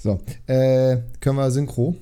So, 0.00 0.20
äh, 0.46 0.98
können 1.18 1.38
wir 1.38 1.50
Synchro? 1.50 1.96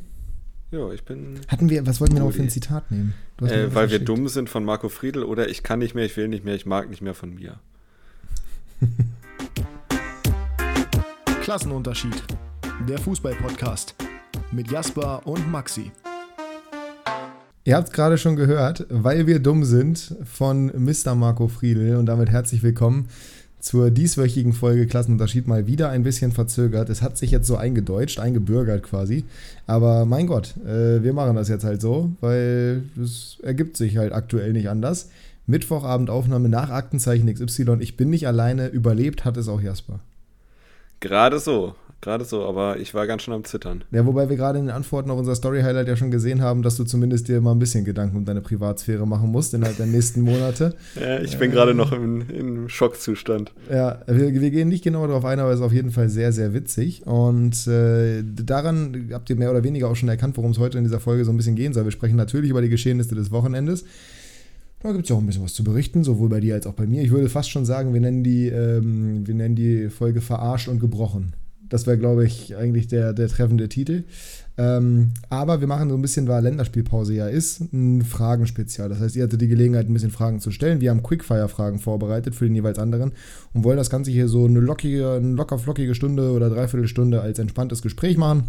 Ja, 0.71 0.93
ich 0.93 1.03
bin. 1.07 1.41
Hatten 1.49 1.71
wir, 1.71 1.87
was 1.87 1.99
wollten 1.99 2.15
wir 2.15 2.23
noch 2.23 2.31
für 2.31 2.43
ein 2.43 2.51
Zitat 2.51 2.91
nehmen? 2.91 3.15
Äh, 3.41 3.75
weil 3.75 3.91
wir 3.91 4.01
dumm 4.01 4.29
sind 4.29 4.51
von 4.51 4.67
Marco 4.67 4.91
Friedl 4.91 5.23
oder 5.23 5.49
ich 5.49 5.63
kann 5.63 5.79
nicht 5.79 5.95
mehr, 5.95 6.05
ich 6.05 6.15
will 6.15 6.29
nicht 6.29 6.45
mehr, 6.45 6.55
ich 6.55 6.67
mag 6.67 6.91
nicht 6.91 7.01
mehr 7.01 7.15
von 7.15 7.35
mir. 7.35 7.59
Klassenunterschied. 11.41 12.23
Der 12.87 12.99
Fußball-Podcast 12.99 13.95
mit 14.53 14.71
Jasper 14.71 15.27
und 15.27 15.51
Maxi. 15.51 15.91
Ihr 17.65 17.77
habt 17.77 17.89
es 17.89 17.95
gerade 17.95 18.19
schon 18.19 18.37
gehört, 18.37 18.87
weil 18.91 19.27
wir 19.27 19.39
dumm 19.39 19.65
sind 19.65 20.17
von 20.23 20.67
Mr. 20.67 21.15
Marco 21.15 21.49
Friedl 21.49 21.97
und 21.97 22.05
damit 22.05 22.29
herzlich 22.29 22.63
willkommen 22.63 23.09
zur 23.67 23.91
dieswöchigen 23.91 24.53
Folge 24.53 24.87
Klassenunterschied 24.87 25.49
mal 25.49 25.67
wieder 25.67 25.89
ein 25.89 26.05
bisschen 26.05 26.31
verzögert. 26.31 26.89
Es 26.89 27.03
hat 27.03 27.19
sich 27.19 27.33
jetzt 27.33 27.49
so 27.49 27.57
eingedeutscht, 27.57 28.21
eingebürgert 28.21 28.85
quasi. 28.85 29.25
Aber 29.67 30.07
mein 30.07 30.29
Gott, 30.29 30.55
äh, 30.65 31.03
wir 31.03 31.13
machen 31.13 31.35
das 31.35 31.49
jetzt 31.49 31.65
halt 31.65 31.81
so, 31.81 32.13
weil 32.21 32.85
es 32.97 33.39
ergibt 33.43 33.77
sich 33.77 33.97
halt 33.97 34.13
aktuell 34.13 34.53
nicht 34.53 34.69
anders. 34.69 35.11
Mittwochabendaufnahme 35.49 36.49
nach 36.49 36.71
Aktenzeichen 36.71 37.27
XY. 37.27 37.79
Ich 37.81 37.97
bin 37.97 38.09
nicht 38.09 38.29
alleine, 38.29 38.69
überlebt 38.69 39.25
hat 39.25 39.37
es 39.37 39.49
auch 39.49 39.61
Jasper. 39.61 39.99
Gerade 41.01 41.41
so 41.41 41.75
gerade 42.01 42.25
so, 42.25 42.45
aber 42.45 42.79
ich 42.79 42.95
war 42.95 43.07
ganz 43.07 43.23
schön 43.23 43.35
am 43.35 43.45
Zittern. 43.45 43.85
Ja, 43.91 44.07
wobei 44.07 44.29
wir 44.29 44.37
gerade 44.37 44.59
in 44.59 44.67
den 44.67 44.75
Antworten 44.75 45.11
auf 45.11 45.19
unser 45.19 45.35
Story-Highlight 45.35 45.89
ja 45.89 45.97
schon 45.97 46.11
gesehen 46.11 46.43
haben, 46.43 46.63
dass 46.63 46.77
du 46.77 46.85
zumindest 46.85 47.29
dir 47.29 47.41
mal 47.41 47.53
ein 47.53 47.59
bisschen 47.59 47.85
Gedanken 47.85 48.17
um 48.17 48.25
deine 48.25 48.41
Privatsphäre 48.41 49.07
machen 49.07 49.31
musst 49.31 49.55
innerhalb 49.55 49.77
der 49.77 49.87
nächsten 49.87 50.21
Monate. 50.21 50.75
ja, 51.01 51.21
ich 51.21 51.39
bin 51.39 51.51
äh, 51.51 51.55
gerade 51.55 51.75
noch 51.75 51.93
im, 51.93 52.29
im 52.31 52.69
Schockzustand. 52.69 53.53
Ja, 53.71 54.01
wir, 54.07 54.33
wir, 54.41 54.51
gehen 54.51 54.69
nicht 54.69 54.85
genau 54.85 55.07
darauf 55.07 55.25
ein, 55.25 55.41
aber 55.41 55.51
es 55.51 55.61
ist 55.61 55.65
auf 55.65 55.73
jeden 55.73 55.91
Fall 55.91 56.09
sehr, 56.09 56.33
sehr 56.33 56.55
witzig. 56.55 57.07
Und 57.07 57.67
äh, 57.67 58.23
daran 58.25 59.11
habt 59.13 59.29
ihr 59.31 59.37
mehr 59.37 59.51
oder 59.51 59.65
weniger 59.65 59.89
auch 59.89 59.97
schon 59.97 60.09
erkannt, 60.09 60.37
worum 60.37 60.53
es 60.53 60.59
heute 60.59 60.79
in 60.79 60.85
dieser 60.85 61.01
Folge 61.01 61.25
so 61.25 61.33
ein 61.33 61.37
bisschen 61.37 61.57
gehen 61.57 61.73
soll. 61.73 61.85
Wir 61.85 61.93
sprechen 61.93 62.17
natürlich 62.17 62.51
über 62.51 62.63
die 62.63 62.69
Geschehnisse 62.69 63.15
des 63.15 63.31
Wochenendes. 63.31 63.85
Da 64.81 64.93
gibt 64.93 65.05
es 65.05 65.09
ja 65.09 65.17
auch 65.17 65.21
ein 65.21 65.27
bisschen 65.27 65.43
was 65.43 65.55
zu 65.55 65.65
berichten, 65.65 66.05
sowohl 66.05 66.29
bei 66.29 66.41
dir 66.41 66.55
als 66.55 66.67
auch 66.67 66.75
bei 66.75 66.87
mir. 66.87 67.03
Ich 67.03 67.11
würde 67.11 67.29
fast 67.29 67.51
schon 67.51 67.65
sagen, 67.65 67.95
wir 67.95 68.01
nennen 68.01 68.23
die, 68.23 68.47
ähm, 68.49 69.27
wir 69.27 69.35
nennen 69.35 69.57
die 69.57 69.89
Folge 69.89 70.21
verarscht 70.21 70.69
und 70.69 70.79
gebrochen. 70.79 71.33
Das 71.69 71.87
wäre, 71.87 71.99
glaube 71.99 72.25
ich, 72.25 72.57
eigentlich 72.57 72.87
der, 72.87 73.13
der 73.13 73.29
treffende 73.29 73.69
Titel. 73.69 74.05
Ähm, 74.59 75.11
aber 75.29 75.61
wir 75.61 75.67
machen 75.67 75.91
so 75.91 75.97
ein 75.97 76.03
bisschen, 76.03 76.29
weil 76.29 76.43
Länderspielpause 76.43 77.15
ja 77.15 77.29
ist, 77.29 77.61
ein 77.73 78.03
Fragenspezial. 78.03 78.89
Das 78.89 79.01
heißt, 79.01 79.17
ihr 79.17 79.25
hattet 79.25 79.41
die 79.41 79.49
Gelegenheit, 79.49 79.89
ein 79.89 79.93
bisschen 79.93 80.11
Fragen 80.11 80.41
zu 80.41 80.51
stellen. 80.51 80.81
Wir 80.81 80.91
haben 80.91 81.03
Quickfire-Fragen 81.03 81.79
vorbereitet 81.79 82.35
für 82.35 82.47
den 82.47 82.55
jeweils 82.55 82.79
anderen 82.79 83.13
und 83.53 83.65
wollen 83.65 83.77
das 83.77 83.91
Ganze 83.91 84.11
hier 84.11 84.29
so 84.29 84.47
eine 84.47 84.61
lockige, 84.61 85.13
eine 85.13 85.35
locker 85.35 85.59
flockige 85.59 85.95
Stunde 85.95 86.31
oder 86.31 86.49
Dreiviertelstunde 86.49 87.21
als 87.21 87.39
entspanntes 87.39 87.83
Gespräch 87.83 88.17
machen. 88.17 88.45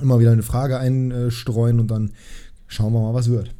Immer 0.00 0.20
wieder 0.20 0.32
eine 0.32 0.42
Frage 0.42 0.78
einstreuen 0.78 1.80
und 1.80 1.90
dann 1.90 2.12
schauen 2.68 2.92
wir 2.92 3.00
mal, 3.00 3.14
was 3.14 3.28
wird. 3.28 3.52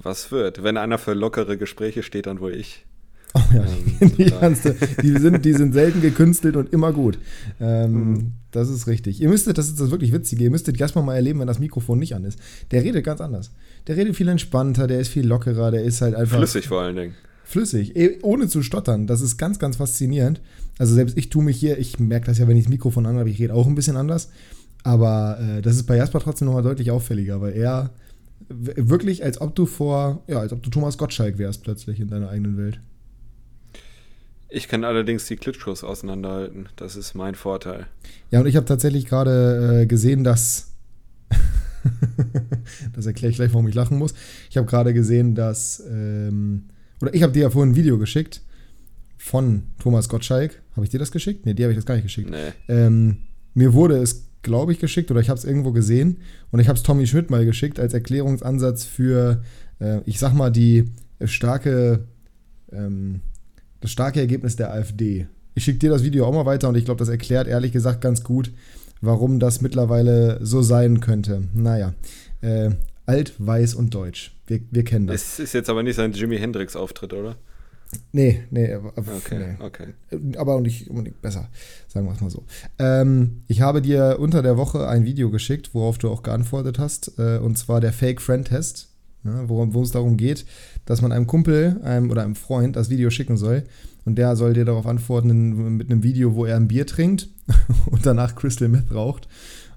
Was 0.00 0.30
wird? 0.30 0.62
Wenn 0.62 0.76
einer 0.76 0.98
für 0.98 1.14
lockere 1.14 1.56
Gespräche 1.56 2.02
steht, 2.02 2.26
dann 2.26 2.40
wohl 2.40 2.54
ich. 2.54 2.86
Oh 3.34 3.40
ja, 3.54 3.64
ähm, 4.00 4.12
die, 4.16 4.24
ganze, 4.24 4.74
die, 5.02 5.18
sind, 5.18 5.44
die 5.44 5.52
sind 5.52 5.72
selten 5.72 6.00
gekünstelt 6.00 6.56
und 6.56 6.72
immer 6.72 6.92
gut. 6.92 7.18
Ähm, 7.60 7.92
mhm. 7.92 8.32
Das 8.50 8.70
ist 8.70 8.86
richtig. 8.86 9.20
Ihr 9.20 9.28
müsstet, 9.28 9.58
das 9.58 9.68
ist 9.68 9.80
das 9.80 9.90
wirklich 9.90 10.12
Witzige, 10.12 10.44
ihr 10.44 10.50
müsstet 10.50 10.80
erstmal 10.80 11.04
mal 11.04 11.14
erleben, 11.14 11.40
wenn 11.40 11.46
das 11.46 11.58
Mikrofon 11.58 11.98
nicht 11.98 12.14
an 12.14 12.24
ist. 12.24 12.38
Der 12.70 12.82
redet 12.82 13.04
ganz 13.04 13.20
anders. 13.20 13.50
Der 13.86 13.96
redet 13.96 14.16
viel 14.16 14.28
entspannter, 14.28 14.86
der 14.86 15.00
ist 15.00 15.08
viel 15.08 15.26
lockerer, 15.26 15.70
der 15.70 15.84
ist 15.84 16.00
halt 16.00 16.14
einfach. 16.14 16.38
Flüssig 16.38 16.68
vor 16.68 16.80
allen 16.80 16.96
Dingen. 16.96 17.14
Flüssig, 17.44 17.94
ohne 18.22 18.48
zu 18.48 18.62
stottern. 18.62 19.06
Das 19.06 19.20
ist 19.20 19.36
ganz, 19.38 19.58
ganz 19.58 19.76
faszinierend. 19.76 20.40
Also 20.78 20.94
selbst 20.94 21.16
ich 21.16 21.28
tue 21.28 21.42
mich 21.42 21.58
hier, 21.58 21.78
ich 21.78 21.98
merke 21.98 22.26
das 22.26 22.38
ja, 22.38 22.46
wenn 22.48 22.56
ich 22.56 22.64
das 22.64 22.70
Mikrofon 22.70 23.06
an 23.06 23.16
habe, 23.16 23.30
ich 23.30 23.38
rede 23.38 23.54
auch 23.54 23.66
ein 23.66 23.74
bisschen 23.74 23.96
anders. 23.96 24.30
Aber 24.84 25.38
äh, 25.40 25.62
das 25.62 25.76
ist 25.76 25.84
bei 25.84 25.96
Jasper 25.96 26.20
trotzdem 26.20 26.46
nochmal 26.46 26.62
deutlich 26.62 26.90
auffälliger, 26.90 27.40
weil 27.40 27.54
er 27.54 27.90
wirklich, 28.48 29.24
als 29.24 29.40
ob 29.40 29.54
du 29.54 29.66
vor, 29.66 30.22
ja, 30.26 30.40
als 30.40 30.52
ob 30.52 30.62
du 30.62 30.70
Thomas 30.70 30.96
Gottschalk 30.96 31.38
wärst 31.38 31.62
plötzlich 31.62 32.00
in 32.00 32.08
deiner 32.08 32.30
eigenen 32.30 32.56
Welt. 32.56 32.80
Ich 34.50 34.68
kann 34.68 34.84
allerdings 34.84 35.26
die 35.26 35.36
Klitschkos 35.36 35.84
auseinanderhalten. 35.84 36.68
Das 36.76 36.96
ist 36.96 37.14
mein 37.14 37.34
Vorteil. 37.34 37.86
Ja, 38.30 38.40
und 38.40 38.46
ich 38.46 38.56
habe 38.56 38.64
tatsächlich 38.64 39.06
gerade 39.06 39.82
äh, 39.82 39.86
gesehen, 39.86 40.24
dass. 40.24 40.72
das 42.94 43.04
erkläre 43.04 43.30
ich 43.30 43.36
gleich, 43.36 43.52
warum 43.52 43.68
ich 43.68 43.74
lachen 43.74 43.98
muss. 43.98 44.14
Ich 44.48 44.56
habe 44.56 44.66
gerade 44.66 44.94
gesehen, 44.94 45.34
dass. 45.34 45.82
Ähm, 45.90 46.64
oder 47.02 47.14
ich 47.14 47.22
habe 47.22 47.32
dir 47.32 47.42
ja 47.42 47.50
vorhin 47.50 47.72
ein 47.72 47.76
Video 47.76 47.98
geschickt 47.98 48.40
von 49.18 49.64
Thomas 49.78 50.08
Gottschalk. 50.08 50.62
Habe 50.74 50.84
ich 50.84 50.90
dir 50.90 50.98
das 50.98 51.12
geschickt? 51.12 51.44
Nee, 51.44 51.52
dir 51.52 51.64
habe 51.64 51.72
ich 51.72 51.78
das 51.78 51.86
gar 51.86 51.94
nicht 51.94 52.04
geschickt. 52.04 52.30
Nee. 52.30 52.52
Ähm, 52.68 53.18
mir 53.52 53.74
wurde 53.74 53.98
es, 53.98 54.28
glaube 54.42 54.72
ich, 54.72 54.78
geschickt 54.78 55.10
oder 55.10 55.20
ich 55.20 55.28
habe 55.28 55.38
es 55.38 55.44
irgendwo 55.44 55.72
gesehen 55.72 56.18
und 56.50 56.60
ich 56.60 56.68
habe 56.68 56.76
es 56.78 56.82
Tommy 56.82 57.06
Schmidt 57.06 57.28
mal 57.28 57.44
geschickt 57.44 57.78
als 57.78 57.92
Erklärungsansatz 57.92 58.84
für, 58.84 59.42
äh, 59.78 60.00
ich 60.06 60.18
sag 60.18 60.32
mal, 60.32 60.50
die 60.50 60.90
starke. 61.24 62.06
Ähm, 62.72 63.20
das 63.80 63.90
starke 63.90 64.20
Ergebnis 64.20 64.56
der 64.56 64.72
AfD. 64.72 65.26
Ich 65.54 65.64
schicke 65.64 65.78
dir 65.78 65.90
das 65.90 66.04
Video 66.04 66.26
auch 66.26 66.32
mal 66.32 66.46
weiter 66.46 66.68
und 66.68 66.76
ich 66.76 66.84
glaube, 66.84 66.98
das 66.98 67.08
erklärt 67.08 67.48
ehrlich 67.48 67.72
gesagt 67.72 68.00
ganz 68.00 68.22
gut, 68.22 68.52
warum 69.00 69.38
das 69.38 69.60
mittlerweile 69.60 70.38
so 70.44 70.62
sein 70.62 71.00
könnte. 71.00 71.42
Naja, 71.54 71.94
äh, 72.40 72.70
alt, 73.06 73.34
weiß 73.38 73.74
und 73.74 73.94
deutsch. 73.94 74.36
Wir, 74.46 74.60
wir 74.70 74.84
kennen 74.84 75.06
das. 75.06 75.22
Es 75.22 75.38
ist 75.38 75.52
jetzt 75.54 75.70
aber 75.70 75.82
nicht 75.82 75.96
sein 75.96 76.12
Jimi 76.12 76.38
Hendrix-Auftritt, 76.38 77.12
oder? 77.12 77.36
Nee, 78.12 78.44
nee, 78.50 78.76
okay, 78.76 79.56
nee. 79.58 79.64
okay. 79.64 79.94
Aber 80.36 80.56
auch 80.56 80.60
nicht 80.60 80.90
unbedingt 80.90 81.22
besser, 81.22 81.48
sagen 81.86 82.06
wir 82.06 82.12
es 82.12 82.20
mal 82.20 82.30
so. 82.30 82.44
Ähm, 82.78 83.42
ich 83.46 83.62
habe 83.62 83.80
dir 83.80 84.18
unter 84.18 84.42
der 84.42 84.58
Woche 84.58 84.86
ein 84.86 85.04
Video 85.04 85.30
geschickt, 85.30 85.70
worauf 85.72 85.96
du 85.96 86.10
auch 86.10 86.22
geantwortet 86.22 86.78
hast, 86.78 87.18
äh, 87.18 87.38
und 87.38 87.56
zwar 87.56 87.80
der 87.80 87.92
Fake-Friend-Test, 89.32 89.48
ja, 89.48 89.74
wo, 89.74 89.82
es 89.82 89.90
darum 89.90 90.16
geht, 90.16 90.44
dass 90.84 91.02
man 91.02 91.12
einem 91.12 91.26
Kumpel 91.26 91.80
einem, 91.82 92.10
oder 92.10 92.22
einem 92.22 92.34
Freund 92.34 92.76
das 92.76 92.90
Video 92.90 93.10
schicken 93.10 93.36
soll. 93.36 93.64
Und 94.04 94.16
der 94.16 94.36
soll 94.36 94.54
dir 94.54 94.64
darauf 94.64 94.86
antworten 94.86 95.76
mit 95.76 95.90
einem 95.90 96.02
Video, 96.02 96.34
wo 96.34 96.46
er 96.46 96.56
ein 96.56 96.68
Bier 96.68 96.86
trinkt 96.86 97.28
und 97.90 98.06
danach 98.06 98.34
Crystal 98.34 98.68
Meth 98.68 98.94
raucht. 98.94 99.28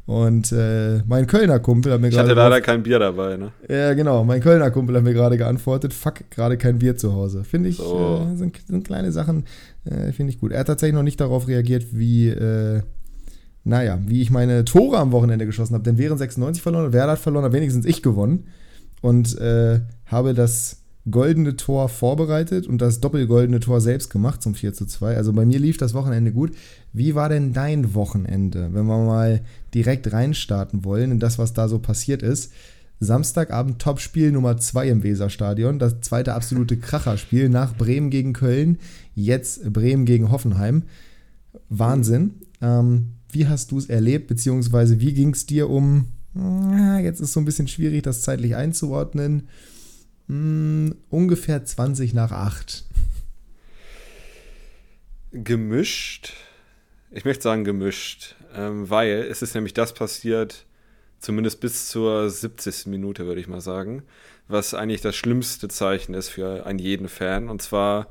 Und 0.06 0.52
äh, 0.52 1.04
mein 1.06 1.28
Kölner 1.28 1.60
Kumpel 1.60 1.94
hat 1.94 2.02
mir 2.02 2.10
gerade. 2.10 2.24
Ich 2.24 2.30
hatte 2.32 2.50
leider 2.50 2.60
kein 2.60 2.82
Bier 2.82 2.98
dabei, 2.98 3.38
ne? 3.38 3.52
Ja, 3.70 3.94
genau. 3.94 4.24
Mein 4.24 4.42
Kölner 4.42 4.72
Kumpel 4.72 4.96
hat 4.96 5.04
mir 5.04 5.14
gerade 5.14 5.38
geantwortet: 5.38 5.94
Fuck, 5.94 6.30
gerade 6.32 6.58
kein 6.58 6.80
Bier 6.80 6.98
zu 6.98 7.14
Hause. 7.14 7.44
Finde 7.44 7.70
ich, 7.70 7.78
so. 7.78 8.28
äh, 8.34 8.36
sind, 8.36 8.58
sind, 8.68 8.84
kleine 8.84 9.12
Sachen, 9.12 9.46
äh, 9.86 10.12
finde 10.12 10.34
ich 10.34 10.40
gut. 10.40 10.52
Er 10.52 10.62
hat 10.62 10.68
tatsächlich 10.68 10.96
noch 10.96 11.04
nicht 11.04 11.22
darauf 11.22 11.48
reagiert, 11.48 11.88
wie, 11.92 12.30
äh, 12.30 12.82
naja, 13.64 14.00
wie 14.06 14.22
ich 14.22 14.32
meine 14.32 14.66
Tore 14.66 14.98
am 14.98 15.12
Wochenende 15.12 15.46
geschossen 15.46 15.76
habe. 15.76 15.84
Denn 15.84 15.98
während 15.98 16.18
96 16.20 16.64
verloren, 16.64 16.94
Werder 16.94 17.14
hat 17.14 17.20
verloren, 17.20 17.46
hat 17.46 17.54
wenigstens 17.54 17.86
ich 17.86 18.02
gewonnen. 18.02 18.48
Und 19.02 19.38
äh, 19.40 19.82
habe 20.06 20.34
das 20.34 20.78
goldene 21.10 21.56
Tor 21.56 21.90
vorbereitet 21.90 22.68
und 22.68 22.80
das 22.80 23.00
doppelgoldene 23.00 23.60
Tor 23.60 23.82
selbst 23.82 24.10
gemacht 24.10 24.42
zum 24.42 24.54
4 24.54 24.74
zu 24.74 24.86
2. 24.86 25.18
Also 25.18 25.34
bei 25.34 25.46
mir 25.46 25.60
lief 25.60 25.78
das 25.78 25.94
Wochenende 25.94 26.32
gut. 26.32 26.52
Wie 26.94 27.16
war 27.16 27.30
denn 27.30 27.54
dein 27.54 27.96
Wochenende, 27.96 28.70
wenn 28.74 28.86
wir 28.86 29.04
mal 29.04 29.42
direkt 29.74 30.14
reinstarten 30.14 30.86
wollen 30.86 31.12
in 31.12 31.20
das, 31.20 31.40
was 31.40 31.54
da 31.54 31.68
so 31.68 31.80
passiert 31.80 32.22
ist? 32.22 32.52
Samstagabend 33.00 33.80
Topspiel 33.80 34.32
Nummer 34.32 34.58
2 34.58 34.90
im 34.90 35.04
Weserstadion. 35.04 35.80
Das 35.80 36.02
zweite 36.02 36.36
absolute 36.36 36.78
Kracherspiel 36.78 37.50
nach 37.50 37.76
Bremen 37.76 38.12
gegen 38.12 38.34
Köln. 38.34 38.78
Jetzt 39.16 39.74
Bremen 39.74 40.06
gegen 40.06 40.30
Hoffenheim. 40.30 40.84
Wahnsinn. 41.68 42.36
Ähm, 42.62 43.14
wie 43.32 43.48
hast 43.48 43.72
du 43.72 43.80
es 43.80 43.90
erlebt, 43.90 44.28
beziehungsweise 44.28 45.00
wie 45.00 45.14
ging 45.14 45.34
es 45.34 45.48
dir 45.48 45.70
um. 45.70 46.10
Jetzt 46.34 47.20
ist 47.20 47.34
so 47.34 47.40
ein 47.40 47.46
bisschen 47.46 47.68
schwierig, 47.68 48.04
das 48.04 48.22
zeitlich 48.22 48.56
einzuordnen 48.56 49.50
hm, 50.28 50.96
ungefähr 51.10 51.66
20 51.66 52.14
nach 52.14 52.32
8. 52.32 52.86
Gemischt. 55.34 56.34
Ich 57.12 57.26
möchte 57.26 57.44
sagen 57.44 57.66
gemischt, 57.66 58.36
ähm, 58.56 58.90
weil 58.90 59.26
es 59.30 59.42
ist 59.42 59.56
nämlich 59.56 59.74
das 59.74 59.94
passiert, 59.94 60.66
zumindest 61.20 61.60
bis 61.60 61.90
zur 61.90 62.30
70. 62.30 62.88
Minute, 62.88 63.26
würde 63.26 63.42
ich 63.42 63.50
mal 63.50 63.60
sagen, 63.60 64.04
was 64.48 64.74
eigentlich 64.74 65.02
das 65.02 65.18
schlimmste 65.18 65.68
Zeichen 65.68 66.14
ist 66.14 66.30
für 66.30 66.66
einen 66.66 66.80
jeden 66.80 67.10
Fan. 67.10 67.50
Und 67.50 67.62
zwar 67.62 68.08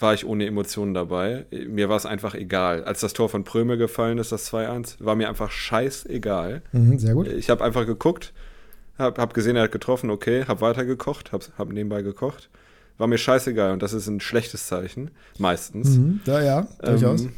war 0.00 0.14
ich 0.14 0.24
ohne 0.24 0.46
Emotionen 0.46 0.94
dabei. 0.94 1.46
Mir 1.50 1.88
war 1.88 1.96
es 1.96 2.06
einfach 2.06 2.34
egal. 2.34 2.84
Als 2.84 3.00
das 3.00 3.12
Tor 3.12 3.28
von 3.28 3.44
Pröme 3.44 3.76
gefallen 3.76 4.18
ist, 4.18 4.32
das 4.32 4.52
2-1, 4.52 4.96
war 5.04 5.14
mir 5.14 5.28
einfach 5.28 5.50
scheißegal. 5.50 6.62
Mhm, 6.72 6.98
sehr 6.98 7.14
gut. 7.14 7.28
Ich 7.28 7.50
habe 7.50 7.62
einfach 7.62 7.86
geguckt, 7.86 8.32
hab, 8.98 9.18
hab 9.18 9.34
gesehen, 9.34 9.56
er 9.56 9.64
hat 9.64 9.72
getroffen, 9.72 10.10
okay, 10.10 10.44
hab 10.46 10.60
weitergekocht, 10.60 11.32
hab, 11.32 11.42
hab 11.58 11.72
nebenbei 11.72 12.02
gekocht. 12.02 12.50
War 12.98 13.06
mir 13.06 13.18
scheißegal 13.18 13.72
und 13.72 13.82
das 13.82 13.92
ist 13.92 14.08
ein 14.08 14.20
schlechtes 14.20 14.66
Zeichen, 14.66 15.10
meistens. 15.38 15.96
Mhm, 15.96 16.20
ja, 16.26 16.42
ja, 16.42 16.68
durchaus. 16.82 17.22
Ähm, 17.22 17.32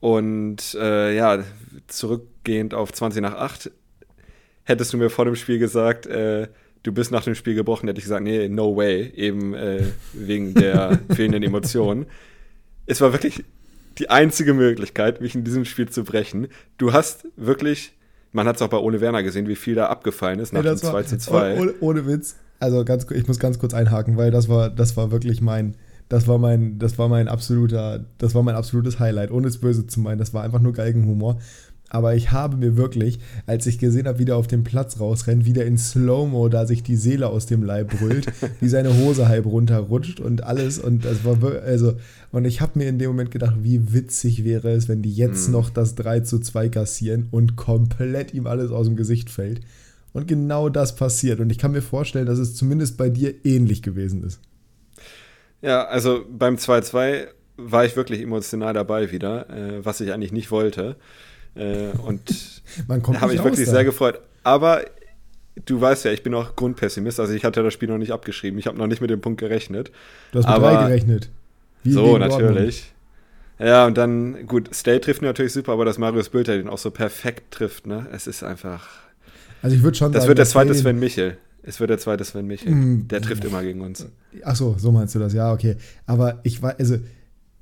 und 0.00 0.74
äh, 0.74 1.16
ja, 1.16 1.42
zurückgehend 1.86 2.74
auf 2.74 2.92
20 2.92 3.22
nach 3.22 3.34
8, 3.34 3.70
hättest 4.64 4.92
du 4.92 4.98
mir 4.98 5.10
vor 5.10 5.24
dem 5.24 5.36
Spiel 5.36 5.58
gesagt, 5.58 6.06
äh, 6.06 6.48
du 6.88 6.92
bist 6.94 7.10
nach 7.12 7.22
dem 7.24 7.34
Spiel 7.34 7.54
gebrochen, 7.54 7.86
hätte 7.86 7.98
ich 7.98 8.04
gesagt, 8.04 8.24
nee, 8.24 8.48
no 8.48 8.74
way, 8.76 9.12
eben 9.14 9.54
äh, 9.54 9.82
wegen 10.14 10.54
der 10.54 10.98
fehlenden 11.14 11.42
Emotionen. 11.42 12.06
Es 12.86 13.00
war 13.02 13.12
wirklich 13.12 13.44
die 13.98 14.08
einzige 14.10 14.54
Möglichkeit, 14.54 15.20
mich 15.20 15.34
in 15.34 15.44
diesem 15.44 15.64
Spiel 15.66 15.88
zu 15.88 16.02
brechen. 16.04 16.48
Du 16.78 16.92
hast 16.94 17.26
wirklich, 17.36 17.92
man 18.32 18.46
hat 18.46 18.56
es 18.56 18.62
auch 18.62 18.68
bei 18.68 18.78
Ole 18.78 19.00
Werner 19.02 19.22
gesehen, 19.22 19.48
wie 19.48 19.56
viel 19.56 19.74
da 19.74 19.86
abgefallen 19.88 20.38
ist 20.38 20.52
nach 20.52 20.64
Ja, 20.64 20.70
dem 20.70 20.80
das 20.80 20.84
war- 20.84 20.92
2 20.92 21.02
zu 21.02 21.18
2. 21.18 21.58
Ohne, 21.60 21.74
ohne 21.80 22.06
Witz. 22.06 22.36
Also 22.60 22.84
ganz, 22.84 23.06
ich 23.10 23.28
muss 23.28 23.38
ganz 23.38 23.58
kurz 23.58 23.74
einhaken, 23.74 24.16
weil 24.16 24.30
das 24.30 24.48
war, 24.48 24.70
das 24.70 24.96
war 24.96 25.10
wirklich 25.10 25.40
mein, 25.42 25.74
das 26.08 26.26
war 26.26 26.38
mein, 26.38 26.78
das 26.78 26.96
war 26.98 27.08
mein 27.08 27.28
absoluter, 27.28 28.04
das 28.16 28.34
war 28.34 28.42
mein 28.42 28.54
absolutes 28.54 28.98
Highlight, 28.98 29.30
ohne 29.30 29.46
es 29.46 29.58
böse 29.58 29.86
zu 29.86 30.00
meinen. 30.00 30.18
Das 30.18 30.32
war 30.32 30.42
einfach 30.42 30.60
nur 30.60 30.72
Galgenhumor. 30.72 31.38
Aber 31.90 32.14
ich 32.14 32.32
habe 32.32 32.56
mir 32.56 32.76
wirklich, 32.76 33.18
als 33.46 33.66
ich 33.66 33.78
gesehen 33.78 34.06
habe, 34.06 34.18
wie 34.18 34.24
der 34.24 34.36
auf 34.36 34.46
dem 34.46 34.64
Platz 34.64 35.00
rausrennt, 35.00 35.46
wieder 35.46 35.64
in 35.64 35.78
Slow-Mo, 35.78 36.48
da 36.48 36.66
sich 36.66 36.82
die 36.82 36.96
Seele 36.96 37.28
aus 37.28 37.46
dem 37.46 37.62
Leib 37.62 37.98
brüllt, 37.98 38.26
wie 38.60 38.68
seine 38.68 38.96
Hose 38.98 39.28
halb 39.28 39.46
runterrutscht 39.46 40.20
und 40.20 40.44
alles. 40.44 40.78
Und 40.78 41.04
das 41.04 41.24
war 41.24 41.40
wirklich, 41.40 41.62
also, 41.62 41.94
und 42.30 42.44
ich 42.44 42.60
habe 42.60 42.78
mir 42.78 42.88
in 42.88 42.98
dem 42.98 43.08
Moment 43.08 43.30
gedacht, 43.30 43.56
wie 43.62 43.92
witzig 43.92 44.44
wäre 44.44 44.70
es, 44.70 44.88
wenn 44.88 45.02
die 45.02 45.14
jetzt 45.14 45.48
noch 45.48 45.70
das 45.70 45.94
3 45.94 46.20
zu 46.20 46.38
2 46.38 46.68
kassieren 46.68 47.28
und 47.30 47.56
komplett 47.56 48.34
ihm 48.34 48.46
alles 48.46 48.70
aus 48.70 48.86
dem 48.86 48.96
Gesicht 48.96 49.30
fällt. 49.30 49.60
Und 50.12 50.26
genau 50.26 50.68
das 50.68 50.96
passiert. 50.96 51.40
Und 51.40 51.50
ich 51.50 51.58
kann 51.58 51.72
mir 51.72 51.82
vorstellen, 51.82 52.26
dass 52.26 52.38
es 52.38 52.54
zumindest 52.54 52.96
bei 52.96 53.08
dir 53.08 53.34
ähnlich 53.44 53.82
gewesen 53.82 54.24
ist. 54.24 54.40
Ja, 55.62 55.84
also 55.84 56.24
beim 56.30 56.56
2-2 56.56 57.28
war 57.56 57.84
ich 57.84 57.96
wirklich 57.96 58.22
emotional 58.22 58.72
dabei 58.72 59.10
wieder, 59.10 59.50
äh, 59.50 59.84
was 59.84 60.00
ich 60.00 60.12
eigentlich 60.12 60.32
nicht 60.32 60.50
wollte. 60.50 60.96
Äh, 61.54 61.88
und 62.04 62.20
da 62.88 63.20
habe 63.20 63.34
ich 63.34 63.42
wirklich 63.42 63.66
da. 63.66 63.72
sehr 63.72 63.84
gefreut. 63.84 64.20
Aber 64.44 64.82
du 65.64 65.80
weißt 65.80 66.04
ja, 66.04 66.12
ich 66.12 66.22
bin 66.22 66.34
auch 66.34 66.56
Grundpessimist, 66.56 67.20
also 67.20 67.32
ich 67.32 67.44
hatte 67.44 67.62
das 67.62 67.74
Spiel 67.74 67.88
noch 67.88 67.98
nicht 67.98 68.12
abgeschrieben. 68.12 68.58
Ich 68.58 68.66
habe 68.66 68.78
noch 68.78 68.86
nicht 68.86 69.00
mit 69.00 69.10
dem 69.10 69.20
Punkt 69.20 69.40
gerechnet. 69.40 69.90
Du 70.32 70.38
hast 70.38 70.46
mit 70.46 70.54
aber- 70.54 70.72
drei 70.72 70.88
gerechnet. 70.88 71.30
Wie 71.84 71.92
so, 71.92 72.18
natürlich. 72.18 72.92
Ja, 73.58 73.86
und 73.86 73.98
dann, 73.98 74.46
gut, 74.46 74.70
Stay 74.74 74.98
trifft 75.00 75.22
natürlich 75.22 75.52
super, 75.52 75.72
aber 75.72 75.84
dass 75.84 75.98
Marius 75.98 76.28
Bülter 76.28 76.56
den 76.56 76.68
auch 76.68 76.78
so 76.78 76.90
perfekt 76.90 77.52
trifft, 77.52 77.86
ne? 77.86 78.06
Es 78.12 78.26
ist 78.26 78.42
einfach. 78.44 78.88
Also 79.62 79.74
ich 79.74 79.82
würde 79.82 79.96
schon 79.96 80.12
Das 80.12 80.22
sagen, 80.22 80.28
wird 80.28 80.38
der 80.38 80.46
zweite 80.46 80.74
Sven 80.74 80.98
Michel. 81.00 81.38
Es 81.64 81.80
wird 81.80 81.90
der 81.90 81.98
zweite 81.98 82.24
Sven 82.24 82.46
Michel. 82.46 82.72
Mm. 82.72 83.08
Der 83.08 83.20
trifft 83.20 83.44
immer 83.44 83.62
gegen 83.62 83.80
uns. 83.80 84.06
Ach 84.44 84.54
so, 84.54 84.76
so 84.78 84.92
meinst 84.92 85.14
du 85.16 85.18
das, 85.18 85.34
ja, 85.34 85.52
okay. 85.52 85.76
Aber 86.06 86.38
ich 86.44 86.62
war, 86.62 86.76
also 86.78 86.98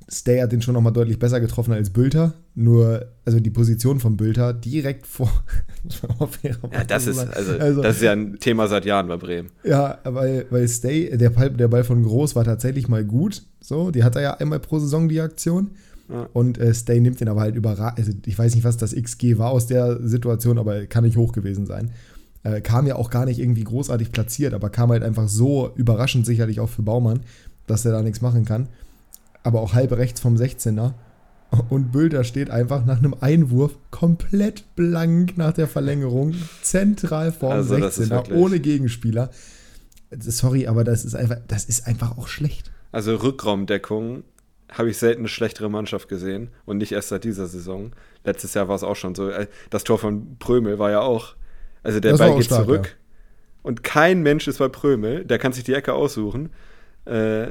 Stay 0.08 0.40
hat 0.40 0.52
den 0.52 0.62
schon 0.62 0.74
nochmal 0.74 0.92
deutlich 0.92 1.18
besser 1.18 1.40
getroffen 1.40 1.72
als 1.72 1.90
Bülter. 1.90 2.34
Nur, 2.54 3.06
also 3.24 3.40
die 3.40 3.50
Position 3.50 3.98
von 3.98 4.16
Bülter 4.16 4.52
direkt 4.52 5.06
vor. 5.06 5.30
Ja, 6.42 6.82
das 6.82 7.06
ist, 7.06 7.16
sagen. 7.16 7.30
also, 7.32 7.80
das 7.80 7.96
ist 7.96 8.02
ja 8.02 8.10
ein 8.10 8.40
Thema 8.40 8.66
seit 8.66 8.84
Jahren 8.84 9.06
bei 9.06 9.16
Bremen. 9.16 9.50
Ja, 9.62 9.98
weil, 10.02 10.46
weil 10.50 10.66
Stay, 10.66 11.16
der 11.16 11.30
Ball, 11.30 11.50
der 11.50 11.68
Ball 11.68 11.84
von 11.84 12.02
Groß 12.02 12.34
war 12.34 12.42
tatsächlich 12.42 12.88
mal 12.88 13.04
gut. 13.04 13.44
So, 13.60 13.92
die 13.92 14.02
hat 14.02 14.16
er 14.16 14.22
ja 14.22 14.34
einmal 14.34 14.58
pro 14.58 14.80
Saison, 14.80 15.08
die 15.08 15.20
Aktion. 15.20 15.70
Ja. 16.08 16.28
Und 16.32 16.58
äh, 16.58 16.74
Stay 16.74 16.98
nimmt 16.98 17.20
den 17.20 17.28
aber 17.28 17.40
halt 17.40 17.54
überragend. 17.54 18.00
Also 18.00 18.12
ich 18.24 18.36
weiß 18.36 18.56
nicht, 18.56 18.64
was 18.64 18.76
das 18.76 18.96
XG 18.96 19.38
war 19.38 19.50
aus 19.50 19.66
der 19.66 20.00
Situation, 20.02 20.58
aber 20.58 20.86
kann 20.86 21.04
nicht 21.04 21.16
hoch 21.16 21.30
gewesen 21.30 21.66
sein. 21.66 21.92
Äh, 22.42 22.60
kam 22.60 22.86
ja 22.86 22.96
auch 22.96 23.10
gar 23.10 23.24
nicht 23.24 23.38
irgendwie 23.38 23.64
großartig 23.64 24.10
platziert, 24.10 24.54
aber 24.54 24.70
kam 24.70 24.90
halt 24.90 25.02
einfach 25.02 25.28
so 25.28 25.70
überraschend 25.76 26.26
sicherlich 26.26 26.58
auch 26.58 26.68
für 26.68 26.82
Baumann, 26.82 27.20
dass 27.68 27.84
er 27.84 27.92
da 27.92 28.02
nichts 28.02 28.20
machen 28.20 28.44
kann. 28.44 28.68
Aber 29.46 29.60
auch 29.60 29.74
halb 29.74 29.92
rechts 29.92 30.18
vom 30.20 30.34
16er. 30.36 30.94
Und 31.68 31.92
Bülter 31.92 32.24
steht 32.24 32.50
einfach 32.50 32.84
nach 32.84 32.98
einem 32.98 33.14
Einwurf 33.20 33.76
komplett 33.92 34.64
blank 34.74 35.38
nach 35.38 35.52
der 35.52 35.68
Verlängerung, 35.68 36.34
zentral 36.62 37.30
vorm 37.30 37.52
Also, 37.52 37.78
das 37.78 37.98
ist 37.98 38.10
16er, 38.10 38.16
wirklich- 38.16 38.38
ohne 38.38 38.58
Gegenspieler. 38.60 39.30
Sorry, 40.18 40.66
aber 40.66 40.82
das 40.82 41.04
ist 41.04 41.14
einfach, 41.14 41.36
das 41.46 41.64
ist 41.66 41.86
einfach 41.86 42.18
auch 42.18 42.26
schlecht. 42.26 42.72
Also 42.90 43.14
Rückraumdeckung 43.16 44.24
habe 44.72 44.90
ich 44.90 44.98
selten 44.98 45.20
eine 45.20 45.28
schlechtere 45.28 45.70
Mannschaft 45.70 46.08
gesehen 46.08 46.48
und 46.64 46.78
nicht 46.78 46.90
erst 46.90 47.08
seit 47.10 47.22
dieser 47.22 47.46
Saison. 47.46 47.92
Letztes 48.24 48.54
Jahr 48.54 48.66
war 48.66 48.74
es 48.74 48.82
auch 48.82 48.96
schon 48.96 49.14
so. 49.14 49.28
Äh, 49.30 49.46
Das 49.70 49.84
Tor 49.84 49.98
von 50.00 50.36
Prömel 50.38 50.80
war 50.80 50.90
ja 50.90 51.00
auch. 51.00 51.36
Also 51.84 52.00
der 52.00 52.12
Das 52.12 52.20
Ball 52.20 52.34
geht 52.34 52.46
stark, 52.46 52.64
zurück 52.64 52.96
und 53.62 53.84
kein 53.84 54.22
Mensch 54.22 54.48
ist 54.48 54.58
bei 54.58 54.68
Prömel. 54.68 55.24
Der 55.24 55.38
kann 55.38 55.52
sich 55.52 55.62
die 55.62 55.74
Ecke 55.74 55.92
aussuchen. 55.94 56.50
Äh, 57.04 57.50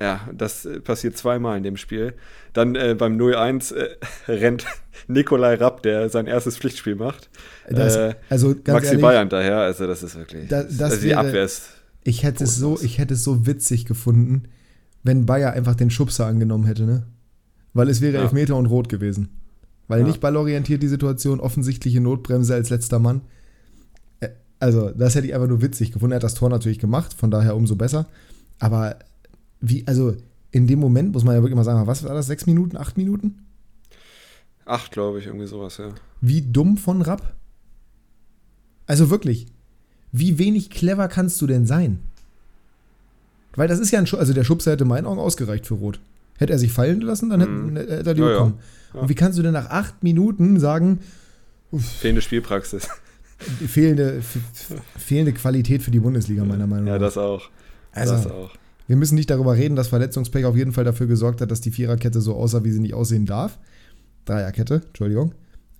ja, 0.00 0.28
das 0.32 0.64
äh, 0.66 0.80
passiert 0.80 1.16
zweimal 1.16 1.56
in 1.56 1.62
dem 1.62 1.76
Spiel. 1.76 2.14
Dann 2.52 2.74
äh, 2.74 2.94
beim 2.98 3.16
0-1 3.18 3.74
äh, 3.74 3.96
rennt 4.28 4.66
Nikolai 5.08 5.54
Rapp, 5.54 5.82
der 5.82 6.08
sein 6.10 6.26
erstes 6.26 6.56
Pflichtspiel 6.58 6.94
macht. 6.96 7.30
Das, 7.68 7.96
äh, 7.96 8.14
also 8.30 8.54
ganz 8.54 8.66
Maxi 8.68 8.86
ehrlich, 8.88 9.02
Bayern 9.02 9.28
daher, 9.28 9.58
also 9.58 9.86
das 9.86 10.02
ist 10.02 10.16
wirklich. 10.16 10.48
Da- 10.48 10.62
das 10.64 10.80
also 10.80 10.96
die 11.02 11.08
wäre- 11.08 11.20
Abwehr 11.20 11.44
ist. 11.44 11.70
ich 12.04 12.22
hätte 12.24 12.44
es 12.44 12.56
so, 12.56 12.78
ich 12.80 12.98
hätte 12.98 13.14
es 13.14 13.24
so 13.24 13.46
witzig 13.46 13.84
gefunden, 13.86 14.44
wenn 15.02 15.24
Bayer 15.26 15.52
einfach 15.52 15.74
den 15.76 15.90
Schubser 15.90 16.26
angenommen 16.26 16.64
hätte, 16.64 16.84
ne? 16.84 17.06
Weil 17.74 17.88
es 17.90 18.00
wäre 18.00 18.14
Ja. 18.16 18.22
Elfmeter 18.22 18.56
und 18.56 18.66
Rot 18.66 18.88
gewesen. 18.88 19.28
Weil 19.88 20.00
Ja. 20.00 20.06
nicht 20.06 20.20
ballorientiert 20.20 20.82
die 20.82 20.88
Situation, 20.88 21.40
offensichtliche 21.40 22.00
Notbremse 22.00 22.54
als 22.54 22.70
letzter 22.70 22.98
Mann. 22.98 23.20
Äh, 24.20 24.28
Also, 24.58 24.90
das 24.90 25.14
hätte 25.14 25.26
ich 25.26 25.34
einfach 25.34 25.46
nur 25.48 25.62
witzig 25.62 25.92
gefunden. 25.92 26.12
Er 26.12 26.16
hat 26.16 26.22
das 26.24 26.34
Tor 26.34 26.48
natürlich 26.50 26.78
gemacht, 26.78 27.12
von 27.14 27.30
daher 27.30 27.54
umso 27.54 27.76
besser. 27.76 28.06
Aber 28.58 28.96
wie, 29.68 29.86
also 29.86 30.16
in 30.50 30.66
dem 30.66 30.78
Moment 30.78 31.12
muss 31.12 31.24
man 31.24 31.34
ja 31.34 31.42
wirklich 31.42 31.56
mal 31.56 31.64
sagen, 31.64 31.86
was 31.86 32.04
war 32.04 32.14
das, 32.14 32.26
sechs 32.26 32.46
Minuten, 32.46 32.76
acht 32.76 32.96
Minuten? 32.96 33.38
Acht, 34.64 34.90
glaube 34.92 35.18
ich, 35.18 35.26
irgendwie 35.26 35.46
sowas, 35.46 35.76
ja. 35.78 35.90
Wie 36.20 36.42
dumm 36.42 36.76
von 36.76 37.02
Rapp? 37.02 37.34
Also 38.86 39.10
wirklich, 39.10 39.46
wie 40.12 40.38
wenig 40.38 40.70
clever 40.70 41.08
kannst 41.08 41.40
du 41.40 41.46
denn 41.46 41.66
sein? 41.66 41.98
Weil 43.54 43.68
das 43.68 43.78
ist 43.78 43.90
ja 43.90 43.98
ein 43.98 44.06
Schub, 44.06 44.20
also 44.20 44.32
der 44.32 44.44
Schubser 44.44 44.72
hätte 44.72 44.84
in 44.84 44.88
meinen 44.88 45.06
Augen 45.06 45.18
ausgereicht 45.20 45.66
für 45.66 45.74
Rot. 45.74 45.98
Hätte 46.38 46.52
er 46.52 46.58
sich 46.58 46.72
fallen 46.72 47.00
lassen, 47.00 47.30
dann 47.30 47.40
hätte, 47.40 47.52
Mhm. 47.52 47.76
hätte 47.76 48.10
er 48.10 48.14
die 48.14 48.20
Ja, 48.20 48.26
ja. 48.26 48.32
bekommen. 48.34 48.58
Ja. 48.94 49.00
Und 49.00 49.08
wie 49.08 49.14
kannst 49.14 49.38
du 49.38 49.42
denn 49.42 49.52
nach 49.54 49.70
acht 49.70 50.02
Minuten 50.02 50.60
sagen, 50.60 51.00
Fehlende 52.00 52.22
Spielpraxis. 52.22 52.88
fehlende, 53.68 54.22
fehlende 54.96 55.32
Qualität 55.32 55.82
für 55.82 55.90
die 55.90 55.98
Bundesliga, 56.00 56.44
meiner 56.44 56.66
Meinung 56.66 56.84
nach. 56.86 56.92
Ja, 56.92 56.98
das 56.98 57.18
auch. 57.18 57.50
also, 57.92 58.14
das 58.14 58.26
auch. 58.26 58.50
Wir 58.86 58.96
müssen 58.96 59.14
nicht 59.14 59.30
darüber 59.30 59.56
reden, 59.56 59.76
dass 59.76 59.88
Verletzungspech 59.88 60.44
auf 60.44 60.56
jeden 60.56 60.72
Fall 60.72 60.84
dafür 60.84 61.06
gesorgt 61.06 61.40
hat, 61.40 61.50
dass 61.50 61.60
die 61.60 61.70
Viererkette 61.70 62.20
so 62.20 62.34
aussah, 62.34 62.64
wie 62.64 62.70
sie 62.70 62.80
nicht 62.80 62.94
aussehen 62.94 63.26
darf. 63.26 63.58
Dreierkette, 64.24 64.82
Entschuldigung. 64.86 65.34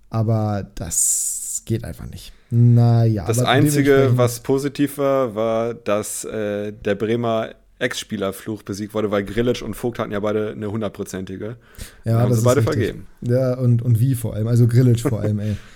Aber 0.09 0.67
das 0.75 1.63
geht 1.65 1.83
einfach 1.83 2.09
nicht. 2.09 2.31
Naja. 2.49 3.25
Das 3.27 3.39
Einzige, 3.39 4.13
was 4.15 4.39
positiv 4.39 4.97
war, 4.97 5.35
war, 5.35 5.73
dass 5.73 6.23
äh, 6.23 6.71
der 6.71 6.95
Bremer 6.95 7.51
Ex-Spielerfluch 7.79 8.63
besiegt 8.63 8.93
wurde, 8.93 9.11
weil 9.11 9.23
Grillitsch 9.23 9.61
und 9.61 9.75
Vogt 9.75 9.99
hatten 9.99 10.11
ja 10.11 10.19
beide 10.19 10.51
eine 10.51 10.71
hundertprozentige. 10.71 11.57
Ja, 12.05 12.19
haben 12.19 12.29
das 12.29 12.39
sie 12.39 12.41
ist 12.41 12.43
beide 12.45 12.61
richtig. 12.61 12.75
vergeben. 12.75 13.07
Ja, 13.21 13.53
und, 13.57 13.81
und 13.81 13.99
wie 13.99 14.15
vor 14.15 14.33
allem, 14.33 14.47
also 14.47 14.67
Grillitsch 14.67 15.01
vor 15.01 15.21
allem, 15.21 15.39
ey. 15.39 15.57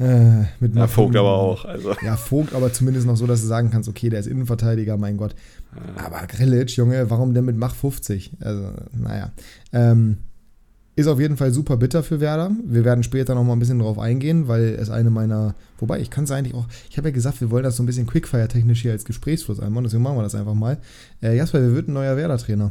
Äh, 0.00 0.46
mit 0.58 0.74
Ja, 0.74 0.88
Vogt 0.88 1.14
aber 1.14 1.34
auch. 1.34 1.64
Also. 1.64 1.94
Ja, 2.02 2.16
Vogt 2.16 2.52
aber 2.52 2.72
zumindest 2.72 3.06
noch 3.06 3.16
so, 3.16 3.28
dass 3.28 3.42
du 3.42 3.46
sagen 3.46 3.70
kannst, 3.70 3.88
okay, 3.88 4.08
der 4.08 4.18
ist 4.18 4.26
Innenverteidiger, 4.26 4.96
mein 4.96 5.16
Gott. 5.16 5.36
Aber 5.96 6.26
Grillitsch, 6.26 6.76
Junge, 6.76 7.10
warum 7.10 7.34
denn 7.34 7.44
mit 7.44 7.56
Mach 7.56 7.74
50? 7.74 8.32
Also, 8.40 8.70
naja. 8.92 9.32
Ähm, 9.72 10.18
ist 10.96 11.08
auf 11.08 11.18
jeden 11.18 11.36
Fall 11.36 11.52
super 11.52 11.76
bitter 11.76 12.04
für 12.04 12.20
Werder. 12.20 12.52
Wir 12.64 12.84
werden 12.84 13.02
später 13.02 13.34
noch 13.34 13.42
mal 13.42 13.54
ein 13.54 13.58
bisschen 13.58 13.80
drauf 13.80 13.98
eingehen, 13.98 14.46
weil 14.46 14.76
es 14.78 14.90
eine 14.90 15.10
meiner. 15.10 15.54
Wobei, 15.78 16.00
ich 16.00 16.08
kann 16.10 16.24
es 16.24 16.30
eigentlich 16.30 16.54
auch. 16.54 16.66
Ich 16.88 16.96
habe 16.98 17.08
ja 17.08 17.14
gesagt, 17.14 17.40
wir 17.40 17.50
wollen 17.50 17.64
das 17.64 17.76
so 17.76 17.82
ein 17.82 17.86
bisschen 17.86 18.06
Quickfire-technisch 18.06 18.82
hier 18.82 18.92
als 18.92 19.04
Gesprächsfluss 19.04 19.58
einbauen, 19.58 19.84
deswegen 19.84 20.04
machen 20.04 20.16
wir 20.16 20.22
das 20.22 20.36
einfach 20.36 20.54
mal. 20.54 20.78
Äh, 21.20 21.36
Jasper, 21.36 21.60
wer 21.60 21.74
wird 21.74 21.88
ein 21.88 21.94
neuer 21.94 22.16
Werder-Trainer? 22.16 22.70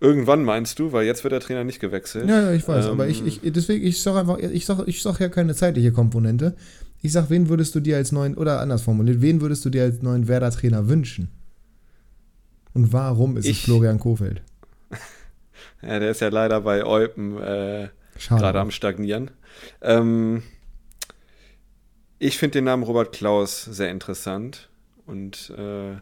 Irgendwann 0.00 0.44
meinst 0.44 0.78
du, 0.78 0.92
weil 0.92 1.06
jetzt 1.06 1.24
wird 1.24 1.32
der 1.32 1.40
Trainer 1.40 1.64
nicht 1.64 1.80
gewechselt. 1.80 2.28
Ja, 2.28 2.42
ja, 2.42 2.52
ich 2.52 2.66
weiß, 2.66 2.86
Ähm, 2.86 2.92
aber 2.92 3.08
ich, 3.08 3.24
ich 3.24 3.40
deswegen, 3.44 3.86
ich 3.86 4.02
sage 4.02 4.20
einfach, 4.20 4.38
ich 4.38 4.66
sage 4.66 4.84
ich 4.86 5.02
sag 5.02 5.20
ja 5.20 5.28
keine 5.28 5.54
zeitliche 5.54 5.92
Komponente. 5.92 6.54
Ich 7.02 7.12
sag, 7.12 7.30
wen 7.30 7.48
würdest 7.48 7.74
du 7.74 7.80
dir 7.80 7.96
als 7.96 8.12
neuen, 8.12 8.36
oder 8.36 8.60
anders 8.60 8.82
formuliert, 8.82 9.20
wen 9.20 9.40
würdest 9.40 9.64
du 9.64 9.70
dir 9.70 9.82
als 9.84 10.02
neuen 10.02 10.28
Werder-Trainer 10.28 10.88
wünschen? 10.88 11.28
Und 12.74 12.92
warum 12.92 13.36
ist 13.36 13.44
es 13.44 13.50
Ich- 13.52 13.62
Florian 13.64 13.98
Kofeld? 13.98 14.42
Ja, 15.82 15.98
der 16.00 16.10
ist 16.10 16.20
ja 16.20 16.28
leider 16.28 16.62
bei 16.62 16.84
Eupen 16.84 17.36
äh, 17.40 17.88
gerade 18.28 18.58
am 18.58 18.70
Stagnieren. 18.70 19.30
Ähm, 19.82 20.42
ich 22.18 22.38
finde 22.38 22.52
den 22.58 22.64
Namen 22.64 22.82
Robert 22.82 23.12
Klaus 23.14 23.64
sehr 23.64 23.90
interessant 23.90 24.70
und 25.04 25.50
äh, 25.56 25.96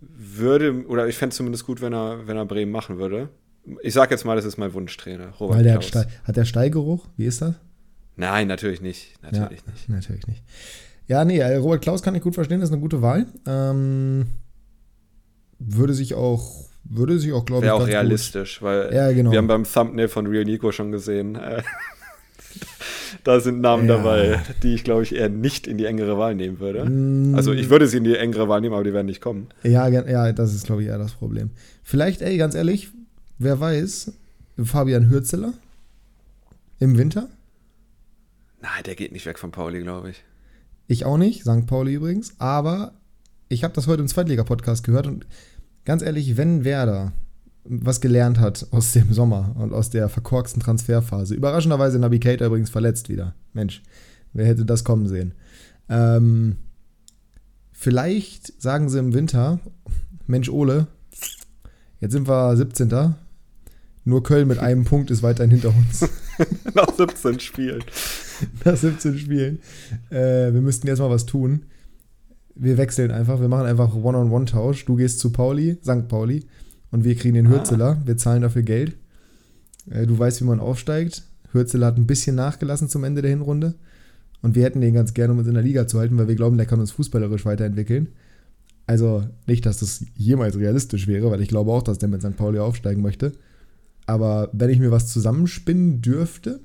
würde, 0.00 0.86
oder 0.86 1.08
ich 1.08 1.16
fände 1.16 1.30
es 1.32 1.36
zumindest 1.36 1.66
gut, 1.66 1.80
wenn 1.80 1.92
er, 1.92 2.26
wenn 2.26 2.36
er 2.36 2.46
Bremen 2.46 2.70
machen 2.72 2.98
würde. 2.98 3.28
Ich 3.82 3.94
sage 3.94 4.12
jetzt 4.14 4.24
mal, 4.24 4.36
das 4.36 4.44
ist 4.44 4.58
mein 4.58 4.72
Wunschtrainer, 4.72 5.30
Robert 5.40 5.56
Weil 5.58 5.64
der 5.64 5.74
hat, 5.74 5.80
Klaus. 5.80 5.88
Stall, 6.04 6.06
hat 6.24 6.36
der 6.36 6.44
Stallgeruch? 6.44 7.06
Wie 7.16 7.26
ist 7.26 7.42
das? 7.42 7.54
Nein, 8.16 8.48
natürlich 8.48 8.80
nicht. 8.80 9.14
Natürlich 9.22 9.60
ja, 9.60 9.72
nicht. 9.72 9.88
Natürlich 9.88 10.26
nicht. 10.26 10.42
Ja, 11.06 11.24
nee, 11.24 11.38
äh, 11.38 11.56
Robert 11.56 11.82
Klaus 11.82 12.02
kann 12.02 12.14
ich 12.14 12.22
gut 12.22 12.34
verstehen, 12.34 12.60
das 12.60 12.70
ist 12.70 12.72
eine 12.72 12.80
gute 12.82 13.00
Wahl. 13.02 13.26
Ähm, 13.46 14.26
würde 15.58 15.94
sich 15.94 16.14
auch, 16.14 16.64
würde 16.84 17.18
sich 17.18 17.32
auch, 17.32 17.44
glaube 17.44 17.64
ich, 17.64 17.70
Wäre 17.70 17.74
auch 17.76 17.86
realistisch, 17.86 18.60
weil 18.62 18.84
Gut. 18.84 18.94
Ja, 18.94 19.12
genau. 19.12 19.30
wir 19.30 19.38
haben 19.38 19.46
beim 19.46 19.64
Thumbnail 19.64 20.08
von 20.08 20.26
Real 20.26 20.44
Nico 20.44 20.72
schon 20.72 20.90
gesehen, 20.92 21.36
äh, 21.36 21.62
da 23.24 23.40
sind 23.40 23.60
Namen 23.60 23.88
Ja. 23.88 23.96
dabei, 23.98 24.40
die 24.62 24.74
ich, 24.74 24.82
glaube 24.84 25.02
ich, 25.02 25.14
eher 25.14 25.28
nicht 25.28 25.66
in 25.66 25.78
die 25.78 25.84
engere 25.84 26.18
Wahl 26.18 26.34
nehmen 26.34 26.58
würde. 26.58 26.84
Mm, 26.84 27.34
Also 27.34 27.52
ich 27.52 27.70
würde 27.70 27.86
sie 27.86 27.98
in 27.98 28.04
die 28.04 28.16
engere 28.16 28.48
Wahl 28.48 28.60
nehmen, 28.60 28.74
aber 28.74 28.84
die 28.84 28.92
werden 28.92 29.06
nicht 29.06 29.20
kommen. 29.20 29.48
Ja, 29.62 29.88
ja, 29.88 30.32
das 30.32 30.54
ist, 30.54 30.66
glaube 30.66 30.82
ich, 30.82 30.88
eher 30.88 30.98
das 30.98 31.12
Problem. 31.12 31.50
Vielleicht, 31.82 32.20
ey, 32.22 32.36
ganz 32.36 32.54
ehrlich, 32.54 32.90
wer 33.38 33.60
weiß, 33.60 34.12
Fabian 34.64 35.08
Hürzeler 35.10 35.52
im 36.80 36.98
Winter? 36.98 37.28
Nein, 38.66 38.82
der 38.84 38.96
geht 38.96 39.12
nicht 39.12 39.26
weg 39.26 39.38
von 39.38 39.52
Pauli, 39.52 39.80
glaube 39.80 40.10
ich. 40.10 40.24
Ich 40.88 41.04
auch 41.04 41.18
nicht, 41.18 41.42
St. 41.42 41.66
Pauli 41.66 41.94
übrigens. 41.94 42.34
Aber 42.38 42.94
ich 43.48 43.62
habe 43.62 43.74
das 43.74 43.86
heute 43.86 44.02
im 44.02 44.08
Zweitliga-Podcast 44.08 44.82
gehört 44.82 45.06
und 45.06 45.26
ganz 45.84 46.02
ehrlich, 46.02 46.36
wenn 46.36 46.64
Werder 46.64 47.12
was 47.64 48.00
gelernt 48.00 48.40
hat 48.40 48.66
aus 48.72 48.92
dem 48.92 49.12
Sommer 49.12 49.54
und 49.56 49.72
aus 49.72 49.90
der 49.90 50.08
verkorksten 50.08 50.60
Transferphase. 50.60 51.34
Überraschenderweise 51.34 51.98
Nabi 51.98 52.18
Keita 52.18 52.46
übrigens 52.46 52.70
verletzt 52.70 53.08
wieder. 53.08 53.34
Mensch, 53.52 53.82
wer 54.32 54.46
hätte 54.46 54.64
das 54.64 54.82
kommen 54.82 55.06
sehen? 55.06 55.34
Ähm, 55.88 56.56
vielleicht 57.72 58.60
sagen 58.60 58.88
sie 58.88 58.98
im 58.98 59.14
Winter, 59.14 59.60
Mensch 60.26 60.48
Ole, 60.48 60.88
jetzt 62.00 62.12
sind 62.12 62.28
wir 62.28 62.56
17. 62.56 63.14
Nur 64.04 64.22
Köln 64.24 64.48
mit 64.48 64.58
einem 64.58 64.84
Punkt 64.84 65.10
ist 65.12 65.22
weiterhin 65.22 65.50
hinter 65.50 65.68
uns. 65.68 66.08
Nach 66.74 66.92
17 66.94 67.40
Spielen. 67.40 67.84
Nach 68.64 68.76
17 68.76 69.18
Spielen. 69.18 69.58
Äh, 70.10 70.52
wir 70.52 70.60
müssten 70.60 70.86
jetzt 70.86 70.98
mal 70.98 71.10
was 71.10 71.26
tun. 71.26 71.64
Wir 72.54 72.78
wechseln 72.78 73.10
einfach, 73.10 73.40
wir 73.40 73.48
machen 73.48 73.66
einfach 73.66 73.94
One-on-One-Tausch. 73.94 74.84
Du 74.86 74.96
gehst 74.96 75.18
zu 75.20 75.30
Pauli, 75.30 75.78
St. 75.82 76.08
Pauli, 76.08 76.46
und 76.90 77.04
wir 77.04 77.14
kriegen 77.14 77.34
den 77.34 77.48
Hürzeler. 77.48 78.00
Wir 78.04 78.16
zahlen 78.16 78.42
dafür 78.42 78.62
Geld. 78.62 78.96
Äh, 79.90 80.06
du 80.06 80.18
weißt, 80.18 80.40
wie 80.40 80.46
man 80.46 80.60
aufsteigt. 80.60 81.22
Hürzeler 81.52 81.86
hat 81.86 81.96
ein 81.96 82.06
bisschen 82.06 82.36
nachgelassen 82.36 82.88
zum 82.88 83.04
Ende 83.04 83.22
der 83.22 83.30
Hinrunde. 83.30 83.74
Und 84.42 84.54
wir 84.54 84.64
hätten 84.64 84.80
den 84.80 84.94
ganz 84.94 85.14
gerne, 85.14 85.32
um 85.32 85.38
uns 85.38 85.48
in 85.48 85.54
der 85.54 85.62
Liga 85.62 85.86
zu 85.86 85.98
halten, 85.98 86.18
weil 86.18 86.28
wir 86.28 86.34
glauben, 86.34 86.56
der 86.56 86.66
kann 86.66 86.80
uns 86.80 86.92
fußballerisch 86.92 87.44
weiterentwickeln. 87.44 88.08
Also 88.86 89.24
nicht, 89.46 89.66
dass 89.66 89.78
das 89.78 90.04
jemals 90.14 90.56
realistisch 90.56 91.08
wäre, 91.08 91.30
weil 91.30 91.40
ich 91.40 91.48
glaube 91.48 91.72
auch, 91.72 91.82
dass 91.82 91.98
der 91.98 92.08
mit 92.08 92.22
St. 92.22 92.36
Pauli 92.36 92.58
aufsteigen 92.58 93.02
möchte. 93.02 93.32
Aber 94.06 94.50
wenn 94.52 94.70
ich 94.70 94.78
mir 94.78 94.90
was 94.90 95.12
zusammenspinnen 95.12 96.00
dürfte 96.00 96.60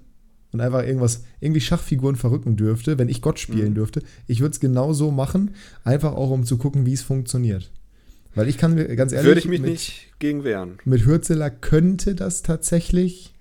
und 0.51 0.62
einfach 0.62 0.83
irgendwas, 0.83 1.24
irgendwie 1.39 1.62
Schachfiguren 1.62 2.15
verrücken 2.15 2.55
dürfte, 2.55 3.00
wenn 3.00 3.10
ich 3.10 3.21
Gott 3.21 3.39
spielen 3.39 3.69
mhm. 3.69 3.75
dürfte, 3.75 4.03
ich 4.27 4.41
würde 4.41 4.51
es 4.51 4.60
genau 4.60 4.93
so 4.93 5.12
machen, 5.12 5.51
einfach 5.83 6.13
auch 6.13 6.29
um 6.29 6.45
zu 6.45 6.57
gucken, 6.57 6.86
wie 6.86 6.93
es 6.93 7.01
funktioniert. 7.01 7.71
Weil 8.33 8.48
ich 8.48 8.57
kann 8.57 8.75
mir 8.75 8.95
ganz 8.95 9.12
ehrlich. 9.12 9.27
Würde 9.27 9.39
ich 9.41 9.48
mich 9.48 9.62
mit, 9.62 9.71
nicht 9.71 10.07
gegen 10.19 10.43
wehren. 10.43 10.77
Mit 10.86 11.05
Hürzeler 11.05 11.50
könnte 11.50 12.15
das 12.15 12.43
tatsächlich 12.43 13.33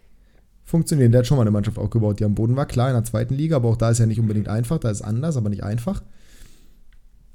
funktionieren. 0.65 1.13
Der 1.13 1.21
hat 1.21 1.27
schon 1.27 1.37
mal 1.37 1.43
eine 1.43 1.53
Mannschaft 1.53 1.79
aufgebaut, 1.79 2.19
die 2.19 2.25
am 2.25 2.35
Boden 2.35 2.57
war. 2.57 2.67
Klar, 2.67 2.89
in 2.89 2.95
der 2.95 3.05
zweiten 3.05 3.35
Liga, 3.35 3.57
aber 3.57 3.69
auch 3.69 3.77
da 3.77 3.91
ist 3.91 3.99
ja 3.99 4.07
nicht 4.07 4.19
unbedingt 4.19 4.49
einfach. 4.49 4.79
Da 4.79 4.91
ist 4.91 5.03
anders, 5.03 5.37
aber 5.37 5.49
nicht 5.49 5.63
einfach. 5.63 6.03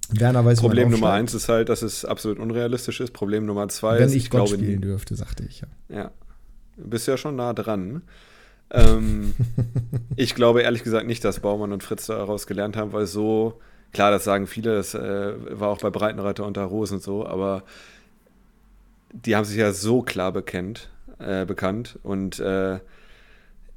Werner 0.10 0.45
weiß, 0.45 0.60
Problem 0.60 0.91
Nummer 0.91 1.12
eins 1.12 1.34
ist 1.34 1.50
halt, 1.50 1.69
dass 1.69 1.81
es 1.81 2.05
absolut 2.05 2.39
unrealistisch 2.39 3.00
ist. 3.00 3.12
Problem 3.12 3.45
Nummer 3.45 3.67
zwei 3.69 4.00
Wenn 4.00 4.07
ist, 4.07 4.15
ich, 4.15 4.25
ich 4.25 4.29
Gott 4.29 4.48
glaube, 4.48 4.62
spielen 4.62 4.81
dürfte, 4.81 5.15
sagte 5.15 5.43
ich 5.48 5.62
ja. 5.62 5.67
Ja. 5.89 6.12
Du 6.77 6.89
bist 6.89 7.08
ja 7.08 7.17
schon 7.17 7.36
nah 7.36 7.53
dran. 7.53 8.01
Ähm, 8.72 9.34
ich 10.15 10.36
glaube 10.36 10.62
ehrlich 10.62 10.84
gesagt 10.84 11.08
nicht, 11.08 11.24
dass 11.24 11.39
Baumann 11.39 11.72
und 11.72 11.84
Fritz 11.84 12.08
daraus 12.08 12.48
gelernt 12.48 12.77
haben, 12.77 12.94
weil 12.94 13.05
so, 13.05 13.60
klar, 13.94 14.12
das 14.12 14.24
sagen 14.24 14.48
viele, 14.48 14.75
das 14.75 14.94
äh, 14.94 15.34
war 15.60 15.70
auch 15.70 15.79
bei 15.79 15.89
Breitenreiter 15.89 16.46
unter 16.46 16.63
Rosen 16.63 17.00
so, 17.00 17.25
aber 17.25 17.63
die 19.12 19.36
haben 19.36 19.46
sich 19.46 19.58
ja 19.58 19.72
so 19.72 20.01
klar 20.01 20.32
bekennt, 20.32 20.89
äh, 21.20 21.46
bekannt 21.46 22.00
und 22.03 22.39
äh, 22.39 22.79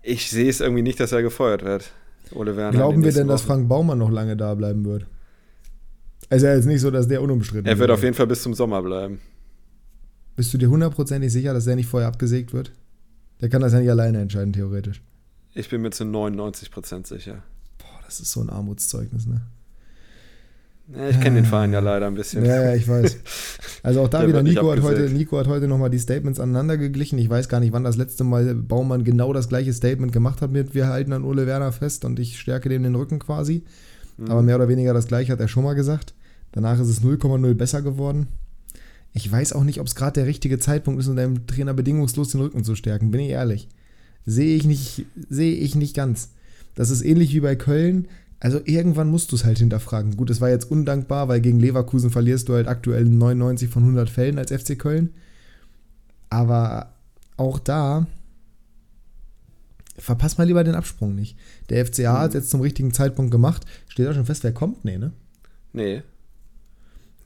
ich 0.03 0.31
sehe 0.31 0.49
es 0.49 0.61
irgendwie 0.61 0.83
nicht, 0.83 0.99
dass 1.01 1.13
er 1.13 1.23
gefeuert 1.23 1.65
wird. 1.65 1.93
Ole 2.33 2.57
Werner 2.57 2.73
Glauben 2.73 3.05
wir 3.05 3.13
denn, 3.13 3.29
dass 3.29 3.43
Frank 3.43 3.69
Baumann 3.69 3.99
noch 3.99 4.11
lange 4.11 4.37
da 4.37 4.55
bleiben 4.55 4.85
wird? 4.85 5.07
Also 6.31 6.47
ja 6.47 6.55
jetzt 6.55 6.67
nicht 6.67 6.81
so, 6.81 6.91
dass 6.91 7.09
der 7.09 7.23
unumstritten 7.23 7.67
ist. 7.67 7.73
Er 7.73 7.79
wird 7.79 7.91
auf 7.91 8.03
jeden 8.03 8.15
Fall 8.15 8.27
bis 8.27 8.43
zum 8.43 8.55
Sommer 8.55 8.83
bleiben. 8.83 9.21
Bist 10.37 10.53
du 10.53 10.59
dir 10.59 10.69
hundertprozentig 10.69 11.33
sicher, 11.33 11.55
dass 11.55 11.65
der 11.65 11.77
nicht 11.77 11.89
vorher 11.89 12.09
abgesägt 12.09 12.53
wird? 12.53 12.73
Der 13.41 13.49
kann 13.49 13.63
das 13.63 13.73
ja 13.73 13.81
nicht 13.81 13.91
alleine 13.91 14.21
entscheiden, 14.21 14.53
theoretisch. 14.53 15.03
Ich 15.55 15.69
bin 15.69 15.83
mir 15.83 15.91
zu 15.91 16.05
99% 16.05 17.07
sicher. 17.07 17.43
Boah, 17.79 18.01
das 18.05 18.21
ist 18.21 18.33
so 18.33 18.41
ein 18.41 18.51
Armutszeugnis, 18.51 19.27
ne? 19.27 19.43
Ja, 20.95 21.11
ich 21.11 21.21
kenne 21.21 21.37
den 21.37 21.45
Verein 21.45 21.73
ja 21.73 21.81
leider 21.81 22.07
ein 22.07 22.15
bisschen. 22.15 22.45
Ja, 22.45 22.63
ja, 22.63 22.75
ich 22.75 22.89
weiß. 22.89 23.19
Also 23.85 24.03
auch 24.03 24.09
da 24.09 24.27
wieder, 24.27 24.43
Nico 24.43 24.71
hat, 24.73 24.83
heute, 24.83 25.09
Nico 25.09 25.39
hat 25.39 25.47
heute 25.47 25.69
nochmal 25.69 25.89
die 25.89 26.01
Statements 26.01 26.41
aneinander 26.41 26.77
geglichen. 26.77 27.17
Ich 27.19 27.31
weiß 27.31 27.49
gar 27.49 27.61
nicht, 27.61 27.73
wann 27.73 27.85
das 27.85 27.97
letzte 27.97 28.25
Mal 28.25 28.55
Baumann 28.57 29.05
genau 29.05 29.33
das 29.33 29.49
gleiche 29.49 29.73
Statement 29.73 30.13
gemacht 30.13 30.43
hat 30.43 30.51
mit 30.51 30.75
wir 30.75 30.89
halten 30.89 31.13
an 31.13 31.23
Ole 31.23 31.47
Werner 31.47 31.71
fest 31.71 32.05
und 32.05 32.19
ich 32.19 32.41
stärke 32.41 32.69
dem 32.69 32.83
den 32.83 32.97
Rücken 32.97 33.21
quasi. 33.21 33.65
Mhm. 34.17 34.31
Aber 34.31 34.43
mehr 34.43 34.57
oder 34.57 34.69
weniger 34.69 34.93
das 34.93 35.07
gleiche 35.07 35.33
hat 35.33 35.41
er 35.41 35.47
schon 35.47 35.63
mal 35.63 35.75
gesagt. 35.75 36.13
Danach 36.53 36.81
ist 36.81 36.89
es 36.89 37.03
0,0 37.03 37.55
besser 37.55 37.83
geworden. 37.83 38.27
Ich 39.19 39.33
weiß 39.33 39.53
auch 39.53 39.65
nicht, 39.65 39.81
ob 39.81 39.89
es 39.89 39.97
gerade 39.97 40.13
der 40.13 40.27
richtige 40.27 40.61
Zeitpunkt 40.61 41.01
ist, 41.01 41.09
um 41.09 41.17
deinem 41.17 41.49
Trainer 41.49 41.75
bedingungslos 41.75 42.29
den 42.29 42.41
Rücken 42.41 42.63
zu 42.63 42.77
stärken, 42.77 43.11
bin 43.11 43.21
ich 43.21 43.31
ehrlich. 43.31 43.69
Sehe 44.25 44.55
ich 44.55 44.65
nicht, 44.65 45.07
sehe 45.29 45.57
ich 45.57 45.75
nicht 45.75 45.97
ganz. 45.97 46.31
Das 46.77 46.91
ist 46.91 47.03
ähnlich 47.03 47.35
wie 47.35 47.41
bei 47.41 47.57
Köln. 47.57 48.07
Also 48.39 48.61
irgendwann 48.65 49.11
musst 49.11 49.33
du 49.33 49.37
es 49.37 49.45
halt 49.45 49.59
hinterfragen. 49.59 50.17
Gut, 50.17 50.31
es 50.31 50.41
war 50.41 50.51
jetzt 50.51 50.71
undankbar, 50.71 51.27
weil 51.27 51.41
gegen 51.41 51.59
Leverkusen 51.59 52.11
verlierst 52.11 52.49
du 52.49 52.55
halt 52.55 52.69
aktuell 52.69 53.07
99 53.07 53.69
von 53.69 53.83
100 53.83 54.09
Fällen 54.09 54.39
als 54.39 54.53
FC 54.53 54.79
Köln. 54.79 55.11
Aber 56.31 56.93
auch 57.37 57.59
da 57.59 58.07
verpasst 59.97 60.39
mal 60.39 60.47
lieber 60.47 60.63
den 60.63 60.77
Absprung 60.77 61.17
nicht. 61.17 61.37
Der 61.71 61.85
FCA 61.85 62.13
mhm. 62.13 62.19
hat 62.19 62.29
es 62.29 62.35
jetzt 62.35 62.51
zum 62.51 62.61
richtigen 62.61 62.95
Zeitpunkt 62.95 63.33
gemacht. 63.33 63.67
Steht 63.89 64.07
auch 64.07 64.15
schon 64.15 64.27
fest, 64.27 64.45
wer 64.45 64.53
kommt? 64.53 64.85
Nee, 64.85 64.99
ne? 64.99 65.11
Nee. 65.73 66.03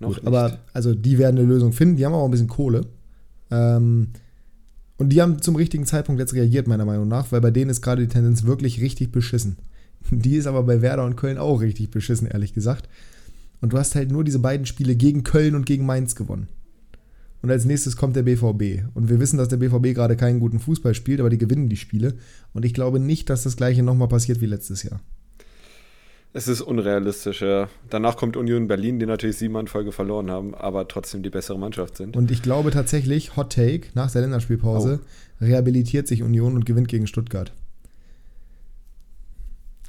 Noch 0.02 0.16
Gut, 0.16 0.26
aber 0.26 0.58
also 0.72 0.94
die 0.94 1.16
werden 1.18 1.38
eine 1.38 1.46
Lösung 1.46 1.72
finden. 1.72 1.96
Die 1.96 2.04
haben 2.04 2.12
auch 2.12 2.24
ein 2.24 2.30
bisschen 2.30 2.48
Kohle. 2.48 2.86
Ähm, 3.50 4.08
und 4.98 5.08
die 5.10 5.22
haben 5.22 5.40
zum 5.40 5.56
richtigen 5.56 5.86
Zeitpunkt 5.86 6.20
jetzt 6.20 6.34
reagiert, 6.34 6.66
meiner 6.66 6.84
Meinung 6.84 7.08
nach, 7.08 7.32
weil 7.32 7.40
bei 7.40 7.50
denen 7.50 7.70
ist 7.70 7.82
gerade 7.82 8.02
die 8.02 8.12
Tendenz 8.12 8.44
wirklich 8.44 8.80
richtig 8.80 9.12
beschissen. 9.12 9.56
Die 10.10 10.34
ist 10.34 10.48
aber 10.48 10.64
bei 10.64 10.82
Werder 10.82 11.04
und 11.04 11.16
Köln 11.16 11.38
auch 11.38 11.60
richtig 11.60 11.92
beschissen, 11.92 12.26
ehrlich 12.26 12.54
gesagt. 12.54 12.88
Und 13.60 13.72
du 13.72 13.78
hast 13.78 13.94
halt 13.94 14.10
nur 14.10 14.24
diese 14.24 14.40
beiden 14.40 14.66
Spiele 14.66 14.96
gegen 14.96 15.22
Köln 15.22 15.54
und 15.54 15.64
gegen 15.64 15.86
Mainz 15.86 16.16
gewonnen. 16.16 16.48
Und 17.40 17.50
als 17.52 17.64
nächstes 17.64 17.96
kommt 17.96 18.16
der 18.16 18.24
BVB. 18.24 18.84
Und 18.94 19.08
wir 19.08 19.20
wissen, 19.20 19.38
dass 19.38 19.46
der 19.46 19.58
BVB 19.58 19.94
gerade 19.94 20.16
keinen 20.16 20.40
guten 20.40 20.58
Fußball 20.58 20.94
spielt, 20.94 21.20
aber 21.20 21.30
die 21.30 21.38
gewinnen 21.38 21.68
die 21.68 21.76
Spiele. 21.76 22.14
Und 22.52 22.64
ich 22.64 22.74
glaube 22.74 22.98
nicht, 22.98 23.30
dass 23.30 23.44
das 23.44 23.56
gleiche 23.56 23.84
nochmal 23.84 24.08
passiert 24.08 24.40
wie 24.40 24.46
letztes 24.46 24.82
Jahr. 24.82 25.00
Es 26.34 26.48
ist 26.48 26.62
unrealistisch, 26.62 27.42
ja. 27.42 27.68
Danach 27.90 28.16
kommt 28.16 28.38
Union 28.38 28.66
Berlin, 28.66 28.98
die 28.98 29.04
natürlich 29.04 29.36
sieben 29.36 29.54
in 29.56 29.66
Folge 29.66 29.92
verloren 29.92 30.30
haben, 30.30 30.54
aber 30.54 30.88
trotzdem 30.88 31.22
die 31.22 31.28
bessere 31.28 31.58
Mannschaft 31.58 31.98
sind. 31.98 32.16
Und 32.16 32.30
ich 32.30 32.40
glaube 32.40 32.70
tatsächlich, 32.70 33.36
Hot 33.36 33.52
Take, 33.52 33.88
nach 33.94 34.10
der 34.10 34.22
Länderspielpause, 34.22 35.00
oh. 35.02 35.44
rehabilitiert 35.44 36.08
sich 36.08 36.22
Union 36.22 36.54
und 36.54 36.64
gewinnt 36.64 36.88
gegen 36.88 37.06
Stuttgart. 37.06 37.52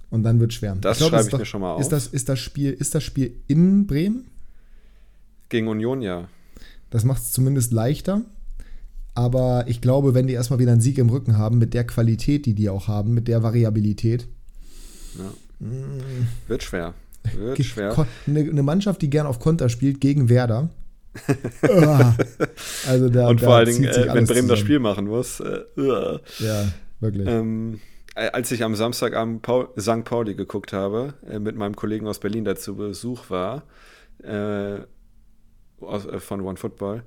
Und 0.09 0.23
dann 0.23 0.41
wird 0.41 0.53
schwer. 0.53 0.75
Das 0.79 0.99
schreibe 0.99 1.23
ich 1.23 1.29
doch, 1.29 1.39
mir 1.39 1.45
schon 1.45 1.61
mal 1.61 1.73
auf. 1.73 1.81
Ist 1.81 1.91
das, 1.93 2.07
ist, 2.07 2.27
das 2.27 2.39
Spiel, 2.39 2.71
ist 2.71 2.93
das 2.93 3.03
Spiel 3.03 3.35
in 3.47 3.87
Bremen? 3.87 4.25
Gegen 5.47 5.69
Union, 5.69 6.01
ja. 6.01 6.27
Das 6.89 7.05
macht 7.05 7.21
es 7.21 7.31
zumindest 7.31 7.71
leichter. 7.71 8.21
Aber 9.15 9.65
ich 9.67 9.79
glaube, 9.79 10.13
wenn 10.13 10.27
die 10.27 10.33
erstmal 10.33 10.59
wieder 10.59 10.73
einen 10.73 10.81
Sieg 10.81 10.97
im 10.97 11.09
Rücken 11.09 11.37
haben, 11.37 11.57
mit 11.57 11.73
der 11.73 11.85
Qualität, 11.87 12.45
die 12.45 12.53
die 12.53 12.69
auch 12.69 12.87
haben, 12.87 13.13
mit 13.13 13.27
der 13.27 13.43
Variabilität, 13.43 14.27
ja. 15.17 15.33
Wird 16.47 16.63
schwer. 16.63 16.93
Wird 17.35 17.63
schwer. 17.63 18.07
Eine, 18.27 18.39
eine, 18.41 18.63
Mannschaft, 18.63 19.01
die 19.01 19.09
gern 19.09 19.27
auf 19.27 19.39
Konter 19.39 19.69
spielt, 19.69 20.01
gegen 20.01 20.29
Werder. 20.29 20.69
Also 22.87 23.09
da, 23.09 23.27
Und 23.27 23.39
vor 23.39 23.55
allen 23.55 23.67
Dingen, 23.67 23.83
äh, 23.85 23.95
wenn 23.95 24.05
Bremen 24.05 24.27
zusammen. 24.27 24.47
das 24.47 24.59
Spiel 24.59 24.79
machen 24.79 25.05
muss. 25.05 25.39
Äh, 25.39 25.59
ja, 25.77 26.19
wirklich. 26.99 27.27
Ähm, 27.27 27.79
äh, 28.15 28.29
als 28.29 28.51
ich 28.51 28.63
am 28.63 28.75
Samstag 28.75 29.15
am 29.15 29.41
Paul, 29.41 29.69
St. 29.79 30.03
Pauli 30.03 30.35
geguckt 30.35 30.73
habe, 30.73 31.13
äh, 31.29 31.39
mit 31.39 31.55
meinem 31.55 31.75
Kollegen 31.75 32.07
aus 32.07 32.19
Berlin, 32.19 32.45
der 32.45 32.55
zu 32.55 32.75
Besuch 32.75 33.29
war, 33.29 33.63
äh, 34.23 34.79
aus, 35.81 36.05
äh, 36.05 36.19
von 36.19 36.41
One 36.41 36.57
Football, 36.57 37.03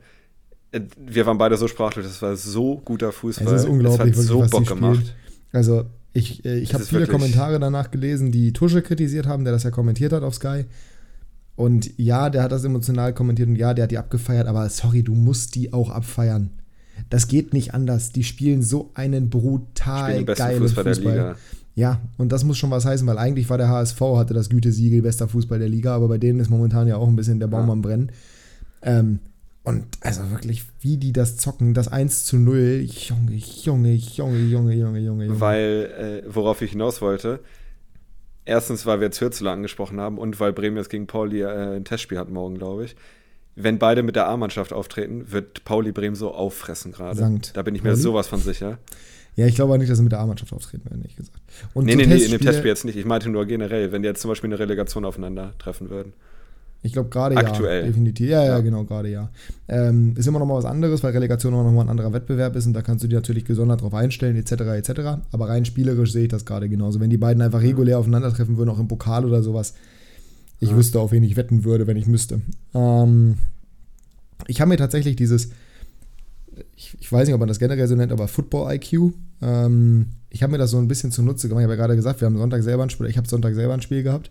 wir 0.97 1.27
waren 1.27 1.39
beide 1.39 1.57
so 1.57 1.69
sprachlos, 1.69 2.07
das 2.07 2.21
war 2.23 2.37
so 2.37 2.79
guter 2.85 3.13
Fußball. 3.13 3.55
Es 3.55 3.63
ist 3.63 3.69
unglaublich, 3.69 4.13
es 4.13 4.19
hat 4.19 4.25
so 4.27 4.41
Bock 4.41 4.67
gemacht. 4.67 5.15
Also 5.53 5.87
ich, 6.17 6.45
äh, 6.45 6.59
ich 6.59 6.73
habe 6.75 6.85
viele 6.85 7.07
Kommentare 7.07 7.61
danach 7.61 7.91
gelesen, 7.91 8.33
die 8.33 8.53
Tusche 8.53 8.83
kritisiert 8.83 9.27
haben, 9.27 9.45
der 9.45 9.53
das 9.53 9.65
ja 9.65 9.71
kommentiert 9.71 10.13
hat 10.13 10.23
auf 10.23 10.35
Sky. 10.35 10.65
Und 11.55 11.99
ja, 11.99 12.31
der 12.31 12.43
hat 12.43 12.53
das 12.53 12.65
emotional 12.65 13.15
kommentiert 13.15 13.49
und 13.49 13.57
ja, 13.57 13.75
der 13.75 13.85
hat 13.85 13.91
die 13.91 13.99
abgefeiert, 13.99 14.47
aber 14.47 14.69
sorry, 14.69 15.03
du 15.03 15.15
musst 15.15 15.55
die 15.55 15.73
auch 15.73 15.91
abfeiern. 15.91 16.51
Das 17.11 17.29
geht 17.29 17.53
nicht 17.53 17.75
anders. 17.75 18.13
Die 18.13 18.25
spielen 18.25 18.63
so 18.63 18.91
einen 18.95 19.31
brutal 19.31 20.25
geilen 20.25 20.63
Fußball. 20.63 20.85
Fußball. 20.85 21.37
Ja, 21.75 22.01
und 22.17 22.33
das 22.33 22.45
muss 22.45 22.57
schon 22.57 22.71
was 22.71 22.87
heißen, 22.87 23.07
weil 23.07 23.19
eigentlich 23.19 23.51
war 23.51 23.59
der 23.59 23.69
HSV, 23.69 24.01
hatte 24.01 24.33
das 24.33 24.49
Gütesiegel, 24.49 25.03
bester 25.03 25.29
Fußball 25.29 25.59
der 25.59 25.69
Liga, 25.69 25.95
aber 25.95 26.09
bei 26.09 26.19
denen 26.19 26.41
ist 26.41 26.49
momentan 26.49 26.89
ja 26.89 26.97
auch 26.97 27.09
ein 27.09 27.17
bisschen 27.17 27.39
der 27.39 27.49
Baum 27.49 27.67
ja. 27.67 27.73
am 27.73 27.83
Brennen. 27.83 28.13
Ähm, 28.81 29.19
und 29.67 29.85
also 30.01 30.31
wirklich, 30.31 30.65
wie 30.81 30.97
die 30.97 31.13
das 31.13 31.39
zocken, 31.39 31.75
das 31.75 31.89
1 31.89 32.25
zu 32.25 32.37
0, 32.37 32.87
Junge, 32.87 33.35
Junge, 33.35 33.95
Junge, 33.95 34.39
Junge, 34.39 34.75
Junge, 34.75 35.01
Junge. 35.01 35.41
Weil, 35.41 36.23
äh, 36.25 36.35
worauf 36.35 36.63
ich 36.63 36.71
hinaus 36.71 37.03
wollte, 37.03 37.41
erstens, 38.45 38.87
weil 38.87 39.01
wir 39.01 39.07
jetzt 39.07 39.21
Hürzler 39.21 39.51
angesprochen 39.51 39.99
haben 39.99 40.19
und 40.19 40.39
weil 40.39 40.53
Bremen 40.53 40.77
jetzt 40.77 40.89
gegen 40.89 41.09
Pauli 41.09 41.43
äh, 41.43 41.77
ein 41.77 41.85
Testspiel 41.85 42.17
hat 42.17 42.31
morgen, 42.31 42.57
glaube 42.59 42.85
ich. 42.85 42.95
wenn 43.57 43.79
beide 43.79 44.05
mit 44.05 44.15
der 44.15 44.29
A-Mannschaft 44.29 44.73
auftreten, 44.73 45.33
wird 45.33 45.65
Pauli 45.65 45.91
Bremen 45.91 46.15
so 46.15 46.33
auffressen 46.33 46.93
gerade. 46.93 47.41
Da 47.55 47.63
bin 47.63 47.75
ich 47.75 47.83
mir 47.83 47.91
Pauli? 47.91 48.03
sowas 48.03 48.29
von 48.29 48.39
sicher. 48.39 48.79
Ja, 49.35 49.47
ich 49.47 49.57
glaube 49.57 49.73
auch 49.75 49.79
nicht, 49.79 49.91
dass 49.91 49.99
sie 49.99 50.05
mit 50.05 50.13
der 50.13 50.21
A-Mannschaft 50.21 50.53
auftreten 50.53 50.85
werden, 50.85 51.01
ehrlich 51.01 51.17
gesagt. 51.17 51.41
Und 51.75 51.87
nee, 51.87 51.97
nee, 51.97 52.07
nee, 52.07 52.23
in 52.23 52.31
dem 52.31 52.41
Testspiel 52.41 52.69
jetzt 52.69 52.85
nicht. 52.85 52.97
Ich 52.97 53.05
meinte 53.05 53.31
nur 53.31 53.47
generell, 53.47 53.91
wenn 53.91 54.03
die 54.03 54.09
jetzt 54.09 54.23
zum 54.23 54.29
Beispiel 54.29 54.49
eine 54.49 54.59
Relegation 54.59 55.05
aufeinander 55.05 55.55
treffen 55.59 55.91
würden. 55.91 56.13
Ich 56.83 56.93
glaube 56.93 57.09
gerade 57.09 57.35
ja. 57.35 57.41
Aktuell. 57.41 57.87
Definitiv. 57.87 58.29
Ja, 58.29 58.43
ja, 58.43 58.49
ja. 58.51 58.61
genau, 58.61 58.85
gerade 58.85 59.11
ja. 59.11 59.31
Ähm, 59.69 60.15
ist 60.17 60.27
immer 60.27 60.39
noch 60.39 60.47
mal 60.47 60.55
was 60.55 60.65
anderes, 60.65 61.03
weil 61.03 61.13
Relegation 61.13 61.53
auch 61.55 61.65
noch 61.65 61.73
mal 61.73 61.83
ein 61.83 61.89
anderer 61.89 62.13
Wettbewerb 62.13 62.55
ist 62.55 62.67
und 62.67 62.75
da 62.75 62.83
kannst 62.83 63.03
du 63.03 63.09
dich 63.09 63.17
natürlich 63.17 63.45
gesondert 63.45 63.83
drauf 63.83 63.95
einstellen, 63.95 64.37
etc., 64.37 64.53
etc. 64.53 64.91
Aber 65.33 65.49
rein 65.49 65.65
spielerisch 65.65 66.13
sehe 66.13 66.25
ich 66.25 66.29
das 66.29 66.45
gerade 66.45 66.69
genauso. 66.69 67.01
Wenn 67.01 67.11
die 67.11 67.17
beiden 67.17 67.43
einfach 67.43 67.61
regulär 67.61 67.99
aufeinandertreffen 67.99 68.57
würden, 68.57 68.71
auch 68.71 68.79
im 68.79 68.89
Pokal 68.89 69.25
oder 69.25 69.43
sowas, 69.43 69.75
ich 70.61 70.71
ja. 70.71 70.77
wüsste, 70.77 71.01
auf 71.01 71.13
wen 71.13 71.23
ich 71.23 71.37
wetten 71.37 71.65
würde, 71.65 71.87
wenn 71.87 71.97
ich 71.97 72.07
müsste. 72.07 72.41
Ähm, 72.75 73.37
ich 74.47 74.61
habe 74.61 74.69
mir 74.69 74.77
tatsächlich 74.77 75.17
dieses, 75.17 75.51
ich, 76.77 76.97
ich, 77.01 77.13
weiß 77.13 77.27
nicht, 77.27 77.35
ob 77.35 77.41
man 77.41 77.49
das 77.49 77.59
generell 77.59 77.87
so 77.89 77.95
nennt, 77.95 78.13
aber 78.13 78.29
Football 78.29 78.75
IQ. 78.75 79.13
Ähm, 79.43 80.07
ich 80.31 80.43
habe 80.43 80.53
mir 80.53 80.59
das 80.59 80.71
so 80.71 80.79
ein 80.79 80.89
bisschen 80.89 81.13
zunutze 81.13 81.49
gemacht. 81.49 81.63
Ich 81.63 81.65
habe 81.65 81.75
ja 81.75 81.81
gerade 81.81 81.97
gesagt, 81.97 82.21
wir 82.21 82.27
haben 82.27 82.39
Sonntag 82.39 82.63
selber 82.63 82.83
ein 82.83 82.91
Spiel, 82.91 83.07
ich 83.07 83.17
habe 83.17 83.29
Sonntag 83.29 83.55
selber 83.55 83.75
ein 83.75 83.83
Spiel 83.83 84.03
gehabt. 84.03 84.31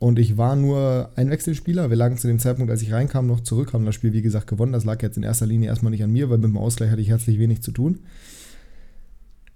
Und 0.00 0.18
ich 0.18 0.38
war 0.38 0.56
nur 0.56 1.10
ein 1.14 1.28
Wechselspieler. 1.28 1.90
Wir 1.90 1.96
lagen 1.96 2.16
zu 2.16 2.26
dem 2.26 2.38
Zeitpunkt, 2.38 2.70
als 2.70 2.80
ich 2.80 2.90
reinkam, 2.90 3.26
noch 3.26 3.40
zurück, 3.40 3.74
haben 3.74 3.84
das 3.84 3.94
Spiel, 3.94 4.14
wie 4.14 4.22
gesagt, 4.22 4.46
gewonnen. 4.46 4.72
Das 4.72 4.86
lag 4.86 5.02
jetzt 5.02 5.18
in 5.18 5.22
erster 5.22 5.44
Linie 5.44 5.68
erstmal 5.68 5.90
nicht 5.90 6.02
an 6.02 6.10
mir, 6.10 6.30
weil 6.30 6.38
mit 6.38 6.48
dem 6.48 6.56
Ausgleich 6.56 6.90
hatte 6.90 7.02
ich 7.02 7.10
herzlich 7.10 7.38
wenig 7.38 7.62
zu 7.62 7.70
tun. 7.70 7.98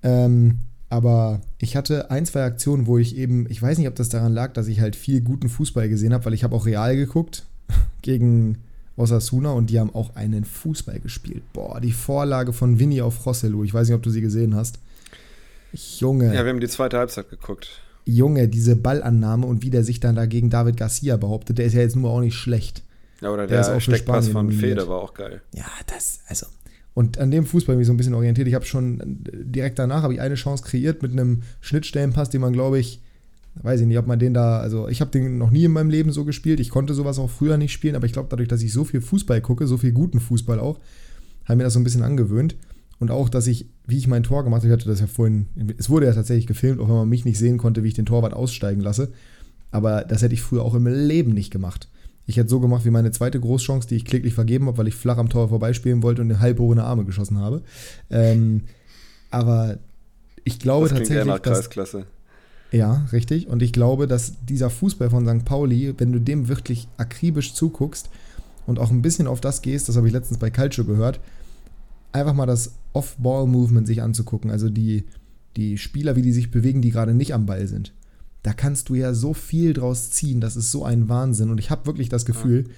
Ähm, 0.03 0.59
aber 0.91 1.41
ich 1.59 1.77
hatte 1.77 2.11
ein, 2.11 2.27
zwei 2.27 2.45
Aktionen, 2.45 2.87
wo 2.87 2.99
ich 2.99 3.17
eben, 3.17 3.47
ich 3.49 3.61
weiß 3.61 3.79
nicht, 3.79 3.89
ob 3.89 3.95
das 3.95 4.11
daran 4.11 4.35
lag, 4.35 4.53
dass 4.53 4.69
ich 4.69 4.81
halt 4.81 4.97
viel 4.97 5.23
guten 5.23 5.49
Fußball 5.49 5.89
gesehen 5.89 6.13
habe, 6.13 6.27
weil 6.27 6.35
ich 6.35 6.45
habe 6.45 6.55
auch 6.55 6.67
Real 6.67 6.95
geguckt 6.95 7.47
gegen 8.03 8.59
Osasuna 8.99 9.51
und 9.53 9.71
die 9.71 9.81
haben 9.81 9.95
auch 9.95 10.15
einen 10.15 10.45
Fußball 10.45 11.01
gespielt. 11.01 11.43
Boah, 11.55 11.81
die 11.81 11.93
Vorlage 11.93 12.53
von 12.53 12.79
Vinny 12.79 13.01
auf 13.01 13.25
Rosselu, 13.25 13.65
ich 13.65 13.73
weiß 13.73 13.89
nicht, 13.89 13.97
ob 13.97 14.03
du 14.03 14.11
sie 14.11 14.21
gesehen 14.21 14.55
hast. 14.55 14.79
Junge. 15.73 16.35
Ja, 16.35 16.45
wir 16.45 16.51
haben 16.51 16.61
die 16.61 16.69
zweite 16.69 16.99
Halbzeit 16.99 17.31
geguckt. 17.31 17.81
Junge, 18.05 18.49
diese 18.49 18.77
Ballannahme 18.77 19.47
und 19.47 19.63
wie 19.63 19.71
der 19.71 19.85
sich 19.85 20.01
dann 20.01 20.17
dagegen 20.17 20.51
David 20.51 20.77
Garcia 20.77 21.17
behauptet, 21.17 21.59
der 21.59 21.67
ist 21.67 21.75
ja 21.75 21.81
jetzt 21.81 21.97
nur 21.97 22.11
auch 22.11 22.21
nicht 22.21 22.35
schlecht. 22.35 22.83
Ja, 23.21 23.31
oder 23.31 23.47
der, 23.47 23.63
der 23.63 23.81
Steckpass 23.81 24.29
von 24.29 24.53
Fede 24.53 24.87
war 24.89 25.01
auch 25.01 25.15
geil. 25.15 25.41
Ja, 25.55 25.67
das, 25.87 26.21
also. 26.27 26.47
Und 26.93 27.19
an 27.19 27.31
dem 27.31 27.47
Fußball 27.47 27.77
mich 27.77 27.87
so 27.87 27.93
ein 27.93 27.97
bisschen 27.97 28.15
orientiert. 28.15 28.47
Ich 28.47 28.55
habe 28.55 28.67
schon 28.67 29.01
direkt 29.33 29.79
danach 29.79 30.03
habe 30.03 30.15
ich 30.15 30.21
eine 30.21 30.37
Chance 30.37 30.63
kreiert 30.63 31.03
mit 31.03 31.13
einem 31.13 31.43
Schnittstellenpass, 31.61 32.31
den 32.31 32.41
man, 32.41 32.53
glaube 32.53 32.79
ich, 32.79 33.01
weiß 33.63 33.81
ich 33.81 33.87
nicht, 33.87 33.99
ob 33.99 34.07
man 34.07 34.19
den 34.19 34.35
da, 34.35 34.59
also 34.59 34.89
ich 34.89 35.01
habe 35.01 35.11
den 35.11 35.39
noch 35.39 35.51
nie 35.51 35.65
in 35.65 35.73
meinem 35.73 35.91
Leben 35.91 36.13
so 36.13 36.25
gespielt. 36.25 36.61
Ich 36.61 36.71
konnte 36.71 36.95
sowas 36.95 37.19
auch 37.19 37.31
früher 37.31 37.57
nicht 37.57 37.73
spielen, 37.73 37.97
aber 37.97 38.07
ich 38.07 38.13
glaube, 38.13 38.29
dadurch, 38.31 38.49
dass 38.49 38.63
ich 38.63 38.73
so 38.73 38.85
viel 38.85 39.01
Fußball 39.01 39.41
gucke, 39.41 39.67
so 39.67 39.79
viel 39.79 39.93
guten 39.93 40.21
Fußball 40.21 40.61
auch, 40.61 40.79
habe 41.47 41.57
mir 41.57 41.65
das 41.65 41.73
so 41.73 41.81
ein 41.81 41.85
bisschen 41.85 42.03
angewöhnt. 42.03 42.57
Und 42.99 43.11
auch, 43.11 43.29
dass 43.29 43.47
ich, 43.47 43.67
wie 43.87 43.99
ich 43.99 44.07
mein 44.07 44.23
Tor 44.23 44.45
gemacht 44.45 44.63
habe, 44.63 44.69
ich 44.69 44.73
hatte 44.73 44.89
das 44.89 45.01
ja 45.01 45.07
vorhin, 45.07 45.47
es 45.79 45.91
wurde 45.91 46.07
ja 46.07 46.13
tatsächlich 46.13 46.47
gefilmt, 46.47 46.81
auch 46.81 46.89
wenn 46.89 46.95
man 46.95 47.09
mich 47.09 47.25
nicht 47.25 47.39
sehen 47.39 47.59
konnte, 47.59 47.83
wie 47.83 47.89
ich 47.89 47.95
den 47.95 48.07
Torwart 48.07 48.33
aussteigen 48.33 48.81
lasse. 48.81 49.13
Aber 49.71 50.05
das 50.05 50.23
hätte 50.23 50.35
ich 50.35 50.43
früher 50.43 50.63
auch 50.63 50.75
im 50.75 50.87
Leben 50.87 51.33
nicht 51.33 51.51
gemacht. 51.51 51.89
Ich 52.27 52.37
hätte 52.37 52.49
so 52.49 52.61
gemacht 52.61 52.85
wie 52.85 52.91
meine 52.91 53.11
zweite 53.11 53.39
Großchance, 53.41 53.89
die 53.89 53.97
ich 53.97 54.05
kläglich 54.05 54.35
vergeben 54.35 54.67
habe, 54.67 54.79
weil 54.79 54.89
ich 54.89 54.95
flach 54.95 55.19
am 55.19 55.29
Tor 55.29 55.49
vorbeispielen 55.49 56.03
wollte 56.03 56.23
und 56.23 56.31
in 56.31 56.41
halbbohrene 56.41 56.85
Arme 56.85 57.05
geschossen 57.05 57.39
habe. 57.39 57.63
Ähm, 58.11 58.63
aber 59.31 59.79
ich 60.45 60.59
glaube 60.59 60.89
das 60.89 60.99
tatsächlich. 60.99 61.19
Eher 61.19 61.25
nach 61.27 61.43
Kreisklasse. 61.43 62.07
Ja, 62.73 63.07
richtig. 63.13 63.49
Und 63.49 63.63
ich 63.63 63.73
glaube, 63.73 64.07
dass 64.07 64.35
dieser 64.49 64.71
Fußball 64.71 65.11
von 65.11 65.27
St. 65.27 65.45
Pauli, 65.45 65.95
wenn 65.99 66.13
du 66.13 66.21
dem 66.21 66.49
wirklich 66.49 66.89
akribisch 66.97 67.55
zuguckst 67.55 68.09
und 68.67 68.79
auch 68.79 68.91
ein 68.91 69.03
bisschen 69.03 69.27
auf 69.27 69.41
das 69.41 69.63
gehst, 69.63 69.89
das 69.89 69.97
habe 69.97 70.07
ich 70.07 70.13
letztens 70.13 70.39
bei 70.39 70.51
Calcio 70.51 70.85
gehört, 70.85 71.21
einfach 72.15 72.35
mal 72.35 72.47
das 72.47 72.77
Off-Ball-Movement 72.93 73.87
sich 73.87 74.01
anzugucken, 74.01 74.51
also 74.51 74.71
die, 74.71 75.05
die 75.57 75.77
Spieler, 75.79 76.17
wie 76.17 76.23
die 76.23 76.33
sich 76.33 76.51
bewegen, 76.51 76.81
die 76.81 76.91
gerade 76.91 77.13
nicht 77.13 77.35
am 77.35 77.47
Ball 77.47 77.67
sind. 77.67 77.93
Da 78.43 78.53
kannst 78.53 78.89
du 78.89 78.95
ja 78.95 79.15
so 79.15 79.35
viel 79.35 79.73
draus 79.73 80.11
ziehen, 80.11 80.41
das 80.41 80.57
ist 80.57 80.71
so 80.71 80.85
ein 80.85 81.09
Wahnsinn. 81.09 81.51
Und 81.51 81.59
ich 81.59 81.71
habe 81.71 81.87
wirklich 81.87 82.09
das 82.09 82.25
Gefühl, 82.25 82.65
ja. 82.67 82.75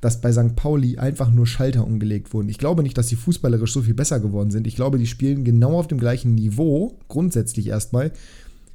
dass 0.00 0.20
bei 0.20 0.32
St. 0.32 0.56
Pauli 0.56 0.98
einfach 0.98 1.30
nur 1.30 1.46
Schalter 1.46 1.86
umgelegt 1.86 2.32
wurden. 2.32 2.48
Ich 2.48 2.58
glaube 2.58 2.82
nicht, 2.82 2.98
dass 2.98 3.08
sie 3.08 3.16
fußballerisch 3.16 3.72
so 3.72 3.82
viel 3.82 3.94
besser 3.94 4.18
geworden 4.18 4.50
sind. 4.50 4.66
Ich 4.66 4.76
glaube, 4.76 4.98
die 4.98 5.06
spielen 5.06 5.44
genau 5.44 5.78
auf 5.78 5.88
dem 5.88 5.98
gleichen 5.98 6.34
Niveau, 6.34 6.98
grundsätzlich 7.08 7.68
erstmal, 7.68 8.12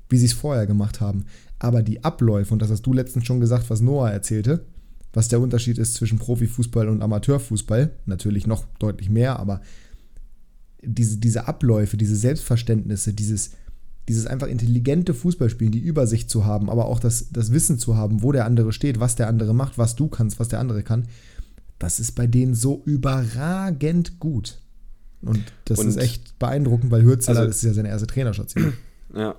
wie 0.07 0.17
sie 0.17 0.27
es 0.27 0.33
vorher 0.33 0.67
gemacht 0.67 1.01
haben. 1.01 1.25
Aber 1.59 1.81
die 1.81 2.03
Abläufe, 2.03 2.53
und 2.53 2.61
das 2.61 2.69
hast 2.69 2.83
du 2.83 2.93
letztens 2.93 3.25
schon 3.25 3.39
gesagt, 3.39 3.69
was 3.69 3.81
Noah 3.81 4.11
erzählte, 4.11 4.65
was 5.13 5.29
der 5.29 5.41
Unterschied 5.41 5.77
ist 5.77 5.95
zwischen 5.95 6.19
Profifußball 6.19 6.87
und 6.89 7.01
Amateurfußball, 7.01 7.91
natürlich 8.05 8.45
noch 8.45 8.65
deutlich 8.79 9.09
mehr, 9.09 9.39
aber 9.39 9.61
diese, 10.81 11.17
diese 11.17 11.47
Abläufe, 11.47 11.97
diese 11.97 12.15
Selbstverständnisse, 12.15 13.13
dieses, 13.13 13.51
dieses 14.07 14.27
einfach 14.27 14.47
intelligente 14.47 15.13
Fußballspielen, 15.13 15.71
die 15.71 15.79
Übersicht 15.79 16.29
zu 16.29 16.45
haben, 16.45 16.69
aber 16.69 16.85
auch 16.85 16.99
das, 16.99 17.29
das 17.31 17.51
Wissen 17.51 17.79
zu 17.79 17.97
haben, 17.97 18.21
wo 18.21 18.31
der 18.31 18.45
andere 18.45 18.71
steht, 18.71 18.99
was 18.99 19.15
der 19.15 19.27
andere 19.27 19.53
macht, 19.53 19.77
was 19.77 19.95
du 19.95 20.07
kannst, 20.07 20.39
was 20.39 20.49
der 20.49 20.59
andere 20.59 20.83
kann, 20.83 21.07
das 21.79 21.99
ist 21.99 22.13
bei 22.13 22.27
denen 22.27 22.53
so 22.53 22.81
überragend 22.85 24.19
gut. 24.19 24.59
Und 25.21 25.43
das 25.65 25.79
und, 25.79 25.87
ist 25.87 25.97
echt 25.97 26.37
beeindruckend, 26.39 26.91
weil 26.91 27.03
Hürzeler, 27.03 27.39
also, 27.39 27.49
ist 27.49 27.63
ja 27.63 27.73
seine 27.73 27.89
erste 27.89 28.07
Trainerstation. 28.07 28.73
Ja. 29.15 29.35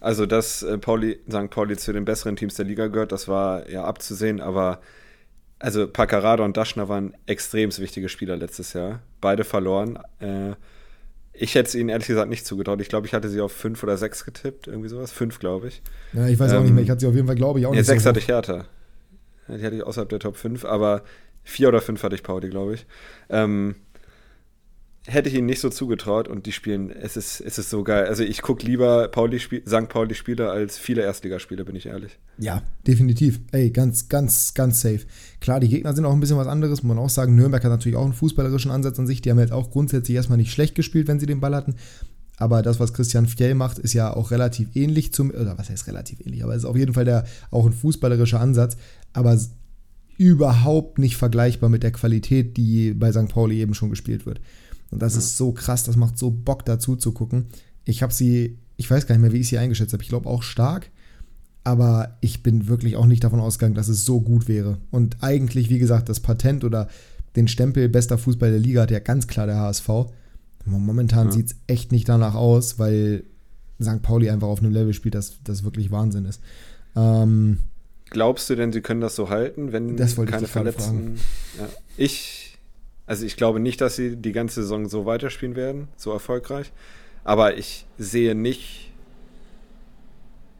Also, 0.00 0.24
dass 0.24 0.62
äh, 0.62 0.78
Pauli, 0.78 1.18
St. 1.28 1.50
Pauli 1.50 1.76
zu 1.76 1.92
den 1.92 2.06
besseren 2.06 2.36
Teams 2.36 2.54
der 2.54 2.64
Liga 2.64 2.86
gehört, 2.86 3.12
das 3.12 3.28
war 3.28 3.68
ja 3.68 3.84
abzusehen, 3.84 4.40
aber 4.40 4.80
also 5.62 5.86
Paccarada 5.86 6.44
und 6.44 6.56
Daschner 6.56 6.88
waren 6.88 7.14
extrem 7.26 7.70
wichtige 7.78 8.08
Spieler 8.08 8.36
letztes 8.36 8.72
Jahr. 8.72 9.00
Beide 9.20 9.44
verloren. 9.44 9.98
Äh, 10.18 10.54
ich 11.32 11.54
hätte 11.54 11.68
es 11.68 11.74
ihnen 11.74 11.88
ehrlich 11.88 12.08
gesagt 12.08 12.28
nicht 12.28 12.44
zugetraut. 12.44 12.80
Ich 12.80 12.88
glaube, 12.88 13.06
ich 13.06 13.14
hatte 13.14 13.28
sie 13.28 13.40
auf 13.40 13.52
fünf 13.52 13.82
oder 13.82 13.96
sechs 13.96 14.24
getippt, 14.24 14.66
irgendwie 14.66 14.88
sowas. 14.88 15.12
Fünf, 15.12 15.38
glaube 15.38 15.68
ich. 15.68 15.80
Ja, 16.12 16.26
ich 16.26 16.38
weiß 16.38 16.52
ähm, 16.52 16.58
auch 16.58 16.62
nicht 16.62 16.74
mehr. 16.74 16.82
Ich 16.82 16.90
hatte 16.90 17.00
sie 17.00 17.06
auf 17.06 17.14
jeden 17.14 17.28
Fall, 17.28 17.36
glaube 17.36 17.60
ich, 17.60 17.66
auch 17.66 17.72
ja, 17.72 17.78
nicht. 17.78 17.86
Sechs 17.86 18.02
so 18.02 18.08
hatte 18.08 18.18
ich 18.18 18.28
härter. 18.28 18.66
Die 19.48 19.64
hatte 19.64 19.76
ich 19.76 19.82
außerhalb 19.82 20.08
der 20.08 20.18
Top 20.18 20.36
5, 20.36 20.64
aber 20.64 21.02
vier 21.44 21.68
oder 21.68 21.80
fünf 21.80 22.02
hatte 22.02 22.14
ich 22.16 22.22
Pauli, 22.22 22.48
glaube 22.48 22.74
ich. 22.74 22.86
Ähm, 23.28 23.76
hätte 25.06 25.28
ich 25.28 25.34
ihnen 25.34 25.46
nicht 25.46 25.60
so 25.60 25.68
zugetraut 25.68 26.28
und 26.28 26.46
die 26.46 26.52
spielen, 26.52 26.90
es 26.90 27.16
ist, 27.16 27.40
es 27.40 27.58
ist 27.58 27.70
so 27.70 27.82
geil. 27.82 28.06
Also 28.06 28.22
ich 28.22 28.40
gucke 28.40 28.64
lieber 28.64 29.08
Pauli 29.08 29.40
St. 29.40 29.88
Pauli-Spiele 29.88 30.50
als 30.50 30.78
viele 30.78 31.02
Erstligaspiele, 31.02 31.64
bin 31.64 31.74
ich 31.74 31.86
ehrlich. 31.86 32.18
Ja, 32.38 32.62
definitiv. 32.86 33.40
Ey, 33.50 33.70
ganz, 33.70 34.08
ganz, 34.08 34.54
ganz 34.54 34.80
safe. 34.80 35.00
Klar, 35.40 35.58
die 35.58 35.68
Gegner 35.68 35.92
sind 35.94 36.04
auch 36.04 36.12
ein 36.12 36.20
bisschen 36.20 36.36
was 36.36 36.46
anderes, 36.46 36.82
muss 36.82 36.94
man 36.94 37.04
auch 37.04 37.10
sagen. 37.10 37.34
Nürnberg 37.34 37.64
hat 37.64 37.70
natürlich 37.70 37.96
auch 37.96 38.04
einen 38.04 38.12
fußballerischen 38.12 38.70
Ansatz 38.70 38.98
an 38.98 39.08
sich. 39.08 39.20
Die 39.20 39.30
haben 39.30 39.40
jetzt 39.40 39.52
auch 39.52 39.70
grundsätzlich 39.70 40.16
erstmal 40.16 40.38
nicht 40.38 40.52
schlecht 40.52 40.76
gespielt, 40.76 41.08
wenn 41.08 41.18
sie 41.18 41.26
den 41.26 41.40
Ball 41.40 41.54
hatten. 41.54 41.74
Aber 42.36 42.62
das, 42.62 42.78
was 42.78 42.94
Christian 42.94 43.26
Fjell 43.26 43.54
macht, 43.54 43.78
ist 43.78 43.92
ja 43.92 44.14
auch 44.14 44.30
relativ 44.30 44.74
ähnlich 44.74 45.12
zum, 45.12 45.30
oder 45.30 45.58
was 45.58 45.68
heißt 45.68 45.86
relativ 45.86 46.20
ähnlich, 46.20 46.42
aber 46.42 46.54
es 46.54 46.62
ist 46.62 46.68
auf 46.68 46.76
jeden 46.76 46.94
Fall 46.94 47.04
der, 47.04 47.24
auch 47.50 47.66
ein 47.66 47.72
fußballerischer 47.72 48.40
Ansatz, 48.40 48.76
aber 49.12 49.38
überhaupt 50.16 50.98
nicht 50.98 51.16
vergleichbar 51.16 51.68
mit 51.68 51.82
der 51.82 51.92
Qualität, 51.92 52.56
die 52.56 52.94
bei 52.94 53.12
St. 53.12 53.28
Pauli 53.28 53.60
eben 53.60 53.74
schon 53.74 53.90
gespielt 53.90 54.26
wird. 54.26 54.40
Und 54.92 55.02
das 55.02 55.14
ja. 55.14 55.18
ist 55.18 55.36
so 55.36 55.52
krass, 55.52 55.82
das 55.84 55.96
macht 55.96 56.18
so 56.18 56.30
Bock 56.30 56.64
dazu 56.64 56.94
zu 56.94 57.12
gucken. 57.12 57.46
Ich 57.84 58.02
habe 58.02 58.12
sie, 58.12 58.58
ich 58.76 58.88
weiß 58.88 59.06
gar 59.06 59.16
nicht 59.16 59.22
mehr, 59.22 59.32
wie 59.32 59.40
ich 59.40 59.48
sie 59.48 59.58
eingeschätzt 59.58 59.92
habe. 59.92 60.02
Ich 60.02 60.08
glaube 60.08 60.28
auch 60.28 60.42
stark, 60.42 60.90
aber 61.64 62.16
ich 62.20 62.42
bin 62.42 62.68
wirklich 62.68 62.96
auch 62.96 63.06
nicht 63.06 63.24
davon 63.24 63.40
ausgegangen, 63.40 63.74
dass 63.74 63.88
es 63.88 64.04
so 64.04 64.20
gut 64.20 64.46
wäre. 64.46 64.78
Und 64.90 65.16
eigentlich, 65.20 65.70
wie 65.70 65.78
gesagt, 65.78 66.08
das 66.08 66.20
Patent 66.20 66.62
oder 66.62 66.88
den 67.34 67.48
Stempel 67.48 67.88
bester 67.88 68.18
Fußball 68.18 68.50
der 68.50 68.60
Liga 68.60 68.82
hat 68.82 68.90
ja 68.90 68.98
ganz 68.98 69.26
klar 69.26 69.46
der 69.46 69.56
HSV. 69.56 69.88
Momentan 70.66 71.28
ja. 71.28 71.32
sieht 71.32 71.46
es 71.46 71.56
echt 71.66 71.90
nicht 71.90 72.08
danach 72.08 72.34
aus, 72.34 72.78
weil 72.78 73.24
St. 73.82 74.02
Pauli 74.02 74.30
einfach 74.30 74.48
auf 74.48 74.60
einem 74.60 74.72
Level 74.72 74.92
spielt, 74.92 75.14
das, 75.14 75.38
das 75.42 75.64
wirklich 75.64 75.90
Wahnsinn 75.90 76.26
ist. 76.26 76.40
Ähm, 76.94 77.58
Glaubst 78.10 78.50
du 78.50 78.54
denn, 78.54 78.72
sie 78.72 78.82
können 78.82 79.00
das 79.00 79.16
so 79.16 79.30
halten, 79.30 79.72
wenn 79.72 79.96
das 79.96 80.16
keine 80.16 80.46
Verletzten? 80.46 81.18
Ja. 81.58 81.68
Ich 81.96 82.41
also 83.06 83.26
ich 83.26 83.36
glaube 83.36 83.60
nicht, 83.60 83.80
dass 83.80 83.96
sie 83.96 84.16
die 84.16 84.32
ganze 84.32 84.62
Saison 84.62 84.88
so 84.88 85.06
weiterspielen 85.06 85.56
werden, 85.56 85.88
so 85.96 86.12
erfolgreich. 86.12 86.72
Aber 87.24 87.56
ich 87.56 87.86
sehe 87.98 88.34
nicht, 88.34 88.90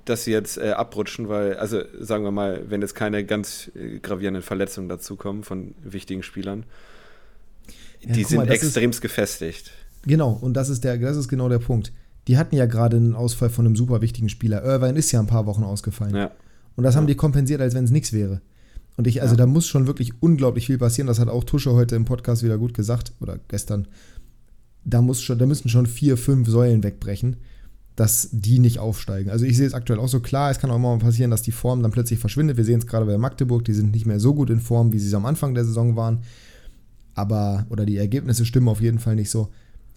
dass 0.05 0.25
sie 0.25 0.33
jetzt 0.33 0.59
äh, 0.59 0.73
abrutschen, 0.73 1.29
weil, 1.29 1.57
also 1.57 1.83
sagen 1.99 2.25
wir 2.25 2.33
mal, 2.33 2.65
wenn 2.69 2.81
jetzt 2.81 2.95
keine 2.95 3.25
ganz 3.25 3.71
äh, 3.75 3.99
gravierenden 4.01 4.43
Verletzungen 4.43 4.89
dazukommen 4.89 5.45
von 5.45 5.75
wichtigen 5.83 6.23
Spielern, 6.23 6.65
ja, 8.01 8.13
die 8.13 8.25
sind 8.25 8.39
mal, 8.39 8.51
extremst 8.51 8.99
ist, 8.99 9.03
gefestigt. 9.03 9.71
Genau, 10.05 10.33
und 10.33 10.55
das 10.55 10.69
ist, 10.69 10.83
der, 10.83 10.99
das 10.99 11.17
ist 11.17 11.29
genau 11.29 11.49
der 11.49 11.61
Punkt. 11.61 11.93
Die 12.27 12.37
hatten 12.37 12.57
ja 12.57 12.67
gerade 12.67 12.97
einen 12.97 13.15
Ausfall 13.15 13.51
von 13.51 13.67
einem 13.67 13.77
super 13.77 14.01
wichtigen 14.01 14.29
Spieler. 14.29 14.65
Irvine 14.65 14.99
ist 14.99 15.13
ja 15.13 15.21
ein 15.21 15.27
paar 15.27 15.47
Wochen 15.47 15.63
ausgefallen. 15.63 16.15
Ja. 16.15 16.31
Und 16.75 16.85
das 16.85 16.97
haben 16.97 17.07
die 17.07 17.15
kompensiert, 17.15 17.61
als 17.61 17.75
wenn 17.75 17.85
es 17.85 17.91
nichts 17.91 18.13
wäre. 18.13 18.41
Und 18.97 19.07
ich, 19.07 19.23
also 19.23 19.35
ja. 19.35 19.39
da 19.39 19.47
muss 19.47 19.67
schon 19.67 19.87
wirklich 19.87 20.13
unglaublich 20.21 20.67
viel 20.67 20.79
passieren. 20.79 21.07
Das 21.07 21.19
hat 21.19 21.29
auch 21.29 21.45
Tusche 21.45 21.73
heute 21.73 21.97
im 21.97 22.05
Podcast 22.05 22.43
wieder 22.43 22.59
gut 22.59 22.75
gesagt 22.75 23.13
oder 23.21 23.39
gestern. 23.49 23.89
Da 24.85 25.01
muss 25.01 25.23
schon, 25.23 25.39
da 25.39 25.47
müssen 25.47 25.69
schon 25.69 25.87
vier, 25.87 26.17
fünf 26.17 26.49
Säulen 26.49 26.83
wegbrechen, 26.83 27.37
dass 27.97 28.29
die 28.33 28.59
nicht 28.59 28.79
aufsteigen. 28.79 29.31
Also 29.31 29.45
ich 29.45 29.57
sehe 29.57 29.67
es 29.67 29.75
aktuell 29.75 29.99
auch 29.99 30.09
so 30.09 30.21
klar, 30.21 30.51
es 30.51 30.59
kann 30.59 30.71
auch 30.71 30.77
immer 30.77 30.97
mal 30.97 31.05
passieren, 31.05 31.31
dass 31.31 31.43
die 31.43 31.53
Form 31.53 31.83
dann 31.83 31.93
plötzlich 31.93 32.19
verschwindet. 32.19 32.57
Wir 32.57 32.65
sehen 32.65 32.81
es 32.81 32.87
gerade 32.87 33.07
bei 33.07 33.17
Magdeburg, 33.17 33.65
die 33.65 33.75
sind 33.75 33.93
nicht 33.93 34.07
mehr 34.07 34.21
so 34.21 34.35
gut 34.35 34.51
in 34.51 34.61
Form, 34.61 34.93
wie 34.93 34.99
sie 34.99 35.09
es 35.09 35.15
am 35.15 35.27
Anfang 35.27 35.55
der 35.55 35.65
Saison 35.65 35.97
waren. 35.97 36.21
Aber, 37.15 37.67
oder 37.71 37.87
die 37.87 37.99
Ergebnisse 37.99 38.45
stimmen 38.45 38.69
auf 38.69 38.81
jeden 38.81 38.99
Fall 38.99 39.15
nicht 39.15 39.31
so. 39.31 39.49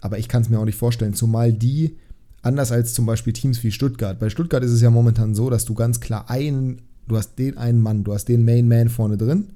Aber 0.02 0.20
ich 0.20 0.28
kann 0.28 0.42
es 0.42 0.50
mir 0.50 0.60
auch 0.60 0.66
nicht 0.66 0.78
vorstellen, 0.78 1.14
zumal 1.14 1.52
die, 1.52 1.96
anders 2.42 2.72
als 2.72 2.94
zum 2.94 3.06
Beispiel 3.06 3.34
Teams 3.34 3.64
wie 3.64 3.72
Stuttgart. 3.72 4.20
Bei 4.20 4.30
Stuttgart 4.30 4.64
ist 4.64 4.72
es 4.72 4.82
ja 4.82 4.90
momentan 4.90 5.34
so, 5.34 5.50
dass 5.50 5.66
du 5.66 5.74
ganz 5.74 6.00
klar 6.00 6.30
einen, 6.30 6.82
du 7.08 7.18
hast 7.18 7.38
den 7.40 7.58
einen 7.58 7.82
Mann, 7.82 8.04
du 8.04 8.14
hast 8.14 8.26
den 8.26 8.46
Main 8.46 8.68
Man 8.68 8.90
vorne 8.90 9.18
drin 9.18 9.48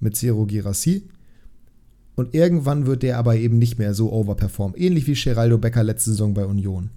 mit 0.00 0.16
Zero 0.16 0.46
Girassi. 0.46 1.08
Und 2.16 2.34
irgendwann 2.34 2.86
wird 2.86 3.02
der 3.02 3.18
aber 3.18 3.36
eben 3.36 3.58
nicht 3.58 3.78
mehr 3.78 3.92
so 3.92 4.12
overperformen. 4.12 4.78
Ähnlich 4.78 5.06
wie 5.06 5.14
Geraldo 5.14 5.58
Becker 5.58 5.82
letzte 5.82 6.10
Saison 6.10 6.32
bei 6.32 6.44
Union. 6.44 6.90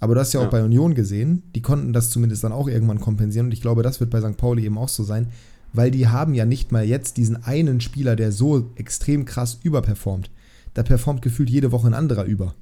Aber 0.00 0.14
du 0.14 0.20
hast 0.20 0.32
ja 0.32 0.40
auch 0.40 0.44
ja. 0.44 0.50
bei 0.50 0.64
Union 0.64 0.94
gesehen, 0.94 1.42
die 1.54 1.62
konnten 1.62 1.92
das 1.92 2.10
zumindest 2.10 2.44
dann 2.44 2.52
auch 2.52 2.68
irgendwann 2.68 3.00
kompensieren. 3.00 3.46
Und 3.46 3.52
ich 3.52 3.60
glaube, 3.60 3.82
das 3.82 4.00
wird 4.00 4.10
bei 4.10 4.20
St. 4.20 4.36
Pauli 4.36 4.64
eben 4.64 4.78
auch 4.78 4.88
so 4.88 5.02
sein, 5.02 5.28
weil 5.72 5.90
die 5.90 6.08
haben 6.08 6.34
ja 6.34 6.46
nicht 6.46 6.72
mal 6.72 6.84
jetzt 6.84 7.16
diesen 7.16 7.42
einen 7.44 7.80
Spieler, 7.80 8.16
der 8.16 8.32
so 8.32 8.70
extrem 8.76 9.24
krass 9.24 9.58
überperformt. 9.62 10.30
Da 10.74 10.82
performt 10.82 11.20
gefühlt 11.20 11.50
jede 11.50 11.72
Woche 11.72 11.88
ein 11.88 11.94
anderer 11.94 12.24
über. 12.24 12.54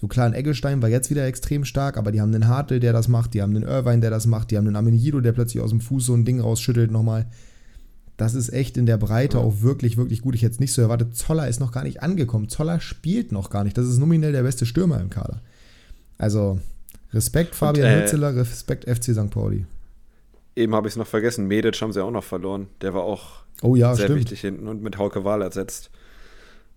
So 0.00 0.06
klar, 0.06 0.26
ein 0.26 0.32
Eggelstein 0.32 0.80
war 0.80 0.88
jetzt 0.88 1.10
wieder 1.10 1.26
extrem 1.26 1.64
stark, 1.64 1.96
aber 1.96 2.12
die 2.12 2.20
haben 2.20 2.32
einen 2.32 2.46
Hartl, 2.46 2.78
der 2.78 2.92
das 2.92 3.08
macht, 3.08 3.34
die 3.34 3.42
haben 3.42 3.56
einen 3.56 3.64
Irvine, 3.64 3.98
der 3.98 4.10
das 4.10 4.26
macht, 4.26 4.52
die 4.52 4.56
haben 4.56 4.68
einen 4.68 4.76
Amenido, 4.76 5.20
der 5.20 5.32
plötzlich 5.32 5.60
aus 5.60 5.70
dem 5.70 5.80
Fuß 5.80 6.06
so 6.06 6.14
ein 6.14 6.24
Ding 6.24 6.40
rausschüttelt 6.40 6.92
nochmal. 6.92 7.26
Das 8.16 8.34
ist 8.34 8.52
echt 8.52 8.76
in 8.76 8.86
der 8.86 8.96
Breite 8.96 9.38
ja. 9.38 9.42
auch 9.42 9.60
wirklich, 9.60 9.96
wirklich 9.96 10.22
gut. 10.22 10.36
Ich 10.36 10.42
hätte 10.42 10.52
es 10.52 10.60
nicht 10.60 10.72
so 10.72 10.82
erwartet. 10.82 11.16
Zoller 11.16 11.48
ist 11.48 11.58
noch 11.58 11.72
gar 11.72 11.82
nicht 11.82 12.00
angekommen. 12.00 12.48
Zoller 12.48 12.78
spielt 12.78 13.32
noch 13.32 13.50
gar 13.50 13.64
nicht. 13.64 13.76
Das 13.76 13.88
ist 13.88 13.98
nominell 13.98 14.30
der 14.30 14.44
beste 14.44 14.66
Stürmer 14.66 15.00
im 15.00 15.10
Kader. 15.10 15.40
Also 16.16 16.60
Respekt 17.12 17.56
Fabian 17.56 17.86
und, 17.86 17.98
äh, 17.98 18.02
Hützeler, 18.02 18.36
Respekt 18.36 18.84
FC 18.84 19.14
St. 19.14 19.30
Pauli. 19.30 19.66
Eben 20.54 20.76
habe 20.76 20.86
ich 20.86 20.92
es 20.92 20.96
noch 20.96 21.06
vergessen. 21.08 21.46
Medic 21.48 21.80
haben 21.80 21.92
sie 21.92 22.04
auch 22.04 22.10
noch 22.12 22.24
verloren. 22.24 22.68
Der 22.82 22.94
war 22.94 23.02
auch 23.02 23.42
oh, 23.62 23.74
ja, 23.74 23.96
sehr 23.96 24.04
stimmt. 24.06 24.20
wichtig 24.20 24.40
hinten 24.42 24.68
und 24.68 24.80
mit 24.80 24.96
Hauke 24.96 25.24
Wahl 25.24 25.42
ersetzt. 25.42 25.90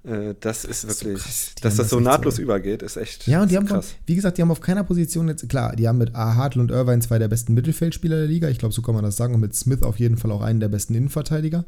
Äh, 0.03 0.33
das, 0.39 0.63
das, 0.63 0.83
ist 0.83 1.05
wirklich, 1.05 1.23
so 1.23 1.23
krass, 1.23 1.55
dass 1.61 1.75
das 1.75 1.89
so 1.89 1.99
nahtlos 1.99 2.37
so. 2.37 2.41
übergeht, 2.41 2.81
ist 2.81 2.97
echt 2.97 3.27
Ja, 3.27 3.43
und 3.43 3.51
die 3.51 3.57
haben, 3.57 3.67
krass. 3.67 3.89
Von, 3.91 3.99
wie 4.07 4.15
gesagt, 4.15 4.37
die 4.37 4.41
haben 4.41 4.51
auf 4.51 4.61
keiner 4.61 4.83
Position 4.83 5.27
jetzt, 5.27 5.47
klar, 5.47 5.75
die 5.75 5.87
haben 5.87 5.99
mit 5.99 6.15
A. 6.15 6.35
Hartl 6.35 6.59
und 6.59 6.71
Irvine 6.71 7.01
zwei 7.01 7.19
der 7.19 7.27
besten 7.27 7.53
Mittelfeldspieler 7.53 8.17
der 8.17 8.27
Liga. 8.27 8.49
Ich 8.49 8.57
glaube, 8.57 8.73
so 8.73 8.81
kann 8.81 8.95
man 8.95 9.03
das 9.03 9.15
sagen. 9.15 9.35
Und 9.35 9.41
mit 9.41 9.55
Smith 9.55 9.83
auf 9.83 9.99
jeden 9.99 10.17
Fall 10.17 10.31
auch 10.31 10.41
einen 10.41 10.59
der 10.59 10.69
besten 10.69 10.95
Innenverteidiger. 10.95 11.65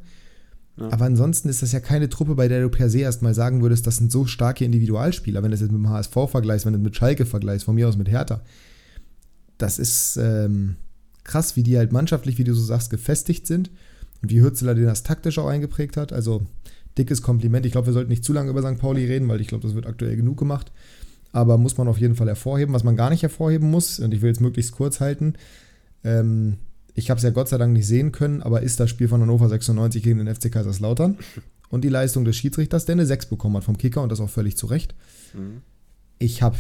Ja. 0.78 0.92
Aber 0.92 1.06
ansonsten 1.06 1.50
ist 1.50 1.62
das 1.62 1.72
ja 1.72 1.80
keine 1.80 2.10
Truppe, 2.10 2.34
bei 2.34 2.48
der 2.48 2.64
du 2.64 2.70
per 2.70 2.90
se 2.90 3.00
erstmal 3.00 3.36
sagen 3.36 3.62
würdest, 3.62 3.86
das 3.86 3.98
sind 3.98 4.12
so 4.12 4.26
starke 4.26 4.66
Individualspieler. 4.66 5.44
Wenn 5.44 5.52
du 5.52 5.56
es 5.56 5.62
jetzt 5.62 5.72
mit 5.72 5.80
dem 5.80 5.90
HSV 5.90 6.14
vergleichst, 6.32 6.66
wenn 6.66 6.74
du 6.74 6.80
es 6.80 6.84
mit 6.84 6.96
Schalke 6.96 7.28
vergleichst, 7.28 7.66
von 7.66 7.76
mir 7.76 7.88
aus 7.88 7.98
mit 7.98 8.10
Hertha. 8.10 8.42
Das 9.60 9.78
ist 9.78 10.18
ähm, 10.18 10.78
krass, 11.24 11.56
wie 11.56 11.62
die 11.62 11.78
halt 11.78 11.92
mannschaftlich, 11.92 12.40
wie 12.40 12.44
du 12.44 12.56
so 12.56 12.64
sagst, 12.64 12.90
gefestigt 12.90 13.46
sind 13.46 13.70
und 14.24 14.32
wie 14.32 14.42
Hürzeler 14.42 14.74
den 14.74 14.86
das 14.86 15.04
taktisch 15.04 15.38
auch 15.38 15.48
eingeprägt 15.48 15.98
hat. 15.98 16.12
Also 16.12 16.42
dickes 16.98 17.22
Kompliment. 17.22 17.66
Ich 17.66 17.72
glaube, 17.72 17.88
wir 17.88 17.94
sollten 17.94 18.10
nicht 18.10 18.24
zu 18.24 18.34
lange 18.34 18.50
über 18.50 18.62
St. 18.62 18.80
Pauli 18.80 19.06
reden, 19.06 19.28
weil 19.28 19.42
ich 19.42 19.48
glaube, 19.48 19.64
das 19.64 19.76
wird 19.76 19.88
aktuell 19.88 20.16
genug 20.16 20.38
gemacht. 20.38 20.72
Aber 21.32 21.58
muss 21.58 21.78
man 21.78 21.88
auf 21.88 22.00
jeden 22.00 22.16
Fall 22.16 22.28
hervorheben. 22.28 22.74
Was 22.74 22.84
man 22.84 22.96
gar 22.96 23.10
nicht 23.10 23.24
hervorheben 23.24 23.72
muss, 23.72 24.00
und 24.00 24.14
ich 24.14 24.22
will 24.22 24.32
es 24.32 24.40
möglichst 24.40 24.74
kurz 24.74 25.00
halten, 25.00 25.34
ähm, 26.04 26.58
ich 26.94 27.10
habe 27.10 27.18
es 27.18 27.24
ja 27.24 27.32
Gott 27.32 27.50
sei 27.50 27.58
Dank 27.58 27.74
nicht 27.74 27.88
sehen 27.88 28.12
können, 28.12 28.44
aber 28.44 28.62
ist 28.62 28.80
das 28.80 28.90
Spiel 28.90 29.08
von 29.08 29.22
Hannover 29.22 29.50
96 29.50 30.04
gegen 30.04 30.24
den 30.24 30.34
FC 30.34 30.52
Kaiserslautern 30.52 31.18
und 31.70 31.84
die 31.84 31.90
Leistung 31.90 32.24
des 32.24 32.36
Schiedsrichters, 32.36 32.86
der 32.86 32.94
eine 32.94 33.06
6 33.06 33.28
bekommen 33.28 33.58
hat 33.58 33.64
vom 33.64 33.78
Kicker 33.78 34.04
und 34.04 34.12
das 34.12 34.20
auch 34.20 34.30
völlig 34.30 34.58
zu 34.58 34.68
Recht. 34.68 34.94
Mhm. 35.34 35.62
Ich 36.20 36.44
habe, 36.44 36.58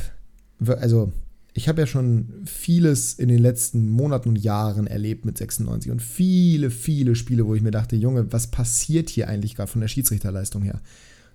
also 0.66 1.14
ich 1.54 1.68
habe 1.68 1.82
ja 1.82 1.88
schon 1.88 2.30
vieles 2.46 3.14
in 3.14 3.28
den 3.28 3.38
letzten 3.38 3.90
Monaten 3.90 4.30
und 4.30 4.38
Jahren 4.38 4.88
erlebt 4.88 5.24
mit 5.26 5.38
96 5.38 5.92
und 5.92 6.02
viele, 6.02 6.72
viele 6.72 7.16
Spiele, 7.16 7.46
wo 7.46 7.54
ich 7.54 7.62
mir 7.62 7.72
dachte, 7.72 7.96
Junge, 7.96 8.32
was 8.32 8.48
passiert 8.48 9.10
hier 9.10 9.28
eigentlich 9.28 9.56
gerade 9.56 9.72
von 9.72 9.82
der 9.82 9.88
Schiedsrichterleistung 9.88 10.64
her? 10.64 10.82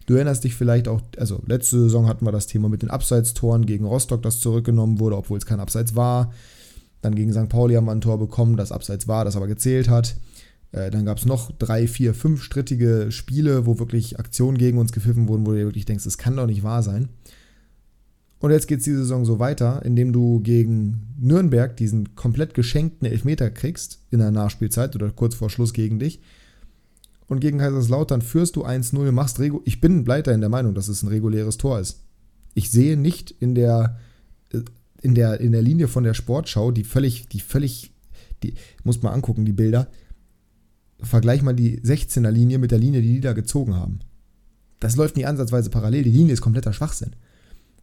Du 0.07 0.15
erinnerst 0.15 0.43
dich 0.43 0.55
vielleicht 0.55 0.89
auch, 0.89 1.03
also 1.19 1.41
letzte 1.47 1.79
Saison 1.81 2.09
hatten 2.09 2.25
wir 2.25 2.33
das 2.33 2.47
Thema 2.47 2.69
mit 2.69 2.83
den 2.83 2.91
Abseitstoren 2.91 3.67
gegen 3.67 3.85
Rostock, 3.85 4.23
das 4.23 4.41
zurückgenommen 4.41 4.99
wurde, 4.99 5.17
obwohl 5.17 5.39
es 5.39 5.47
kein 5.47 5.61
Abseits 5.61 5.95
war. 5.95 6.33
Dann 7.01 7.15
gegen 7.15 7.33
St. 7.33 7.49
Pauli 7.49 7.75
haben 7.75 7.85
wir 7.85 7.93
ein 7.93 8.01
Tor 8.01 8.19
bekommen, 8.19 8.57
das 8.57 8.73
abseits 8.73 9.07
war, 9.07 9.25
das 9.25 9.37
aber 9.37 9.47
gezählt 9.47 9.89
hat. 9.89 10.17
Äh, 10.73 10.91
dann 10.91 11.05
gab 11.05 11.19
es 11.19 11.27
noch 11.27 11.53
drei, 11.53 11.87
vier, 11.87 12.15
fünf 12.15 12.43
strittige 12.43 13.13
Spiele, 13.13 13.67
wo 13.67 13.79
wirklich 13.79 14.19
Aktionen 14.19 14.59
gegen 14.59 14.79
uns 14.79 14.93
gepfiffen 14.93 15.29
wurden, 15.29 15.47
wo 15.47 15.53
du 15.53 15.59
dir 15.59 15.67
wirklich 15.67 15.85
denkst, 15.85 16.05
das 16.05 16.19
kann 16.19 16.37
doch 16.37 16.47
nicht 16.47 16.63
wahr 16.65 16.83
sein. 16.83 17.09
Und 18.41 18.51
jetzt 18.53 18.69
geht 18.69 18.79
es 18.79 18.85
die 18.85 18.95
Saison 18.95 19.25
so 19.25 19.39
weiter, 19.39 19.85
indem 19.85 20.13
du 20.13 20.41
gegen 20.41 21.15
Nürnberg 21.19 21.77
diesen 21.77 22.15
komplett 22.15 22.55
geschenkten 22.55 23.09
Elfmeter 23.09 23.51
kriegst 23.51 24.01
in 24.11 24.21
der 24.21 24.31
Nachspielzeit 24.31 24.95
oder 24.95 25.11
kurz 25.11 25.35
vor 25.35 25.51
Schluss 25.51 25.73
gegen 25.73 25.99
dich. 25.99 26.21
Und 27.27 27.41
gegen 27.41 27.59
Kaiserslautern 27.59 28.23
führst 28.23 28.57
du 28.57 28.65
1-0, 28.65 29.11
machst 29.13 29.41
Regu. 29.41 29.61
Ich 29.65 29.81
bin 29.81 30.07
weiterhin 30.07 30.41
der 30.41 30.51
Meinung, 30.51 30.75
dass 30.75 30.89
es 30.89 31.03
ein 31.03 31.09
reguläres 31.09 31.59
Tor 31.59 31.81
ist. 31.81 32.05
Ich 32.55 32.71
sehe 32.71 32.97
nicht 32.97 33.33
in 33.33 33.55
der 33.55 33.99
äh, 34.53 34.61
in 35.03 35.15
der, 35.15 35.41
in 35.41 35.53
der 35.53 35.63
Linie 35.63 35.89
von 35.89 36.05
der 36.05 36.15
Sportschau, 36.15 36.71
die 36.71 36.85
völlig, 36.85 37.29
die 37.29 37.41
völlig, 37.41 37.93
die, 38.43 38.55
muss 38.85 39.03
man 39.03 39.15
angucken, 39.15 39.45
die 39.45 39.53
Bilder. 39.53 39.89
Vergleich 41.01 41.43
mal 41.43 41.55
die 41.55 41.81
16er 41.81 42.31
Linie 42.31 42.59
mit 42.59 42.73
der 42.73 42.79
Linie, 42.79 43.03
die 43.03 43.15
die 43.15 43.21
da 43.21 43.33
gezogen 43.33 43.75
haben. 43.75 44.01
Das 44.81 44.97
läuft 44.97 45.17
nicht 45.17 45.27
ansatzweise 45.27 45.71
parallel. 45.71 46.03
Die 46.05 46.11
Linie 46.11 46.33
ist 46.33 46.41
kompletter 46.41 46.73
Schwachsinn. 46.73 47.13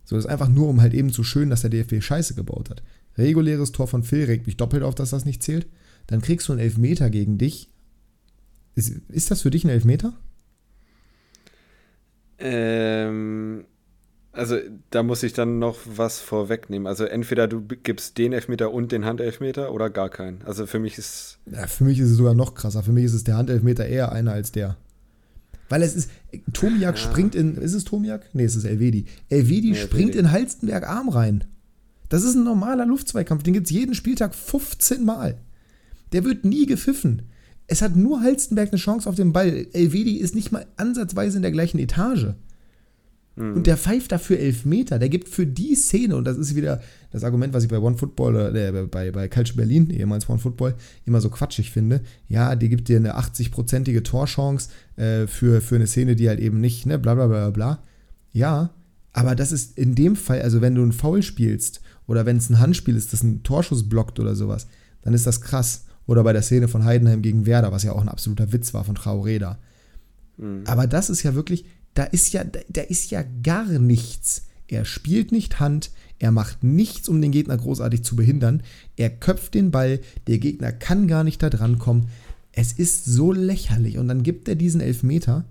So, 0.06 0.15
das 0.15 0.26
ist 0.26 0.32
einfach 0.32 0.50
nur, 0.50 0.70
um 0.70 0.82
halt 0.82 0.94
eben 0.94 1.12
zu 1.12 1.24
schön, 1.24 1.50
dass 1.50 1.62
der 1.62 1.72
DFB 1.72 2.02
Scheiße 2.02 2.36
gebaut 2.36 2.70
hat. 2.70 2.84
Reguläres 3.18 3.72
Tor 3.72 3.88
von 3.88 4.04
Phil 4.04 4.26
regt 4.26 4.46
mich 4.46 4.58
doppelt 4.58 4.84
auf, 4.84 4.96
dass 4.96 5.10
das 5.10 5.26
nicht 5.26 5.44
zählt. 5.44 5.68
Dann 6.08 6.22
kriegst 6.22 6.48
du 6.48 6.54
einen 6.54 6.62
Elfmeter 6.62 7.10
gegen 7.10 7.38
dich. 7.38 7.72
Ist, 8.76 8.89
ist 9.10 9.32
das 9.32 9.41
für 9.41 9.50
dich 9.50 9.63
ein 9.63 9.70
Elfmeter? 9.70 10.13
Ähm, 12.38 13.65
also 14.32 14.58
da 14.89 15.02
muss 15.02 15.24
ich 15.24 15.34
dann 15.34 15.60
noch 15.60 15.80
was 15.86 16.20
vorwegnehmen. 16.20 16.88
Also 16.88 17.06
entweder 17.06 17.48
du 17.48 17.62
gibst 17.62 18.18
den 18.18 18.34
Elfmeter 18.34 18.72
und 18.72 18.91
den 18.91 19.06
Handelfmeter 19.06 19.72
oder 19.72 19.89
gar 19.89 20.10
keinen. 20.10 20.41
Also 20.44 20.68
für 20.68 20.80
mich 20.80 20.98
ist. 20.98 21.39
Ja, 21.50 21.68
für 21.68 21.86
mich 21.86 22.00
ist 22.00 22.12
es 22.12 22.18
sogar 22.18 22.34
noch 22.34 22.54
krasser. 22.54 22.84
Für 22.84 22.91
mich 22.91 23.06
ist 23.06 23.13
es 23.13 23.24
der 23.24 23.38
Handelfmeter 23.38 23.86
eher 23.86 24.12
einer 24.12 24.34
als 24.34 24.52
der. 24.52 24.78
Weil 25.69 25.82
es 25.82 25.95
ist. 25.95 26.10
Tomiak 26.54 26.95
ja. 26.95 27.01
springt 27.01 27.36
in. 27.36 27.56
Ist 27.56 27.73
es 27.73 27.84
Tomiak? 27.84 28.30
Nee, 28.34 28.43
es 28.43 28.56
ist 28.56 28.65
Elvedi. 28.65 29.06
Elvedi 29.30 29.71
nee, 29.71 29.75
springt 29.75 30.15
in 30.15 30.32
Halstenberg 30.32 30.88
Arm 30.88 31.10
rein. 31.10 31.43
Das 32.10 32.23
ist 32.23 32.36
ein 32.36 32.43
normaler 32.43 32.86
Luftzweikampf. 32.86 33.43
Den 33.43 33.54
gibt 33.54 33.65
es 33.65 33.71
jeden 33.71 33.95
Spieltag 33.95 34.36
15 34.36 35.04
Mal. 35.04 35.39
Der 36.12 36.23
wird 36.23 36.45
nie 36.45 36.65
gepfiffen. 36.65 37.23
Es 37.67 37.82
hat 37.82 37.95
nur 37.95 38.21
Halstenberg 38.21 38.69
eine 38.69 38.80
Chance 38.80 39.10
auf 39.10 39.15
den 39.15 39.34
Ball. 39.34 39.67
Elvedi 39.73 40.17
ist 40.17 40.36
nicht 40.36 40.51
mal 40.51 40.67
ansatzweise 40.78 41.38
in 41.38 41.41
der 41.41 41.51
gleichen 41.51 41.80
Etage. 41.80 42.28
Mhm. 43.36 43.56
Und 43.56 43.67
der 43.67 43.78
pfeift 43.78 44.12
dafür 44.12 44.39
elf 44.39 44.65
Meter. 44.65 45.00
Der 45.00 45.10
gibt 45.10 45.30
für 45.30 45.45
die 45.45 45.76
Szene, 45.76 46.15
und 46.15 46.26
das 46.26 46.38
ist 46.38 46.56
wieder 46.56 46.82
das 47.12 47.24
Argument, 47.24 47.54
was 47.54 47.63
ich 47.63 47.69
bei 47.69 47.80
One 47.80 47.98
Football, 47.98 48.56
äh, 48.56 48.86
bei, 48.88 49.12
bei 49.12 49.28
Culture 49.28 49.58
Berlin, 49.58 49.89
ehemals 49.89 50.30
One 50.30 50.39
Football, 50.39 50.76
immer 51.06 51.21
so 51.21 51.30
quatschig 51.30 51.71
finde. 51.71 52.02
Ja, 52.28 52.56
die 52.56 52.69
gibt 52.69 52.88
dir 52.88 52.98
eine 52.98 53.17
80-prozentige 53.17 54.04
Torchance 54.04 54.69
äh, 54.95 55.28
für, 55.28 55.62
für 55.62 55.76
eine 55.76 55.88
Szene, 55.88 56.15
die 56.15 56.30
halt 56.30 56.39
eben 56.39 56.60
nicht, 56.62 56.86
ne, 56.86 56.98
bla 56.98 57.15
bla 57.15 57.28
bla 57.28 57.50
bla. 57.50 57.84
Ja, 58.32 58.71
aber 59.13 59.36
das 59.36 59.52
ist 59.52 59.78
in 59.78 59.95
dem 59.95 60.15
Fall, 60.15 60.41
also 60.41 60.62
wenn 60.62 60.76
du 60.76 60.82
einen 60.82 60.91
Foul 60.91 61.24
spielst 61.24 61.82
oder 62.06 62.26
wenn 62.26 62.38
es 62.38 62.50
ein 62.50 62.60
Handspiel 62.60 62.95
ist, 62.95 63.13
das 63.13 63.24
einen 63.24 63.43
Torschuss 63.43 63.88
blockt 63.88 64.19
oder 64.19 64.36
sowas, 64.36 64.67
dann 65.02 65.13
ist 65.13 65.26
das 65.26 65.41
krass. 65.41 65.86
Oder 66.08 66.24
bei 66.24 66.34
der 66.34 66.41
Szene 66.41 66.67
von 66.67 66.84
Heidenheim 66.84 67.21
gegen 67.21 67.45
Werder, 67.45 67.71
was 67.71 67.84
ja 67.84 67.93
auch 67.93 68.02
ein 68.02 68.10
absoluter 68.10 68.52
Witz 68.52 68.74
war 68.74 68.84
von 68.84 68.95
Traoreda. 68.95 69.58
Mhm. 70.38 70.63
Aber 70.65 70.86
das 70.86 71.10
ist 71.10 71.24
ja 71.24 71.34
wirklich, 71.34 71.65
da 71.95 72.03
ist 72.03 72.34
ja, 72.34 72.43
da 72.43 72.81
ist 72.81 73.10
ja 73.10 73.23
gar 73.41 73.65
nichts. 73.65 74.43
Er 74.67 74.86
spielt 74.86 75.31
nicht 75.31 75.60
Hand, 75.60 75.91
er 76.19 76.31
macht 76.31 76.63
nichts, 76.63 77.10
um 77.10 77.21
den 77.21 77.31
Gegner 77.31 77.58
großartig 77.58 78.03
zu 78.03 78.15
behindern. 78.15 78.63
Er 78.95 79.10
köpft 79.10 79.53
den 79.53 79.71
Ball, 79.71 79.99
der 80.27 80.38
Gegner 80.38 80.71
kann 80.71 81.08
gar 81.08 81.23
nicht 81.23 81.41
da 81.41 81.49
dran 81.49 81.79
kommen. 81.79 82.10
Es 82.51 82.73
ist 82.73 83.05
so 83.05 83.31
lächerlich. 83.31 83.97
Und 83.97 84.08
dann 84.08 84.23
gibt 84.23 84.47
er 84.47 84.55
diesen 84.55 84.81
Elfmeter 84.81 85.45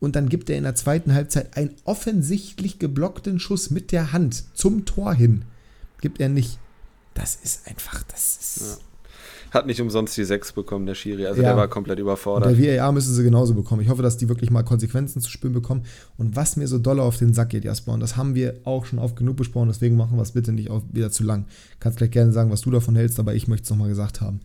und 0.00 0.16
dann 0.16 0.28
gibt 0.28 0.50
er 0.50 0.56
in 0.56 0.64
der 0.64 0.74
zweiten 0.74 1.14
Halbzeit 1.14 1.56
einen 1.56 1.74
offensichtlich 1.84 2.78
geblockten 2.78 3.40
Schuss 3.40 3.70
mit 3.70 3.92
der 3.92 4.12
Hand 4.12 4.44
zum 4.54 4.84
Tor 4.84 5.14
hin. 5.14 5.44
Gibt 6.00 6.20
er 6.20 6.28
nicht. 6.28 6.58
Das 7.14 7.36
ist 7.36 7.66
einfach, 7.68 8.02
das 8.04 8.36
ist. 8.36 8.78
Ja. 8.78 8.93
Hat 9.54 9.68
nicht 9.68 9.80
umsonst 9.80 10.16
die 10.16 10.24
6 10.24 10.52
bekommen, 10.52 10.84
der 10.84 10.96
Schiri. 10.96 11.26
Also 11.26 11.40
ja. 11.40 11.50
der 11.50 11.56
war 11.56 11.68
komplett 11.68 12.00
überfordert. 12.00 12.50
Und 12.50 12.60
der 12.60 12.76
VAR 12.76 12.90
müssen 12.90 13.14
sie 13.14 13.22
genauso 13.22 13.54
bekommen. 13.54 13.82
Ich 13.82 13.88
hoffe, 13.88 14.02
dass 14.02 14.16
die 14.16 14.28
wirklich 14.28 14.50
mal 14.50 14.64
Konsequenzen 14.64 15.22
zu 15.22 15.30
spüren 15.30 15.54
bekommen. 15.54 15.84
Und 16.18 16.34
was 16.34 16.56
mir 16.56 16.66
so 16.66 16.78
doll 16.78 16.98
auf 16.98 17.18
den 17.18 17.34
Sack 17.34 17.50
geht, 17.50 17.64
Jasper, 17.64 17.92
und 17.92 18.00
das 18.00 18.16
haben 18.16 18.34
wir 18.34 18.58
auch 18.64 18.84
schon 18.84 18.98
oft 18.98 19.14
genug 19.14 19.36
besprochen, 19.36 19.68
deswegen 19.68 19.96
machen 19.96 20.18
wir 20.18 20.22
es 20.22 20.32
bitte 20.32 20.50
nicht 20.50 20.70
wieder 20.92 21.12
zu 21.12 21.22
lang. 21.22 21.44
Kannst 21.78 21.98
gleich 21.98 22.10
gerne 22.10 22.32
sagen, 22.32 22.50
was 22.50 22.62
du 22.62 22.72
davon 22.72 22.96
hältst, 22.96 23.20
aber 23.20 23.36
ich 23.36 23.46
möchte 23.46 23.62
es 23.62 23.70
nochmal 23.70 23.88
gesagt 23.88 24.20
haben. 24.20 24.40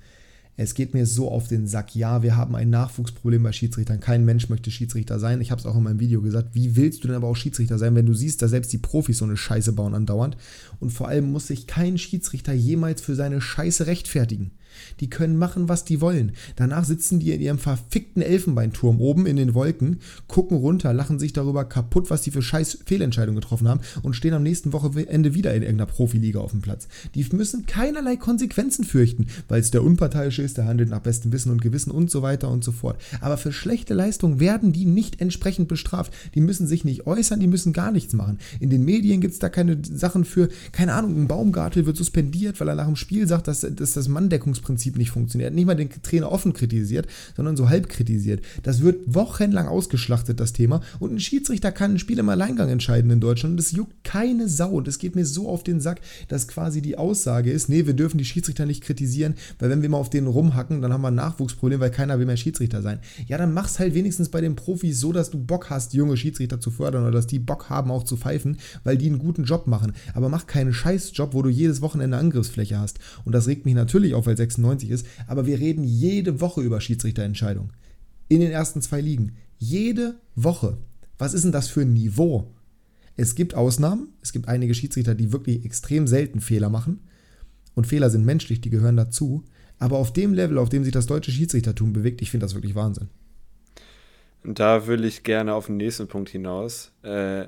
Es 0.61 0.73
geht 0.73 0.93
mir 0.93 1.05
so 1.05 1.31
auf 1.31 1.47
den 1.47 1.67
Sack. 1.67 1.95
Ja, 1.95 2.21
wir 2.21 2.35
haben 2.35 2.53
ein 2.53 2.69
Nachwuchsproblem 2.69 3.41
bei 3.41 3.53
Schiedsrichtern. 3.53 4.01
Kein 4.01 4.25
Mensch 4.25 4.49
möchte 4.49 4.69
Schiedsrichter 4.69 5.17
sein. 5.17 5.39
Ich 5.39 5.51
habe 5.51 5.59
es 5.59 5.65
auch 5.65 5.77
in 5.77 5.83
meinem 5.83 6.01
Video 6.01 6.21
gesagt. 6.21 6.49
Wie 6.53 6.75
willst 6.75 7.01
du 7.01 7.07
denn 7.07 7.15
aber 7.15 7.29
auch 7.29 7.35
Schiedsrichter 7.35 7.77
sein, 7.77 7.95
wenn 7.95 8.05
du 8.05 8.13
siehst, 8.13 8.41
dass 8.41 8.51
selbst 8.51 8.73
die 8.73 8.77
Profis 8.77 9.19
so 9.19 9.25
eine 9.25 9.37
Scheiße 9.37 9.71
bauen 9.71 9.95
andauernd? 9.95 10.35
Und 10.81 10.91
vor 10.91 11.07
allem 11.07 11.31
muss 11.31 11.47
sich 11.47 11.65
kein 11.65 11.97
Schiedsrichter 11.97 12.51
jemals 12.51 12.99
für 12.99 13.15
seine 13.15 13.39
Scheiße 13.39 13.87
rechtfertigen. 13.87 14.51
Die 14.99 15.09
können 15.09 15.37
machen, 15.37 15.69
was 15.69 15.85
die 15.85 16.01
wollen. 16.01 16.33
Danach 16.55 16.83
sitzen 16.83 17.19
die 17.19 17.31
in 17.31 17.41
ihrem 17.41 17.59
verfickten 17.59 18.21
Elfenbeinturm 18.21 18.99
oben 18.99 19.25
in 19.25 19.37
den 19.37 19.53
Wolken, 19.53 19.99
gucken 20.27 20.57
runter, 20.57 20.93
lachen 20.93 21.19
sich 21.19 21.33
darüber 21.33 21.65
kaputt, 21.65 22.09
was 22.09 22.21
die 22.21 22.31
für 22.31 22.41
scheiß 22.41 22.79
Fehlentscheidungen 22.85 23.39
getroffen 23.39 23.67
haben 23.67 23.81
und 24.01 24.15
stehen 24.15 24.33
am 24.33 24.43
nächsten 24.43 24.73
Wochenende 24.73 25.33
wieder 25.33 25.53
in 25.53 25.63
irgendeiner 25.63 25.91
Profiliga 25.91 26.39
auf 26.39 26.51
dem 26.51 26.61
Platz. 26.61 26.87
Die 27.15 27.25
müssen 27.31 27.65
keinerlei 27.65 28.15
Konsequenzen 28.15 28.83
fürchten, 28.83 29.27
weil 29.47 29.61
es 29.61 29.71
der 29.71 29.83
Unparteiische 29.83 30.41
ist, 30.41 30.57
der 30.57 30.65
handelt 30.65 30.89
nach 30.89 31.01
bestem 31.01 31.31
Wissen 31.31 31.51
und 31.51 31.61
Gewissen 31.61 31.91
und 31.91 32.09
so 32.09 32.21
weiter 32.21 32.49
und 32.49 32.63
so 32.63 32.71
fort. 32.71 32.99
Aber 33.21 33.37
für 33.37 33.51
schlechte 33.51 33.93
Leistungen 33.93 34.39
werden 34.39 34.71
die 34.71 34.85
nicht 34.85 35.21
entsprechend 35.21 35.67
bestraft. 35.67 36.13
Die 36.35 36.41
müssen 36.41 36.67
sich 36.67 36.85
nicht 36.85 37.07
äußern, 37.07 37.39
die 37.39 37.47
müssen 37.47 37.73
gar 37.73 37.91
nichts 37.91 38.13
machen. 38.13 38.39
In 38.59 38.69
den 38.69 38.85
Medien 38.85 39.21
gibt 39.21 39.33
es 39.33 39.39
da 39.39 39.49
keine 39.49 39.77
Sachen 39.83 40.25
für, 40.25 40.49
keine 40.71 40.93
Ahnung, 40.93 41.15
ein 41.15 41.27
Baumgartel 41.27 41.85
wird 41.85 41.97
suspendiert, 41.97 42.59
weil 42.59 42.67
er 42.67 42.75
nach 42.75 42.85
dem 42.85 42.95
Spiel 42.95 43.27
sagt, 43.27 43.47
dass, 43.47 43.61
dass 43.61 43.93
das 43.93 44.07
Manndeckungsprinzip 44.07 44.68
nicht 44.69 45.11
funktioniert. 45.11 45.53
Nicht 45.53 45.65
mal 45.65 45.75
den 45.75 45.89
Trainer 45.89 46.31
offen 46.31 46.53
kritisiert, 46.53 47.07
sondern 47.35 47.57
so 47.57 47.69
halb 47.69 47.89
kritisiert. 47.89 48.43
Das 48.63 48.81
wird 48.81 48.97
wochenlang 49.05 49.67
ausgeschlachtet, 49.67 50.39
das 50.39 50.53
Thema. 50.53 50.81
Und 50.99 51.13
ein 51.13 51.19
Schiedsrichter 51.19 51.71
kann 51.71 51.93
ein 51.93 51.99
Spiel 51.99 52.19
im 52.19 52.29
Alleingang 52.29 52.69
entscheiden 52.69 53.11
in 53.11 53.19
Deutschland. 53.19 53.53
Und 53.53 53.57
das 53.57 53.71
juckt 53.71 54.03
keine 54.03 54.47
Sau. 54.47 54.71
Und 54.71 54.87
es 54.87 54.99
geht 54.99 55.15
mir 55.15 55.25
so 55.25 55.49
auf 55.49 55.63
den 55.63 55.79
Sack, 55.79 56.01
dass 56.27 56.47
quasi 56.47 56.81
die 56.81 56.97
Aussage 56.97 57.51
ist, 57.51 57.69
nee, 57.69 57.85
wir 57.85 57.93
dürfen 57.93 58.17
die 58.17 58.25
Schiedsrichter 58.25 58.65
nicht 58.65 58.83
kritisieren, 58.83 59.35
weil 59.57 59.69
wenn 59.69 59.81
wir 59.81 59.89
mal 59.89 59.97
auf 59.97 60.09
denen 60.09 60.27
rumhacken, 60.27 60.81
dann 60.81 60.93
haben 60.93 61.01
wir 61.01 61.09
ein 61.09 61.15
Nachwuchsproblem, 61.15 61.79
weil 61.79 61.91
keiner 61.91 62.19
will 62.19 62.25
mehr 62.25 62.37
Schiedsrichter 62.37 62.81
sein. 62.81 62.99
Ja, 63.27 63.37
dann 63.37 63.53
mach's 63.53 63.79
halt 63.79 63.93
wenigstens 63.93 64.29
bei 64.29 64.41
den 64.41 64.55
Profis 64.55 64.99
so, 64.99 65.11
dass 65.11 65.29
du 65.29 65.39
Bock 65.39 65.69
hast, 65.69 65.93
junge 65.93 66.17
Schiedsrichter 66.17 66.59
zu 66.59 66.71
fördern 66.71 67.03
oder 67.03 67.11
dass 67.11 67.27
die 67.27 67.39
Bock 67.39 67.69
haben, 67.69 67.91
auch 67.91 68.03
zu 68.03 68.17
pfeifen, 68.17 68.57
weil 68.83 68.97
die 68.97 69.07
einen 69.07 69.19
guten 69.19 69.43
Job 69.43 69.67
machen. 69.67 69.93
Aber 70.13 70.29
mach 70.29 70.47
keinen 70.47 70.73
Scheißjob, 70.73 71.33
wo 71.33 71.41
du 71.41 71.49
jedes 71.49 71.81
Wochenende 71.81 72.17
Angriffsfläche 72.17 72.79
hast. 72.79 72.99
Und 73.25 73.33
das 73.33 73.47
regt 73.47 73.65
mich 73.65 73.75
natürlich 73.75 74.13
auf, 74.13 74.27
weil 74.27 74.37
96 74.49 74.89
ist. 74.89 75.05
Aber 75.27 75.45
wir 75.45 75.59
reden 75.59 75.83
jede 75.83 76.41
Woche 76.41 76.61
über 76.61 76.81
Schiedsrichterentscheidungen. 76.81 77.71
In 78.27 78.41
den 78.41 78.51
ersten 78.51 78.81
zwei 78.81 79.01
Ligen. 79.01 79.33
Jede 79.57 80.19
Woche. 80.35 80.77
Was 81.17 81.33
ist 81.33 81.43
denn 81.43 81.51
das 81.51 81.67
für 81.67 81.81
ein 81.81 81.93
Niveau? 81.93 82.51
Es 83.17 83.35
gibt 83.35 83.53
Ausnahmen. 83.55 84.13
Es 84.21 84.31
gibt 84.31 84.47
einige 84.47 84.73
Schiedsrichter, 84.73 85.15
die 85.15 85.31
wirklich 85.31 85.65
extrem 85.65 86.07
selten 86.07 86.39
Fehler 86.39 86.69
machen. 86.69 87.01
Und 87.75 87.87
Fehler 87.87 88.09
sind 88.09 88.25
menschlich, 88.25 88.61
die 88.61 88.69
gehören 88.69 88.97
dazu. 88.97 89.43
Aber 89.77 89.97
auf 89.97 90.13
dem 90.13 90.33
Level, 90.33 90.57
auf 90.57 90.69
dem 90.69 90.83
sich 90.83 90.93
das 90.93 91.05
deutsche 91.05 91.31
Schiedsrichtertum 91.31 91.93
bewegt, 91.93 92.21
ich 92.21 92.31
finde 92.31 92.45
das 92.45 92.53
wirklich 92.53 92.75
Wahnsinn. 92.75 93.09
Da 94.43 94.87
will 94.87 95.03
ich 95.03 95.23
gerne 95.23 95.53
auf 95.53 95.67
den 95.67 95.77
nächsten 95.77 96.07
Punkt 96.07 96.29
hinaus. 96.29 96.91
Äh, 97.03 97.47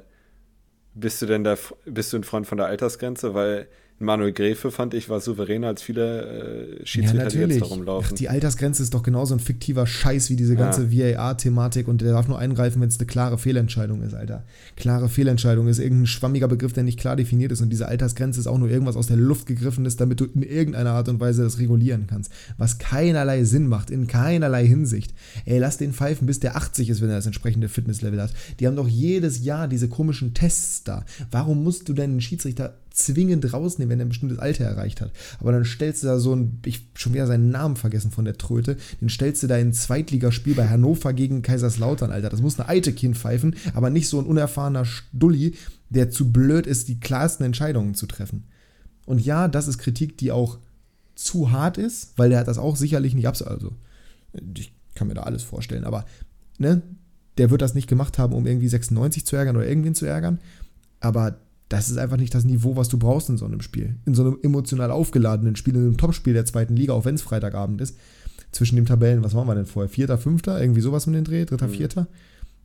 bist 0.94 1.22
du 1.22 1.26
denn 1.26 1.44
da, 1.44 1.58
bist 1.86 2.12
du 2.12 2.18
ein 2.18 2.24
Freund 2.24 2.48
von 2.48 2.58
der 2.58 2.68
Altersgrenze? 2.68 3.34
Weil 3.34 3.68
Manuel 4.02 4.34
Gräfe, 4.34 4.72
fand 4.72 4.94
ich, 4.94 5.10
war 5.10 5.20
souveräner 5.20 5.68
als 5.68 5.82
viele 5.82 6.80
äh, 6.82 6.86
Schiedsrichter, 6.86 7.24
ja, 7.24 7.30
die 7.48 7.54
jetzt 7.54 7.62
darum 7.62 7.84
laufen. 7.84 8.10
Ach, 8.12 8.18
die 8.18 8.30
Altersgrenze 8.30 8.84
ist 8.84 8.94
doch 8.94 9.04
genauso 9.04 9.36
ein 9.36 9.40
fiktiver 9.40 9.86
Scheiß 9.88 10.30
wie 10.30 10.36
diese 10.36 10.56
ganze 10.56 10.86
ja. 10.90 11.18
VAR-Thematik 11.18 11.88
und 11.88 12.02
der 12.02 12.14
darf 12.14 12.28
nur 12.28 12.40
eingreifen, 12.40 12.82
wenn 12.82 12.90
es 12.90 13.00
eine 13.00 13.08
klare 13.08 13.38
Fehlentscheidung 13.38 14.02
ist, 14.02 14.14
Alter. 14.14 14.44
Klare 14.76 15.10
Fehlentscheidung 15.10 15.68
ist 15.68 15.80
irgendein 15.80 16.08
schwammiger 16.08 16.48
Begriff, 16.48 16.74
der 16.74 16.84
nicht 16.84 17.00
klar 17.00 17.16
definiert 17.16 17.52
ist 17.52 17.62
und 17.62 17.70
diese 17.70 17.88
Altersgrenze 17.88 18.40
ist 18.40 18.48
auch 18.48 18.58
nur 18.58 18.70
irgendwas 18.70 18.96
aus 18.96 19.08
der 19.08 19.18
Luft 19.18 19.46
gegriffen 19.46 19.86
ist, 19.86 20.02
damit 20.02 20.20
du 20.20 20.26
in 20.26 20.44
irgendeiner 20.44 20.92
Art 20.92 21.10
und 21.10 21.20
Weise 21.20 21.44
das 21.44 21.60
regulieren 21.60 22.08
kannst. 22.08 22.32
Was 22.58 22.78
keinerlei 22.78 23.44
Sinn 23.44 23.68
macht, 23.68 23.92
in 23.92 24.08
keinerlei 24.08 24.66
Hinsicht. 24.66 25.14
Ey, 25.46 25.60
lass 25.60 25.78
den 25.78 25.94
pfeifen, 25.94 26.28
bis 26.28 26.40
der 26.40 26.56
80 26.56 26.90
ist, 26.90 27.02
wenn 27.02 27.10
er 27.10 27.16
das 27.16 27.26
entsprechende 27.26 27.70
Fitnesslevel 27.70 28.22
hat. 28.22 28.34
Die 28.60 28.68
haben 28.68 28.76
doch 28.76 28.88
jedes 28.88 29.44
Jahr 29.44 29.68
diese 29.68 29.88
komischen 29.90 30.34
Tests 30.34 30.84
da. 30.84 31.06
Warum 31.30 31.64
musst 31.64 31.88
du 31.90 31.94
denn 31.94 32.12
einen 32.12 32.22
Schiedsrichter 32.22 32.81
zwingend 32.92 33.52
rausnehmen, 33.54 33.90
wenn 33.90 34.00
er 34.00 34.06
ein 34.06 34.10
bestimmtes 34.10 34.40
Alter 34.40 34.66
erreicht 34.66 35.02
hat. 35.02 35.12
Aber 35.40 35.52
dann 35.52 35.66
stellst 35.66 36.04
du 36.04 36.08
da 36.08 36.20
so 36.20 36.36
ein, 36.36 36.60
ich 36.66 36.88
schon 36.94 37.14
wieder 37.14 37.26
seinen 37.26 37.50
Namen 37.50 37.76
vergessen 37.76 38.12
von 38.12 38.26
der 38.26 38.38
Tröte, 38.38 38.78
den 39.00 39.10
stellst 39.10 39.42
du 39.44 39.48
da 39.48 39.58
in 39.58 39.74
Zweitligaspiel 39.74 40.56
bei 40.56 40.68
Hannover 40.68 41.14
gegen 41.14 41.42
Kaiserslautern, 41.42 42.12
Alter. 42.12 42.30
Das 42.30 42.42
muss 42.42 42.60
eine 42.60 42.70
alte 42.70 42.94
Kind 42.94 43.18
pfeifen, 43.18 43.56
aber 43.74 43.90
nicht 43.90 44.08
so 44.08 44.20
ein 44.20 44.26
unerfahrener 44.26 44.86
Stulli, 44.86 45.56
der 45.90 46.10
zu 46.10 46.32
blöd 46.32 46.68
ist, 46.68 46.88
die 46.88 47.00
klarsten 47.00 47.46
Entscheidungen 47.46 47.96
zu 47.96 48.08
treffen. 48.08 48.46
Und 49.06 49.20
ja, 49.20 49.48
das 49.48 49.68
ist 49.68 49.78
Kritik, 49.78 50.18
die 50.18 50.32
auch 50.32 50.60
zu 51.16 51.52
hart 51.52 51.78
ist, 51.78 52.14
weil 52.18 52.30
der 52.30 52.40
hat 52.40 52.48
das 52.48 52.58
auch 52.58 52.76
sicherlich 52.76 53.14
nicht 53.14 53.28
abs... 53.28 53.42
Also, 53.42 53.74
ich 54.58 54.74
kann 54.96 55.08
mir 55.08 55.14
da 55.14 55.24
alles 55.24 55.44
vorstellen, 55.44 55.84
aber, 55.84 56.06
ne, 56.58 56.82
der 57.38 57.50
wird 57.50 57.62
das 57.62 57.74
nicht 57.74 57.88
gemacht 57.88 58.18
haben, 58.18 58.34
um 58.34 58.46
irgendwie 58.46 58.68
96 58.68 59.26
zu 59.26 59.36
ärgern 59.36 59.56
oder 59.58 59.68
irgendwen 59.68 59.96
zu 59.96 60.06
ärgern. 60.06 60.40
Aber 61.00 61.38
das 61.72 61.90
ist 61.90 61.98
einfach 61.98 62.18
nicht 62.18 62.36
das 62.36 62.44
Niveau, 62.44 62.76
was 62.76 62.90
du 62.90 62.98
brauchst 62.98 63.30
in 63.30 63.38
so 63.38 63.46
einem 63.46 63.62
Spiel. 63.62 63.96
In 64.06 64.14
so 64.14 64.24
einem 64.24 64.38
emotional 64.44 64.92
aufgeladenen 64.92 65.56
Spiel, 65.56 65.76
in 65.76 65.82
einem 65.82 65.98
Topspiel 65.98 66.34
der 66.34 66.46
zweiten 66.46 66.76
Liga, 66.76 66.94
auch 66.94 67.06
wenn 67.06 67.16
es 67.16 67.22
Freitagabend 67.22 67.80
ist. 67.80 67.98
Zwischen 68.52 68.76
den 68.76 68.86
Tabellen, 68.86 69.24
was 69.24 69.34
waren 69.34 69.48
wir 69.48 69.56
denn 69.56 69.66
vorher? 69.66 69.88
Vierter, 69.88 70.18
fünfter? 70.18 70.60
Irgendwie 70.60 70.82
sowas 70.82 71.08
um 71.08 71.14
den 71.14 71.24
Dreh? 71.24 71.46
Dritter, 71.46 71.68
mhm. 71.68 71.72
vierter? 71.72 72.08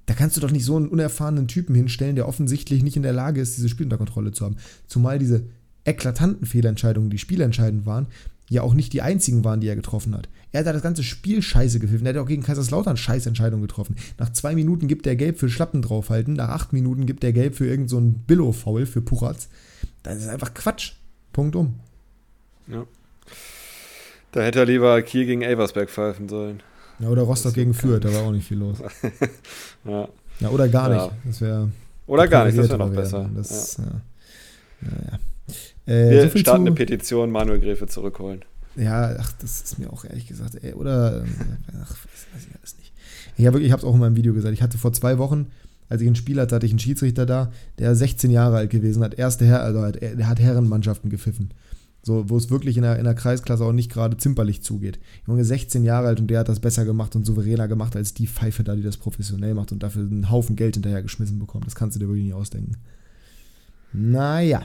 Da 0.06 0.14
kannst 0.14 0.36
du 0.36 0.40
doch 0.40 0.50
nicht 0.50 0.64
so 0.64 0.76
einen 0.76 0.88
unerfahrenen 0.88 1.46
Typen 1.46 1.74
hinstellen, 1.76 2.16
der 2.16 2.26
offensichtlich 2.26 2.82
nicht 2.82 2.96
in 2.96 3.04
der 3.04 3.12
Lage 3.12 3.40
ist, 3.40 3.56
dieses 3.56 3.70
Spiel 3.70 3.86
unter 3.86 3.96
Kontrolle 3.96 4.32
zu 4.32 4.44
haben. 4.44 4.56
Zumal 4.88 5.20
diese 5.20 5.44
eklatanten 5.84 6.46
Fehlentscheidungen, 6.46 7.10
die 7.10 7.18
spielentscheidend 7.18 7.86
waren, 7.86 8.08
ja 8.48 8.62
auch 8.62 8.74
nicht 8.74 8.92
die 8.92 9.02
einzigen 9.02 9.44
waren, 9.44 9.60
die 9.60 9.68
er 9.68 9.76
getroffen 9.76 10.14
hat. 10.14 10.28
Er 10.52 10.60
hat 10.60 10.66
da 10.66 10.72
das 10.72 10.82
ganze 10.82 11.02
Spiel 11.02 11.42
scheiße 11.42 11.78
gepfiffen. 11.80 12.06
Er 12.06 12.14
hat 12.14 12.20
auch 12.20 12.28
gegen 12.28 12.42
Kaiserslautern 12.42 12.96
Scheißentscheidungen 12.96 13.66
getroffen. 13.66 13.96
Nach 14.18 14.32
zwei 14.32 14.54
Minuten 14.54 14.88
gibt 14.88 15.06
er 15.06 15.16
Gelb 15.16 15.38
für 15.38 15.48
Schlappen 15.48 15.82
draufhalten, 15.82 16.34
nach 16.34 16.48
acht 16.48 16.72
Minuten 16.72 17.06
gibt 17.06 17.24
er 17.24 17.32
Gelb 17.32 17.56
für 17.56 17.66
irgendeinen 17.66 18.12
so 18.12 18.18
Billo-Foul 18.26 18.86
für 18.86 19.02
Puchatz. 19.02 19.48
Das 20.02 20.18
ist 20.18 20.28
einfach 20.28 20.54
Quatsch. 20.54 20.92
Punkt 21.32 21.56
um. 21.56 21.74
Ja. 22.68 22.84
Da 24.32 24.42
hätte 24.42 24.60
er 24.60 24.66
lieber 24.66 25.00
Kiel 25.02 25.26
gegen 25.26 25.42
Elversberg 25.42 25.90
pfeifen 25.90 26.28
sollen. 26.28 26.62
Ja, 26.98 27.08
oder 27.08 27.22
Rostock 27.22 27.54
gegen 27.54 27.74
Fürth, 27.74 28.04
da 28.04 28.12
war 28.12 28.22
auch 28.22 28.32
nicht 28.32 28.46
viel 28.46 28.58
los. 28.58 28.78
ja. 29.84 30.08
ja. 30.40 30.48
oder 30.48 30.68
gar 30.68 30.88
nicht. 30.88 31.10
Das 31.24 31.40
wäre. 31.40 31.70
Oder 32.06 32.28
gar 32.28 32.46
nicht, 32.46 32.56
das 32.56 32.68
wäre 32.68 32.78
noch 32.78 32.90
besser. 32.90 33.28
Das, 33.34 33.76
ja. 33.76 33.84
Ja. 34.82 35.18
Ja, 35.86 35.92
äh, 35.92 36.10
Wir 36.10 36.30
so 36.30 36.38
starten 36.38 36.64
zu, 36.64 36.66
eine 36.66 36.72
Petition, 36.72 37.30
Manuel 37.30 37.60
Gräfe 37.60 37.86
zurückholen. 37.86 38.44
Ja, 38.76 39.16
ach, 39.18 39.32
das 39.40 39.62
ist 39.62 39.78
mir 39.78 39.92
auch 39.92 40.04
ehrlich 40.04 40.26
gesagt, 40.26 40.56
ey, 40.62 40.74
oder, 40.74 41.22
ähm, 41.22 41.34
ach, 41.82 41.90
weiß 41.90 42.46
ich 42.48 42.56
alles 42.56 42.76
nicht. 42.78 42.92
Ich 43.38 43.46
habe 43.46 43.58
es 43.60 43.84
auch 43.84 43.94
in 43.94 44.00
meinem 44.00 44.16
Video 44.16 44.34
gesagt, 44.34 44.54
ich 44.54 44.62
hatte 44.62 44.78
vor 44.78 44.92
zwei 44.92 45.18
Wochen, 45.18 45.46
als 45.88 46.02
ich 46.02 46.08
ein 46.08 46.16
Spiel 46.16 46.40
hatte, 46.40 46.54
hatte 46.54 46.66
ich 46.66 46.72
einen 46.72 46.78
Schiedsrichter 46.78 47.26
da, 47.26 47.52
der 47.78 47.94
16 47.94 48.30
Jahre 48.30 48.56
alt 48.56 48.70
gewesen 48.70 49.02
hat, 49.02 49.14
erste 49.14 49.46
Herr, 49.46 49.62
also 49.62 49.82
hat, 49.82 50.00
der 50.00 50.28
hat 50.28 50.40
Herrenmannschaften 50.40 51.10
gepfiffen. 51.10 51.50
So, 52.02 52.30
wo 52.30 52.36
es 52.36 52.50
wirklich 52.50 52.76
in 52.76 52.84
der, 52.84 52.98
in 52.98 53.04
der 53.04 53.14
Kreisklasse 53.16 53.64
auch 53.64 53.72
nicht 53.72 53.90
gerade 53.90 54.16
zimperlich 54.16 54.62
zugeht. 54.62 55.00
Junge, 55.26 55.44
16 55.44 55.82
Jahre 55.82 56.06
alt 56.06 56.20
und 56.20 56.28
der 56.28 56.40
hat 56.40 56.48
das 56.48 56.60
besser 56.60 56.84
gemacht 56.84 57.16
und 57.16 57.26
souveräner 57.26 57.66
gemacht 57.66 57.96
als 57.96 58.14
die 58.14 58.28
Pfeife 58.28 58.62
da, 58.62 58.76
die 58.76 58.82
das 58.82 58.96
professionell 58.96 59.54
macht 59.54 59.72
und 59.72 59.82
dafür 59.82 60.02
einen 60.02 60.30
Haufen 60.30 60.54
Geld 60.54 60.76
hinterhergeschmissen 60.76 61.40
bekommt. 61.40 61.66
Das 61.66 61.74
kannst 61.74 61.96
du 61.96 62.00
dir 62.00 62.06
wirklich 62.06 62.26
nicht 62.26 62.34
ausdenken. 62.34 62.76
Naja. 63.92 64.62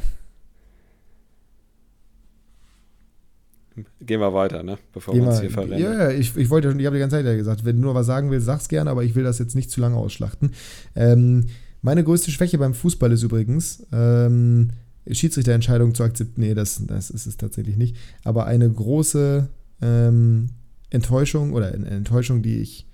Gehen 4.02 4.20
wir 4.20 4.34
weiter, 4.34 4.64
ne? 4.64 4.78
Bevor 4.94 5.14
Gehen 5.14 5.24
wir 5.24 5.30
uns 5.30 5.40
hier 5.40 5.50
verrennen. 5.50 5.80
Ja, 5.80 5.94
ja, 5.94 6.12
ich, 6.12 6.36
ich 6.36 6.50
wollte 6.50 6.70
schon, 6.70 6.80
ich 6.80 6.86
habe 6.86 6.98
die 6.98 7.00
ganze 7.00 7.16
Zeit 7.18 7.26
ja 7.26 7.36
gesagt, 7.36 7.64
wenn 7.64 7.78
du 7.78 7.84
nur 7.84 7.96
was 7.96 8.06
sagen 8.06 8.30
willst, 8.30 8.46
sag's 8.46 8.68
gerne, 8.68 8.90
aber 8.90 9.04
ich 9.04 9.16
will 9.16 9.24
das 9.24 9.40
jetzt 9.40 9.56
nicht 9.56 9.72
zu 9.72 9.80
lange 9.80 9.96
ausschlachten. 9.96 10.52
Ähm, 10.96 11.48
meine 11.82 12.04
größte 12.04 12.32
Schwäche 12.32 12.58
beim 12.58 12.74
Fußball 12.74 13.12
ist 13.12 13.24
übrigens, 13.24 13.86
ähm, 13.94 14.72
Schiedsrichterentscheidungen 15.10 15.96
zu 15.96 16.04
akzeptieren. 16.04 16.48
Nee, 16.50 16.54
das, 16.54 16.86
das 16.86 17.10
ist 17.10 17.26
es 17.26 17.38
tatsächlich 17.38 17.78
nicht. 17.78 17.96
Aber 18.24 18.46
eine 18.46 18.70
große 18.70 19.48
ähm, 19.82 20.50
Enttäuschung 20.90 21.54
oder 21.54 21.74
eine 21.74 21.88
Enttäuschung, 21.88 22.42
die 22.42 22.58
ich 22.58 22.88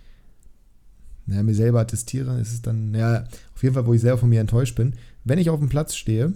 naja, 1.25 1.43
mir 1.43 1.55
selber 1.55 1.81
attestiere, 1.81 2.39
ist 2.39 2.53
es 2.53 2.61
dann, 2.61 2.93
ja, 2.93 3.25
auf 3.53 3.63
jeden 3.63 3.75
Fall, 3.75 3.85
wo 3.85 3.93
ich 3.93 4.01
selber 4.01 4.19
von 4.19 4.29
mir 4.29 4.39
enttäuscht 4.39 4.75
bin. 4.75 4.93
Wenn 5.25 5.39
ich 5.39 5.49
auf 5.49 5.59
dem 5.59 5.67
Platz 5.69 5.95
stehe 5.95 6.33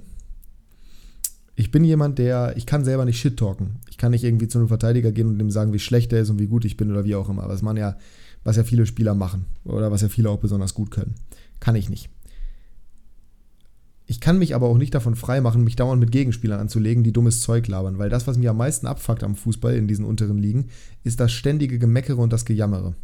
ich 1.62 1.69
bin 1.69 1.84
jemand, 1.84 2.17
der, 2.17 2.58
ich 2.58 2.65
kann 2.65 2.84
selber 2.84 3.06
nicht 3.06 3.19
shit 3.19 3.38
talken. 3.38 3.76
Ich 3.88 4.00
kann 4.00 4.10
nicht 4.10 4.24
irgendwie 4.24 4.47
zu 4.47 4.58
einem 4.58 4.67
Verteidiger 4.67 5.12
gehen 5.12 5.28
und 5.28 5.39
ihm 5.39 5.52
sagen, 5.52 5.74
wie 5.74 5.80
schlecht 5.80 6.12
er 6.12 6.21
ist 6.21 6.32
und 6.32 6.39
wie 6.39 6.47
gut 6.47 6.65
ich 6.65 6.76
bin 6.76 6.89
oder 6.89 7.06
wie 7.06 7.13
auch 7.13 7.30
immer. 7.30 7.47
Was 7.47 7.62
man 7.62 7.78
ja, 7.78 7.97
was 8.43 8.56
ja 8.56 8.63
viele 8.63 8.88
Spieler 8.88 9.13
machen 9.13 9.45
oder 9.63 9.91
was 9.91 10.02
ja 10.02 10.10
viele 10.10 10.32
auch 10.32 10.39
besonders 10.39 10.74
gut 10.74 10.89
können. 10.89 11.13
Kann 11.60 11.76
ich 11.76 11.88
nicht. 11.88 12.10
Ich 14.08 14.19
kann 14.19 14.39
mich 14.39 14.56
aber 14.56 14.65
auch 14.69 14.80
nicht 14.80 14.95
davon 14.95 15.15
freimachen, 15.15 15.63
mich 15.63 15.76
dauernd 15.76 16.00
mit 16.00 16.12
Gegenspielern 16.12 16.60
anzulegen, 16.60 17.04
die 17.04 17.13
dummes 17.13 17.41
Zeug 17.41 17.67
labern, 17.67 18.00
weil 18.00 18.10
das, 18.10 18.26
was 18.26 18.39
mir 18.39 18.50
am 18.50 18.58
meisten 18.58 18.88
abfuckt 18.88 19.24
am 19.24 19.36
Fußball 19.36 19.76
in 19.76 19.88
diesen 19.88 20.04
unteren 20.04 20.39
Ligen, 20.39 20.69
ist 21.04 21.19
das 21.19 21.32
ständige 21.32 21.78
Gemeckere 21.78 22.19
und 22.19 22.34
das 22.34 22.45
Gejammere. 22.45 22.95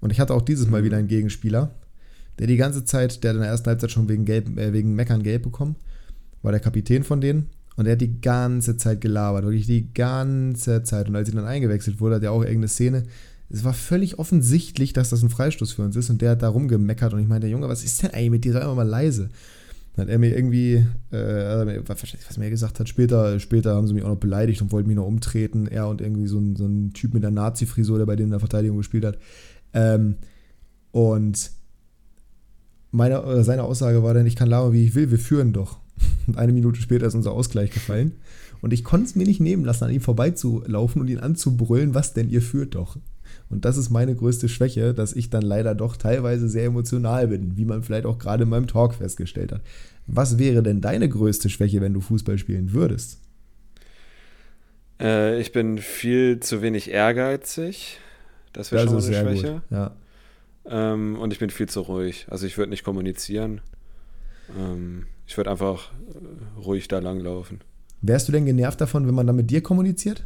Und 0.00 0.12
ich 0.12 0.18
hatte 0.18 0.32
auch 0.32 0.40
dieses 0.40 0.70
Mal 0.70 0.82
wieder 0.82 0.96
einen 0.96 1.08
Gegenspieler, 1.08 1.74
der 2.38 2.46
die 2.46 2.56
ganze 2.56 2.86
Zeit, 2.86 3.22
der 3.22 3.32
in 3.32 3.40
der 3.40 3.48
ersten 3.48 3.68
Halbzeit 3.68 3.90
schon 3.90 4.08
wegen, 4.08 4.24
Gelb, 4.24 4.58
äh, 4.58 4.72
wegen 4.72 4.94
Meckern 4.94 5.22
gelb 5.22 5.42
bekommen, 5.42 5.76
war 6.42 6.52
der 6.52 6.60
Kapitän 6.60 7.04
von 7.04 7.20
denen. 7.20 7.48
Und 7.76 7.86
er 7.86 7.92
hat 7.92 8.00
die 8.00 8.20
ganze 8.20 8.76
Zeit 8.76 9.00
gelabert, 9.00 9.44
wirklich 9.44 9.66
die 9.66 9.92
ganze 9.94 10.82
Zeit. 10.82 11.08
Und 11.08 11.16
als 11.16 11.28
sie 11.28 11.34
dann 11.34 11.46
eingewechselt 11.46 12.00
wurde, 12.00 12.16
hat 12.16 12.22
er 12.22 12.32
auch 12.32 12.42
irgendeine 12.42 12.68
Szene. 12.68 13.04
Es 13.48 13.64
war 13.64 13.72
völlig 13.74 14.18
offensichtlich, 14.18 14.92
dass 14.92 15.10
das 15.10 15.22
ein 15.22 15.30
Freistoß 15.30 15.72
für 15.72 15.82
uns 15.82 15.96
ist. 15.96 16.10
Und 16.10 16.20
der 16.20 16.32
hat 16.32 16.42
da 16.42 16.48
rumgemeckert. 16.48 17.14
Und 17.14 17.20
ich 17.20 17.28
meinte, 17.28 17.46
Junge, 17.46 17.68
was 17.68 17.84
ist 17.84 18.02
denn 18.02 18.10
eigentlich 18.10 18.30
mit 18.30 18.44
dir? 18.44 18.52
Sei 18.52 18.60
immer 18.60 18.74
mal 18.74 18.86
leise. 18.86 19.30
Dann 19.96 20.06
hat 20.06 20.12
er 20.12 20.18
mir 20.18 20.36
irgendwie, 20.36 20.84
äh, 21.10 21.80
was 21.86 22.38
mir 22.38 22.50
gesagt 22.50 22.78
hat, 22.80 22.88
später, 22.88 23.40
später 23.40 23.74
haben 23.74 23.86
sie 23.86 23.94
mich 23.94 24.04
auch 24.04 24.08
noch 24.08 24.16
beleidigt 24.16 24.62
und 24.62 24.72
wollten 24.72 24.88
mich 24.88 24.96
noch 24.96 25.06
umtreten. 25.06 25.66
Er 25.66 25.88
und 25.88 26.00
irgendwie 26.00 26.26
so 26.26 26.38
ein, 26.38 26.56
so 26.56 26.66
ein 26.66 26.92
Typ 26.92 27.14
mit 27.14 27.22
der 27.22 27.30
Nazi-Frisur, 27.30 27.98
der 27.98 28.06
bei 28.06 28.16
denen 28.16 28.28
in 28.28 28.32
der 28.32 28.40
Verteidigung 28.40 28.76
gespielt 28.76 29.04
hat. 29.04 29.18
Ähm, 29.72 30.16
und 30.92 31.50
meine, 32.92 33.44
seine 33.44 33.62
Aussage 33.62 34.02
war 34.02 34.14
dann, 34.14 34.26
ich 34.26 34.36
kann 34.36 34.48
labern, 34.48 34.72
wie 34.72 34.84
ich 34.84 34.94
will, 34.94 35.10
wir 35.10 35.18
führen 35.18 35.52
doch. 35.52 35.78
Eine 36.34 36.52
Minute 36.52 36.80
später 36.80 37.06
ist 37.06 37.14
unser 37.14 37.32
Ausgleich 37.32 37.70
gefallen. 37.70 38.12
Und 38.60 38.72
ich 38.72 38.84
konnte 38.84 39.06
es 39.06 39.16
mir 39.16 39.26
nicht 39.26 39.40
nehmen 39.40 39.64
lassen, 39.64 39.84
an 39.84 39.90
ihm 39.90 40.00
vorbeizulaufen 40.00 41.00
und 41.00 41.08
ihn 41.08 41.18
anzubrüllen, 41.18 41.94
was 41.94 42.12
denn, 42.12 42.28
ihr 42.28 42.42
führt 42.42 42.74
doch. 42.74 42.96
Und 43.48 43.64
das 43.64 43.76
ist 43.76 43.90
meine 43.90 44.14
größte 44.14 44.48
Schwäche, 44.48 44.94
dass 44.94 45.12
ich 45.12 45.30
dann 45.30 45.42
leider 45.42 45.74
doch 45.74 45.96
teilweise 45.96 46.48
sehr 46.48 46.66
emotional 46.66 47.28
bin, 47.28 47.56
wie 47.56 47.64
man 47.64 47.82
vielleicht 47.82 48.06
auch 48.06 48.18
gerade 48.18 48.44
in 48.44 48.48
meinem 48.48 48.66
Talk 48.66 48.94
festgestellt 48.94 49.52
hat. 49.52 49.62
Was 50.06 50.38
wäre 50.38 50.62
denn 50.62 50.80
deine 50.80 51.08
größte 51.08 51.48
Schwäche, 51.48 51.80
wenn 51.80 51.94
du 51.94 52.00
Fußball 52.00 52.38
spielen 52.38 52.72
würdest? 52.72 53.20
Äh, 55.00 55.40
ich 55.40 55.52
bin 55.52 55.78
viel 55.78 56.40
zu 56.40 56.62
wenig 56.62 56.90
ehrgeizig. 56.90 57.98
Das 58.52 58.72
wäre 58.72 58.86
schon 58.86 59.02
eine 59.02 59.14
Schwäche. 59.14 59.52
Gut. 59.52 59.62
Ja. 59.70 59.96
Ähm, 60.66 61.16
und 61.18 61.32
ich 61.32 61.38
bin 61.38 61.50
viel 61.50 61.68
zu 61.68 61.80
ruhig. 61.80 62.26
Also 62.28 62.46
ich 62.46 62.58
würde 62.58 62.70
nicht 62.70 62.84
kommunizieren. 62.84 63.60
Ähm, 64.58 65.06
ich 65.30 65.36
würde 65.36 65.52
einfach 65.52 65.92
äh, 65.92 66.58
ruhig 66.58 66.88
da 66.88 66.98
langlaufen. 66.98 67.60
Wärst 68.02 68.26
du 68.26 68.32
denn 68.32 68.46
genervt 68.46 68.80
davon, 68.80 69.06
wenn 69.06 69.14
man 69.14 69.28
dann 69.28 69.36
mit 69.36 69.48
dir 69.48 69.62
kommuniziert? 69.62 70.24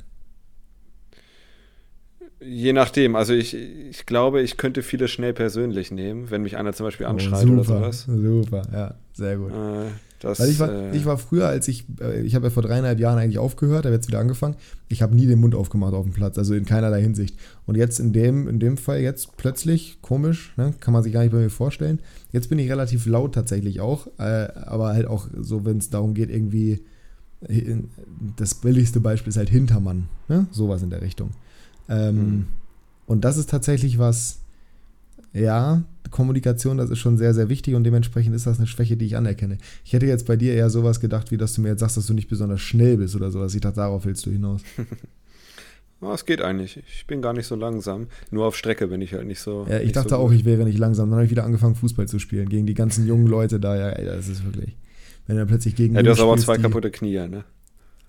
Je 2.40 2.72
nachdem. 2.72 3.14
Also 3.14 3.34
ich, 3.34 3.52
ich 3.52 4.06
glaube, 4.06 4.40
ich 4.40 4.56
könnte 4.56 4.82
vieles 4.82 5.10
schnell 5.10 5.34
persönlich 5.34 5.90
nehmen, 5.90 6.30
wenn 6.30 6.40
mich 6.40 6.56
einer 6.56 6.72
zum 6.72 6.86
Beispiel 6.86 7.04
oh, 7.04 7.10
anschreit 7.10 7.44
oh, 7.44 7.48
super, 7.48 7.52
oder 7.52 7.64
sowas. 7.64 8.04
Super, 8.08 8.62
ja, 8.72 8.94
sehr 9.12 9.36
gut. 9.36 9.52
Äh, 9.52 9.90
das, 10.20 10.40
Weil 10.40 10.48
ich 10.48 10.58
war, 10.58 10.72
äh, 10.72 10.96
ich 10.96 11.04
war 11.04 11.18
früher, 11.18 11.48
als 11.48 11.68
ich, 11.68 11.84
äh, 12.00 12.22
ich 12.22 12.34
habe 12.34 12.46
ja 12.46 12.50
vor 12.50 12.62
dreieinhalb 12.62 12.98
Jahren 12.98 13.18
eigentlich 13.18 13.38
aufgehört, 13.38 13.84
habe 13.84 13.94
jetzt 13.94 14.08
wieder 14.08 14.20
angefangen. 14.20 14.56
Ich 14.88 15.02
habe 15.02 15.14
nie 15.14 15.26
den 15.26 15.38
Mund 15.38 15.54
aufgemacht 15.54 15.92
auf 15.92 16.04
dem 16.04 16.14
Platz, 16.14 16.38
also 16.38 16.54
in 16.54 16.64
keinerlei 16.64 17.02
Hinsicht. 17.02 17.36
Und 17.66 17.76
jetzt 17.76 18.00
in 18.00 18.12
dem, 18.12 18.48
in 18.48 18.58
dem 18.58 18.76
Fall 18.76 19.00
jetzt 19.00 19.36
plötzlich, 19.36 19.98
komisch, 20.00 20.54
ne, 20.56 20.72
kann 20.80 20.94
man 20.94 21.02
sich 21.02 21.12
gar 21.12 21.22
nicht 21.22 21.32
bei 21.32 21.38
mir 21.38 21.50
vorstellen. 21.50 22.00
Jetzt 22.32 22.48
bin 22.48 22.58
ich 22.58 22.70
relativ 22.70 23.06
laut 23.06 23.34
tatsächlich 23.34 23.80
auch, 23.80 24.06
äh, 24.18 24.48
aber 24.54 24.88
halt 24.88 25.06
auch 25.06 25.28
so, 25.38 25.64
wenn 25.64 25.78
es 25.78 25.90
darum 25.90 26.14
geht, 26.14 26.30
irgendwie, 26.30 26.80
das 28.36 28.54
billigste 28.54 29.00
Beispiel 29.00 29.28
ist 29.28 29.36
halt 29.36 29.50
Hintermann, 29.50 30.08
ne? 30.28 30.46
sowas 30.50 30.82
in 30.82 30.88
der 30.88 31.02
Richtung. 31.02 31.30
Ähm, 31.90 32.16
mhm. 32.16 32.46
Und 33.06 33.24
das 33.24 33.36
ist 33.36 33.50
tatsächlich 33.50 33.98
was, 33.98 34.38
ja, 35.34 35.82
Kommunikation, 36.10 36.78
das 36.78 36.90
ist 36.90 37.00
schon 37.00 37.18
sehr, 37.18 37.34
sehr 37.34 37.48
wichtig 37.48 37.74
und 37.74 37.84
dementsprechend 37.84 38.34
ist 38.36 38.46
das 38.46 38.58
eine 38.58 38.68
Schwäche, 38.68 38.96
die 38.96 39.04
ich 39.04 39.16
anerkenne. 39.16 39.58
Ich 39.84 39.92
hätte 39.92 40.06
jetzt 40.06 40.26
bei 40.26 40.36
dir 40.36 40.54
eher 40.54 40.70
sowas 40.70 41.00
gedacht, 41.00 41.32
wie 41.32 41.36
dass 41.36 41.54
du 41.54 41.60
mir 41.60 41.70
jetzt 41.70 41.80
sagst, 41.80 41.96
dass 41.96 42.06
du 42.06 42.14
nicht 42.14 42.28
besonders 42.28 42.60
schnell 42.60 42.96
bist 42.96 43.16
oder 43.16 43.32
sowas. 43.32 43.54
Ich 43.54 43.60
dachte, 43.60 43.76
darauf 43.76 44.04
willst 44.06 44.24
du 44.24 44.30
hinaus. 44.30 44.62
Es 46.12 46.26
geht 46.26 46.42
eigentlich. 46.42 46.82
Ich 46.86 47.06
bin 47.06 47.22
gar 47.22 47.32
nicht 47.32 47.46
so 47.46 47.54
langsam. 47.56 48.08
Nur 48.30 48.44
auf 48.44 48.56
Strecke 48.56 48.88
bin 48.88 49.00
ich 49.00 49.14
halt 49.14 49.26
nicht 49.26 49.40
so. 49.40 49.66
Ja, 49.70 49.78
ich 49.78 49.92
dachte 49.92 50.10
so 50.10 50.16
auch, 50.16 50.32
ich 50.32 50.44
wäre 50.44 50.64
nicht 50.64 50.76
langsam. 50.76 51.08
Dann 51.08 51.16
habe 51.16 51.24
ich 51.24 51.30
wieder 51.30 51.44
angefangen, 51.44 51.76
Fußball 51.76 52.06
zu 52.08 52.18
spielen. 52.18 52.50
Gegen 52.50 52.66
die 52.66 52.74
ganzen 52.74 53.06
jungen 53.06 53.26
Leute 53.26 53.58
da. 53.58 53.74
Ja, 53.74 53.88
ey, 53.88 54.04
das 54.04 54.28
ist 54.28 54.44
wirklich. 54.44 54.76
Wenn 55.26 55.38
er 55.38 55.46
plötzlich 55.46 55.76
gegen. 55.76 55.94
Ja, 55.94 56.02
du 56.02 56.10
hast 56.10 56.20
aber 56.20 56.36
zwei 56.36 56.58
kaputte 56.58 56.90
Knie, 56.90 57.26
ne? 57.26 57.44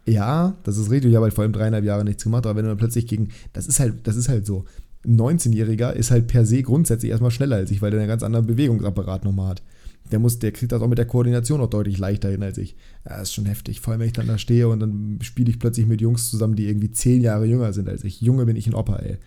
Ja, 0.05 0.55
das 0.63 0.77
ist 0.77 0.91
richtig. 0.91 1.11
Ich 1.11 1.15
habe 1.15 1.23
halt 1.23 1.33
vor 1.33 1.43
allem 1.43 1.53
dreieinhalb 1.53 1.85
Jahre 1.85 2.03
nichts 2.03 2.23
gemacht. 2.23 2.45
Aber 2.45 2.57
wenn 2.57 2.65
du 2.65 2.71
dann 2.71 2.77
plötzlich 2.77 3.07
gegen. 3.07 3.29
Das 3.53 3.65
ist 3.65 3.79
halt, 3.79 4.05
das 4.05 4.17
ist 4.17 4.27
halt 4.27 4.45
so 4.45 4.65
ein 5.05 5.19
19-Jähriger 5.19 5.91
ist 5.93 6.11
halt 6.11 6.27
per 6.27 6.45
se 6.45 6.63
grundsätzlich 6.63 7.11
erstmal 7.11 7.31
schneller 7.31 7.57
als 7.57 7.71
ich, 7.71 7.81
weil 7.81 7.91
der 7.91 7.99
einen 7.99 8.09
ganz 8.09 8.23
anderen 8.23 8.45
Bewegungsapparat 8.45 9.23
nochmal 9.23 9.49
hat. 9.49 9.63
Der, 10.11 10.19
muss, 10.19 10.37
der 10.37 10.51
kriegt 10.51 10.71
das 10.71 10.81
auch 10.81 10.87
mit 10.87 10.99
der 10.99 11.07
Koordination 11.07 11.59
noch 11.59 11.69
deutlich 11.69 11.97
leichter 11.97 12.29
hin 12.29 12.43
als 12.43 12.57
ich. 12.59 12.75
Das 13.03 13.23
ist 13.23 13.33
schon 13.33 13.45
heftig. 13.45 13.81
Vor 13.81 13.91
allem, 13.91 14.01
wenn 14.01 14.07
ich 14.07 14.13
dann 14.13 14.27
da 14.27 14.37
stehe 14.37 14.67
und 14.67 14.79
dann 14.79 15.17
spiele 15.21 15.49
ich 15.49 15.57
plötzlich 15.57 15.87
mit 15.87 15.99
Jungs 15.99 16.29
zusammen, 16.29 16.55
die 16.55 16.67
irgendwie 16.67 16.91
zehn 16.91 17.21
Jahre 17.21 17.45
jünger 17.45 17.73
sind 17.73 17.89
als 17.89 18.03
ich. 18.03 18.21
Junge 18.21 18.45
bin 18.45 18.55
ich 18.55 18.67
ein 18.67 18.75
Opa, 18.75 18.97
ey. 18.97 19.17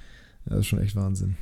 Das 0.47 0.61
ist 0.61 0.67
schon 0.67 0.81
echt 0.81 0.95
Wahnsinn. 0.95 1.37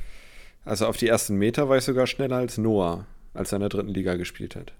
Also 0.65 0.87
auf 0.87 0.97
die 0.97 1.07
ersten 1.07 1.35
Meter 1.35 1.69
war 1.69 1.77
ich 1.77 1.83
sogar 1.83 2.07
schneller 2.07 2.37
als 2.37 2.57
Noah, 2.57 3.05
als 3.33 3.51
er 3.51 3.57
in 3.57 3.61
der 3.61 3.69
dritten 3.69 3.93
Liga 3.93 4.15
gespielt 4.15 4.55
hat. 4.55 4.73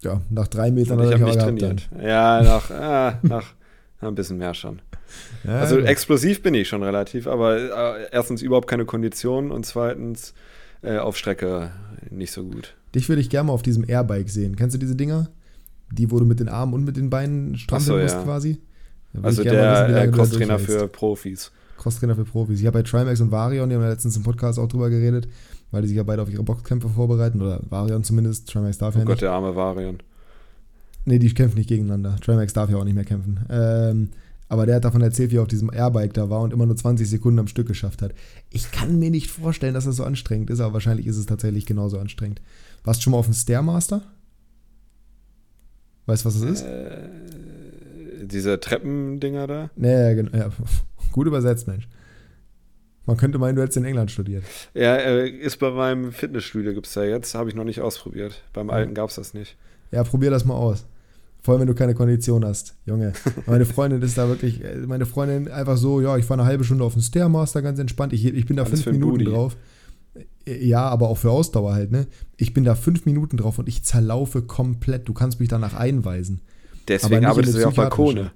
Ja, 0.00 0.22
nach 0.30 0.48
drei 0.48 0.70
Metern 0.70 1.00
ich 1.00 1.12
habe 1.12 1.24
mich 1.24 1.36
trainiert. 1.36 1.88
Dann. 1.90 2.02
Ja, 2.02 2.42
nach, 2.42 2.70
äh, 2.70 3.16
nach 3.22 3.54
ein 4.00 4.14
bisschen 4.14 4.38
mehr 4.38 4.54
schon. 4.54 4.80
Ja, 5.44 5.60
also 5.60 5.78
ja. 5.78 5.84
explosiv 5.84 6.42
bin 6.42 6.54
ich 6.54 6.68
schon 6.68 6.82
relativ, 6.82 7.26
aber 7.26 7.56
äh, 7.98 8.08
erstens 8.10 8.42
überhaupt 8.42 8.68
keine 8.68 8.84
Kondition 8.84 9.50
und 9.50 9.66
zweitens 9.66 10.34
äh, 10.82 10.98
auf 10.98 11.16
Strecke 11.16 11.72
nicht 12.10 12.32
so 12.32 12.44
gut. 12.44 12.74
Dich 12.94 13.08
würde 13.08 13.20
ich 13.20 13.30
gerne 13.30 13.48
mal 13.48 13.52
auf 13.52 13.62
diesem 13.62 13.88
Airbike 13.88 14.30
sehen. 14.30 14.56
Kennst 14.56 14.74
du 14.74 14.78
diese 14.78 14.96
Dinger? 14.96 15.30
Die, 15.90 16.10
wo 16.10 16.18
du 16.18 16.24
mit 16.24 16.40
den 16.40 16.48
Armen 16.48 16.72
und 16.74 16.84
mit 16.84 16.96
den 16.96 17.10
Beinen 17.10 17.56
strampeln 17.56 17.86
so, 17.86 17.98
musst 17.98 18.14
ja. 18.14 18.22
quasi? 18.22 18.60
Also 19.22 19.44
der, 19.44 19.88
der 19.88 20.10
Crosstrainer 20.10 20.58
für 20.58 20.88
Profis. 20.88 21.52
Crosstrainer 21.76 22.16
für 22.16 22.24
Profis. 22.24 22.60
Ich 22.60 22.66
habe 22.66 22.78
bei 22.78 22.82
Trimax 22.82 23.20
und 23.20 23.30
Varion, 23.30 23.68
die 23.68 23.74
haben 23.74 23.82
ja 23.82 23.88
letztens 23.88 24.16
im 24.16 24.22
Podcast 24.22 24.58
auch 24.58 24.68
drüber 24.68 24.90
geredet, 24.90 25.28
weil 25.70 25.82
die 25.82 25.88
sich 25.88 25.96
ja 25.96 26.02
beide 26.02 26.22
auf 26.22 26.30
ihre 26.30 26.42
Boxkämpfe 26.42 26.88
vorbereiten, 26.88 27.40
oder 27.40 27.60
Varion 27.68 28.02
zumindest, 28.02 28.48
Trimax 28.50 28.78
darf 28.78 28.96
oh 28.96 28.98
ja 28.98 29.04
Gott, 29.04 29.14
nicht. 29.14 29.22
der 29.22 29.32
arme 29.32 29.54
Varion. 29.54 29.98
Nee, 31.04 31.18
die 31.18 31.32
kämpfen 31.32 31.58
nicht 31.58 31.68
gegeneinander. 31.68 32.16
Trimax 32.20 32.52
darf 32.54 32.70
ja 32.70 32.76
auch 32.76 32.84
nicht 32.84 32.94
mehr 32.94 33.04
kämpfen. 33.04 33.44
Ähm, 33.50 34.10
aber 34.54 34.66
der 34.66 34.76
hat 34.76 34.84
davon 34.84 35.02
erzählt, 35.02 35.32
wie 35.32 35.36
er 35.36 35.42
auf 35.42 35.48
diesem 35.48 35.70
Airbike 35.70 36.14
da 36.14 36.30
war 36.30 36.40
und 36.40 36.52
immer 36.52 36.64
nur 36.64 36.76
20 36.76 37.08
Sekunden 37.08 37.40
am 37.40 37.48
Stück 37.48 37.66
geschafft 37.66 38.02
hat. 38.02 38.14
Ich 38.50 38.70
kann 38.70 38.98
mir 38.98 39.10
nicht 39.10 39.30
vorstellen, 39.30 39.74
dass 39.74 39.84
das 39.84 39.96
so 39.96 40.04
anstrengend 40.04 40.48
ist, 40.48 40.60
aber 40.60 40.74
wahrscheinlich 40.74 41.06
ist 41.06 41.18
es 41.18 41.26
tatsächlich 41.26 41.66
genauso 41.66 41.98
anstrengend. 41.98 42.40
Warst 42.84 43.00
du 43.00 43.02
schon 43.04 43.10
mal 43.10 43.18
auf 43.18 43.26
dem 43.26 43.34
Stairmaster? 43.34 44.02
Weißt 46.06 46.24
du, 46.24 46.28
was 46.28 46.40
das 46.40 46.50
ist? 46.50 46.62
Äh, 46.62 47.08
diese 48.22 48.60
Treppendinger 48.60 49.46
da? 49.46 49.70
Nee, 49.74 50.14
genau. 50.14 50.36
Ja, 50.36 50.50
gut 51.12 51.26
übersetzt, 51.26 51.66
Mensch. 51.66 51.88
Man 53.06 53.16
könnte 53.16 53.38
meinen, 53.38 53.56
du 53.56 53.62
hättest 53.62 53.76
in 53.76 53.84
England 53.84 54.10
studiert. 54.10 54.44
Ja, 54.72 54.96
äh, 54.96 55.28
ist 55.28 55.58
bei 55.58 55.70
meinem 55.70 56.12
Fitnessstudio 56.12 56.72
gibt 56.72 56.86
es 56.86 56.94
ja 56.94 57.02
jetzt. 57.02 57.34
Habe 57.34 57.50
ich 57.50 57.56
noch 57.56 57.64
nicht 57.64 57.80
ausprobiert. 57.80 58.42
Beim 58.52 58.70
alten 58.70 58.94
gab 58.94 59.10
es 59.10 59.16
das 59.16 59.34
nicht. 59.34 59.56
Ja, 59.90 60.04
probier 60.04 60.30
das 60.30 60.44
mal 60.44 60.54
aus. 60.54 60.86
Vor 61.44 61.52
allem, 61.52 61.60
wenn 61.60 61.68
du 61.68 61.74
keine 61.74 61.94
Kondition 61.94 62.42
hast, 62.42 62.74
Junge. 62.86 63.12
Meine 63.46 63.66
Freundin 63.66 64.00
ist 64.00 64.16
da 64.16 64.28
wirklich, 64.28 64.64
äh, 64.64 64.78
meine 64.86 65.04
Freundin 65.04 65.48
einfach 65.48 65.76
so, 65.76 66.00
ja, 66.00 66.16
ich 66.16 66.24
fahre 66.24 66.40
eine 66.40 66.48
halbe 66.48 66.64
Stunde 66.64 66.84
auf 66.84 66.94
den 66.94 67.02
Stairmaster, 67.02 67.60
ganz 67.60 67.78
entspannt. 67.78 68.14
Ich, 68.14 68.24
ich 68.24 68.46
bin 68.46 68.56
da 68.56 68.62
Alles 68.62 68.82
fünf 68.82 68.96
Minuten 68.96 69.26
drauf. 69.26 69.54
Äh, 70.46 70.64
ja, 70.64 70.88
aber 70.88 71.10
auch 71.10 71.18
für 71.18 71.30
Ausdauer 71.30 71.74
halt, 71.74 71.92
ne? 71.92 72.06
Ich 72.38 72.54
bin 72.54 72.64
da 72.64 72.74
fünf 72.74 73.04
Minuten 73.04 73.36
drauf 73.36 73.58
und 73.58 73.68
ich 73.68 73.84
zerlaufe 73.84 74.40
komplett. 74.40 75.06
Du 75.06 75.12
kannst 75.12 75.38
mich 75.38 75.50
danach 75.50 75.74
einweisen. 75.74 76.40
Deswegen 76.88 77.26
arbeitest 77.26 77.56
du 77.56 77.60
ja 77.60 77.66
auf 77.66 77.74
Balkone. 77.74 78.30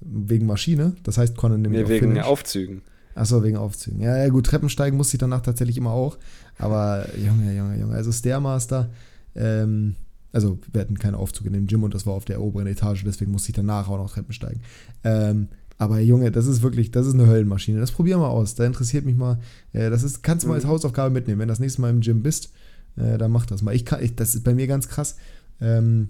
Wegen 0.00 0.46
Maschine? 0.46 0.94
Das 1.02 1.18
heißt, 1.18 1.36
Conan 1.36 1.62
nämlich 1.62 1.82
nee, 1.82 1.88
wegen 1.88 2.12
Finish. 2.12 2.24
Aufzügen. 2.24 2.82
Achso, 3.16 3.42
wegen 3.42 3.56
Aufzügen. 3.56 4.00
Ja, 4.00 4.16
ja, 4.16 4.28
gut, 4.28 4.46
Treppensteigen 4.46 4.96
musste 4.96 5.16
ich 5.16 5.18
danach 5.18 5.40
tatsächlich 5.40 5.76
immer 5.76 5.90
auch. 5.90 6.18
Aber, 6.56 7.04
Junge, 7.16 7.52
Junge, 7.52 7.80
Junge. 7.80 7.96
Also 7.96 8.12
Stairmaster, 8.12 8.90
ähm, 9.34 9.96
also 10.32 10.58
wir 10.72 10.80
hatten 10.80 10.98
keinen 10.98 11.14
Aufzug 11.14 11.46
in 11.46 11.52
dem 11.52 11.66
Gym 11.66 11.82
und 11.82 11.94
das 11.94 12.06
war 12.06 12.14
auf 12.14 12.24
der 12.24 12.40
oberen 12.40 12.66
Etage, 12.66 13.04
deswegen 13.04 13.32
musste 13.32 13.50
ich 13.50 13.56
danach 13.56 13.88
auch 13.88 13.98
noch 13.98 14.12
Treppen 14.12 14.32
steigen. 14.32 14.60
Ähm, 15.04 15.48
aber 15.78 16.00
Junge, 16.00 16.32
das 16.32 16.46
ist 16.46 16.62
wirklich, 16.62 16.90
das 16.90 17.06
ist 17.06 17.14
eine 17.14 17.28
Höllenmaschine. 17.28 17.78
Das 17.78 17.92
probier 17.92 18.18
mal 18.18 18.28
aus. 18.28 18.56
Da 18.56 18.66
interessiert 18.66 19.04
mich 19.04 19.16
mal. 19.16 19.38
Äh, 19.72 19.90
das 19.90 20.02
ist, 20.02 20.22
kannst 20.24 20.44
du 20.44 20.48
mal 20.48 20.54
als 20.54 20.64
mhm. 20.64 20.70
Hausaufgabe 20.70 21.10
mitnehmen. 21.10 21.38
Wenn 21.38 21.46
du 21.46 21.52
das 21.52 21.60
nächste 21.60 21.80
Mal 21.80 21.90
im 21.90 22.00
Gym 22.00 22.22
bist, 22.22 22.52
äh, 22.96 23.16
dann 23.16 23.30
mach 23.30 23.46
das 23.46 23.62
mal. 23.62 23.74
Ich 23.74 23.84
kann, 23.84 24.02
ich, 24.02 24.16
das 24.16 24.34
ist 24.34 24.42
bei 24.42 24.54
mir 24.54 24.66
ganz 24.66 24.88
krass. 24.88 25.16
Ähm, 25.60 26.08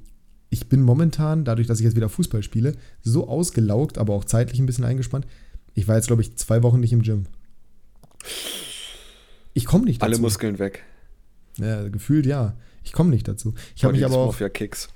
ich 0.49 0.71
bin 0.71 0.81
momentan, 0.81 1.45
dadurch, 1.45 1.67
dass 1.67 1.81
ich 1.81 1.85
jetzt 1.85 1.97
wieder 1.97 2.09
Fußball 2.09 2.43
spiele, 2.43 2.75
so 3.03 3.29
ausgelaugt, 3.29 3.99
aber 3.99 4.15
auch 4.15 4.25
zeitlich 4.25 4.59
ein 4.59 4.67
bisschen 4.67 4.87
eingespannt. 4.87 5.27
Ich 5.75 5.87
war 5.87 5.97
jetzt, 5.97 6.07
glaube 6.07 6.23
ich, 6.23 6.37
zwei 6.37 6.63
Wochen 6.63 6.81
nicht 6.81 6.95
im 6.95 7.03
Gym. 7.03 7.27
Ich 9.53 9.67
komme 9.67 9.85
nicht 9.85 10.01
dazu. 10.01 10.11
Alle 10.11 10.21
Muskeln 10.21 10.59
weg. 10.59 10.83
Ja, 11.59 11.89
gefühlt 11.89 12.25
ja. 12.25 12.57
Ich 12.89 12.95
komme 12.95 13.11
nicht 13.11 13.29
dazu. 13.29 13.53
Ich 13.77 13.85
habe 13.85 13.93
mich 13.93 14.03
aber 14.03 14.17
auch. 14.17 14.35
Kicks. 14.55 14.89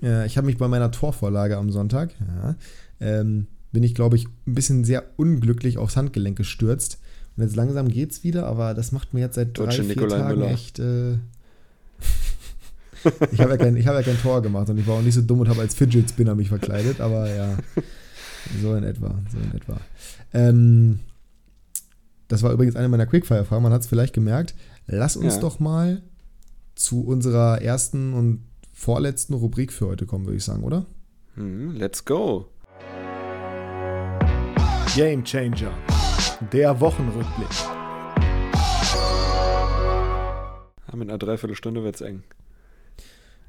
Ja, 0.00 0.24
ich 0.24 0.36
habe 0.36 0.46
mich 0.46 0.58
bei 0.58 0.66
meiner 0.66 0.90
Torvorlage 0.90 1.56
am 1.56 1.70
Sonntag, 1.70 2.10
ja, 2.20 2.56
ähm, 3.00 3.46
bin 3.70 3.84
ich, 3.84 3.94
glaube 3.94 4.16
ich, 4.16 4.26
ein 4.46 4.54
bisschen 4.54 4.84
sehr 4.84 5.04
unglücklich 5.16 5.78
aufs 5.78 5.96
Handgelenk 5.96 6.36
gestürzt. 6.36 6.98
Und 7.36 7.44
jetzt 7.44 7.54
langsam 7.54 7.88
geht's 7.88 8.24
wieder, 8.24 8.46
aber 8.46 8.74
das 8.74 8.90
macht 8.90 9.14
mir 9.14 9.20
jetzt 9.20 9.36
seit 9.36 9.56
drei, 9.56 9.66
Deutsche 9.66 9.84
vier 9.84 9.94
Nikolai 9.94 10.18
Tagen 10.18 10.40
Müller. 10.40 10.50
echt. 10.50 10.80
Äh, 10.80 11.12
ich 13.30 13.40
habe 13.40 13.52
ja, 13.52 13.56
kein, 13.56 13.76
hab 13.86 13.94
ja 13.94 14.02
kein 14.02 14.20
Tor 14.20 14.42
gemacht 14.42 14.68
und 14.68 14.78
ich 14.78 14.86
war 14.88 14.96
auch 14.96 15.02
nicht 15.02 15.14
so 15.14 15.22
dumm 15.22 15.38
und 15.40 15.48
habe 15.48 15.60
als 15.60 15.74
Fidget 15.74 16.10
Spinner 16.10 16.34
mich 16.34 16.48
verkleidet, 16.48 17.00
aber 17.00 17.32
ja, 17.32 17.56
so 18.60 18.74
in 18.74 18.82
etwa, 18.82 19.14
so 19.30 19.38
in 19.38 19.56
etwa. 19.56 19.80
Ähm, 20.32 20.98
das 22.26 22.42
war 22.42 22.52
übrigens 22.52 22.74
eine 22.74 22.88
meiner 22.88 23.06
Quickfire-Fragen, 23.06 23.62
man 23.62 23.72
hat 23.72 23.82
es 23.82 23.86
vielleicht 23.86 24.14
gemerkt. 24.14 24.56
Lass 24.86 25.16
uns 25.16 25.34
ja. 25.34 25.40
doch 25.40 25.60
mal 25.60 26.02
zu 26.78 27.02
unserer 27.02 27.60
ersten 27.60 28.14
und 28.14 28.44
vorletzten 28.72 29.34
Rubrik 29.34 29.72
für 29.72 29.88
heute 29.88 30.06
kommen, 30.06 30.26
würde 30.26 30.36
ich 30.36 30.44
sagen, 30.44 30.62
oder? 30.62 30.86
Hm, 31.34 31.72
let's 31.72 32.04
go. 32.04 32.46
Game 34.94 35.24
Changer. 35.24 35.72
Der 36.52 36.78
Wochenrückblick. 36.80 37.48
Ja, 40.88 40.96
mit 40.96 41.08
einer 41.08 41.18
Dreiviertelstunde 41.18 41.82
wird's 41.82 42.00
eng. 42.00 42.22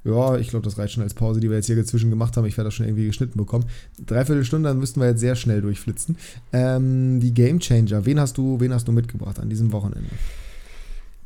Ja, 0.03 0.37
ich 0.37 0.49
glaube, 0.49 0.63
das 0.63 0.77
reicht 0.77 0.93
schon 0.93 1.03
als 1.03 1.13
Pause, 1.13 1.39
die 1.39 1.49
wir 1.49 1.57
jetzt 1.57 1.67
hier 1.67 1.75
dazwischen 1.75 2.09
gemacht 2.09 2.35
haben. 2.35 2.45
Ich 2.45 2.57
werde 2.57 2.69
das 2.69 2.73
schon 2.73 2.87
irgendwie 2.87 3.05
geschnitten 3.05 3.37
bekommen. 3.37 3.65
Dreiviertel 4.03 4.43
Stunde, 4.43 4.69
dann 4.69 4.79
müssten 4.79 4.99
wir 5.01 5.07
jetzt 5.07 5.19
sehr 5.19 5.35
schnell 5.35 5.61
durchflitzen. 5.61 6.17
Ähm, 6.51 7.19
die 7.19 7.33
Game 7.33 7.59
Changer, 7.59 8.05
wen 8.05 8.19
hast 8.19 8.37
du, 8.37 8.59
wen 8.59 8.73
hast 8.73 8.87
du 8.87 8.91
mitgebracht 8.91 9.39
an 9.39 9.49
diesem 9.49 9.71
Wochenende? 9.71 10.09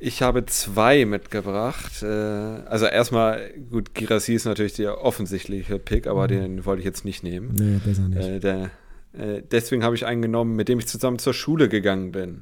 Ich 0.06 0.22
habe 0.22 0.46
zwei 0.48 1.06
mitgebracht. 1.06 2.04
Äh, 2.04 2.06
also 2.06 2.86
erstmal, 2.88 3.52
gut, 3.72 3.94
Girassi 3.94 4.34
ist 4.34 4.44
natürlich 4.44 4.74
der 4.74 5.02
offensichtliche 5.02 5.80
Pick, 5.80 6.08
aber 6.08 6.24
mhm. 6.24 6.28
den 6.28 6.66
wollte 6.66 6.82
ich 6.82 6.86
jetzt 6.86 7.06
nicht 7.06 7.24
nehmen. 7.24 7.54
Nee, 7.54 7.80
besser 7.86 8.10
nicht. 8.10 8.22
Äh, 8.22 8.40
der, 8.42 8.72
äh, 9.14 9.42
deswegen 9.50 9.82
habe 9.86 9.96
ich 9.96 10.06
einen 10.06 10.22
genommen, 10.22 10.58
mit 10.58 10.68
dem 10.68 10.78
ich 10.80 10.88
zusammen 10.88 11.20
zur 11.20 11.34
Schule 11.34 11.70
gegangen 11.70 12.12
bin. 12.12 12.42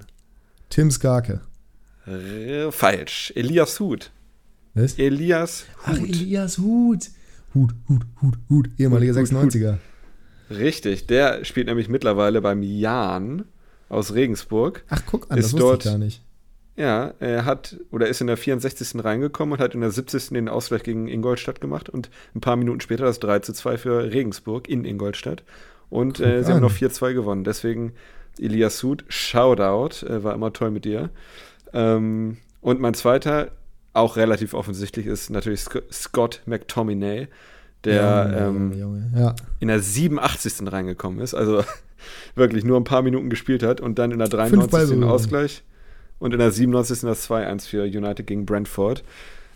Tim 0.70 0.90
Skarke. 0.90 1.42
falsch. 2.72 3.32
Elias 3.36 3.80
Huth. 3.80 4.10
Was? 4.74 4.98
Elias 4.98 5.66
Hut. 5.86 6.00
Ach, 6.00 6.00
Elias 6.00 6.58
Hut. 6.58 7.10
Hut, 7.54 7.76
Hut, 7.88 8.06
Hut, 8.24 8.38
Hut. 8.50 8.70
Ehemaliger 8.80 9.14
96er. 9.14 9.78
Richtig, 10.50 11.06
der 11.06 11.46
spielt 11.46 11.68
nämlich 11.68 11.90
mittlerweile 11.90 12.42
beim 12.42 12.64
Jan 12.64 13.46
aus 13.88 14.16
Regensburg. 14.16 14.84
Ach, 14.90 15.04
guck 15.06 15.30
an, 15.30 15.38
ist 15.38 15.46
das 15.46 15.54
wusste 15.54 15.66
dort, 15.68 15.86
ich 15.86 15.92
gar 15.92 16.00
nicht. 16.00 16.24
Ja, 16.82 17.14
er 17.20 17.46
hat 17.46 17.78
oder 17.92 18.08
ist 18.08 18.22
in 18.22 18.28
der 18.28 18.38
64. 18.38 19.06
reingekommen 19.06 19.54
und 19.54 19.60
hat 19.60 19.76
in 19.76 19.82
der 19.82 19.92
70. 19.92 20.30
den 20.30 20.50
Ausgleich 20.50 20.82
gegen 20.82 21.08
Ingolstadt 21.08 21.62
gemacht 21.62 21.90
und 21.90 22.10
ein 22.34 22.42
paar 22.42 22.56
Minuten 22.56 22.82
später 22.82 23.06
das 23.06 23.20
3 23.20 23.38
zu 23.38 23.54
2 23.54 23.78
für 23.78 24.12
Regensburg 24.12 24.68
in 24.68 24.84
Ingolstadt. 24.84 25.44
Und 25.92 26.20
äh, 26.20 26.44
sie 26.44 26.52
haben 26.52 26.62
noch 26.62 26.72
4-2 26.72 27.14
gewonnen. 27.14 27.44
Deswegen 27.44 27.94
Elias 28.40 28.82
Hut, 28.82 29.06
Shoutout, 29.10 30.08
äh, 30.08 30.24
war 30.24 30.34
immer 30.34 30.54
toll 30.54 30.72
mit 30.72 30.86
dir. 30.86 31.12
Ähm, 31.72 32.38
und 32.62 32.80
mein 32.80 32.96
zweiter 32.96 33.52
auch 33.94 34.16
relativ 34.16 34.56
offensichtlich 34.56 35.06
ist 35.06 35.30
natürlich 35.30 35.64
Scott 35.92 36.42
McTominay, 36.48 37.28
der 37.84 38.26
Junge, 38.26 38.38
ähm, 38.40 38.74
Junge, 38.74 39.12
ja. 39.16 39.36
in 39.60 39.68
der 39.68 39.82
87. 39.82 40.72
reingekommen 40.72 41.20
ist, 41.20 41.36
also 41.36 41.64
wirklich 42.36 42.64
nur 42.64 42.80
ein 42.80 42.86
paar 42.86 43.04
Minuten 43.04 43.30
gespielt 43.30 43.62
hat 43.62 43.82
und 43.82 44.00
dann 44.00 44.10
in 44.10 44.18
der 44.18 44.30
93. 44.30 44.90
den 44.90 45.04
Ausgleich 45.04 45.62
und 46.22 46.34
in 46.34 46.40
der 46.40 46.52
97. 46.52 47.02
das 47.02 47.28
2-1 47.30 47.68
für 47.68 47.84
United 47.84 48.28
gegen 48.28 48.46
Brentford. 48.46 49.04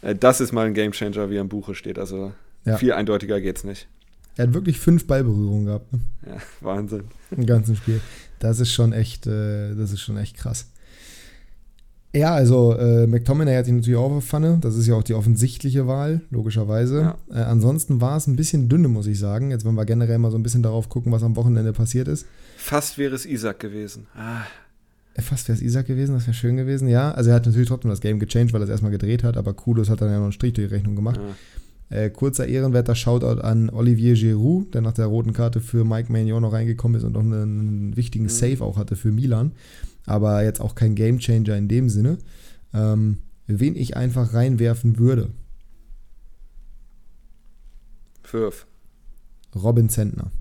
Äh, 0.02 0.16
das 0.16 0.42
ist 0.42 0.52
mal 0.52 0.66
ein 0.66 0.74
Gamechanger, 0.74 1.30
wie 1.30 1.38
er 1.38 1.42
im 1.42 1.48
Buche 1.48 1.76
steht. 1.76 2.00
Also 2.00 2.34
ja. 2.66 2.76
viel 2.78 2.92
eindeutiger 2.92 3.40
geht's 3.40 3.64
nicht. 3.64 3.88
Er 4.36 4.48
hat 4.48 4.54
wirklich 4.54 4.80
fünf 4.80 5.08
Ballberührungen 5.08 5.66
gehabt. 5.66 5.94
Ne? 5.94 6.00
Ja, 6.26 6.38
Wahnsinn. 6.62 7.04
Im 7.32 7.46
ganzen 7.46 7.76
Spiel. 7.76 8.02
Das 8.40 8.60
ist 8.60 8.72
schon 8.72 8.94
echt, 8.94 9.28
äh, 9.28 9.76
das 9.76 9.92
ist 9.92 10.02
schon 10.02 10.18
echt 10.18 10.38
krass. 10.38 10.72
Ja, 12.14 12.34
also 12.34 12.74
äh, 12.74 13.06
McTominay 13.08 13.56
hat 13.56 13.68
ihn 13.68 13.76
natürlich 13.76 14.00
auch 14.00 14.12
auf 14.12 14.26
Pfanne. 14.26 14.58
Das 14.60 14.76
ist 14.76 14.88
ja 14.88 14.96
auch 14.96 15.04
die 15.04 15.14
offensichtliche 15.14 15.86
Wahl, 15.86 16.22
logischerweise. 16.32 17.02
Ja. 17.02 17.18
Äh, 17.30 17.44
ansonsten 17.44 18.02
war 18.02 18.18
es 18.18 18.26
ein 18.26 18.38
bisschen 18.38 18.70
dünne, 18.70 18.88
muss 18.88 19.06
ich 19.06 19.20
sagen. 19.20 19.52
Jetzt 19.52 19.66
wollen 19.66 19.76
wir 19.76 19.86
generell 19.86 20.18
mal 20.18 20.32
so 20.32 20.38
ein 20.38 20.44
bisschen 20.44 20.64
darauf 20.64 20.90
gucken, 20.90 21.12
was 21.12 21.22
am 21.22 21.36
Wochenende 21.36 21.74
passiert 21.74 22.08
ist. 22.08 22.26
Fast 22.58 22.98
wäre 22.98 23.14
es 23.14 23.26
Isaac 23.26 23.60
gewesen. 23.60 24.08
Ah. 24.16 24.46
Äh, 25.16 25.22
fast 25.22 25.48
wäre 25.48 25.58
es 25.58 25.64
Isaac 25.64 25.88
gewesen, 25.88 26.14
das 26.14 26.28
wäre 26.28 26.36
schön 26.36 26.56
gewesen, 26.56 26.88
ja. 26.88 27.12
Also 27.12 27.32
er 27.32 27.38
hat 27.38 27.46
natürlich 27.46 27.68
trotzdem 27.68 27.90
das 27.90 28.02
Game 28.02 28.20
gechanged, 28.20 28.54
weil 28.54 28.62
er 28.62 28.66
es 28.66 28.70
erstmal 28.70 28.92
gedreht 28.92 29.24
hat, 29.24 29.36
aber 29.36 29.54
Kudos 29.54 29.90
hat 29.90 30.02
dann 30.02 30.10
ja 30.10 30.18
noch 30.18 30.26
einen 30.26 30.32
Strich 30.32 30.54
durch 30.54 30.68
die 30.68 30.74
Rechnung 30.74 30.96
gemacht. 30.96 31.20
Ja. 31.90 31.98
Äh, 31.98 32.10
kurzer 32.10 32.48
ehrenwerter 32.48 32.96
Shoutout 32.96 33.42
an 33.42 33.70
Olivier 33.70 34.16
Giroud, 34.16 34.74
der 34.74 34.82
nach 34.82 34.94
der 34.94 35.06
roten 35.06 35.34
Karte 35.34 35.62
für 35.62 35.86
Mike 35.86 36.12
Magnon 36.12 36.42
noch 36.42 36.54
reingekommen 36.54 36.98
ist 36.98 37.04
und 37.04 37.14
noch 37.14 37.22
einen, 37.22 37.96
wichtigen 37.96 38.26
mhm. 38.26 38.30
Save 38.30 38.62
auch 38.62 38.78
hatte 38.78 38.96
für 38.96 39.12
Milan 39.12 39.52
aber 40.06 40.44
jetzt 40.44 40.62
auch 40.62 40.76
kein 40.76 40.96
Gamechanger 40.96 41.56
in 41.56 41.68
dem 41.68 41.90
Sinne. 41.90 42.18
Ähm, 42.74 43.20
wen 43.48 43.76
ich 43.76 43.96
einfach 43.96 44.34
reinwerfen 44.34 44.98
würde. 44.98 45.30
Fürf. 48.24 48.66
Robin 49.56 49.90
Zentner. 49.90 50.32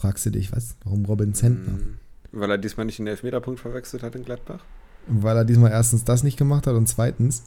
Fragst 0.00 0.26
du 0.26 0.30
dich, 0.30 0.52
was? 0.52 0.76
Warum 0.84 1.04
Robin 1.04 1.34
Zentner? 1.34 1.74
Hm, 1.74 1.98
weil 2.32 2.50
er 2.50 2.58
diesmal 2.58 2.86
nicht 2.86 2.98
den 2.98 3.06
Elfmeterpunkt 3.06 3.60
verwechselt 3.60 4.02
hat 4.02 4.14
in 4.14 4.24
Gladbach? 4.24 4.64
Weil 5.06 5.36
er 5.36 5.44
diesmal 5.44 5.70
erstens 5.70 6.04
das 6.04 6.22
nicht 6.22 6.36
gemacht 6.36 6.66
hat 6.66 6.74
und 6.74 6.86
zweitens, 6.86 7.44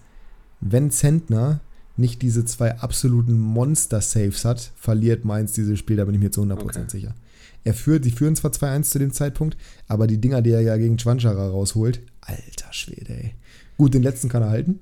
wenn 0.60 0.91
Zentner 0.91 1.62
nicht 1.97 2.22
diese 2.22 2.45
zwei 2.45 2.78
absoluten 2.80 3.38
Monster-Saves 3.38 4.45
hat, 4.45 4.72
verliert 4.76 5.26
Mainz 5.26 5.54
dieses 5.54 5.78
Spiel, 5.78 5.97
da 5.97 6.06
bin 6.06 6.16
ich 6.16 6.22
mir 6.22 6.32
zu 6.32 6.41
100% 6.41 6.62
okay. 6.62 6.84
sicher. 6.88 7.16
Er 7.64 7.74
führt, 7.74 8.04
die 8.06 8.12
führen 8.12 8.36
zwar 8.36 8.51
2-1 8.51 8.84
zu 8.84 8.99
dem 8.99 9.14
Zeitpunkt, 9.14 9.58
aber 9.88 10.08
die 10.08 10.20
Dinger, 10.20 10.41
die 10.41 10.51
er 10.51 10.62
ja 10.62 10.76
gegen 10.78 10.99
Schwanschara 10.99 11.47
rausholt, 11.47 12.01
alter 12.22 12.72
Schwede, 12.74 13.14
ey. 13.14 13.34
Gut, 13.78 13.93
den 13.93 14.04
letzten 14.04 14.30
kann 14.30 14.43
er 14.43 14.49
halten. 14.49 14.80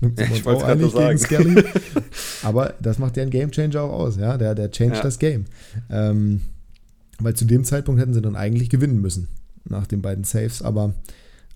ich 0.16 0.44
wollte 0.44 0.64
gerade 0.64 0.88
sagen. 0.88 1.18
Gegen 1.28 1.64
aber 2.42 2.74
das 2.80 2.98
macht 2.98 3.16
ja 3.16 3.22
einen 3.22 3.30
Gamechanger 3.30 3.82
auch 3.82 3.92
aus, 3.92 4.16
ja. 4.16 4.36
Der, 4.38 4.54
der 4.54 4.70
changed 4.70 4.96
ja. 4.96 5.02
das 5.02 5.18
Game. 5.18 5.46
Ähm, 5.90 6.42
weil 7.18 7.34
zu 7.34 7.44
dem 7.44 7.64
Zeitpunkt 7.64 8.00
hätten 8.00 8.14
sie 8.14 8.22
dann 8.22 8.36
eigentlich 8.36 8.70
gewinnen 8.70 9.00
müssen, 9.00 9.28
nach 9.64 9.86
den 9.86 10.02
beiden 10.02 10.24
Saves. 10.24 10.62
Aber 10.62 10.94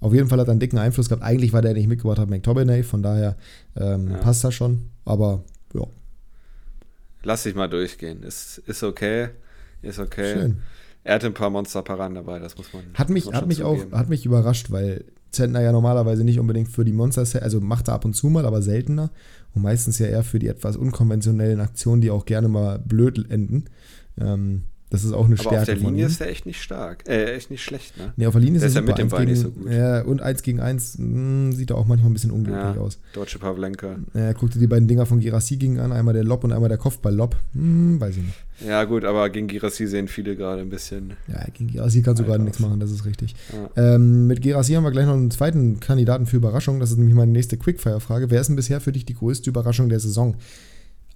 auf 0.00 0.14
jeden 0.14 0.28
Fall 0.28 0.38
hat 0.38 0.48
er 0.48 0.52
einen 0.52 0.61
dicken 0.61 0.78
Einfluss 0.78 1.09
gehabt. 1.09 1.22
Eigentlich 1.22 1.52
war 1.52 1.62
der, 1.62 1.74
der 1.74 1.80
nicht 1.80 1.88
mitgebracht 1.88 2.18
hat, 2.18 2.30
McTominay, 2.30 2.82
von 2.82 3.02
daher 3.02 3.36
ähm, 3.76 4.11
ja. 4.11 4.18
passt 4.18 4.44
das 4.44 4.54
schon. 4.54 4.90
Aber 5.04 5.44
ja. 5.74 5.86
Lass 7.22 7.42
dich 7.42 7.54
mal 7.54 7.68
durchgehen. 7.68 8.22
Ist, 8.22 8.59
ist 8.66 8.82
okay. 8.82 9.28
Ist 9.82 9.98
okay. 9.98 10.34
Schön. 10.34 10.59
Er 11.04 11.14
hatte 11.14 11.26
ein 11.26 11.34
paar 11.34 11.50
Monsterparaden 11.50 12.16
dabei, 12.16 12.38
das 12.38 12.56
muss 12.59 12.72
man. 12.72 12.82
Hat 12.94 13.09
mich, 13.09 13.32
hat 13.32 13.46
mich 13.46 13.62
auch 13.62 13.78
hat 13.92 14.09
mich 14.09 14.26
überrascht, 14.26 14.70
weil 14.70 15.04
Zentner 15.30 15.62
ja 15.62 15.72
normalerweise 15.72 16.24
nicht 16.24 16.38
unbedingt 16.38 16.68
für 16.68 16.84
die 16.84 16.92
Monster, 16.92 17.24
also 17.40 17.61
macht 17.61 17.88
er 17.88 17.94
ab 17.94 18.04
und 18.04 18.14
zu 18.14 18.28
mal, 18.28 18.44
aber 18.44 18.62
seltener. 18.62 19.11
Und 19.54 19.62
meistens 19.62 19.98
ja 19.98 20.06
eher 20.06 20.22
für 20.22 20.38
die 20.38 20.48
etwas 20.48 20.76
unkonventionellen 20.76 21.61
Aktionen, 21.61 22.02
die 22.02 22.11
auch 22.11 22.26
gerne 22.26 22.48
mal 22.48 22.78
blöd 22.78 23.30
enden. 23.30 23.64
Ähm, 24.20 24.64
das 24.91 25.05
ist 25.05 25.12
auch 25.12 25.26
eine 25.26 25.36
Stärke. 25.36 25.57
Aber 25.57 25.61
auf 25.61 25.66
der 25.66 25.76
Linie 25.76 26.07
ist 26.07 26.20
er 26.20 26.28
echt 26.28 26.47
nicht 26.47 26.62
stark. 26.62 27.07
Äh, 27.07 27.34
echt 27.34 27.51
nicht 27.51 27.62
schlecht, 27.62 27.99
ne? 27.99 28.12
Nee, 28.16 28.26
auf 28.26 28.32
der 28.32 28.41
Linie 28.41 28.59
ist 28.59 28.74
er 28.74 28.80
ja 28.80 28.86
mit 28.86 28.97
dem 28.97 29.09
Ball 29.09 29.26
nicht 29.26 29.43
so 29.43 29.51
gut. 29.51 29.70
Ja, 29.70 30.03
und 30.03 30.22
1 30.22 30.43
gegen 30.43 30.61
1 30.61 30.99
mh, 30.99 31.05
hm, 31.05 31.53
sieht 31.53 31.70
er 31.70 31.76
auch 31.76 31.86
manchmal 31.86 32.11
ein 32.11 32.14
bisschen 32.14 32.30
unglücklich 32.30 32.74
ja, 32.76 32.80
aus. 32.80 32.99
Deutsche 33.12 33.39
Pavlenka. 33.39 33.97
Er 34.14 34.32
guckte 34.32 34.59
die 34.59 34.66
beiden 34.66 34.89
Dinger 34.89 35.05
von 35.05 35.20
Girassi 35.20 35.57
gegen 35.57 35.78
an, 35.78 35.93
einmal 35.93 36.14
der 36.14 36.24
Lob 36.24 36.43
und 36.45 36.53
einmal 36.53 36.70
der 36.70 36.78
Kopfball-Lob. 36.78 37.36
Hm, 37.53 38.01
weiß 38.01 38.16
ich 38.16 38.22
nicht. 38.22 38.45
Ja, 38.66 38.84
gut, 38.84 39.05
aber 39.05 39.28
gegen 39.28 39.47
Girassi 39.47 39.86
sehen 39.86 40.09
viele 40.09 40.36
gerade 40.36 40.62
ein 40.62 40.70
bisschen. 40.70 41.12
Ja, 41.28 41.45
gegen 41.53 41.70
Girassi 41.70 42.03
kannst 42.03 42.20
du 42.20 42.24
gerade 42.24 42.43
nichts 42.43 42.59
machen, 42.59 42.80
das 42.80 42.91
ist 42.91 43.05
richtig. 43.05 43.34
Ja. 43.53 43.95
Ähm, 43.95 44.26
mit 44.26 44.41
Girassi 44.41 44.72
haben 44.72 44.84
wir 44.84 44.91
gleich 44.91 45.07
noch 45.07 45.14
einen 45.14 45.30
zweiten 45.30 45.80
Kandidaten 45.80 46.24
für 46.24 46.39
Überraschung. 46.39 46.80
Das 46.80 46.91
ist 46.91 46.97
nämlich 46.97 47.14
meine 47.14 47.32
nächste 47.32 47.59
Quickfire-Frage. 47.59 48.30
Wer 48.30 48.41
ist 48.41 48.47
denn 48.49 48.57
bisher 48.57 48.80
für 48.80 48.93
dich 48.93 49.05
die 49.05 49.14
größte 49.14 49.51
Überraschung 49.51 49.91
der 49.91 50.01
Saison? 50.01 50.36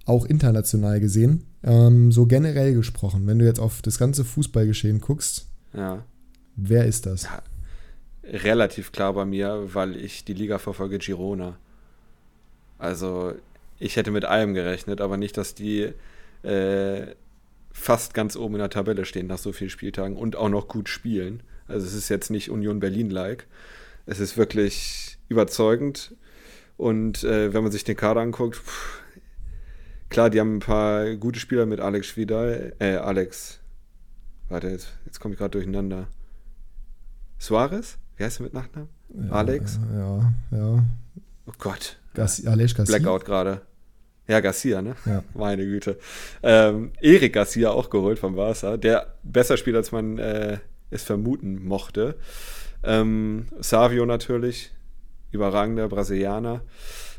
Auch 0.05 0.25
international 0.25 0.99
gesehen, 0.99 1.45
ähm, 1.63 2.11
so 2.11 2.25
generell 2.25 2.73
gesprochen, 2.73 3.25
wenn 3.27 3.39
du 3.39 3.45
jetzt 3.45 3.59
auf 3.59 3.81
das 3.81 3.97
ganze 3.97 4.25
Fußballgeschehen 4.25 4.99
guckst, 4.99 5.47
ja. 5.73 6.03
wer 6.55 6.85
ist 6.85 7.05
das? 7.05 7.23
Ja, 7.23 7.41
relativ 8.23 8.91
klar 8.91 9.13
bei 9.13 9.25
mir, 9.25 9.73
weil 9.73 9.95
ich 9.95 10.25
die 10.25 10.33
Liga 10.33 10.57
verfolge, 10.59 10.97
Girona. 10.97 11.57
Also 12.77 13.33
ich 13.79 13.95
hätte 13.95 14.11
mit 14.11 14.25
allem 14.25 14.53
gerechnet, 14.53 14.99
aber 15.01 15.17
nicht, 15.17 15.37
dass 15.37 15.55
die 15.55 15.93
äh, 16.43 17.07
fast 17.71 18.13
ganz 18.13 18.35
oben 18.35 18.55
in 18.55 18.59
der 18.59 18.69
Tabelle 18.69 19.05
stehen 19.05 19.27
nach 19.27 19.37
so 19.37 19.51
vielen 19.51 19.69
Spieltagen 19.69 20.17
und 20.17 20.35
auch 20.35 20.49
noch 20.49 20.67
gut 20.67 20.89
spielen. 20.89 21.43
Also 21.67 21.87
es 21.87 21.93
ist 21.93 22.09
jetzt 22.09 22.29
nicht 22.29 22.49
Union 22.49 22.79
Berlin-like. 22.79 23.47
Es 24.05 24.19
ist 24.19 24.37
wirklich 24.37 25.17
überzeugend. 25.29 26.15
Und 26.75 27.23
äh, 27.23 27.53
wenn 27.53 27.63
man 27.63 27.71
sich 27.71 27.83
den 27.83 27.95
Kader 27.95 28.21
anguckt, 28.21 28.57
pff, 28.57 29.02
Klar, 30.13 30.29
die 30.29 30.39
haben 30.39 30.57
ein 30.57 30.59
paar 30.59 31.15
gute 31.15 31.39
Spieler 31.39 31.65
mit 31.65 31.79
Alex 31.79 32.15
Vidal. 32.15 32.73
Äh, 32.77 32.97
Alex. 32.97 33.59
Warte, 34.47 34.67
jetzt, 34.67 34.89
jetzt 35.07 35.19
komme 35.19 35.33
ich 35.33 35.39
gerade 35.39 35.49
durcheinander. 35.49 36.05
Suarez? 37.39 37.97
Wie 38.15 38.23
heißt 38.23 38.39
er 38.39 38.43
mit 38.43 38.53
Nachnamen? 38.53 38.89
Ja, 39.09 39.31
Alex? 39.31 39.79
Ja, 39.91 40.31
ja. 40.51 40.83
Oh 41.47 41.53
Gott. 41.57 41.97
Garcia, 42.13 42.51
Alex 42.51 42.75
Garcia. 42.75 42.95
Blackout 42.95 43.25
gerade. 43.25 43.61
Ja, 44.27 44.39
Garcia, 44.39 44.83
ne? 44.83 44.95
Ja. 45.07 45.23
Meine 45.33 45.65
Güte. 45.65 45.97
Ähm, 46.43 46.91
Erik 47.01 47.33
Garcia 47.33 47.71
auch 47.71 47.89
geholt 47.89 48.19
vom 48.19 48.35
Barca, 48.35 48.77
der 48.77 49.15
besser 49.23 49.57
spielt, 49.57 49.77
als 49.77 49.91
man 49.91 50.19
äh, 50.19 50.59
es 50.91 51.01
vermuten 51.01 51.65
mochte. 51.65 52.17
Ähm, 52.83 53.47
Savio 53.61 54.05
natürlich, 54.05 54.71
überragender 55.31 55.87
Brasilianer, 55.87 56.61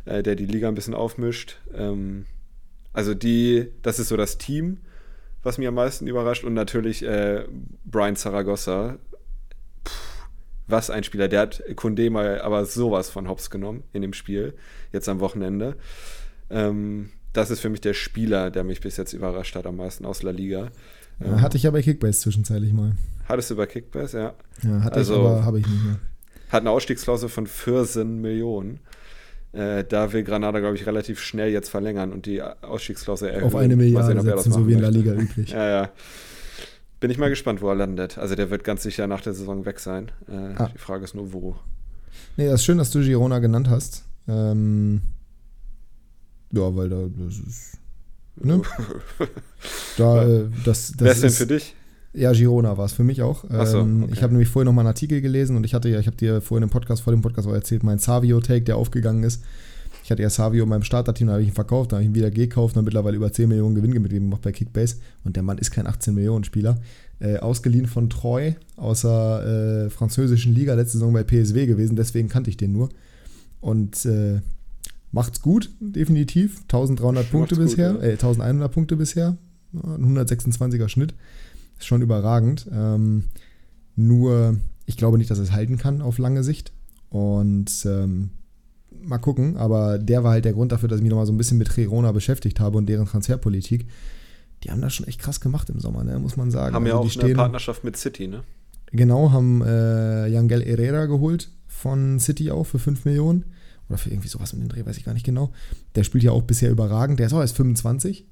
äh, 0.05 0.23
der 0.23 0.37
die 0.37 0.47
Liga 0.47 0.69
ein 0.69 0.77
bisschen 0.77 0.95
aufmischt. 0.95 1.57
Ähm, 1.75 2.27
also 2.95 3.13
die, 3.13 3.69
das 3.83 3.99
ist 3.99 4.09
so 4.09 4.17
das 4.17 4.39
Team, 4.39 4.79
was 5.43 5.59
mir 5.59 5.69
am 5.69 5.75
meisten 5.75 6.07
überrascht. 6.07 6.45
Und 6.45 6.55
natürlich 6.55 7.05
äh, 7.05 7.45
Brian 7.85 8.17
Zaragoza. 8.17 8.97
Puh, 9.85 9.91
was 10.67 10.89
ein 10.89 11.05
Spieler. 11.05 11.29
Der 11.29 11.41
hat 11.41 11.63
Kunde 11.77 12.09
mal 12.09 12.41
aber 12.41 12.65
sowas 12.65 13.11
von 13.11 13.29
Hops 13.29 13.51
genommen 13.51 13.83
in 13.93 14.01
dem 14.01 14.15
Spiel, 14.15 14.55
jetzt 14.93 15.09
am 15.11 15.21
Wochenende. 15.21 15.77
Ähm, 16.49 17.11
das 17.35 17.51
ist 17.51 17.61
für 17.61 17.69
mich 17.69 17.81
der 17.83 17.93
Spieler, 17.95 18.51
der 18.51 18.65
mich 18.65 18.81
bis 18.81 18.97
jetzt 18.97 19.13
überrascht 19.13 19.57
hat 19.57 19.67
am 19.67 19.77
meisten 19.77 20.07
aus 20.07 20.23
La 20.23 20.31
Liga. 20.31 20.71
Ja, 21.21 21.41
hatte 21.41 21.57
ich 21.57 21.65
ja 21.65 21.71
bei 21.71 21.83
Kickbase 21.83 22.21
zwischenzeitlich 22.21 22.73
mal. 22.73 22.93
Hattest 23.29 23.51
du 23.51 23.57
bei 23.57 23.67
Kickbase, 23.67 24.19
ja. 24.19 24.35
Ja, 24.63 24.83
hatte 24.83 24.97
Also- 24.97 25.15
ich, 25.15 25.21
aber 25.21 25.45
habe 25.45 25.61
ich 25.61 25.67
nicht 25.67 25.85
mehr. 25.85 25.99
Hat 26.49 26.61
eine 26.61 26.71
Ausstiegsklausel 26.71 27.29
von 27.29 27.47
14 27.47 28.21
Millionen. 28.21 28.81
Äh, 29.55 29.85
da 29.85 30.13
will 30.13 30.25
Granada, 30.25 30.59
glaube 30.61 30.75
ich, 30.77 30.87
relativ 30.87 31.21
schnell 31.21 31.51
jetzt 31.51 31.69
verlängern 31.69 32.13
und 32.13 32.27
die 32.27 32.43
Ausstiegsklausel 32.43 33.29
erhöhen. 33.31 33.45
Auf 33.45 33.55
eine 33.55 33.77
Milliarde 33.77 34.21
sehen, 34.21 34.23
setzen, 34.23 34.53
so 34.53 34.67
wie 34.67 34.73
in 34.73 34.81
La 34.81 34.91
möchte. 34.91 35.01
Liga 35.11 35.13
üblich. 35.15 35.51
Ja, 35.51 35.69
ja. 35.69 35.91
Bin 37.01 37.11
ich 37.11 37.19
mal 37.19 37.29
gespannt, 37.31 37.61
wo 37.63 37.69
er 37.69 37.75
landet. 37.75 38.19
Also 38.19 38.35
der 38.35 38.51
wird 38.51 38.65
ganz 38.65 38.83
sicher 38.83 39.07
nach 39.07 39.21
der 39.21 39.35
Saison 39.35 39.65
weg 39.65 39.79
sein. 39.79 40.11
Äh, 40.29 40.55
Ah. 40.57 40.71
Die 40.75 40.79
Frage 40.79 41.05
ist 41.05 41.15
nur, 41.15 41.33
wo. 41.33 41.57
Nee, 42.37 42.47
das 42.47 42.61
ist 42.61 42.65
schön, 42.65 42.79
dass 42.79 42.91
du 42.91 43.01
Girona 43.01 43.39
genannt 43.39 43.69
hast. 43.69 44.05
Ähm, 44.27 45.03
ja, 46.51 46.75
weil 46.75 46.89
da, 46.89 47.05
das 47.17 47.39
ist. 47.39 47.79
Ne? 48.37 48.63
Da, 49.97 50.25
äh, 50.27 50.49
das, 50.65 50.93
das 50.93 51.01
Wer 51.01 51.13
ist 51.13 51.23
denn 51.23 51.31
für 51.31 51.47
dich? 51.47 51.75
Ja, 52.15 52.33
Girona 52.33 52.79
war 52.79 52.85
es 52.85 52.93
für 52.93 53.05
mich 53.05 53.23
auch. 53.23 53.45
So, 53.67 53.79
Ähm, 53.81 54.05
okay. 54.05 54.13
Ich 54.15 54.23
habe 54.23 54.33
nämlich 54.33 54.49
vorhin 54.49 54.67
noch 54.67 54.73
mal 54.73 54.83
einen 54.83 54.89
Artikel 54.89 55.21
gelesen 55.21 55.57
und 55.57 55.65
ich 55.65 55.75
hatte 55.75 55.89
ja, 55.89 55.99
ich 55.99 56.07
habe 56.07 56.17
dir 56.17 56.41
vorhin 56.41 56.63
im 56.63 56.71
Podcast, 56.71 57.03
vor 57.03 57.13
dem 57.13 57.23
Podcast 57.23 57.49
auch 57.49 57.53
erzählt, 57.53 57.83
mein 57.83 57.99
Savio-Take, 57.99 58.63
der 58.63 58.77
aufgegangen 58.77 59.25
ist. 59.25 59.43
Ich 60.05 60.11
hatte 60.11 60.23
ja 60.23 60.29
Savio 60.29 60.65
in 60.65 60.69
meinem 60.69 60.83
Starterteam, 60.83 61.29
da 61.29 61.33
habe 61.33 61.43
ich 61.43 61.49
ihn 61.49 61.55
verkauft, 61.55 61.91
da 61.91 61.97
habe 61.97 62.05
ich 62.05 62.11
ihn 62.11 62.15
wieder 62.15 62.31
gekauft 62.31 62.75
und 62.75 62.79
habe 62.79 62.85
mittlerweile 62.85 63.17
über 63.17 63.33
10 63.33 63.49
Millionen 63.49 63.75
Gewinn 63.75 63.93
gemacht 63.93 64.43
bei 64.43 64.53
Kickbase. 64.53 64.97
Und 65.25 65.35
der 65.35 65.43
Mann 65.43 65.57
ist 65.57 65.71
kein 65.71 65.87
18 65.87 66.15
Millionen 66.15 66.45
Spieler. 66.45 66.79
Äh, 67.21 67.39
ausgeliehen 67.39 67.87
von 67.87 68.11
Troy 68.11 68.55
aus 68.77 69.01
der 69.01 69.87
äh, 69.87 69.91
französischen 69.91 70.55
Liga, 70.55 70.75
letzte 70.75 70.99
Saison 70.99 71.13
bei 71.13 71.23
PSW 71.23 71.65
gewesen, 71.65 71.97
deswegen 71.97 72.29
kannte 72.29 72.51
ich 72.51 72.59
den 72.59 72.73
nur. 72.73 72.91
Und 73.61 74.05
äh, 74.05 74.41
macht's 75.11 75.41
gut, 75.41 75.71
definitiv. 75.81 76.61
1300 76.63 77.31
Punkte 77.31 77.55
Macht's 77.55 77.77
gut, 77.77 77.77
bisher, 77.77 77.93
ja. 77.93 78.09
äh, 78.09 78.13
1100 78.13 78.71
Punkte 78.71 78.97
bisher. 78.97 79.39
Ein 79.73 80.19
126er 80.19 80.89
Schnitt. 80.89 81.15
Ist 81.79 81.87
schon 81.87 82.03
überragend. 82.03 82.67
Ähm, 82.73 83.25
nur, 83.97 84.57
ich 84.87 84.97
glaube 84.97 85.19
nicht, 85.19 85.31
dass 85.31 85.39
es 85.39 85.53
halten 85.53 85.79
kann 85.79 86.03
auf 86.03 86.19
lange 86.19 86.43
Sicht. 86.43 86.73
Und 87.11 87.71
ähm, 87.87 88.31
mal 89.03 89.19
gucken. 89.19 89.57
Aber 89.57 89.99
der 89.99 90.25
war 90.25 90.33
halt 90.33 90.45
der 90.45 90.53
Grund 90.53 90.73
dafür, 90.73 90.89
dass 90.89 90.99
ich 90.99 91.03
mich 91.03 91.11
nochmal 91.11 91.27
so 91.27 91.33
ein 91.33 91.39
bisschen 91.39 91.59
mit 91.59 91.75
Girona 91.75 92.13
beschäftigt 92.13 92.61
habe 92.61 92.79
und 92.79 92.87
deren 92.87 93.07
Transferpolitik. 93.07 93.87
Die 94.63 94.71
haben 94.71 94.81
das 94.81 94.95
schon 94.95 95.07
echt 95.07 95.21
krass 95.21 95.41
gemacht 95.41 95.69
im 95.71 95.79
Sommer, 95.79 96.05
ne? 96.05 96.19
muss 96.19 96.37
man 96.37 96.51
sagen. 96.51 96.75
Haben 96.75 96.87
ja 96.87 96.95
Also 96.95 97.07
auch 97.07 97.13
die 97.13 97.21
eine 97.21 97.35
Partnerschaft 97.35 97.85
mit 97.85 97.97
City, 97.97 98.29
ne? 98.29 98.43
Genau, 98.93 99.33
haben 99.33 99.61
äh, 99.63 100.29
Yangel 100.29 100.65
Herrera 100.65 101.07
geholt 101.07 101.51
von 101.67 102.21
City 102.21 102.51
auch 102.51 102.65
für 102.65 102.79
5 102.79 103.05
Millionen. 103.05 103.45
Oder 103.89 103.99
für 103.99 104.11
irgendwie 104.11 104.29
sowas 104.29 104.53
mit 104.55 104.63
dem 104.63 104.69
Dreh, 104.69 104.87
weiß 104.87 104.97
ich 104.97 105.05
gar 105.05 105.13
nicht 105.13 105.27
genau. 105.27 105.53
Der 105.95 106.05
spielt 106.05 106.25
ja 106.25 106.31
auch 106.31 106.43
bisher 106.43 106.71
überragend. 106.71 107.19
Der 107.19 107.27
ist 107.27 107.35
auch 107.35 107.41
erst 107.41 107.57
25. 107.57 108.27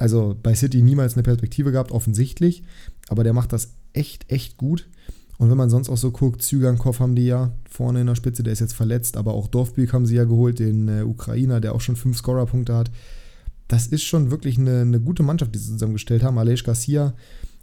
Also 0.00 0.34
bei 0.42 0.54
City 0.54 0.80
niemals 0.80 1.14
eine 1.14 1.22
Perspektive 1.22 1.72
gehabt, 1.72 1.92
offensichtlich. 1.92 2.62
Aber 3.08 3.22
der 3.22 3.34
macht 3.34 3.52
das 3.52 3.74
echt, 3.92 4.30
echt 4.32 4.56
gut. 4.56 4.88
Und 5.36 5.50
wenn 5.50 5.58
man 5.58 5.68
sonst 5.68 5.90
auch 5.90 5.96
so 5.96 6.10
guckt, 6.10 6.42
Zygankov 6.42 7.00
haben 7.00 7.14
die 7.14 7.26
ja 7.26 7.52
vorne 7.68 8.00
in 8.00 8.06
der 8.06 8.14
Spitze, 8.14 8.42
der 8.42 8.52
ist 8.54 8.60
jetzt 8.60 8.72
verletzt, 8.72 9.16
aber 9.16 9.34
auch 9.34 9.46
Dorfbück 9.46 9.92
haben 9.92 10.06
sie 10.06 10.16
ja 10.16 10.24
geholt, 10.24 10.58
den 10.58 10.88
äh, 10.88 11.02
Ukrainer, 11.02 11.60
der 11.60 11.74
auch 11.74 11.82
schon 11.82 11.96
fünf 11.96 12.16
Scorerpunkte 12.16 12.74
hat. 12.74 12.90
Das 13.68 13.86
ist 13.86 14.02
schon 14.02 14.30
wirklich 14.30 14.58
eine, 14.58 14.80
eine 14.80 15.00
gute 15.00 15.22
Mannschaft, 15.22 15.54
die 15.54 15.58
sie 15.58 15.72
zusammengestellt 15.72 16.22
haben. 16.22 16.38
Alej 16.38 16.62
Garcia, 16.62 17.14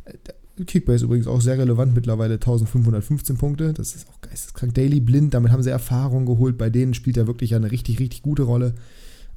äh, 0.06 0.64
Kickbase 0.64 1.06
übrigens 1.06 1.28
auch 1.28 1.42
sehr 1.42 1.58
relevant, 1.58 1.96
mittlerweile 1.96 2.36
1515 2.36 3.38
Punkte. 3.38 3.74
Das 3.74 3.96
ist 3.96 4.08
auch 4.10 4.22
geisteskrank. 4.22 4.76
Daily 4.76 5.00
Blind, 5.00 5.34
damit 5.34 5.52
haben 5.52 5.64
sie 5.64 5.70
Erfahrung 5.70 6.26
geholt. 6.28 6.58
Bei 6.58 6.70
denen 6.70 6.94
spielt 6.94 7.18
er 7.18 7.28
wirklich 7.28 7.56
eine 7.56 7.72
richtig, 7.72 8.00
richtig 8.00 8.22
gute 8.22 8.44
Rolle. 8.44 8.76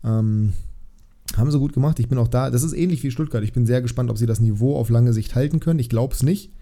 Ähm, 0.04 0.52
haben 1.36 1.50
sie 1.50 1.58
gut 1.58 1.72
gemacht. 1.72 1.98
Ich 2.00 2.08
bin 2.08 2.18
auch 2.18 2.28
da. 2.28 2.50
Das 2.50 2.62
ist 2.62 2.72
ähnlich 2.72 3.02
wie 3.02 3.10
Stuttgart. 3.10 3.44
Ich 3.44 3.52
bin 3.52 3.66
sehr 3.66 3.82
gespannt, 3.82 4.10
ob 4.10 4.18
sie 4.18 4.26
das 4.26 4.40
Niveau 4.40 4.76
auf 4.76 4.90
lange 4.90 5.12
Sicht 5.12 5.34
halten 5.34 5.60
können. 5.60 5.78
Ich 5.78 5.88
glaube 5.88 6.14
es 6.14 6.22
nicht. 6.22 6.52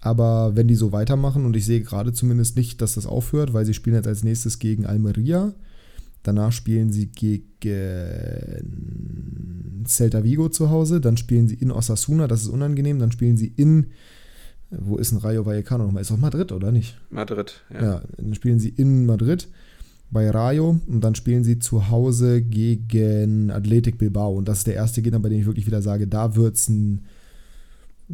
Aber 0.00 0.56
wenn 0.56 0.66
die 0.66 0.74
so 0.74 0.90
weitermachen, 0.92 1.44
und 1.46 1.54
ich 1.56 1.64
sehe 1.64 1.80
gerade 1.80 2.12
zumindest 2.12 2.56
nicht, 2.56 2.80
dass 2.82 2.94
das 2.94 3.06
aufhört, 3.06 3.52
weil 3.52 3.64
sie 3.64 3.74
spielen 3.74 3.96
jetzt 3.96 4.08
als 4.08 4.24
nächstes 4.24 4.58
gegen 4.58 4.84
Almeria. 4.84 5.52
Danach 6.24 6.52
spielen 6.52 6.92
sie 6.92 7.06
gegen 7.06 7.52
Celta 9.86 10.24
Vigo 10.24 10.48
zu 10.48 10.70
Hause. 10.70 11.00
Dann 11.00 11.16
spielen 11.16 11.48
sie 11.48 11.54
in 11.54 11.70
Osasuna, 11.70 12.26
das 12.28 12.42
ist 12.42 12.48
unangenehm. 12.48 12.98
Dann 12.98 13.12
spielen 13.12 13.36
sie 13.36 13.52
in, 13.56 13.86
wo 14.70 14.96
ist 14.96 15.12
ein 15.12 15.18
Rayo 15.18 15.46
Vallecano 15.46 15.84
nochmal? 15.84 16.02
Ist 16.02 16.10
doch 16.10 16.18
Madrid, 16.18 16.50
oder 16.52 16.72
nicht? 16.72 16.98
Madrid, 17.10 17.62
ja. 17.72 17.82
Ja. 17.82 18.02
dann 18.16 18.34
spielen 18.34 18.58
sie 18.58 18.70
in 18.70 19.06
Madrid 19.06 19.48
bei 20.12 20.30
Rayo 20.30 20.78
und 20.86 21.02
dann 21.02 21.14
spielen 21.14 21.42
sie 21.42 21.58
zu 21.58 21.88
Hause 21.88 22.42
gegen 22.42 23.50
Athletic 23.50 23.98
Bilbao. 23.98 24.36
Und 24.36 24.46
das 24.46 24.58
ist 24.58 24.66
der 24.66 24.74
erste 24.74 25.02
Gegner, 25.02 25.20
bei 25.20 25.30
dem 25.30 25.40
ich 25.40 25.46
wirklich 25.46 25.66
wieder 25.66 25.82
sage, 25.82 26.06
da 26.06 26.36
wird's 26.36 26.68
ein, 26.68 27.00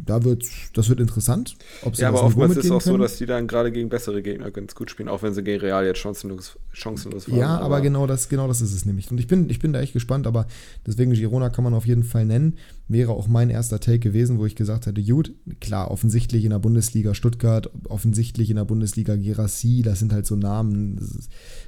da 0.05 0.23
wird's, 0.23 0.49
das 0.73 0.89
wird 0.89 0.99
interessant. 0.99 1.55
Ob 1.83 1.95
sie 1.95 2.03
Ja, 2.03 2.09
aber 2.09 2.23
oftmals 2.23 2.57
ist 2.57 2.65
es 2.65 2.71
auch 2.71 2.81
so, 2.81 2.91
können. 2.91 3.01
dass 3.01 3.17
die 3.17 3.25
dann 3.25 3.47
gerade 3.47 3.71
gegen 3.71 3.89
bessere 3.89 4.21
Gegner 4.21 4.51
ganz 4.51 4.75
gut 4.75 4.89
spielen, 4.89 5.09
auch 5.09 5.23
wenn 5.23 5.33
sie 5.33 5.43
gegen 5.43 5.59
Real 5.59 5.85
jetzt 5.85 5.99
chancenlos, 5.99 6.57
chancenlos 6.71 7.29
waren. 7.29 7.39
Ja, 7.39 7.59
aber 7.59 7.81
genau 7.81 8.07
das, 8.07 8.29
genau 8.29 8.47
das 8.47 8.61
ist 8.61 8.73
es 8.73 8.85
nämlich. 8.85 9.11
Und 9.11 9.19
ich 9.19 9.27
bin, 9.27 9.49
ich 9.49 9.59
bin 9.59 9.73
da 9.73 9.81
echt 9.81 9.93
gespannt, 9.93 10.27
aber 10.27 10.47
deswegen 10.85 11.11
Girona 11.13 11.49
kann 11.49 11.63
man 11.63 11.73
auf 11.73 11.85
jeden 11.85 12.03
Fall 12.03 12.25
nennen. 12.25 12.55
Wäre 12.87 13.11
auch 13.11 13.27
mein 13.27 13.49
erster 13.49 13.79
Take 13.79 13.99
gewesen, 13.99 14.39
wo 14.39 14.45
ich 14.45 14.55
gesagt 14.55 14.85
hätte, 14.85 15.03
gut, 15.03 15.33
klar, 15.59 15.91
offensichtlich 15.91 16.43
in 16.43 16.49
der 16.51 16.59
Bundesliga 16.59 17.13
Stuttgart, 17.13 17.69
offensichtlich 17.87 18.49
in 18.49 18.55
der 18.55 18.65
Bundesliga 18.65 19.15
Gerassi, 19.15 19.81
das 19.83 19.99
sind 19.99 20.13
halt 20.13 20.25
so 20.25 20.35
Namen, 20.35 20.99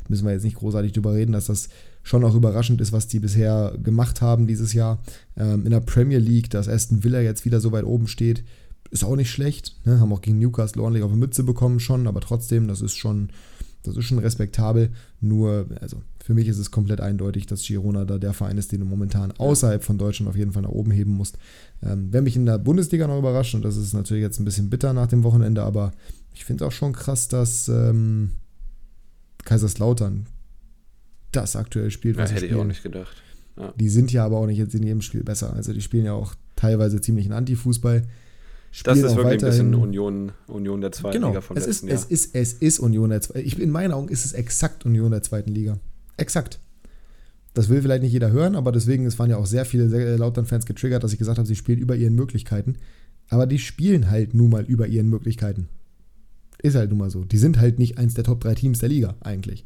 müssen 0.08 0.26
wir 0.26 0.34
jetzt 0.34 0.44
nicht 0.44 0.58
großartig 0.58 0.94
drüber 0.94 1.14
reden, 1.14 1.32
dass 1.34 1.46
das 1.46 1.70
schon 2.04 2.24
auch 2.24 2.36
überraschend 2.36 2.82
ist, 2.82 2.92
was 2.92 3.08
die 3.08 3.20
bisher 3.20 3.76
gemacht 3.82 4.22
haben 4.22 4.48
dieses 4.48 4.74
Jahr. 4.74 5.02
Ähm, 5.38 5.66
in 5.66 5.72
der 5.72 5.82
Premier 5.82 6.20
League, 6.20 6.50
dass 6.50 6.68
Aston 6.68 7.04
Villa 7.04 7.22
jetzt 7.22 7.46
wieder 7.46 7.60
so 7.60 7.72
weit 7.72 7.86
oben 7.86 8.08
steht, 8.08 8.44
ist 8.90 9.04
auch 9.04 9.16
nicht 9.16 9.32
schlecht. 9.32 9.76
Ne? 9.86 10.00
Haben 10.00 10.14
auch 10.14 10.22
gegen 10.22 10.40
Newcastle 10.40 10.82
ordentlich 10.82 11.04
auf 11.04 11.12
die 11.12 11.18
Mütze 11.18 11.44
bekommen 11.44 11.80
schon, 11.80 12.08
aber 12.08 12.20
trotzdem, 12.20 12.68
das 12.68 12.82
ist 12.82 12.96
schon, 12.96 13.30
das 13.84 13.96
ist 13.96 14.06
schon 14.06 14.20
respektabel. 14.20 14.92
Nur, 15.22 15.68
also 15.80 16.02
für 16.24 16.34
mich 16.34 16.48
ist 16.48 16.58
es 16.58 16.72
komplett 16.72 17.02
eindeutig, 17.02 17.46
dass 17.46 17.64
Girona 17.64 18.06
da 18.06 18.18
der 18.18 18.34
Verein 18.34 18.58
ist, 18.58 18.72
den 18.72 18.82
du 18.82 18.86
momentan 18.86 19.32
außerhalb 19.32 19.84
von 19.84 19.98
Deutschland 19.98 20.30
auf 20.30 20.36
jeden 20.36 20.52
Fall 20.52 20.64
nach 20.64 20.70
oben 20.70 20.92
heben 20.92 21.12
musst. 21.12 21.38
Ähm, 21.82 22.10
wer 22.12 22.22
mich 22.22 22.36
in 22.36 22.46
der 22.46 22.58
Bundesliga 22.58 23.08
noch 23.08 23.20
überrascht, 23.20 23.56
und 23.56 23.64
das 23.64 23.78
ist 23.78 23.94
natürlich 23.94 24.22
jetzt 24.22 24.40
ein 24.40 24.46
bisschen 24.46 24.70
bitter 24.70 24.94
nach 24.94 25.08
dem 25.08 25.24
Wochenende, 25.24 25.64
aber 25.64 25.92
ich 26.34 26.46
finde 26.46 26.66
auch 26.66 26.72
schon 26.72 26.94
krass, 26.94 27.28
dass 27.28 27.70
ähm, 27.70 28.32
Kaiserslautern 29.46 30.28
das 31.32 31.56
aktuell 31.56 31.92
spielt, 31.92 32.18
Ja, 32.18 32.24
was 32.24 32.30
sie 32.30 32.36
hätte 32.38 32.46
ich 32.48 32.56
auch 32.56 32.64
nicht 32.66 32.84
gedacht. 32.84 33.16
Die 33.80 33.90
sind 33.90 34.12
ja 34.12 34.26
aber 34.26 34.38
auch 34.38 34.48
nicht 34.48 34.58
jetzt 34.58 34.74
in 34.74 34.84
jedem 34.84 35.02
Spiel 35.02 35.24
besser. 35.24 35.54
Also 35.54 35.74
die 35.74 35.82
spielen 35.82 36.06
ja 36.06 36.14
auch 36.14 36.34
teilweise 36.56 37.00
ziemlich 37.02 37.26
einen 37.26 37.34
Anti-Fußball. 37.34 38.04
Das 38.84 38.98
ist 38.98 39.04
wirklich 39.04 39.20
ein 39.20 39.30
bisschen 39.32 39.72
weiterhin- 39.72 39.76
Union, 39.76 40.32
Union 40.48 40.82
der 40.82 40.92
zweiten 40.94 41.16
Genau, 41.16 41.28
Liga 41.30 41.42
vom 41.42 41.58
es 41.58 41.64
ist, 41.68 41.84
letzten 41.84 41.88
Jahr. 41.90 41.98
es, 41.98 42.06
ist, 42.06 42.36
es 42.36 42.54
ist 42.54 42.80
Union 42.80 43.10
der 43.10 43.22
zweiten 43.22 43.46
ich 43.46 43.60
In 43.60 43.70
meinen 43.70 43.92
Augen 43.92 44.08
ist 44.08 44.24
es 44.26 44.32
exakt 44.34 44.86
Union 44.86 45.12
der 45.12 45.22
zweiten 45.22 45.52
Liga. 45.52 45.78
Exakt. 46.18 46.60
Das 47.54 47.68
will 47.68 47.82
vielleicht 47.82 48.02
nicht 48.04 48.14
jeder 48.14 48.32
hören, 48.32 48.56
aber 48.56 48.72
deswegen, 48.72 49.06
es 49.06 49.20
waren 49.20 49.30
ja 49.30 49.36
auch 49.38 49.46
sehr 49.46 49.66
viele 49.66 49.90
sehr 49.90 50.18
Lautern-Fans 50.18 50.66
getriggert, 50.66 51.04
dass 51.04 51.12
ich 51.12 51.20
gesagt 51.20 51.38
habe, 51.38 51.48
sie 51.48 51.56
spielen 51.58 51.80
über 51.80 51.98
ihren 51.98 52.16
Möglichkeiten. 52.16 52.78
Aber 53.28 53.46
die 53.46 53.60
spielen 53.60 54.10
halt 54.10 54.34
nun 54.34 54.50
mal 54.50 54.64
über 54.64 54.88
ihren 54.88 55.10
Möglichkeiten. 55.10 55.68
Ist 56.62 56.76
halt 56.76 56.90
nun 56.90 57.00
mal 57.00 57.10
so. 57.10 57.26
Die 57.26 57.38
sind 57.38 57.60
halt 57.60 57.78
nicht 57.78 57.98
eins 57.98 58.14
der 58.14 58.24
Top 58.24 58.40
3 58.40 58.56
Teams 58.56 58.80
der 58.80 58.88
Liga, 58.90 59.16
eigentlich. 59.20 59.66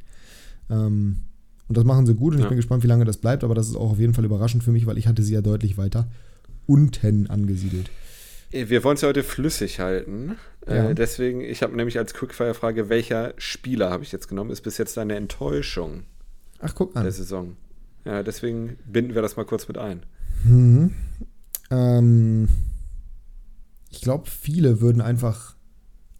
Ähm, 0.72 1.18
und 1.68 1.78
das 1.78 1.84
machen 1.84 2.05
sie 2.05 2.13
gut 2.16 2.34
und 2.34 2.39
ich 2.39 2.43
Ja. 2.43 2.49
bin 2.49 2.57
gespannt, 2.57 2.84
wie 2.84 2.88
lange 2.88 3.05
das 3.05 3.18
bleibt, 3.18 3.43
aber 3.43 3.55
das 3.55 3.68
ist 3.68 3.76
auch 3.76 3.91
auf 3.91 3.99
jeden 3.99 4.13
Fall 4.13 4.26
überraschend 4.26 4.63
für 4.63 4.72
mich, 4.72 4.86
weil 4.86 4.97
ich 4.97 5.07
hatte 5.07 5.24
sie 5.24 5.34
ja 5.34 5.41
deutlich 5.41 5.78
weiter 5.78 6.07
unten 6.68 7.28
angesiedelt. 7.28 7.89
Äh, 8.51 8.70
Wir 8.70 8.84
wollen 8.84 8.95
es 8.95 9.01
ja 9.01 9.07
heute 9.07 9.24
flüssig 9.24 9.80
halten. 9.80 10.36
Ja. 10.68 10.89
Äh, 10.89 10.95
deswegen, 10.95 11.41
ich 11.41 11.61
habe 11.63 11.76
nämlich 11.76 11.97
als 11.99 12.13
Quickfire-Frage, 12.13 12.89
welcher 12.89 13.34
Spieler 13.38 13.91
habe 13.91 14.03
ich 14.03 14.11
jetzt 14.11 14.28
genommen? 14.28 14.49
Ist 14.49 14.61
bis 14.61 14.78
jetzt 14.78 14.97
deine 14.97 15.16
Enttäuschung 15.16 16.03
Ach, 16.59 16.74
guck 16.74 16.95
an. 16.95 17.03
der 17.03 17.11
Saison? 17.11 17.55
Ja, 18.03 18.24
deswegen 18.24 18.78
binden 18.91 19.13
wir 19.16 19.22
das 19.22 19.36
mal 19.38 19.45
kurz 19.45 19.68
mit 19.68 19.78
ein. 19.78 20.03
Mhm. 20.43 20.91
Ähm, 21.72 22.47
ich 23.89 24.01
glaube, 24.01 24.30
viele 24.30 24.82
würden 24.82 25.01
einfach 25.01 25.55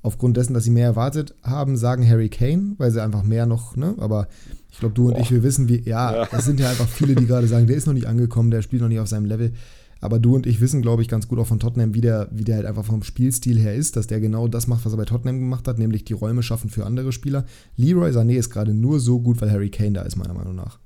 aufgrund 0.02 0.38
dessen, 0.38 0.54
dass 0.54 0.64
sie 0.64 0.72
mehr 0.72 0.86
erwartet 0.86 1.34
haben, 1.43 1.78
sagen 1.78 2.08
Harry 2.08 2.30
Kane, 2.30 2.74
weil 2.78 2.91
sie 2.91 3.02
einfach 3.02 3.24
mehr 3.24 3.46
noch, 3.46 3.76
ne? 3.76 3.96
Aber 3.98 4.28
ich 4.76 4.80
glaube, 4.82 4.93
du 4.93 5.07
und 5.07 5.13
Boah. 5.13 5.21
ich, 5.21 5.32
wir 5.32 5.41
wissen, 5.41 5.69
wie, 5.69 5.80
ja, 5.88 6.13
Ja. 6.23 6.28
es 6.34 6.43
sind 6.43 6.59
ja 6.59 6.69
einfach 6.69 6.88
viele, 6.89 7.15
die 7.15 7.26
gerade 7.26 7.47
sagen, 7.47 7.65
der 7.65 7.78
ist 7.78 7.88
noch 7.88 7.93
nicht 7.93 8.07
angekommen, 8.07 8.51
der 8.51 8.61
spielt 8.61 8.82
noch 8.82 8.89
nicht 8.89 8.99
auf 8.99 9.07
seinem 9.07 9.23
Level. 9.26 9.53
Aber 10.01 10.19
du 10.19 10.36
und 10.36 10.45
ich 10.45 10.59
wissen, 10.59 10.82
glaube 10.82 11.01
ich, 11.01 11.07
ganz 11.07 11.30
gut 11.30 11.39
auch 11.39 11.47
von 11.47 11.59
Tottenham, 11.61 11.93
wie 11.93 12.01
der, 12.01 12.28
wie 12.32 12.43
der 12.43 12.57
halt 12.57 12.65
einfach 12.65 12.84
vom 12.84 13.01
Spielstil 13.01 13.57
her 13.57 13.73
ist, 13.73 13.95
dass 13.95 14.05
der 14.07 14.19
genau 14.19 14.49
das 14.49 14.67
macht, 14.67 14.86
was 14.86 14.91
er 14.93 14.97
bei 14.97 15.05
Tottenham 15.05 15.39
gemacht 15.39 15.65
hat, 15.67 15.80
nämlich 15.80 16.03
die 16.03 16.11
Räume 16.13 16.43
schaffen 16.43 16.69
für 16.69 16.86
andere 16.86 17.13
Spieler. 17.13 17.45
Leroy 17.78 18.11
Sané 18.11 18.34
ist 18.36 18.49
gerade 18.49 18.73
nur 18.73 18.99
so 18.99 19.19
gut, 19.21 19.39
weil 19.41 19.49
Harry 19.49 19.69
Kane 19.69 19.93
da 19.93 20.01
ist, 20.01 20.17
meiner 20.17 20.34
Meinung 20.34 20.55
nach. 20.55 20.78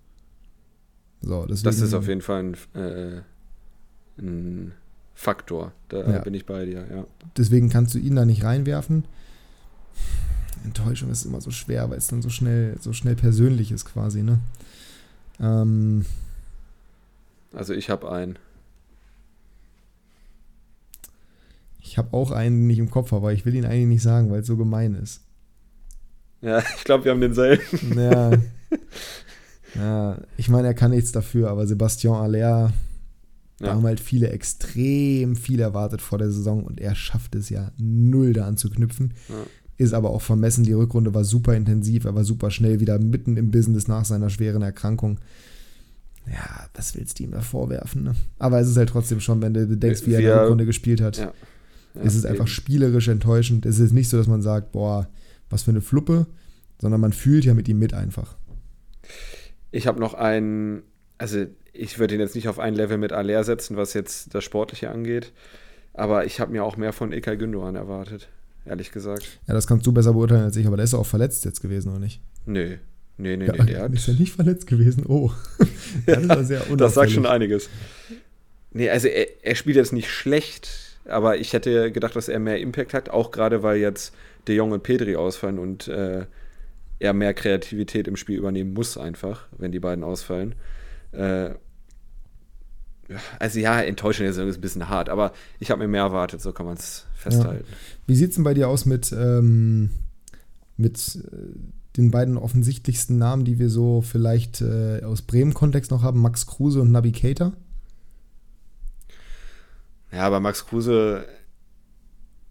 So, 1.21 1.41
deswegen, 1.49 1.63
Das 1.63 1.81
ist 1.81 1.93
auf 1.95 2.07
jeden 2.07 2.21
Fall 2.21 2.43
ein, 2.43 2.79
äh, 2.81 3.21
ein 4.19 4.71
Faktor. 5.15 5.73
Da 5.89 6.09
Ja. 6.09 6.19
bin 6.19 6.35
ich 6.35 6.45
bei 6.45 6.63
dir, 6.65 6.85
ja. 6.89 7.05
deswegen 7.35 7.69
kannst 7.69 7.95
du 7.95 7.97
ihn 7.99 8.15
da 8.15 8.23
nicht 8.25 8.43
reinwerfen. 8.43 9.03
Enttäuschung 10.64 11.10
ist 11.10 11.26
immer 11.26 11.41
so 11.41 11.51
schwer, 11.51 11.89
weil 11.89 11.97
es 11.97 12.07
dann 12.07 12.22
so 12.22 12.30
schnell, 12.30 12.78
so 12.80 12.93
schnell 12.93 13.16
persönlich 13.16 13.72
ist 13.72 13.86
quasi, 13.86 14.24
ne? 14.24 14.39
Ähm, 15.39 16.05
Also 17.53 17.74
ich 17.74 17.89
habe 17.89 18.12
einen. 18.12 18.38
Ich 21.82 21.97
habe 21.97 22.14
auch 22.16 22.32
einen, 22.32 22.62
den 22.64 22.70
ich 22.70 22.80
im 22.80 22.91
Kopf 22.91 23.12
habe, 23.12 23.18
aber 23.22 23.34
ich 23.34 23.45
will 23.45 23.55
ihn 23.55 23.66
eigentlich 23.66 23.88
nicht 23.88 24.03
sagen, 24.03 24.30
weil 24.30 24.41
es 24.41 24.47
so 24.47 24.57
gemein 24.57 24.93
ist. 24.95 25.22
Ja, 26.41 26.60
ich 26.78 26.84
glaube, 26.84 27.05
wir 27.05 27.12
haben 27.12 27.22
denselben. 27.22 27.97
Ja. 27.97 28.32
ja, 29.76 30.18
ich 30.38 30.49
meine, 30.49 30.68
er 30.68 30.74
kann 30.74 30.91
nichts 30.91 31.12
dafür, 31.12 31.49
aber 31.49 31.66
Sebastian 31.68 32.16
Aller, 32.16 32.74
da 33.57 33.66
Ja. 33.68 33.74
haben 33.74 33.84
halt 33.86 33.99
viele 33.99 34.30
extrem 34.30 35.36
viel 35.36 35.60
erwartet 35.60 36.01
vor 36.01 36.18
der 36.18 36.32
Saison 36.32 36.64
und 36.64 36.80
er 36.80 36.95
schafft 36.95 37.36
es 37.36 37.49
ja 37.49 37.72
null 37.78 38.34
da 38.34 38.45
anzuknüpfen. 38.47 39.14
Ja. 39.28 39.36
Ist 39.80 39.93
aber 39.93 40.11
auch 40.11 40.21
vermessen. 40.21 40.63
Die 40.65 40.73
Rückrunde 40.73 41.13
war 41.13 41.23
super 41.23 41.55
intensiv, 41.55 42.05
er 42.05 42.13
war 42.13 42.23
super 42.23 42.51
schnell 42.51 42.80
wieder 42.80 42.99
mitten 42.99 43.38
im 43.38 43.49
Business 43.49 43.88
nach 43.88 44.05
seiner 44.05 44.30
schweren 44.30 44.61
Erkrankung. 44.61 45.19
Ja, 46.27 46.67
was 46.75 46.95
willst 46.95 47.17
du 47.17 47.23
ihm 47.23 47.32
da 47.32 47.41
vorwerfen? 47.41 48.03
Ne? 48.03 48.15
Aber 48.38 48.59
es 48.59 48.67
ist 48.67 48.77
halt 48.77 48.89
trotzdem 48.89 49.19
schon, 49.19 49.41
wenn 49.41 49.53
du 49.53 49.65
denkst, 49.65 50.05
wie 50.05 50.13
er 50.13 50.19
in 50.19 50.25
der 50.25 50.41
Rückrunde 50.43 50.65
gespielt 50.65 51.01
hat. 51.01 51.17
Ja. 51.17 51.34
Ja, 51.95 52.01
es 52.01 52.13
ist 52.13 52.25
einfach 52.25 52.45
eben. 52.45 52.47
spielerisch 52.47 53.07
enttäuschend. 53.07 53.65
Es 53.65 53.80
ist 53.80 53.93
nicht 53.93 54.09
so, 54.09 54.17
dass 54.17 54.27
man 54.27 54.41
sagt, 54.41 54.73
boah, 54.73 55.09
was 55.49 55.63
für 55.63 55.71
eine 55.71 55.82
Fluppe, 55.82 56.27
sondern 56.80 57.01
man 57.01 57.13
fühlt 57.13 57.45
ja 57.45 57.53
mit 57.53 57.67
ihm 57.67 57.80
mit 57.80 57.93
einfach. 57.93 58.38
Ich 59.71 59.88
habe 59.88 59.99
noch 59.99 60.13
einen, 60.13 60.84
also 61.17 61.45
ich 61.73 61.99
würde 61.99 62.15
ihn 62.15 62.21
jetzt 62.21 62.36
nicht 62.36 62.49
auf 62.49 62.59
ein 62.59 62.75
Level 62.75 62.97
mit 62.97 63.13
Aller 63.13 63.43
setzen, 63.43 63.77
was 63.77 63.93
jetzt 63.93 64.36
das 64.36 64.43
Sportliche 64.43 64.91
angeht, 64.91 65.32
aber 65.93 66.25
ich 66.25 66.39
habe 66.39 66.51
mir 66.51 66.63
auch 66.63 66.77
mehr 66.77 66.93
von 66.93 67.11
Ilkay 67.11 67.38
Gündogan 67.38 67.75
erwartet, 67.75 68.30
ehrlich 68.66 68.91
gesagt. 68.91 69.39
Ja, 69.47 69.53
das 69.53 69.68
kannst 69.68 69.86
du 69.86 69.91
besser 69.91 70.14
beurteilen 70.14 70.43
als 70.43 70.55
ich, 70.55 70.68
aber 70.68 70.78
der 70.78 70.86
ist 70.86 70.93
auch 70.93 71.05
verletzt 71.05 71.45
jetzt 71.45 71.62
gewesen, 71.62 71.89
oder 71.89 71.99
nicht? 71.99 72.22
Nee, 72.45 72.80
nee, 73.18 73.38
nee, 73.38 73.45
Ja, 73.45 73.53
nee, 73.53 73.74
der 73.74 73.93
ist 73.93 74.07
er 74.07 74.14
nicht 74.16 74.34
verletzt 74.34 74.68
gewesen? 74.68 75.05
Oh. 75.07 75.32
das 76.05 76.24
ist 76.24 76.30
ja 76.30 76.43
sehr 76.43 76.76
das 76.78 76.93
sagt 76.93 77.12
schon 77.12 77.26
einiges. 77.26 77.70
Nee, 78.72 78.89
also 78.89 79.07
er, 79.07 79.28
er 79.43 79.55
spielt 79.55 79.78
jetzt 79.78 79.93
nicht 79.93 80.10
schlecht, 80.10 80.97
aber 81.05 81.38
ich 81.38 81.53
hätte 81.53 81.91
gedacht, 81.91 82.16
dass 82.16 82.30
er 82.30 82.39
mehr 82.39 82.60
Impact 82.60 82.93
hat, 82.93 83.10
auch 83.10 83.32
gerade 83.32 83.64
weil 83.64 83.78
jetzt 83.78 84.14
De 84.47 84.55
Jong 84.55 84.72
und 84.72 84.84
Pedri 84.84 85.16
ausfallen 85.16 85.60
und 85.60 85.88
äh, 85.88 86.26
er 86.99 87.14
mehr 87.14 87.34
Kreativität 87.34 88.07
im 88.07 88.16
Spiel 88.16 88.38
übernehmen 88.38 88.74
muss 88.74 88.97
einfach, 88.97 89.47
wenn 89.57 89.72
die 89.72 89.80
beiden 89.80 90.03
ausfallen. 90.03 90.55
Äh, 91.12 91.51
also 93.39 93.60
ja, 93.60 93.82
enttäuschend 93.82 94.30
ist 94.30 94.38
ein 94.38 94.62
bisschen 94.62 94.89
hart, 94.89 95.10
aber 95.10 95.34
ich 95.60 95.72
habe 95.72 95.82
mir 95.82 95.88
mehr 95.88 96.03
erwartet, 96.03 96.41
so 96.41 96.51
kann 96.51 96.66
man 96.66 96.78
es 96.78 97.07
festhalten. 97.20 97.65
Wie 98.07 98.15
sieht 98.15 98.30
es 98.30 98.36
denn 98.36 98.43
bei 98.43 98.53
dir 98.53 98.67
aus 98.67 98.86
mit, 98.86 99.11
ähm, 99.11 99.89
mit 100.78 101.15
äh, 101.15 101.97
den 101.97 102.11
beiden 102.11 102.38
offensichtlichsten 102.38 103.17
Namen, 103.17 103.45
die 103.45 103.59
wir 103.59 103.70
so 103.70 104.01
vielleicht 104.01 104.61
äh, 104.61 105.01
aus 105.03 105.22
Bremen-Kontext 105.22 105.91
noch 105.91 106.01
haben? 106.01 106.22
Max 106.22 106.47
Kruse 106.47 106.82
und 106.82 106.91
Nabi 106.91 107.11
Keita? 107.11 107.53
Ja, 110.11 110.22
aber 110.22 110.39
Max 110.39 110.65
Kruse, 110.65 111.26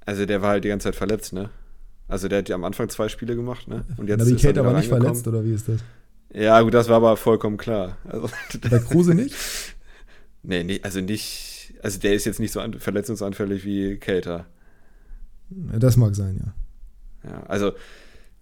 also 0.07 0.27
der 0.27 0.43
war 0.43 0.51
halt 0.51 0.65
die 0.65 0.69
ganze 0.69 0.85
Zeit 0.85 0.97
verletzt, 0.97 1.33
ne? 1.33 1.51
Also 2.07 2.29
der 2.29 2.39
hat 2.39 2.49
ja 2.49 2.55
am 2.55 2.65
Anfang 2.65 2.89
zwei 2.89 3.09
Spiele 3.09 3.37
gemacht, 3.37 3.69
ne? 3.69 3.85
Und 3.97 4.09
jetzt 4.09 4.27
wieder 4.27 4.65
war 4.65 4.75
nicht 4.75 4.89
verletzt, 4.89 5.27
oder 5.27 5.45
wie 5.45 5.53
ist 5.53 5.69
das? 5.69 5.81
Ja, 6.33 6.61
gut, 6.61 6.75
das 6.75 6.89
war 6.89 6.97
aber 6.97 7.17
vollkommen 7.17 7.57
klar. 7.57 7.97
Also, 8.05 8.29
Bei 8.71 8.79
Kruse 8.79 9.15
nicht? 9.15 9.35
nee, 10.43 10.63
nee, 10.63 10.81
also 10.83 11.01
nicht, 11.01 11.75
also 11.83 11.99
der 11.99 12.15
ist 12.15 12.27
jetzt 12.27 12.39
nicht 12.39 12.53
so 12.53 12.61
an, 12.61 12.75
verletzungsanfällig 12.75 13.65
wie 13.65 13.97
Cater. 13.97 14.47
Das 15.51 15.97
mag 15.97 16.15
sein, 16.15 16.41
ja. 16.45 17.31
Ja, 17.31 17.43
also 17.45 17.73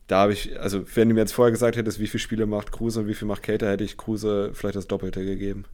da 0.07 0.21
habe 0.21 0.33
ich, 0.33 0.59
also 0.61 0.85
wenn 0.95 1.09
du 1.09 1.15
mir 1.15 1.23
jetzt 1.23 1.33
vorher 1.33 1.53
gesagt 1.53 1.77
hättest, 1.77 1.99
wie 1.99 2.07
viele 2.07 2.21
Spiele 2.21 2.47
macht 2.47 2.73
Kruse 2.73 3.01
und 3.01 3.09
wie 3.09 3.15
viel 3.15 3.27
macht 3.27 3.43
Cater, 3.43 3.71
hätte 3.71 3.85
ich 3.85 3.97
Kruse 3.97 4.51
vielleicht 4.55 4.77
das 4.77 4.87
Doppelte 4.87 5.25
gegeben. 5.25 5.65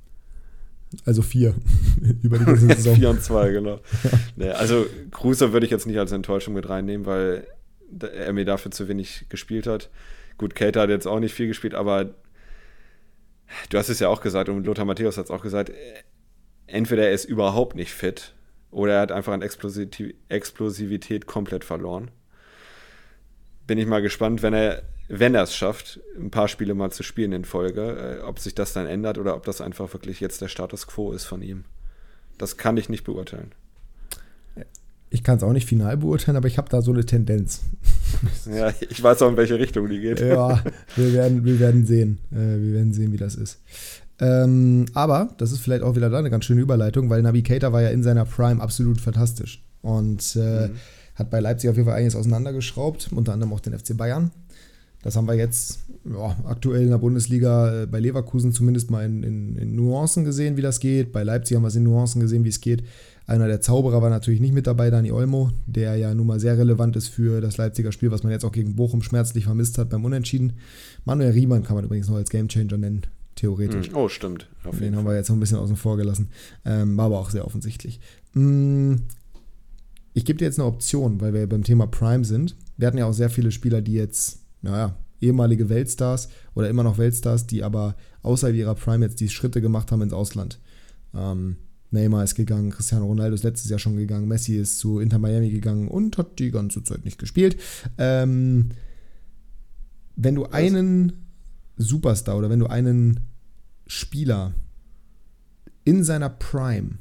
Also 1.05 1.23
vier 1.23 1.55
über 2.23 2.39
die 2.39 2.45
ganze 2.45 2.67
Saison. 2.67 2.97
4 2.97 3.11
und 3.11 3.23
2, 3.23 3.51
genau. 3.51 3.81
nee, 4.37 4.51
also 4.51 4.87
Kruse 5.11 5.53
würde 5.53 5.67
ich 5.67 5.73
jetzt 5.73 5.87
nicht 5.87 5.99
als 5.99 6.13
Enttäuschung 6.13 6.55
mit 6.55 6.69
reinnehmen, 6.69 7.07
weil 7.07 7.47
er 8.01 8.33
mir 8.33 8.45
dafür 8.45 8.71
zu 8.71 8.89
wenig 8.89 9.27
gespielt 9.29 9.67
hat. 9.67 9.91
Gut, 10.39 10.55
Cater 10.55 10.83
hat 10.83 10.91
jetzt 10.91 11.07
auch 11.07 11.21
nicht 11.21 11.35
viel 11.35 11.47
gespielt, 11.47 11.75
aber 11.75 12.15
du 13.71 13.79
hast 13.79 13.91
es 13.91 14.01
ja 14.01 14.09
auch 14.09 14.21
gesagt 14.21 14.49
und 14.49 14.65
Lothar 14.65 14.85
Matthäus 14.85 15.19
hat 15.19 15.27
es 15.27 15.31
auch 15.31 15.43
gesagt, 15.43 15.73
entweder 16.67 17.07
er 17.07 17.13
ist 17.13 17.27
überhaupt 17.27 17.77
nicht 17.77 17.93
fit 17.93 18.35
oder 18.73 18.95
er 18.95 19.01
hat 19.03 19.13
einfach 19.13 19.33
an 19.33 19.43
Explosiv 19.43 19.89
Explosivität 20.29 21.27
komplett 21.27 21.65
verloren. 21.65 22.11
Bin 23.69 23.79
ich 23.79 23.87
mal 23.87 24.03
gespannt, 24.03 24.43
wenn 24.43 24.55
er 24.55 24.83
wenn 25.09 25.35
er 25.35 25.43
es 25.43 25.55
schafft, 25.55 26.01
ein 26.19 26.31
paar 26.31 26.49
Spiele 26.49 26.75
mal 26.75 26.91
zu 26.91 27.03
spielen 27.03 27.33
in 27.33 27.45
Folge, 27.45 28.19
äh, 28.21 28.25
ob 28.25 28.39
sich 28.39 28.55
das 28.55 28.73
dann 28.73 28.87
ändert 28.87 29.19
oder 29.19 29.37
ob 29.37 29.45
das 29.45 29.61
einfach 29.61 29.93
wirklich 29.93 30.21
jetzt 30.21 30.41
der 30.41 30.49
Status 30.49 30.87
quo 30.87 31.13
ist 31.13 31.25
von 31.25 31.43
ihm. 31.43 31.65
Das 32.39 32.57
kann 32.57 32.77
ich 32.77 32.89
nicht 32.89 33.05
beurteilen. 33.05 33.53
Ich 35.11 35.23
kann 35.23 35.37
es 35.37 35.43
auch 35.43 35.53
nicht 35.53 35.69
final 35.69 35.99
beurteilen, 35.99 36.39
aber 36.39 36.49
ich 36.49 36.57
habe 36.57 36.71
da 36.71 36.81
so 36.81 36.93
eine 36.93 37.05
Tendenz. 37.05 37.61
Ja, 38.47 38.73
ich 38.89 39.03
weiß 39.03 39.23
auch, 39.23 39.31
in 39.31 39.37
welche 39.37 39.59
Richtung 39.59 39.89
die 39.89 39.99
geht. 39.99 40.21
Ja, 40.21 40.63
wir 40.97 41.13
werden, 41.13 41.45
wir 41.45 41.59
werden 41.59 41.87
sehen. 41.87 42.19
Äh, 42.31 42.37
wir 42.37 42.75
werden 42.75 42.93
sehen, 42.93 43.13
wie 43.13 43.17
das 43.17 43.35
ist. 43.35 43.61
Ähm, 44.23 44.87
aber 44.95 45.31
das 45.39 45.51
ist 45.51 45.59
vielleicht 45.61 45.83
auch 45.83 45.97
wieder 45.97 46.09
da 46.09 46.19
eine 46.19 46.31
ganz 46.31 46.45
schöne 46.45 46.61
Überleitung, 46.61 47.11
weil 47.11 47.23
Keita 47.43 47.73
war 47.73 47.83
ja 47.83 47.89
in 47.89 48.05
seiner 48.05 48.25
Prime 48.25 48.63
absolut 48.63 49.01
fantastisch 49.01 49.65
und 49.83 50.37
äh, 50.37 50.69
Mhm. 50.69 50.73
hat 51.17 51.31
bei 51.31 51.41
Leipzig 51.41 51.69
auf 51.69 51.77
jeden 51.77 51.89
Fall 51.89 51.97
einiges 51.97 52.15
auseinandergeschraubt, 52.15 53.11
unter 53.13 53.33
anderem 53.33 53.53
auch 53.53 53.61
den 53.61 53.77
FC 53.77 53.97
Bayern. 53.97 54.31
Das 55.03 55.17
haben 55.17 55.27
wir 55.27 55.35
jetzt 55.35 55.81
ja, 56.09 56.37
aktuell 56.45 56.83
in 56.85 56.91
der 56.91 56.99
Bundesliga 56.99 57.83
äh, 57.83 57.87
bei 57.87 57.99
Leverkusen 57.99 58.53
zumindest 58.53 58.93
mal 58.93 59.05
in, 59.05 59.25
in, 59.25 59.57
in 59.57 59.75
Nuancen 59.75 60.25
gesehen, 60.25 60.57
wie 60.57 60.63
das 60.63 60.79
geht. 60.79 61.11
Bei 61.13 61.25
Leipzig 61.25 61.57
haben 61.57 61.65
wir 61.65 61.69
es 61.69 61.75
in 61.75 61.83
Nuancen 61.83 62.21
gesehen, 62.21 62.45
wie 62.45 62.49
es 62.51 62.61
geht. 62.61 62.85
Einer 63.27 63.49
der 63.49 63.61
Zauberer 63.61 64.01
war 64.03 64.11
natürlich 64.11 64.41
nicht 64.41 64.55
mit 64.55 64.69
dabei, 64.69 64.91
Dani 64.91 65.11
Olmo, 65.11 65.51
der 65.67 65.97
ja 65.97 66.15
nun 66.15 66.29
mal 66.29 66.39
sehr 66.39 66.57
relevant 66.57 66.95
ist 66.95 67.09
für 67.09 67.41
das 67.41 67.57
Leipziger 67.57 67.91
Spiel, 67.91 68.13
was 68.13 68.23
man 68.23 68.31
jetzt 68.31 68.45
auch 68.45 68.53
gegen 68.53 68.77
Bochum 68.77 69.03
schmerzlich 69.03 69.45
vermisst 69.45 69.79
hat 69.79 69.91
beim 69.91 70.05
Unentschieden. 70.05 70.53
Manuel 71.05 71.33
Riemann 71.33 71.65
kann 71.65 71.75
man 71.75 71.85
übrigens 71.85 72.09
noch 72.09 72.17
als 72.17 72.31
Gamechanger 72.31 72.79
nennen, 72.79 73.03
theoretisch. 73.37 73.91
Mhm. 73.91 73.97
Oh, 73.97 74.09
stimmt. 74.09 74.49
Auf 74.65 74.79
Den 74.79 74.97
haben 74.97 75.07
wir 75.07 75.15
jetzt 75.15 75.29
noch 75.29 75.37
ein 75.37 75.41
bisschen 75.41 75.59
außen 75.59 75.77
vor 75.77 75.97
gelassen. 75.97 76.31
Ähm, 76.65 76.97
war 76.97 77.07
aber 77.07 77.19
auch 77.19 77.31
sehr 77.31 77.47
offensichtlich. 77.47 78.01
Mm, 78.35 78.95
Ich 80.15 80.25
gebe 80.25 80.39
dir 80.39 80.45
jetzt 80.45 80.59
eine 80.59 80.69
Option, 80.69 81.21
weil 81.21 81.33
wir 81.33 81.49
beim 81.49 81.65
Thema 81.65 81.87
Prime 81.87 82.25
sind. 82.25 82.57
Wir 82.77 82.87
hatten 82.87 82.99
ja 82.99 83.07
auch 83.07 83.15
sehr 83.15 83.31
viele 83.31 83.51
Spieler, 83.51 83.81
die 83.81 83.95
jetzt, 83.95 84.41
naja, 84.61 84.97
ehemalige 85.21 85.69
Weltstars 85.69 86.29
oder 86.55 86.69
immer 86.69 86.83
noch 86.83 86.99
Weltstars, 86.99 87.47
die 87.47 87.63
aber 87.63 87.97
außerhalb 88.23 88.55
ihrer 88.57 88.75
Prime 88.75 89.05
jetzt 89.07 89.21
die 89.21 89.29
Schritte 89.29 89.61
gemacht 89.63 89.91
haben 89.93 90.03
ins 90.03 90.13
Ausland. 90.13 90.59
Ähm, 91.15 91.57
Neymar 91.93 92.25
ist 92.25 92.35
gegangen, 92.35 92.71
Cristiano 92.71 93.07
Ronaldo 93.07 93.35
ist 93.35 93.45
letztes 93.45 93.71
Jahr 93.71 93.79
schon 93.79 93.97
gegangen, 93.97 94.27
Messi 94.27 94.57
ist 94.57 94.79
zu 94.79 94.99
Inter 94.99 95.19
Miami 95.19 95.51
gegangen 95.51 95.89
und 95.89 96.19
hat 96.19 96.39
die 96.39 96.51
ganze 96.51 96.83
Zeit 96.83 97.05
nicht 97.05 97.19
gespielt. 97.19 97.57
Ähm, 97.99 98.71
wenn 100.17 100.35
du 100.35 100.47
einen 100.47 101.13
Superstar 101.77 102.37
oder 102.37 102.51
wenn 102.51 102.59
du 102.61 102.67
einen 102.67 103.21
Spieler 103.87 104.53
in 105.85 106.05
seiner 106.05 106.29
Prime 106.29 106.99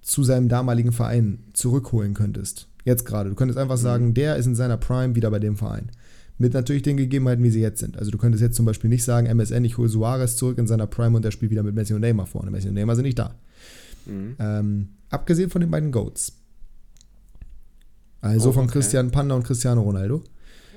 zu 0.00 0.22
seinem 0.24 0.48
damaligen 0.48 0.92
Verein 0.92 1.40
zurückholen 1.52 2.14
könntest, 2.14 2.68
jetzt 2.84 3.04
gerade, 3.04 3.30
du 3.30 3.36
könntest 3.36 3.58
einfach 3.58 3.76
sagen, 3.76 4.14
der 4.14 4.36
ist 4.36 4.46
in 4.46 4.54
seiner 4.54 4.76
Prime 4.76 5.14
wieder 5.14 5.30
bei 5.30 5.38
dem 5.38 5.56
Verein. 5.56 5.90
Mit 6.38 6.52
natürlich 6.52 6.82
den 6.82 6.96
Gegebenheiten, 6.98 7.42
wie 7.42 7.50
sie 7.50 7.60
jetzt 7.62 7.80
sind. 7.80 7.96
Also 7.96 8.10
du 8.10 8.18
könntest 8.18 8.42
jetzt 8.42 8.56
zum 8.56 8.66
Beispiel 8.66 8.90
nicht 8.90 9.04
sagen, 9.04 9.26
MSN, 9.26 9.64
ich 9.64 9.78
hole 9.78 9.88
Suarez 9.88 10.36
zurück 10.36 10.58
in 10.58 10.66
seiner 10.66 10.86
Prime 10.86 11.16
und 11.16 11.24
der 11.24 11.30
spielt 11.30 11.50
wieder 11.50 11.62
mit 11.62 11.74
Messi 11.74 11.94
und 11.94 12.02
Neymar 12.02 12.26
vorne. 12.26 12.50
Messi 12.50 12.68
und 12.68 12.74
Neymar 12.74 12.94
sind 12.94 13.06
nicht 13.06 13.18
da. 13.18 13.34
Mhm. 14.04 14.36
Ähm, 14.38 14.88
abgesehen 15.08 15.48
von 15.50 15.62
den 15.62 15.70
beiden 15.70 15.92
Goats. 15.92 16.32
Also 18.20 18.50
Oh, 18.50 18.52
von 18.52 18.64
okay. 18.64 18.72
Christian 18.74 19.10
Panda 19.10 19.34
und 19.34 19.44
Cristiano 19.44 19.80
Ronaldo 19.82 20.22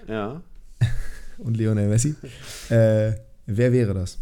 Ja. 0.08 0.42
und 1.40 1.58
Lionel 1.58 1.88
Messi. 1.90 2.16
äh, 2.70 3.14
wer 3.46 3.72
wäre 3.74 3.94
das? 3.94 4.20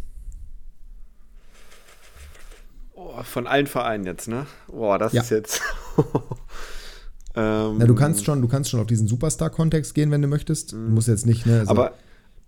Oh, 2.95 3.22
von 3.24 3.47
allen 3.47 3.68
Vereinen 3.68 4.05
jetzt, 4.05 4.28
ne? 4.28 4.45
Boah, 4.68 4.97
das 4.97 5.13
Ja. 5.13 5.22
ist 5.22 5.30
jetzt. 5.30 5.61
ähm, 7.36 7.78
Na, 7.78 7.86
du 7.86 7.95
kannst 7.95 8.26
schon, 8.26 8.41
du 8.41 8.47
kannst 8.47 8.70
schon 8.70 8.80
auf 8.80 8.88
diesen 8.88 9.07
Superstar-Kontext 9.07 9.93
gehen, 9.93 10.09
wenn 10.11 10.22
du 10.22 10.28
möchtest. 10.28 10.72
Du 10.72 10.78
musst 10.78 11.07
jetzt 11.07 11.26
nicht, 11.26 11.45
ne? 11.45 11.59
also- 11.59 11.72
aber, 11.72 11.93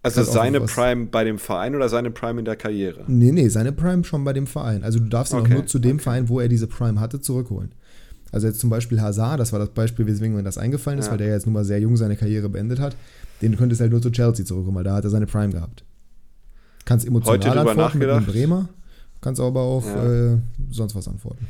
also 0.01 0.23
seine 0.23 0.61
Prime 0.61 1.07
bei 1.07 1.23
dem 1.23 1.37
Verein 1.39 1.75
oder 1.75 1.89
seine 1.89 2.09
Prime 2.09 2.39
in 2.39 2.45
der 2.45 2.55
Karriere? 2.55 3.03
Nee, 3.07 3.31
nee, 3.31 3.49
seine 3.49 3.71
Prime 3.73 4.03
schon 4.05 4.23
bei 4.23 4.33
dem 4.33 4.47
Verein. 4.47 4.83
Also 4.83 4.97
du 4.99 5.05
darfst 5.09 5.33
ihn 5.33 5.39
Okay, 5.39 5.51
auch 5.51 5.57
nur 5.57 5.65
zu 5.67 5.77
dem 5.77 5.99
Verein, 5.99 6.29
wo 6.29 6.39
er 6.39 6.47
diese 6.47 6.67
Prime 6.67 6.99
hatte, 6.99 7.19
zurückholen. 7.19 7.73
Also 8.31 8.47
jetzt 8.47 8.59
zum 8.59 8.69
Beispiel 8.69 9.01
Hazard, 9.01 9.39
das 9.39 9.51
war 9.53 9.59
das 9.59 9.69
Beispiel, 9.69 10.05
weswegen 10.05 10.35
mir 10.35 10.43
das 10.43 10.57
eingefallen 10.57 10.99
ist, 10.99 11.05
Ja. 11.05 11.11
weil 11.11 11.17
der 11.19 11.29
jetzt 11.29 11.45
nun 11.45 11.53
mal 11.53 11.63
sehr 11.65 11.79
jung 11.79 11.97
seine 11.97 12.15
Karriere 12.15 12.49
beendet 12.49 12.79
hat. 12.79 12.95
Den 13.41 13.57
könntest 13.57 13.79
du 13.79 13.83
halt 13.83 13.91
nur 13.91 14.01
zu 14.01 14.11
Chelsea 14.11 14.45
zurückholen, 14.45 14.75
weil 14.75 14.83
da 14.83 14.95
hat 14.95 15.03
er 15.03 15.09
seine 15.09 15.25
Prime 15.25 15.51
gehabt. 15.51 15.83
Kannst 16.85 17.05
emotional 17.07 17.37
Heute 17.39 17.49
drüber 17.49 17.71
antworten 17.71 17.97
mit 17.99 18.07
nachgedacht? 18.07 18.33
Bremer, 18.33 18.69
kannst 19.21 19.41
aber 19.41 19.61
auch 19.61 19.85
Ja. 19.85 20.33
äh, 20.33 20.37
sonst 20.69 20.95
was 20.95 21.07
antworten. 21.07 21.47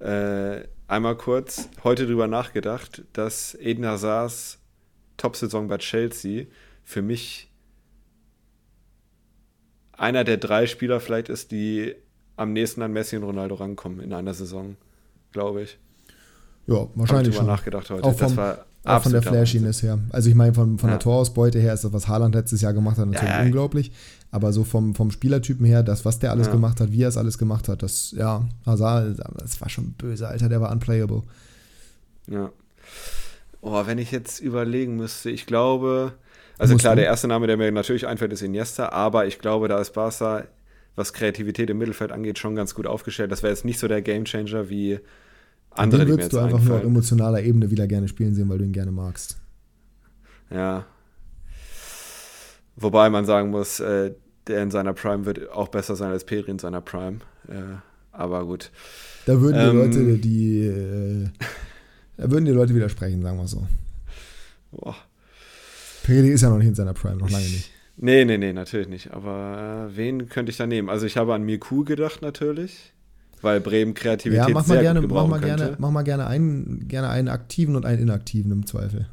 Äh, 0.00 0.64
einmal 0.88 1.16
kurz, 1.16 1.68
heute 1.84 2.06
drüber 2.06 2.26
nachgedacht, 2.26 3.02
dass 3.12 3.54
Eden 3.60 3.86
Hazards 3.86 4.58
Top-Saison 5.16 5.68
bei 5.68 5.78
Chelsea 5.78 6.46
für 6.84 7.02
mich 7.02 7.48
einer 9.92 10.24
der 10.24 10.36
drei 10.38 10.66
Spieler 10.66 11.00
vielleicht 11.00 11.28
ist, 11.28 11.50
die 11.52 11.94
am 12.36 12.52
nächsten 12.52 12.82
an 12.82 12.92
Messi 12.92 13.16
und 13.16 13.22
Ronaldo 13.24 13.54
rankommen 13.56 14.00
in 14.00 14.12
einer 14.12 14.34
Saison, 14.34 14.76
glaube 15.32 15.62
ich. 15.62 15.78
Ja, 16.66 16.86
wahrscheinlich 16.94 17.34
schon. 17.34 17.44
schon. 17.44 17.46
nachgedacht 17.46 17.90
heute. 17.90 18.04
Auch, 18.04 18.14
vom, 18.14 18.38
auch 18.84 19.02
von 19.02 19.12
der 19.12 19.22
Flashiness 19.22 19.82
her. 19.82 19.98
Also 20.10 20.28
ich 20.28 20.34
meine, 20.34 20.54
von, 20.54 20.78
von 20.78 20.88
ja. 20.88 20.96
der 20.96 21.00
Torausbeute 21.00 21.58
her 21.58 21.74
ist 21.74 21.84
das, 21.84 21.92
was 21.92 22.08
Haaland 22.08 22.34
letztes 22.34 22.60
Jahr 22.60 22.72
gemacht 22.72 22.98
hat, 22.98 23.06
natürlich 23.06 23.34
ja, 23.34 23.42
unglaublich. 23.42 23.92
Aber 24.30 24.52
so 24.52 24.64
vom, 24.64 24.94
vom 24.94 25.10
Spielertypen 25.10 25.66
her, 25.66 25.82
das, 25.82 26.04
was 26.04 26.18
der 26.18 26.30
alles 26.30 26.46
ja. 26.46 26.52
gemacht 26.52 26.80
hat, 26.80 26.90
wie 26.92 27.02
er 27.02 27.08
es 27.08 27.16
alles 27.16 27.36
gemacht 27.36 27.68
hat, 27.68 27.82
das, 27.82 28.12
ja, 28.12 28.46
Hazard, 28.64 29.18
das 29.40 29.60
war 29.60 29.68
schon 29.68 29.92
böse, 29.92 30.26
Alter, 30.26 30.48
der 30.48 30.60
war 30.60 30.72
unplayable. 30.72 31.22
Ja. 32.28 32.50
Oh, 33.60 33.86
wenn 33.86 33.98
ich 33.98 34.10
jetzt 34.10 34.40
überlegen 34.40 34.96
müsste, 34.96 35.30
ich 35.30 35.46
glaube, 35.46 36.14
also 36.58 36.76
klar, 36.76 36.96
der 36.96 37.06
erste 37.06 37.28
Name, 37.28 37.46
der 37.46 37.56
mir 37.56 37.70
natürlich 37.72 38.06
einfällt, 38.06 38.32
ist 38.32 38.42
Iniesta, 38.42 38.90
aber 38.90 39.26
ich 39.26 39.38
glaube, 39.38 39.68
da 39.68 39.80
ist 39.80 39.92
Barca, 39.92 40.44
was 40.94 41.12
Kreativität 41.12 41.70
im 41.70 41.78
Mittelfeld 41.78 42.12
angeht, 42.12 42.38
schon 42.38 42.54
ganz 42.54 42.74
gut 42.74 42.86
aufgestellt. 42.86 43.32
Das 43.32 43.42
wäre 43.42 43.52
jetzt 43.52 43.64
nicht 43.64 43.78
so 43.78 43.88
der 43.88 44.02
Gamechanger 44.02 44.68
wie 44.68 45.00
andere, 45.74 46.02
Den 46.02 46.08
würdest 46.10 46.32
du 46.32 46.38
einfach 46.38 46.62
nur 46.62 46.76
auf 46.76 46.84
emotionaler 46.84 47.42
Ebene 47.42 47.70
wieder 47.70 47.86
gerne 47.86 48.08
spielen 48.08 48.34
sehen, 48.34 48.48
weil 48.48 48.58
du 48.58 48.64
ihn 48.64 48.72
gerne 48.72 48.92
magst. 48.92 49.38
Ja. 50.50 50.86
Wobei 52.76 53.10
man 53.10 53.24
sagen 53.24 53.50
muss, 53.50 53.80
äh, 53.80 54.12
der 54.46 54.62
in 54.62 54.70
seiner 54.70 54.92
Prime 54.92 55.24
wird 55.24 55.50
auch 55.50 55.68
besser 55.68 55.96
sein 55.96 56.10
als 56.10 56.24
Peri 56.24 56.50
in 56.50 56.58
seiner 56.58 56.80
Prime. 56.80 57.18
Äh, 57.48 57.76
aber 58.12 58.44
gut. 58.44 58.70
Da 59.26 59.40
würden 59.40 59.58
die 59.58 59.68
ähm, 59.68 59.76
Leute, 59.76 60.18
die 60.18 60.66
äh, 60.66 61.28
da 62.16 62.30
würden 62.30 62.44
die 62.44 62.52
Leute 62.52 62.74
widersprechen, 62.74 63.22
sagen 63.22 63.38
wir 63.38 63.48
so. 63.48 63.66
Boah. 64.70 64.96
Peri 66.02 66.28
ist 66.30 66.42
ja 66.42 66.50
noch 66.50 66.58
nicht 66.58 66.68
in 66.68 66.74
seiner 66.74 66.94
Prime, 66.94 67.16
noch 67.16 67.30
lange 67.30 67.44
nicht. 67.44 67.70
Nee, 67.96 68.24
nee, 68.24 68.38
nee, 68.38 68.52
natürlich 68.52 68.88
nicht. 68.88 69.12
Aber 69.12 69.88
äh, 69.90 69.96
wen 69.96 70.28
könnte 70.28 70.50
ich 70.50 70.56
da 70.56 70.66
nehmen? 70.66 70.88
Also 70.88 71.06
ich 71.06 71.16
habe 71.16 71.34
an 71.34 71.44
Miku 71.44 71.84
gedacht 71.84 72.22
natürlich 72.22 72.92
weil 73.42 73.60
Bremen 73.60 73.94
Kreativität 73.94 74.48
ja, 74.48 74.54
mach 74.54 74.66
mal 74.66 74.74
sehr 74.74 74.82
gerne, 74.82 75.00
gut 75.02 75.10
mach 75.10 75.26
mal 75.26 75.40
könnte. 75.40 75.56
gerne, 75.56 75.76
mach 75.78 75.90
mal 75.90 76.02
gerne 76.02 76.26
einen, 76.26 76.88
gerne 76.88 77.10
einen 77.10 77.28
aktiven 77.28 77.76
und 77.76 77.84
einen 77.84 78.02
inaktiven 78.02 78.50
im 78.52 78.66
Zweifel. 78.66 79.06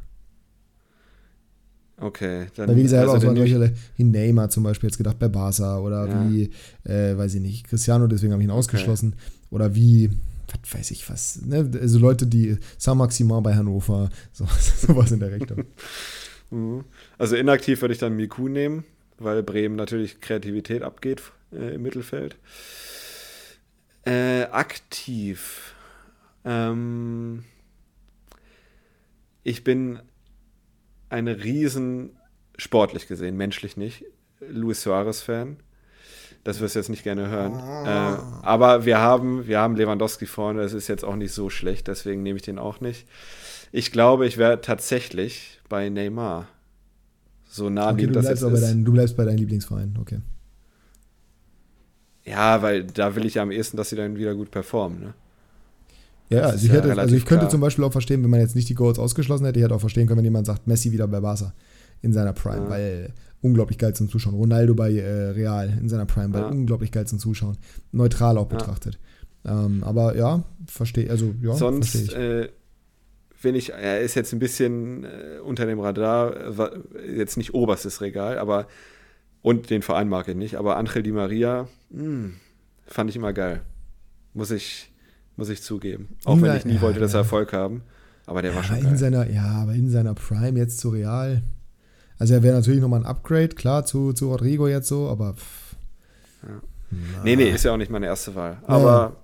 Okay, 2.01 2.47
dann. 2.55 2.69
Weil 2.69 2.77
wie 2.77 2.83
gesagt, 2.83 3.09
also 3.09 3.29
auch 3.29 3.35
solche 3.35 3.73
wie 3.97 4.03
Neymar 4.03 4.49
zum 4.49 4.63
Beispiel 4.63 4.87
jetzt 4.87 4.97
gedacht 4.97 5.19
bei 5.19 5.27
Barca 5.27 5.79
oder 5.79 6.07
ja. 6.07 6.29
wie, 6.29 6.49
äh, 6.85 7.17
weiß 7.17 7.35
ich 7.35 7.41
nicht, 7.41 7.67
Cristiano, 7.67 8.07
deswegen 8.07 8.31
habe 8.31 8.41
ich 8.41 8.47
ihn 8.47 8.53
ausgeschlossen. 8.53 9.15
Okay. 9.15 9.55
Oder 9.55 9.75
wie, 9.75 10.09
was 10.47 10.73
weiß 10.73 10.91
ich 10.91 11.09
was, 11.09 11.41
ne? 11.41 11.69
Also 11.79 11.99
Leute, 11.99 12.25
die 12.25 12.57
Saint-Maximin 12.77 13.43
bei 13.43 13.55
Hannover, 13.55 14.09
so, 14.31 14.45
sowas 14.77 15.11
in 15.11 15.19
der 15.19 15.31
Richtung. 15.31 15.65
Mhm. 16.51 16.83
also 17.19 17.35
inaktiv 17.35 17.81
würde 17.81 17.93
ich 17.93 17.99
dann 17.99 18.15
Miku 18.15 18.47
nehmen, 18.47 18.83
weil 19.19 19.43
Bremen 19.43 19.75
natürlich 19.75 20.19
Kreativität 20.19 20.81
abgeht 20.81 21.21
äh, 21.51 21.75
im 21.75 21.83
Mittelfeld. 21.83 22.37
Äh, 24.05 24.43
aktiv. 24.43 25.75
Ähm, 26.45 27.43
ich 29.43 29.63
bin 29.63 29.99
ein 31.09 31.27
riesen, 31.27 32.11
sportlich 32.57 33.07
gesehen, 33.07 33.35
menschlich 33.35 33.77
nicht, 33.77 34.05
Luis 34.47 34.81
Suarez-Fan. 34.81 35.57
Das 36.43 36.61
wirst 36.61 36.75
du 36.75 36.79
jetzt 36.79 36.89
nicht 36.89 37.03
gerne 37.03 37.27
hören. 37.29 37.53
Ah. 37.53 38.15
Äh, 38.15 38.45
aber 38.45 38.85
wir 38.85 38.99
haben, 38.99 39.47
wir 39.47 39.59
haben 39.59 39.75
Lewandowski 39.75 40.25
vorne, 40.25 40.61
das 40.61 40.73
ist 40.73 40.87
jetzt 40.87 41.03
auch 41.03 41.15
nicht 41.15 41.33
so 41.33 41.49
schlecht, 41.49 41.87
deswegen 41.87 42.23
nehme 42.23 42.37
ich 42.37 42.43
den 42.43 42.59
auch 42.59 42.79
nicht. 42.79 43.07
Ich 43.71 43.91
glaube, 43.91 44.25
ich 44.25 44.37
wäre 44.37 44.61
tatsächlich 44.61 45.59
bei 45.67 45.89
Neymar. 45.89 46.47
So 47.49 47.69
nah 47.69 47.91
okay, 47.91 48.07
das 48.07 48.27
jetzt 48.27 48.41
ist. 48.41 48.61
Dein, 48.61 48.85
du 48.85 48.91
bleibst 48.91 49.17
bei 49.17 49.25
deinem 49.25 49.37
Lieblingsverein, 49.37 49.97
okay. 49.99 50.19
Ja, 52.25 52.61
weil 52.61 52.83
da 52.83 53.15
will 53.15 53.25
ich 53.25 53.35
ja 53.35 53.43
am 53.43 53.51
ehesten, 53.51 53.77
dass 53.77 53.89
sie 53.89 53.95
dann 53.95 54.17
wieder 54.17 54.35
gut 54.35 54.51
performen. 54.51 54.99
Ne? 54.99 55.13
Ja, 56.29 56.41
also 56.41 56.65
ich, 56.65 56.71
hätte, 56.71 56.95
also 56.95 57.15
ich 57.15 57.25
könnte 57.25 57.43
klar. 57.43 57.49
zum 57.49 57.61
Beispiel 57.61 57.83
auch 57.83 57.91
verstehen, 57.91 58.21
wenn 58.23 58.29
man 58.29 58.39
jetzt 58.39 58.55
nicht 58.55 58.69
die 58.69 58.75
Goals 58.75 58.99
ausgeschlossen 58.99 59.45
hätte, 59.45 59.59
ich 59.59 59.65
hätte 59.65 59.73
auch 59.73 59.79
verstehen 59.79 60.07
können, 60.07 60.19
wenn 60.19 60.25
jemand 60.25 60.45
sagt, 60.45 60.67
Messi 60.67 60.91
wieder 60.91 61.07
bei 61.07 61.19
Barca 61.19 61.53
in 62.01 62.13
seiner 62.13 62.33
Prime, 62.33 62.65
ja. 62.65 62.69
weil 62.69 63.13
unglaublich 63.41 63.77
geil 63.77 63.95
zum 63.95 64.09
Zuschauen. 64.09 64.35
Ronaldo 64.35 64.75
bei 64.75 64.93
äh, 64.93 65.29
Real 65.29 65.77
in 65.81 65.89
seiner 65.89 66.05
Prime, 66.05 66.31
weil 66.33 66.41
ja. 66.41 66.47
unglaublich 66.49 66.91
geil 66.91 67.07
zum 67.07 67.17
Zuschauen. 67.19 67.57
Neutral 67.91 68.37
auch 68.37 68.47
betrachtet. 68.47 68.99
Ähm, 69.45 69.83
aber 69.83 70.15
ja, 70.15 70.43
verstehe, 70.67 71.09
also 71.09 71.33
ja, 71.41 71.53
Sonst, 71.53 71.95
ich. 71.95 72.15
Äh, 72.15 72.49
wenn 73.41 73.55
ich, 73.55 73.71
er 73.71 74.01
ist 74.01 74.15
jetzt 74.15 74.33
ein 74.33 74.39
bisschen 74.39 75.05
äh, 75.05 75.39
unter 75.43 75.65
dem 75.65 75.79
Radar, 75.79 76.51
jetzt 77.15 77.37
nicht 77.37 77.53
oberstes 77.53 78.01
Regal, 78.01 78.37
aber 78.37 78.67
und 79.41 79.69
den 79.69 79.81
Verein 79.81 80.09
mag 80.09 80.27
ich 80.27 80.35
nicht, 80.35 80.55
aber 80.55 80.77
Angel 80.77 81.03
Di 81.03 81.11
Maria 81.11 81.67
mh, 81.89 82.01
hm, 82.01 82.33
fand 82.87 83.09
ich 83.09 83.15
immer 83.15 83.33
geil. 83.33 83.61
Muss 84.33 84.51
ich, 84.51 84.91
muss 85.35 85.49
ich 85.49 85.61
zugeben. 85.63 86.09
Auch 86.25 86.35
in 86.35 86.43
wenn 86.43 86.57
ich 86.57 86.65
nie 86.65 86.75
ja, 86.75 86.81
wollte, 86.81 86.99
dass 86.99 87.13
er 87.13 87.21
Erfolg 87.21 87.53
haben. 87.53 87.81
Aber 88.25 88.41
der 88.41 88.51
ja, 88.51 88.57
war 88.57 88.63
schon 88.63 88.81
geil. 88.81 88.97
Seiner, 88.97 89.29
ja, 89.29 89.45
aber 89.45 89.73
in 89.73 89.89
seiner 89.89 90.13
Prime 90.13 90.57
jetzt 90.57 90.79
zu 90.79 90.89
Real. 90.89 91.41
Also 92.17 92.33
er 92.33 92.43
wäre 92.43 92.55
natürlich 92.55 92.81
nochmal 92.81 92.99
ein 92.99 93.05
Upgrade, 93.05 93.49
klar, 93.49 93.85
zu, 93.85 94.13
zu 94.13 94.29
Rodrigo 94.29 94.67
jetzt 94.67 94.87
so, 94.87 95.09
aber. 95.09 95.33
Pff, 95.33 95.75
ja. 96.43 96.61
Nee, 97.23 97.35
nee, 97.35 97.49
ist 97.49 97.65
ja 97.65 97.73
auch 97.73 97.77
nicht 97.77 97.91
meine 97.91 98.07
erste 98.07 98.35
Wahl. 98.35 98.57
Aber 98.65 99.15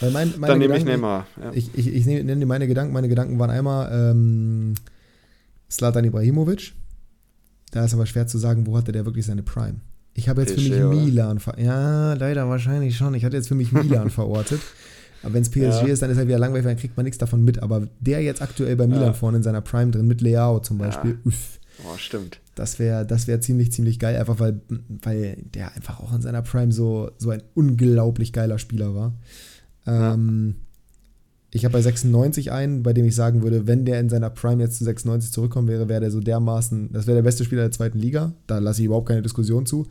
mein, 0.00 0.34
meine 0.38 0.46
dann 0.46 0.58
nehme 0.58 0.76
ich 0.76 0.84
Neymar. 0.84 1.26
Ja. 1.40 1.52
Ich, 1.52 1.76
ich, 1.76 1.94
ich 1.94 2.06
nenne 2.06 2.46
meine 2.46 2.66
Gedanken. 2.66 2.92
Meine 2.92 3.08
Gedanken 3.08 3.38
waren 3.38 3.50
einmal 3.50 3.90
ähm, 3.92 4.74
Slatan 5.70 6.04
Ibrahimovic. 6.04 6.72
Da 7.70 7.84
ist 7.84 7.94
aber 7.94 8.06
schwer 8.06 8.26
zu 8.26 8.38
sagen, 8.38 8.66
wo 8.66 8.76
hatte 8.76 8.92
der 8.92 9.06
wirklich 9.06 9.26
seine 9.26 9.42
Prime. 9.42 9.80
Ich 10.14 10.28
habe 10.28 10.40
jetzt 10.42 10.56
PSG, 10.56 10.72
für 10.72 10.88
mich 10.88 11.04
Milan 11.06 11.38
verortet. 11.38 11.64
Ja, 11.64 12.14
leider 12.14 12.48
wahrscheinlich 12.48 12.96
schon. 12.96 13.14
Ich 13.14 13.24
hatte 13.24 13.36
jetzt 13.36 13.48
für 13.48 13.54
mich 13.54 13.72
Milan 13.72 14.10
verortet. 14.10 14.60
Aber 15.22 15.34
wenn 15.34 15.42
es 15.42 15.50
PSG 15.50 15.60
ja. 15.60 15.86
ist, 15.86 16.02
dann 16.02 16.10
ist 16.10 16.18
er 16.18 16.26
wieder 16.26 16.38
langweilig, 16.38 16.66
dann 16.66 16.76
kriegt 16.76 16.96
man 16.96 17.04
nichts 17.04 17.18
davon 17.18 17.44
mit. 17.44 17.62
Aber 17.62 17.86
der 18.00 18.22
jetzt 18.22 18.42
aktuell 18.42 18.74
bei 18.76 18.86
Milan 18.86 19.04
ja. 19.04 19.12
vorne 19.12 19.38
in 19.38 19.42
seiner 19.42 19.60
Prime 19.60 19.90
drin, 19.90 20.06
mit 20.06 20.20
Leao 20.20 20.60
zum 20.60 20.78
Beispiel, 20.78 21.12
ja. 21.12 21.16
uff. 21.24 21.58
Oh, 21.84 21.96
stimmt. 21.96 22.40
Das 22.54 22.78
wäre 22.78 23.06
das 23.06 23.26
wär 23.26 23.40
ziemlich, 23.40 23.72
ziemlich 23.72 23.98
geil, 23.98 24.16
einfach 24.16 24.38
weil, 24.38 24.60
weil 24.88 25.38
der 25.54 25.74
einfach 25.74 26.00
auch 26.00 26.12
in 26.12 26.20
seiner 26.20 26.42
Prime 26.42 26.72
so, 26.72 27.10
so 27.16 27.30
ein 27.30 27.42
unglaublich 27.54 28.32
geiler 28.32 28.58
Spieler 28.58 28.94
war. 28.94 29.14
Ähm, 29.86 30.56
ich 31.52 31.64
habe 31.64 31.72
bei 31.72 31.82
96 31.82 32.52
einen, 32.52 32.82
bei 32.82 32.92
dem 32.92 33.04
ich 33.04 33.14
sagen 33.14 33.42
würde, 33.42 33.66
wenn 33.66 33.84
der 33.84 33.98
in 33.98 34.08
seiner 34.08 34.30
Prime 34.30 34.62
jetzt 34.62 34.78
zu 34.78 34.84
96 34.84 35.32
zurückkommen 35.32 35.66
wäre, 35.68 35.88
wäre 35.88 36.00
der 36.00 36.10
so 36.10 36.20
dermaßen, 36.20 36.92
das 36.92 37.06
wäre 37.06 37.16
der 37.16 37.22
beste 37.22 37.44
Spieler 37.44 37.62
der 37.62 37.72
zweiten 37.72 37.98
Liga. 37.98 38.32
Da 38.46 38.58
lasse 38.58 38.80
ich 38.80 38.86
überhaupt 38.86 39.08
keine 39.08 39.22
Diskussion 39.22 39.66
zu. 39.66 39.88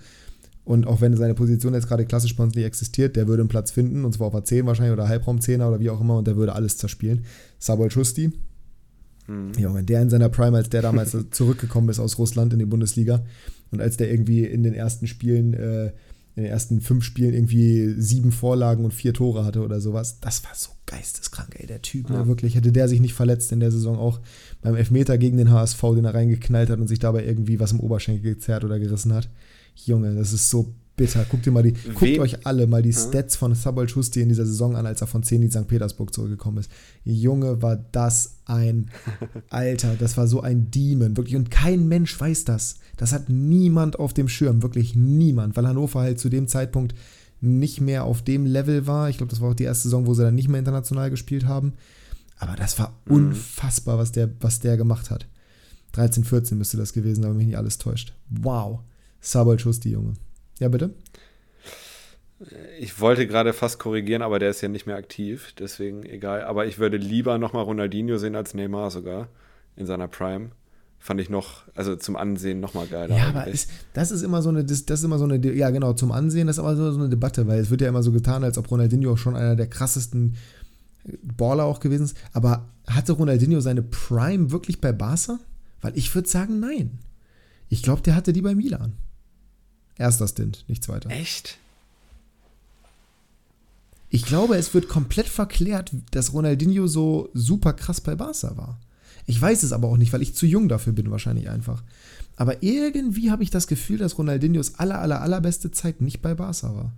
Und 0.64 0.88
auch 0.88 1.01
wenn 1.01 1.18
seine 1.18 1.34
Position 1.34 1.74
jetzt 1.74 1.88
gerade 1.88 2.05
klassisch 2.05 2.36
bei 2.36 2.43
uns 2.43 2.55
nicht 2.55 2.66
existiert, 2.66 3.16
der 3.16 3.28
würde 3.28 3.41
einen 3.41 3.49
Platz 3.49 3.72
finden, 3.72 4.05
und 4.05 4.14
zwar 4.14 4.28
auf 4.28 4.36
A10 4.36 4.66
wahrscheinlich 4.68 4.93
oder 4.93 5.10
Halbraum-10er 5.10 5.68
oder 5.68 5.80
wie 5.80 5.89
auch 5.89 5.99
immer, 5.99 6.18
und 6.20 6.28
der 6.28 6.38
würde 6.38 6.53
alles 6.53 6.78
zerspielen. 6.78 7.26
Sabol 7.57 7.91
Schusti. 7.91 8.32
Mhm. 9.28 9.51
Ja, 9.57 9.74
wenn 9.74 9.86
der 9.86 10.01
in 10.01 10.10
seiner 10.10 10.30
Prime, 10.30 10.55
als 10.55 10.70
der 10.70 10.82
damals 10.82 11.18
zurückgekommen 11.32 11.89
ist 11.89 11.99
aus 11.99 12.18
Russland 12.18 12.53
in 12.53 12.60
die 12.60 12.66
Bundesliga 12.66 13.24
und 13.72 13.82
als 13.82 13.97
der 13.97 14.12
irgendwie 14.12 14.45
in 14.45 14.64
den 14.64 14.74
ersten 14.74 15.07
Spielen 15.07 15.53
äh, 15.55 15.91
in 16.40 16.44
den 16.44 16.52
ersten 16.54 16.80
fünf 16.80 17.04
Spielen 17.04 17.34
irgendwie 17.34 17.94
sieben 17.98 18.32
Vorlagen 18.32 18.86
und 18.86 18.94
vier 18.94 19.14
Tore 19.14 19.44
hatte 19.44 19.62
oder 19.62 19.82
sowas. 19.82 20.20
Das 20.22 20.44
war 20.46 20.52
so 20.56 20.70
geisteskrank, 20.86 21.56
ey. 21.60 21.68
Der 21.68 21.82
Typ, 21.82 22.10
ne, 22.10 22.16
ja. 22.16 22.22
ne, 22.22 22.28
wirklich. 22.28 22.56
Hätte 22.56 22.72
der 22.72 22.88
sich 22.88 23.02
nicht 23.02 23.14
verletzt 23.14 23.52
in 23.52 23.60
der 23.60 23.72
Saison 23.72 23.98
auch 23.98 24.22
beim 24.62 24.76
Elfmeter 24.76 25.18
gegen 25.18 25.36
den 25.36 25.52
HSV, 25.52 25.82
den 25.96 26.06
er 26.06 26.14
reingeknallt 26.14 26.70
hat 26.70 26.80
und 26.80 26.88
sich 26.88 27.00
dabei 27.00 27.26
irgendwie 27.26 27.60
was 27.60 27.74
im 27.74 27.82
Oberschenkel 27.82 28.36
gezerrt 28.36 28.64
oder 28.64 28.80
gerissen 28.80 29.14
hat. 29.14 29.30
Junge, 29.76 30.16
das 30.16 30.32
ist 30.32 30.50
so 30.50 30.74
bitter. 31.00 31.26
Guckt 31.30 31.45
ihr 31.45 31.52
mal 31.52 31.64
die, 31.64 31.72
guckt 31.72 32.20
euch 32.20 32.45
alle 32.45 32.68
mal 32.68 32.82
die 32.82 32.93
Stats 32.93 33.38
von 33.38 33.56
Sabol 33.56 33.88
Schusti 33.88 34.22
in 34.22 34.30
dieser 34.30 34.45
Saison 34.45 34.76
an, 34.76 34.86
als 34.86 35.02
er 35.02 35.08
von 35.08 35.24
Zenit 35.24 35.54
St. 35.54 35.68
Petersburg 35.68 36.14
zurückgekommen 36.14 36.58
ist. 36.58 36.70
Junge, 37.06 37.62
war 37.62 37.78
das 37.78 38.36
ein 38.45 38.91
Alter, 39.50 39.95
das 39.97 40.18
war 40.18 40.28
so 40.28 40.41
ein 40.41 40.70
Demon, 40.70 41.16
wirklich. 41.16 41.38
Und 41.38 41.50
kein 41.50 41.88
Mensch 41.88 42.20
weiß 42.20 42.43
das. 42.43 42.76
Das 42.97 43.14
hat 43.14 43.30
niemand 43.30 43.97
auf 43.97 44.14
dem 44.14 44.28
Schirm, 44.28 44.62
wirklich 44.62 44.93
niemand, 44.95 45.56
weil 45.56 45.68
Hannover 45.68 46.02
halt 46.02 46.20
zu 46.20 46.30
dem 46.30 46.47
Zeitpunkt 46.47 46.93
nicht 47.41 47.80
mehr 47.80 48.04
auf 48.04 48.22
dem 48.22 48.45
Level 48.45 48.86
war. 48.86 49.10
Ich 49.10 49.18
glaube, 49.18 49.30
das 49.30 49.39
war 49.39 49.52
auch 49.52 49.56
die 49.56 49.64
erste 49.64 49.84
Saison, 49.84 50.06
wo 50.06 50.14
sie 50.14 50.24
dann 50.24 50.36
nicht 50.36 50.50
mehr 50.50 50.60
international 50.60 51.10
gespielt 51.10 51.45
haben. 51.45 51.74
Aber 52.38 52.58
das 52.58 52.78
war 52.78 52.93
mhm. 53.06 53.16
unfassbar, 53.16 53.97
was 53.97 54.12
der, 54.12 54.30
was 54.41 54.60
der 54.60 54.76
gemacht 54.76 55.10
hat. 55.10 55.28
13, 55.93 56.26
14 56.26 56.58
müsste 56.58 56.76
das 56.76 56.91
gewesen 56.91 57.24
sein, 57.24 57.32
wenn 57.32 57.38
mich 57.38 57.47
nicht 57.47 57.58
alles 57.58 57.78
täuscht. 57.78 58.14
Wow. 58.30 58.82
Sabol 59.22 59.58
Schusti, 59.58 59.91
Junge. 59.91 60.14
Ja, 60.60 60.68
bitte? 60.68 60.93
Ich 62.80 63.01
wollte 63.01 63.28
gerade 63.28 63.51
fast 63.51 63.80
korrigieren, 63.80 64.22
aber 64.22 64.39
der 64.39 64.49
ist 64.49 64.62
ja 64.62 64.70
nicht 64.70 64.86
mehr 64.86 64.95
aktiv, 64.95 65.53
deswegen 65.60 66.03
egal. 66.03 66.43
Aber 66.43 66.68
ich 66.68 66.80
würde 66.80 66.97
lieber 66.97 67.38
nochmal 67.38 67.64
Ronaldinho 67.64 68.18
sehen 68.18 68.36
als 68.36 68.53
Neymar 68.53 68.91
sogar 68.91 69.28
in 69.76 69.86
seiner 69.86 70.07
Prime. 70.07 70.51
Fand 70.99 71.20
ich 71.22 71.30
noch, 71.30 71.64
also 71.76 71.95
zum 71.95 72.16
Ansehen 72.16 72.60
nochmal 72.60 72.88
geiler. 72.88 73.16
Ja, 73.16 73.30
aber 73.30 73.47
ist, 73.47 73.70
das 73.93 74.12
ist 74.12 74.22
immer 74.22 74.41
so 74.41 74.49
eine, 74.49 74.64
das, 74.64 74.82
ist 74.82 75.03
immer 75.03 75.18
so 75.18 75.26
eine, 75.26 75.38
ja 75.53 75.70
genau, 75.70 75.93
zum 75.93 76.12
Ansehen, 76.12 76.47
das 76.47 76.57
ist 76.57 76.60
aber 76.60 76.76
so, 76.76 76.91
so 76.91 76.99
eine 76.99 77.10
Debatte, 77.10 77.47
weil 77.47 77.60
es 77.60 77.70
wird 77.70 77.82
ja 77.82 77.89
immer 77.89 78.03
so 78.03 78.12
getan, 78.12 78.43
als 78.43 78.57
ob 78.57 78.70
Ronaldinho 78.70 79.14
auch 79.14 79.18
schon 79.18 79.36
einer 79.36 79.55
der 79.55 79.68
krassesten 79.68 80.36
Baller 81.22 81.66
auch 81.66 81.80
gewesen 81.80 82.03
ist. 82.03 82.18
Aber 82.34 82.70
hatte 82.88 83.14
Ronaldinho 83.14 83.60
seine 83.62 83.82
Prime 83.82 84.51
wirklich 84.51 84.82
bei 84.82 84.91
Barca? 84.91 85.39
Weil 85.82 85.97
ich 85.97 86.14
würde 86.14 86.28
sagen, 86.28 86.60
nein. 86.60 86.99
Ich 87.70 87.84
glaube, 87.84 88.01
der 88.01 88.16
hatte 88.16 88.34
die 88.34 88.41
bei 88.41 88.55
Milan. 88.55 88.93
Erster 90.00 90.28
Stint, 90.28 90.64
nicht 90.68 90.84
zweiter. 90.84 91.12
Echt? 91.12 91.58
Ich 94.10 94.26
glaube, 94.26 94.56
es 94.56 94.74
wird 94.74 94.88
komplett 94.88 95.28
verklärt, 95.28 95.91
dass 96.12 96.34
Ronaldinho 96.34 96.88
so 96.88 97.30
super 97.34 97.74
krass 97.74 98.02
bei 98.02 98.16
Barca 98.16 98.58
war. 98.58 98.80
Ich 99.28 99.39
weiß 99.39 99.62
es 99.62 99.74
aber 99.74 99.89
auch 99.89 99.97
nicht, 99.97 100.12
weil 100.14 100.24
ich 100.24 100.34
zu 100.34 100.47
jung 100.47 100.70
dafür 100.70 100.93
bin, 100.93 101.12
wahrscheinlich 101.12 101.50
einfach. 101.50 101.84
Aber 102.38 102.64
irgendwie 102.64 103.30
habe 103.30 103.43
ich 103.43 103.52
das 103.52 103.68
Gefühl, 103.68 103.97
dass 103.97 104.18
Ronaldinhos 104.18 104.80
aller, 104.80 105.00
aller, 105.00 105.22
allerbeste 105.22 105.70
Zeit 105.70 106.02
nicht 106.02 106.22
bei 106.22 106.34
Barca 106.34 106.74
war. 106.74 106.93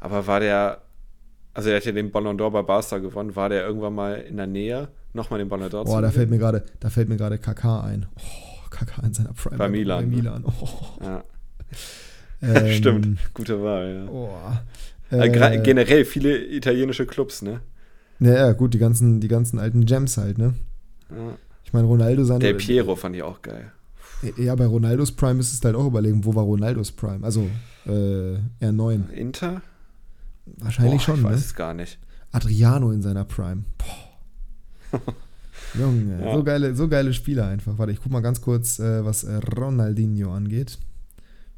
Aber 0.00 0.26
war 0.26 0.40
der, 0.40 0.80
also 1.52 1.68
er 1.68 1.76
hat 1.76 1.84
ja 1.84 1.92
den 1.92 2.10
Ballon 2.10 2.40
d'Or 2.40 2.50
bei 2.50 2.62
Barca 2.62 2.98
gewonnen, 2.98 3.36
war 3.36 3.50
der 3.50 3.64
irgendwann 3.64 3.94
mal 3.94 4.14
in 4.14 4.38
der 4.38 4.46
Nähe, 4.46 4.88
nochmal 5.12 5.38
den 5.38 5.50
Ballon 5.50 5.68
d'Or 5.68 5.84
Boah, 5.84 6.00
da 6.00 6.10
fällt 6.10 6.30
mir 6.30 6.38
gerade, 6.38 6.64
da 6.80 6.88
fällt 6.88 7.10
mir 7.10 7.18
gerade 7.18 7.38
KK 7.38 7.82
ein. 7.82 8.06
Oh, 8.16 8.68
KK 8.70 9.02
in 9.04 9.12
seiner 9.12 9.34
Prime. 9.34 9.58
Bei 9.58 9.68
Milan. 9.68 10.04
Bei 10.04 10.10
ne? 10.10 10.16
Milan. 10.16 10.44
Oh. 10.46 11.04
Ja. 11.04 11.22
Ähm, 12.42 12.72
Stimmt, 12.72 13.18
gute 13.34 13.62
Wahl, 13.62 14.06
ja. 14.06 14.10
Oh. 14.10 14.30
Äh, 15.14 15.26
Äh, 15.28 15.60
generell 15.62 16.06
viele 16.06 16.42
italienische 16.42 17.04
Clubs, 17.04 17.42
ne? 17.42 17.60
ja, 18.18 18.32
ja, 18.32 18.52
gut, 18.52 18.72
die 18.72 18.78
ganzen, 18.78 19.20
die 19.20 19.28
ganzen 19.28 19.58
alten 19.58 19.84
Gems 19.84 20.16
halt, 20.16 20.38
ne? 20.38 20.54
Ja. 21.10 21.36
Ich 21.64 21.74
meine, 21.74 21.86
Ronaldo 21.86 22.24
seine. 22.24 22.38
Del 22.40 22.54
Piero 22.54 22.96
fand 22.96 23.14
ich 23.14 23.22
auch 23.22 23.42
geil. 23.42 23.70
Ja, 24.38 24.54
bei 24.54 24.64
Ronaldos 24.64 25.12
Prime 25.12 25.34
müsstest 25.34 25.64
du 25.64 25.66
halt 25.66 25.76
auch 25.76 25.86
überlegen, 25.86 26.24
wo 26.24 26.34
war 26.34 26.44
Ronaldos 26.44 26.92
Prime? 26.92 27.22
Also, 27.24 27.46
äh, 27.86 28.38
R9. 28.64 29.10
Inter? 29.10 29.60
Wahrscheinlich 30.46 31.04
Boah, 31.04 31.16
schon, 31.16 31.16
Ich 31.18 31.24
weiß 31.24 31.32
ne? 31.32 31.36
es 31.44 31.54
gar 31.54 31.74
nicht. 31.74 31.98
Adriano 32.32 32.90
in 32.90 33.02
seiner 33.02 33.24
Prime. 33.26 33.64
Boah. 33.76 35.00
Junge, 35.78 36.24
Ja. 36.24 36.34
so, 36.34 36.42
geile, 36.42 36.74
so 36.74 36.88
geile 36.88 37.12
Spieler 37.12 37.48
einfach. 37.48 37.76
Warte, 37.76 37.92
ich 37.92 38.00
guck 38.02 38.10
mal 38.10 38.20
ganz 38.22 38.40
kurz, 38.40 38.78
äh, 38.78 39.04
was 39.04 39.26
Ronaldinho 39.56 40.32
angeht. 40.32 40.78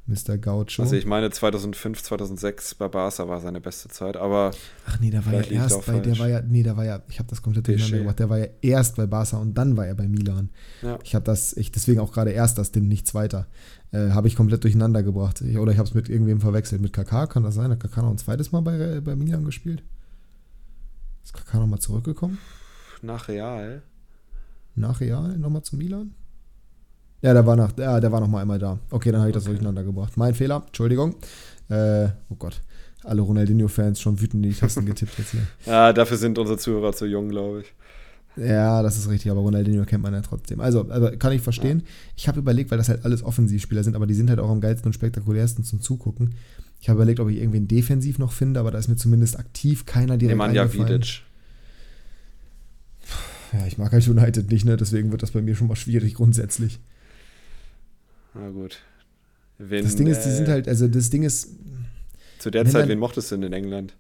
Mr. 0.07 0.37
Gaucho. 0.37 0.83
Also 0.83 0.97
ich 0.97 1.07
meine 1.07 1.31
2005, 1.31 2.03
2006 2.03 2.75
bei 2.75 2.89
Barca 2.89 3.29
war 3.29 3.41
seine 3.41 3.61
beste 3.61 3.89
Zeit, 3.89 4.17
aber 4.17 4.51
Ach 4.87 4.99
nee, 4.99 5.11
der 5.11 5.25
war 5.25 5.35
ja 5.35 5.43
erst 5.43 5.87
bei, 5.87 6.01
der 6.01 6.19
war 6.19 6.29
ja, 6.29 6.43
nee, 6.43 6.63
der 6.63 6.77
war 6.77 6.85
ja, 6.85 7.03
ich 7.09 7.19
habe 7.21 7.29
das 7.29 7.41
komplett 7.41 7.69
durcheinander 7.69 7.99
gemacht. 7.99 8.19
Der 8.19 8.29
war 8.29 8.39
ja 8.39 8.47
erst 8.63 8.97
bei 8.97 9.07
Barca 9.07 9.39
und 9.39 9.55
dann 9.55 9.77
war 9.77 9.87
er 9.87 9.95
bei 9.95 10.09
Milan. 10.09 10.51
ja. 10.83 10.99
Ich 11.05 11.15
habe 11.15 11.25
das, 11.25 11.57
ich 11.57 11.71
deswegen 11.71 12.01
auch 12.01 12.13
gerade 12.13 12.33
erst 12.33 12.59
das 12.59 12.73
Ding, 12.73 12.89
nicht 12.89 13.07
zweiter. 13.07 13.47
Äh, 13.93 14.11
habe 14.11 14.27
ich 14.27 14.35
komplett 14.35 14.65
durcheinander 14.65 15.03
gebracht. 15.03 15.41
Ich, 15.41 15.57
oder 15.57 15.71
ich 15.71 15.79
habe 15.79 15.89
es 15.89 15.95
mit 15.95 16.09
irgendwem 16.09 16.41
verwechselt. 16.41 16.81
Mit 16.81 16.93
KK 16.93 17.27
kann 17.27 17.45
das 17.45 17.55
sein? 17.55 17.71
Hat 17.71 17.81
KK 17.81 18.03
noch 18.03 18.11
ein 18.11 18.19
zweites 18.19 18.51
Mal 18.51 18.63
bei, 18.63 18.79
äh, 18.79 19.01
bei 19.01 19.15
Milan 19.15 19.45
gespielt? 19.45 19.83
Ist 21.23 21.35
KK 21.35 21.61
nochmal 21.61 21.79
zurückgekommen? 21.79 22.39
nach 23.03 23.29
Real. 23.29 23.83
Nach 24.75 25.01
Real 25.01 25.37
nochmal 25.37 25.63
zu 25.63 25.77
Milan? 25.77 26.15
Ja, 27.23 27.33
der 27.33 27.47
war 27.47 27.57
nach, 27.57 27.77
ja, 27.79 28.01
der 28.01 28.11
war 28.13 28.21
noch 28.21 28.29
mal 28.29 28.43
einmal 28.43 28.59
da. 28.59 28.79
Okay, 28.91 29.13
dann 29.13 29.21
habe 29.21 29.31
ich 29.31 29.35
das 29.35 29.45
Okay. 29.45 29.53
durcheinander 29.53 29.85
gebracht. 29.85 30.17
Mein 30.17 30.35
Fehler, 30.35 30.63
Entschuldigung. 30.67 31.15
Äh, 31.69 32.09
oh 32.29 32.35
Gott, 32.39 32.61
alle 33.05 33.23
Ronaldinho-Fans 33.23 34.01
schon 34.01 34.21
wütend 34.21 34.45
in 34.45 34.51
die 34.51 34.57
Tasten 34.57 34.85
getippt 34.85 35.17
jetzt 35.19 35.31
hier. 35.31 35.47
Ja, 35.67 35.93
dafür 35.93 36.17
sind 36.17 36.37
unsere 36.39 36.59
Zuhörer 36.59 36.93
zu 36.93 37.07
jung, 37.07 37.29
glaube 37.29 37.61
ich. 37.63 37.73
Ja, 38.35 38.83
das 38.83 38.97
ist 38.97 39.09
richtig, 39.11 39.31
aber 39.31 39.41
Ronaldinho 39.41 39.85
kennt 39.85 40.03
man 40.03 40.15
ja 40.15 40.23
trotzdem. 40.23 40.61
Also, 40.61 40.89
also 40.89 41.11
kann 41.19 41.33
ich 41.33 41.43
verstehen. 41.43 41.83
Ich 42.17 42.29
habe 42.29 42.41
überlegt, 42.41 42.71
weil 42.71 42.79
das 42.79 42.89
halt 42.89 43.05
alles 43.05 43.23
Offensivspieler 43.23 43.85
sind, 43.85 43.95
aber 43.95 44.07
die 44.07 44.15
sind 44.15 44.31
halt 44.31 44.41
auch 44.41 44.49
am 44.49 44.61
geilsten 44.63 44.87
und 44.89 44.95
spektakulärsten 44.95 45.65
zum 45.65 45.81
Zugucken. 45.83 46.35
Ich 46.81 46.89
habe 46.89 46.97
überlegt, 46.97 47.21
ob 47.21 47.29
ich 47.29 47.37
irgendwen 47.37 47.69
defensiv 47.69 48.19
noch 48.19 48.33
finde, 48.33 48.59
aber 48.59 48.71
da 48.71 48.79
ist 48.79 48.89
mir 48.89 48.97
zumindest 48.97 49.39
aktiv 49.39 49.85
keiner 49.87 50.17
direkt 50.17 50.39
Nemanja. 50.39 50.73
Vidic. 50.73 51.23
Ja, 53.53 53.67
ich 53.67 53.77
mag 53.77 53.93
halt 53.93 54.09
United 54.09 54.51
nicht, 54.51 54.65
ne? 54.65 54.77
Deswegen 54.79 55.13
wird 55.13 55.23
das 55.23 55.33
bei 55.33 55.43
mir 55.43 55.55
schon 55.55 55.69
mal 55.69 55.77
schwierig 55.77 56.15
grundsätzlich. 56.15 56.81
Na 58.35 58.49
gut. 58.51 58.79
Wen, 59.59 59.85
Das 59.85 59.97
Ding 59.97 60.07
ist, 60.07 60.23
die 60.25 60.29
äh, 60.31 60.37
sind 60.37 60.49
halt, 60.49 60.67
also 60.69 60.89
das 60.89 61.11
Ding 61.11 61.23
ist, 61.23 61.49
Zu 62.39 62.51
der 62.51 62.65
Zeit, 62.65 62.83
dann- 62.83 62.89
wen 62.89 62.99
mochtest 62.99 63.31
du 63.31 63.37
denn 63.37 63.45
in 63.45 63.53
England? 63.53 63.95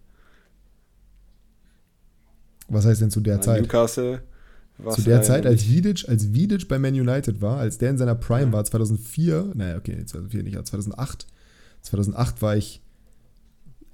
was 2.68 2.86
heißt 2.86 3.00
denn 3.02 3.10
zu 3.10 3.20
der 3.20 3.36
Na, 3.36 3.42
Zeit? 3.42 3.62
Newcastle. 3.62 4.22
Zu 4.90 5.02
der 5.02 5.22
Zeit, 5.22 5.44
als. 5.46 5.68
Vidic, 5.68 6.08
als 6.08 6.32
Vidic 6.32 6.66
bei 6.66 6.78
Man 6.78 6.94
United 6.94 7.40
war, 7.42 7.58
als 7.58 7.76
der 7.78 7.90
in 7.90 7.98
seiner 7.98 8.14
Prime 8.14 8.46
Ja. 8.46 8.52
war, 8.52 8.64
2004, 8.64 9.52
naja, 9.54 9.76
okay, 9.76 10.02
2004 10.04 10.42
nicht, 10.42 10.56
aber 10.56 10.64
2008. 10.64 11.26
2008 11.82 12.40
war 12.42 12.56
ich 12.56 12.80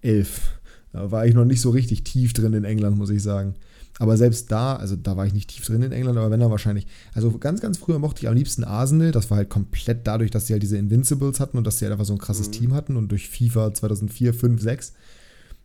elf. 0.01 0.61
Da 0.93 1.11
war 1.11 1.27
ich 1.27 1.35
noch 1.35 1.45
nicht 1.45 1.61
so 1.61 1.71
richtig 1.71 2.05
tief 2.05 2.33
drin 2.33 2.53
in 2.55 2.65
England, 2.65 2.97
muss 2.97 3.11
ich 3.11 3.23
sagen. 3.23 3.55
Aber 3.99 4.17
selbst 4.17 4.53
da, 4.53 4.77
also 4.77 4.95
da 4.95 5.17
war 5.17 5.27
ich 5.27 5.35
nicht 5.35 5.51
tief 5.51 5.67
drin 5.67 5.83
in 5.83 5.93
England, 5.93 6.19
aber 6.19 6.31
wenn 6.31 6.39
dann 6.39 6.51
wahrscheinlich. 6.51 6.87
Also 7.15 7.37
ganz, 7.39 7.61
ganz 7.61 7.79
früher 7.79 7.99
mochte 7.99 8.23
ich 8.23 8.29
am 8.29 8.35
liebsten 8.35 8.63
Arsenal. 8.63 9.11
Das 9.11 9.31
war 9.31 9.39
halt 9.39 9.49
komplett 9.51 10.07
dadurch, 10.07 10.31
dass 10.31 10.47
sie 10.47 10.53
halt 10.53 10.63
diese 10.63 10.79
Invincibles 10.79 11.41
hatten 11.41 11.59
und 11.59 11.67
dass 11.67 11.79
sie 11.79 11.85
halt 11.85 11.93
einfach 11.93 12.05
so 12.05 12.13
ein 12.13 12.19
krasses 12.19 12.49
Mhm. 12.49 12.53
Team 12.53 12.75
hatten 12.75 12.97
und 12.97 13.09
durch 13.11 13.29
FIFA 13.29 13.75
2004, 13.75 14.35
5, 14.35 14.63
6. 14.63 14.93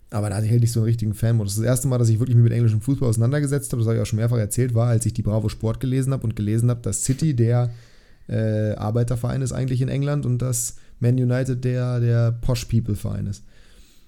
Aber 0.10 0.30
da 0.30 0.36
hatte 0.36 0.46
ich 0.46 0.52
halt 0.52 0.62
nicht 0.62 0.72
so 0.72 0.80
einen 0.80 0.86
richtigen 0.86 1.14
Fan-Modus. 1.14 1.56
Das 1.56 1.66
erste 1.66 1.88
Mal, 1.88 1.98
dass 1.98 2.10
ich 2.10 2.20
wirklich 2.20 2.36
mich 2.36 2.44
mit 2.44 2.54
englischem 2.54 2.82
Fußball 2.82 3.10
auseinandergesetzt 3.10 3.72
habe, 3.72 3.82
das 3.82 3.88
habe 3.88 3.98
ich 3.98 4.02
auch 4.02 4.06
schon 4.06 4.18
mehrfach 4.18 4.38
erzählt, 4.38 4.74
war, 4.74 4.90
als 4.90 5.06
ich 5.06 5.14
die 5.14 5.24
Bravo 5.24 5.50
Sport 5.50 5.80
gelesen 5.80 6.14
habe 6.14 6.24
und 6.24 6.36
gelesen 6.36 6.70
habe, 6.70 6.82
dass 6.82 7.04
City 7.04 7.36
der 7.36 7.72
äh, 8.28 8.74
Arbeiterverein 8.76 9.42
ist 9.42 9.52
eigentlich 9.52 9.82
in 9.82 9.90
England 9.90 10.26
und 10.26 10.38
dass 10.40 10.76
Man 11.00 11.16
United 11.16 11.64
der, 11.64 12.00
der 12.00 12.32
Posh 12.32 12.66
People-Verein 12.66 13.28
ist. 13.28 13.44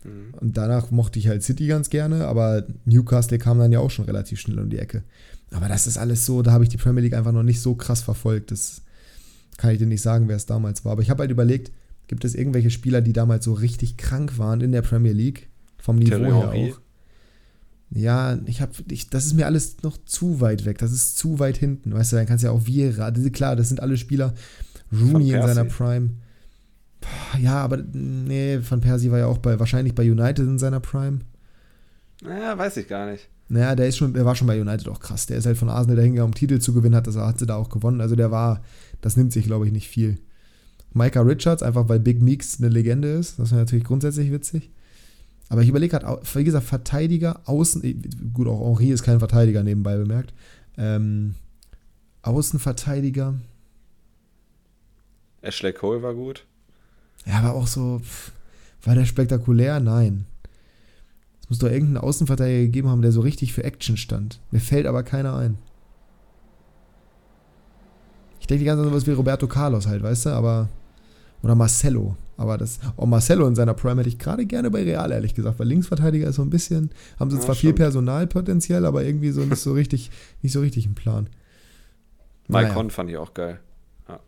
Mhm. 0.06 0.34
Und 0.40 0.58
danach 0.58 0.92
mochte 0.92 1.20
ich 1.20 1.28
halt 1.28 1.44
City 1.44 1.68
ganz 1.68 1.90
gerne, 1.90 2.26
aber 2.28 2.66
Newcastle 2.86 3.38
kam 3.38 3.60
dann 3.60 3.72
ja 3.72 3.80
auch 3.80 3.92
schon 3.92 4.06
relativ 4.06 4.40
schnell 4.40 4.60
um 4.60 4.70
die 4.70 4.80
Ecke. 4.80 5.04
Aber 5.52 5.68
das 5.68 5.88
ist 5.88 5.98
alles 5.98 6.26
so, 6.26 6.42
da 6.42 6.52
habe 6.52 6.64
ich 6.64 6.70
die 6.70 6.78
Premier 6.78 7.02
League 7.02 7.14
einfach 7.14 7.32
noch 7.32 7.44
nicht 7.44 7.62
so 7.62 7.76
krass 7.76 8.02
verfolgt. 8.02 8.52
Das 8.52 8.82
kann 9.58 9.72
ich 9.72 9.78
dir 9.78 9.88
nicht 9.88 10.02
sagen, 10.02 10.28
wer 10.28 10.36
es 10.36 10.46
damals 10.46 10.86
war. 10.86 10.92
Aber 10.94 11.02
ich 11.02 11.10
habe 11.10 11.22
halt 11.22 11.32
überlegt, 11.32 11.72
gibt 12.08 12.26
es 12.26 12.36
irgendwelche 12.36 12.70
Spieler, 12.70 13.02
die 13.02 13.14
damals 13.14 13.46
so 13.46 13.54
richtig 13.54 13.98
krank 13.98 14.38
waren 14.38 14.62
in 14.62 14.72
der 14.72 14.82
Premier 14.82 15.14
League? 15.14 15.50
Vom 15.78 15.98
Niveau 15.98 16.18
Thierry 16.18 16.32
her 16.32 16.50
auch. 16.50 16.80
Ja, 17.92 18.40
ich 18.46 18.62
habe, 18.62 18.74
ich, 18.90 19.10
das 19.10 19.26
ist 19.26 19.36
mir 19.36 19.46
alles 19.46 19.84
noch 19.84 19.98
zu 20.06 20.42
weit 20.42 20.66
weg. 20.66 20.80
Das 20.80 20.92
ist 20.92 21.18
zu 21.18 21.40
weit 21.40 21.58
hinten. 21.58 21.94
Weißt 21.94 22.12
du, 22.12 22.16
dann 22.18 22.26
kannst 22.26 22.44
du 22.44 22.48
ja 22.48 22.54
auch 22.54 22.66
Vieira, 22.66 23.12
klar, 23.12 23.56
das 23.56 23.70
sind 23.70 23.80
alle 23.80 23.98
Spieler. 23.98 24.34
Rooney 24.92 25.32
in 25.32 25.42
seiner 25.42 25.66
Prime. 25.66 26.10
Ja, 27.40 27.58
aber 27.58 27.78
nee, 27.78 28.60
Van 28.68 28.82
Persie 28.82 29.12
war 29.12 29.20
ja 29.20 29.28
auch 29.28 29.38
bei, 29.38 29.60
wahrscheinlich 29.60 29.96
bei 29.96 30.10
United 30.10 30.46
in 30.46 30.60
seiner 30.60 30.80
Prime. 30.80 31.20
Naja, 32.22 32.58
weiß 32.58 32.78
ich 32.78 32.88
gar 32.88 33.10
nicht. 33.12 33.28
Naja, 33.48 33.76
der 33.76 33.88
ist 33.88 33.98
schon, 33.98 34.14
der 34.14 34.26
war 34.26 34.36
schon 34.36 34.48
bei 34.48 34.60
United 34.60 34.88
auch 34.88 35.00
krass. 35.00 35.28
Der 35.28 35.38
ist 35.38 35.46
halt 35.46 35.58
von 35.58 35.70
Arsenal 35.70 35.98
dahin 35.98 36.14
gegangen, 36.14 36.32
um 36.32 36.36
Titel 36.36 36.60
zu 36.60 36.74
gewinnen, 36.74 36.96
hat, 36.96 37.08
das, 37.08 37.16
hat 37.16 37.38
sie 37.40 37.46
da 37.46 37.56
auch 37.56 37.70
gewonnen. 37.70 38.02
Also 38.02 38.16
der 38.16 38.32
war, 38.32 38.62
das 39.02 39.18
nimmt 39.18 39.34
sich, 39.34 39.46
glaube 39.46 39.66
ich, 39.66 39.72
nicht 39.72 39.88
viel. 39.88 40.18
Micah 40.94 41.22
Richards, 41.22 41.62
einfach 41.62 41.90
weil 41.90 42.00
Big 42.00 42.22
Meeks 42.22 42.60
eine 42.60 42.70
Legende 42.70 43.10
ist. 43.10 43.38
Das 43.38 43.52
wäre 43.52 43.62
natürlich 43.62 43.84
grundsätzlich 43.84 44.32
witzig. 44.32 44.72
Aber 45.50 45.62
ich 45.62 45.70
überlege 45.70 46.00
gerade, 46.00 46.20
wie 46.34 46.44
gesagt, 46.44 46.66
Verteidiger, 46.66 47.42
Außen, 47.46 47.84
äh, 47.84 47.96
gut, 48.34 48.48
auch 48.48 48.80
Henri 48.80 48.94
ist 48.94 49.04
kein 49.04 49.20
Verteidiger 49.20 49.62
nebenbei 49.62 49.98
bemerkt. 49.98 50.34
Ähm, 50.78 51.36
Außenverteidiger, 52.24 53.36
Ashley 55.46 55.74
Cole 55.74 56.02
war 56.02 56.16
gut. 56.16 56.44
Ja, 57.26 57.40
aber 57.40 57.54
auch 57.54 57.68
so, 57.68 58.00
pff, 58.00 58.32
war 58.84 58.96
der 58.96 59.06
spektakulär? 59.06 59.80
Nein. 59.80 60.26
Es 61.42 61.50
muss 61.50 61.60
doch 61.60 61.70
irgendeinen 61.70 61.98
Außenverteidiger 61.98 62.62
gegeben 62.64 62.90
haben, 62.90 63.02
der 63.02 63.12
so 63.12 63.22
richtig 63.22 63.54
für 63.54 63.64
Action 63.64 63.98
stand. 63.98 64.40
Mir 64.52 64.60
fällt 64.60 64.88
aber 64.88 65.04
keiner 65.04 65.36
ein. 65.36 65.58
Ich 68.40 68.48
denke 68.48 68.60
die 68.60 68.66
ganze 68.66 68.84
Zeit 68.84 68.92
sowas 68.92 69.08
wie 69.08 69.12
Roberto 69.12 69.48
Carlos 69.48 69.88
halt, 69.88 70.04
weißt 70.04 70.28
du, 70.28 70.30
aber. 70.32 70.70
Oder 71.42 71.56
Marcelo. 71.56 72.16
Aber 72.38 72.58
das. 72.58 72.80
Oh, 72.98 73.06
Marcelo 73.06 73.48
in 73.48 73.56
seiner 73.56 73.74
Prime 73.74 74.00
hätte 74.00 74.10
ich 74.10 74.20
gerade 74.20 74.46
gerne 74.46 74.70
bei 74.70 74.84
Real, 74.84 75.12
ehrlich 75.12 75.36
gesagt, 75.36 75.58
weil 75.60 75.68
Linksverteidiger 75.68 76.28
ist 76.28 76.36
so 76.36 76.42
ein 76.42 76.50
bisschen. 76.50 76.92
Haben 77.20 77.30
sie 77.32 77.38
Ja, 77.38 77.44
zwar 77.44 77.56
viel 77.56 77.70
stimmt. 77.70 77.78
Personalpotenzial, 77.78 78.86
aber 78.86 79.04
irgendwie 79.04 79.32
so 79.32 79.42
nicht 79.42 79.60
so 79.62 79.74
richtig, 79.74 80.12
nicht 80.42 80.52
so 80.52 80.60
richtig 80.62 80.86
im 80.86 80.96
Plan. 80.96 81.30
Mike 82.48 82.74
Naja. 82.74 82.90
Fand 82.90 83.10
ich 83.10 83.18
auch 83.18 83.34
geil. 83.34 83.60
Ja. 84.08 84.20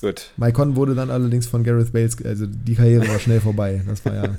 Gut. 0.00 0.30
Maicon 0.38 0.74
wurde 0.74 0.94
dann 0.94 1.10
allerdings 1.10 1.46
von 1.46 1.62
Gareth 1.62 1.92
Bales, 1.92 2.16
also 2.24 2.46
die 2.46 2.74
Karriere 2.74 3.06
war 3.06 3.18
schnell 3.18 3.40
vorbei. 3.40 3.82
Das 3.86 4.04
war 4.04 4.14
ja. 4.14 4.22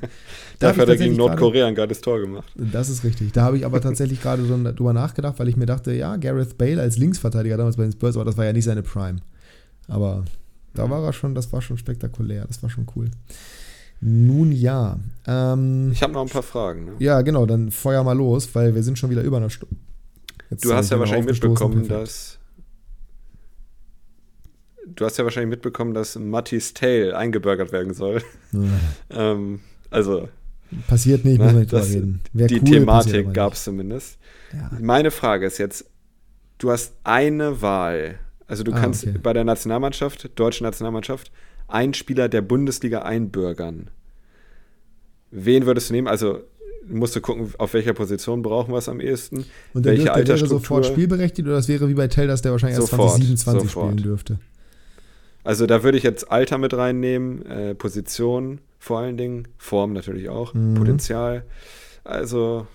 Da 0.60 0.68
Dafür 0.68 0.82
hat 0.82 0.90
er 0.90 0.98
gegen 0.98 1.16
Nordkorea 1.16 1.68
ein 1.68 1.76
geiles 1.76 2.02
Tor 2.02 2.20
gemacht. 2.20 2.52
Das 2.56 2.90
ist 2.90 3.06
richtig. 3.06 3.32
Da 3.32 3.44
habe 3.44 3.58
ich 3.58 3.66
aber 3.66 3.80
tatsächlich 3.80 4.22
gerade 4.22 4.44
so 4.44 4.62
drüber 4.62 4.92
nachgedacht, 4.92 5.40
weil 5.40 5.48
ich 5.48 5.56
mir 5.56 5.66
dachte, 5.66 5.94
ja, 5.94 6.18
Gareth 6.18 6.58
Bale 6.58 6.82
als 6.82 6.98
Linksverteidiger 6.98 7.56
damals 7.56 7.78
bei 7.78 7.84
den 7.84 7.94
Spurs, 7.94 8.16
aber 8.18 8.26
das 8.26 8.36
war 8.36 8.44
ja 8.44 8.52
nicht 8.52 8.66
seine 8.66 8.84
Prime. 8.84 9.20
Aber 9.88 10.26
da 10.74 10.90
war 10.90 11.02
er 11.04 11.14
schon, 11.14 11.34
das 11.34 11.54
war 11.54 11.62
schon 11.62 11.78
spektakulär, 11.78 12.46
das 12.46 12.62
war 12.62 12.70
schon 12.70 12.88
cool. 12.96 13.10
Nun 14.02 14.52
ja. 14.52 15.00
Ähm, 15.28 15.92
Ich 15.92 16.04
habe 16.04 16.14
noch 16.14 16.22
ein 16.22 16.30
paar 16.30 16.44
Fragen. 16.44 16.86
Ne? 16.86 16.92
ja, 17.00 17.22
genau, 17.22 17.46
dann 17.46 17.72
feuer 17.72 18.04
mal 18.04 18.18
los, 18.18 18.50
weil 18.54 18.76
wir 18.76 18.84
sind 18.84 18.98
schon 18.98 19.10
wieder 19.10 19.22
über 19.22 19.38
einer 19.38 19.50
Stunde. 19.50 19.76
Jetzt 20.50 20.66
Du 20.66 20.74
hast 20.74 20.90
ja 20.90 21.00
wahrscheinlich 21.00 21.28
mitbekommen, 21.28 21.86
perfekt. 21.88 21.92
dass. 22.02 22.39
Du 24.96 25.06
hast 25.06 25.18
ja 25.18 25.24
wahrscheinlich 25.24 25.50
mitbekommen, 25.50 25.94
dass 25.94 26.18
Mattis 26.18 26.74
Tail 26.74 27.14
eingebürgert 27.14 27.72
werden 27.72 27.94
soll. 27.94 28.22
ähm, 29.10 29.60
also, 29.90 30.30
Passiert 30.88 31.26
nicht, 31.26 31.40
Ne, 31.40 31.46
muss 31.46 31.54
man 31.54 31.62
nicht 31.62 31.72
drüber 31.72 31.86
reden. 31.88 32.22
Wär 32.34 32.48
die 32.48 32.60
cool, 32.60 32.64
Thematik 32.66 33.34
gab 33.34 33.54
es 33.54 33.64
zumindest. 33.64 34.18
Ja. 34.54 34.70
Meine 34.80 35.10
Frage 35.12 35.46
ist 35.48 35.58
jetzt: 35.58 35.86
Du 36.60 36.72
hast 36.72 36.94
eine 37.04 37.62
Wahl. 37.62 38.20
Also, 38.48 38.64
du 38.64 38.72
Ah, 38.74 38.80
kannst 38.80 39.06
okay. 39.08 39.18
bei 39.22 39.34
der 39.34 39.44
Nationalmannschaft, 39.44 40.30
deutschen 40.40 40.64
Nationalmannschaft, 40.66 41.32
einen 41.68 41.94
Spieler 41.94 42.30
der 42.30 42.42
Bundesliga 42.42 43.02
einbürgern. 43.04 43.90
Wen 45.32 45.66
würdest 45.66 45.90
du 45.90 45.94
nehmen? 45.94 46.08
Also, 46.08 46.40
musst 46.88 47.16
du 47.16 47.22
gucken, 47.22 47.52
auf 47.58 47.74
welcher 47.74 47.94
Position 47.94 48.42
brauchen 48.42 48.72
wir 48.74 48.78
es 48.80 48.90
am 48.90 49.00
ehesten. 49.00 49.46
Und 49.74 49.86
der, 49.86 49.94
welche 49.94 50.06
dürfte, 50.06 50.24
der 50.24 50.36
wäre 50.38 50.48
sofort 50.48 50.86
spielberechtigt 50.86 51.48
oder 51.48 51.58
das 51.58 51.68
wäre 51.68 51.88
wie 51.90 51.94
bei 51.94 52.08
Tell, 52.08 52.28
dass 52.28 52.42
der 52.42 52.52
wahrscheinlich 52.52 52.80
erst 52.80 52.90
Sofort, 52.92 53.12
2027 53.12 53.70
sofort. 53.72 53.92
spielen 53.92 54.04
dürfte? 54.04 54.40
Also 55.44 55.66
da 55.66 55.84
würde 55.84 55.98
ich 55.98 56.04
jetzt 56.04 56.32
Alter 56.32 56.58
mit 56.58 56.74
reinnehmen, 56.74 57.46
äh, 57.46 57.76
Position 57.76 58.60
vor 58.78 59.00
allen 59.00 59.18
Dingen, 59.18 59.48
Form 59.58 59.94
natürlich 59.94 60.30
auch, 60.30 60.54
Mhm. 60.54 60.76
Potenzial. 60.76 61.44
Also 62.04 62.68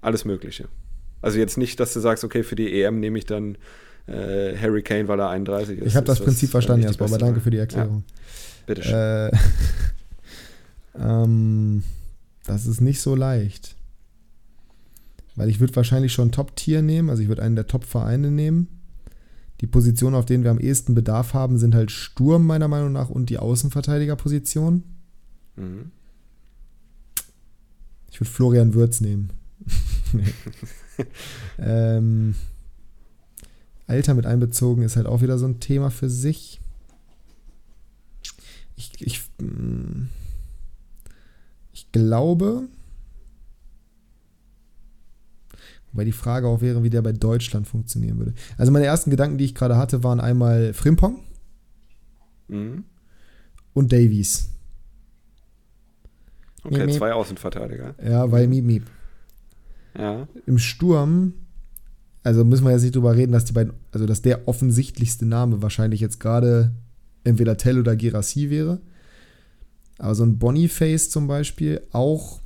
alles 0.00 0.24
Mögliche. 0.24 0.68
Also 1.22 1.38
jetzt 1.38 1.56
nicht, 1.56 1.80
dass 1.80 1.92
du 1.94 2.00
sagst, 2.00 2.24
okay, 2.24 2.42
für 2.42 2.56
die 2.56 2.82
EM 2.82 3.00
nehme 3.00 3.18
ich 3.18 3.26
dann 3.26 3.56
äh, 4.06 4.56
Harry 4.56 4.82
Kane, 4.82 5.08
weil 5.08 5.20
er 5.20 5.28
31 5.30 5.78
ist. 5.78 5.86
Ich 5.86 5.96
habe 5.96 6.06
das 6.06 6.18
Ist 6.18 6.24
Prinzip 6.24 6.48
äh, 6.48 6.52
verstanden, 6.52 6.84
Jasper, 6.84 7.04
aber 7.04 7.18
danke 7.18 7.40
für 7.40 7.50
die 7.50 7.58
Erklärung. 7.58 8.04
Ja, 8.06 8.64
bitteschön. 8.66 8.94
Äh, 8.94 9.30
ähm, 10.98 11.82
das 12.44 12.66
ist 12.66 12.80
nicht 12.80 13.00
so 13.00 13.14
leicht. 13.14 13.76
Weil 15.36 15.48
ich 15.48 15.60
würde 15.60 15.74
wahrscheinlich 15.76 16.12
schon 16.12 16.32
Top-Tier 16.32 16.82
nehmen, 16.82 17.08
also 17.08 17.22
ich 17.22 17.28
würde 17.28 17.42
einen 17.42 17.56
der 17.56 17.66
Top-Vereine 17.66 18.30
nehmen. 18.30 18.68
Die 19.62 19.68
Positionen, 19.68 20.16
auf 20.16 20.26
denen 20.26 20.42
wir 20.42 20.50
am 20.50 20.58
ehesten 20.58 20.94
Bedarf 20.94 21.34
haben, 21.34 21.56
sind 21.56 21.74
halt 21.74 21.92
Sturm 21.92 22.44
meiner 22.44 22.66
Meinung 22.66 22.92
nach 22.92 23.08
und 23.08 23.30
die 23.30 23.38
Außenverteidigerposition. 23.38 24.82
Mhm. 25.54 25.92
Ich 28.10 28.20
würde 28.20 28.30
Florian 28.30 28.74
Würz 28.74 29.00
nehmen. 29.00 29.30
ähm, 31.58 32.34
Alter 33.86 34.14
mit 34.14 34.26
einbezogen 34.26 34.82
ist 34.82 34.96
halt 34.96 35.06
auch 35.06 35.22
wieder 35.22 35.38
so 35.38 35.46
ein 35.46 35.60
Thema 35.60 35.90
für 35.90 36.10
sich. 36.10 36.60
Ich, 38.74 39.00
ich, 39.00 39.22
mm, 39.38 40.08
ich 41.72 41.92
glaube, 41.92 42.64
wobei 45.92 46.04
die 46.04 46.12
Frage 46.12 46.46
auch 46.48 46.60
wäre, 46.60 46.82
wie 46.82 46.90
der 46.90 47.02
bei 47.02 47.12
Deutschland 47.12 47.66
funktionieren 47.66 48.18
würde. 48.18 48.34
Also 48.58 48.72
meine 48.72 48.86
ersten 48.86 49.10
Gedanken, 49.10 49.38
die 49.38 49.44
ich 49.44 49.54
gerade 49.54 49.76
hatte, 49.76 50.02
waren 50.04 50.20
einmal 50.20 50.72
Frimpong 50.74 51.20
Mhm. 52.48 52.84
und 53.72 53.92
Davies. 53.92 54.48
Okay, 56.64 56.76
Miep, 56.78 56.86
miep. 56.86 56.94
zwei 56.96 57.12
Außenverteidiger. 57.12 57.94
Ja, 58.04 58.30
weil 58.30 58.46
Miep 58.46 58.64
Miep. 58.64 58.84
Ja. 59.98 60.26
im 60.46 60.56
Sturm, 60.58 61.34
also 62.22 62.44
müssen 62.46 62.64
wir 62.64 62.70
jetzt 62.72 62.82
nicht 62.82 62.94
drüber 62.96 63.14
reden, 63.14 63.32
dass 63.32 63.44
die 63.44 63.52
beiden, 63.52 63.74
also 63.92 64.06
dass 64.06 64.22
der 64.22 64.48
offensichtlichste 64.48 65.26
Name 65.26 65.60
wahrscheinlich 65.60 66.00
jetzt 66.00 66.18
gerade 66.18 66.72
entweder 67.24 67.56
Tell 67.58 67.78
oder 67.78 67.94
Girassi 67.96 68.48
wäre. 68.48 68.80
Aber 69.98 70.14
so 70.14 70.24
ein 70.24 70.38
Boniface 70.38 71.10
zum 71.10 71.26
Beispiel 71.26 71.82
auch 71.92 72.40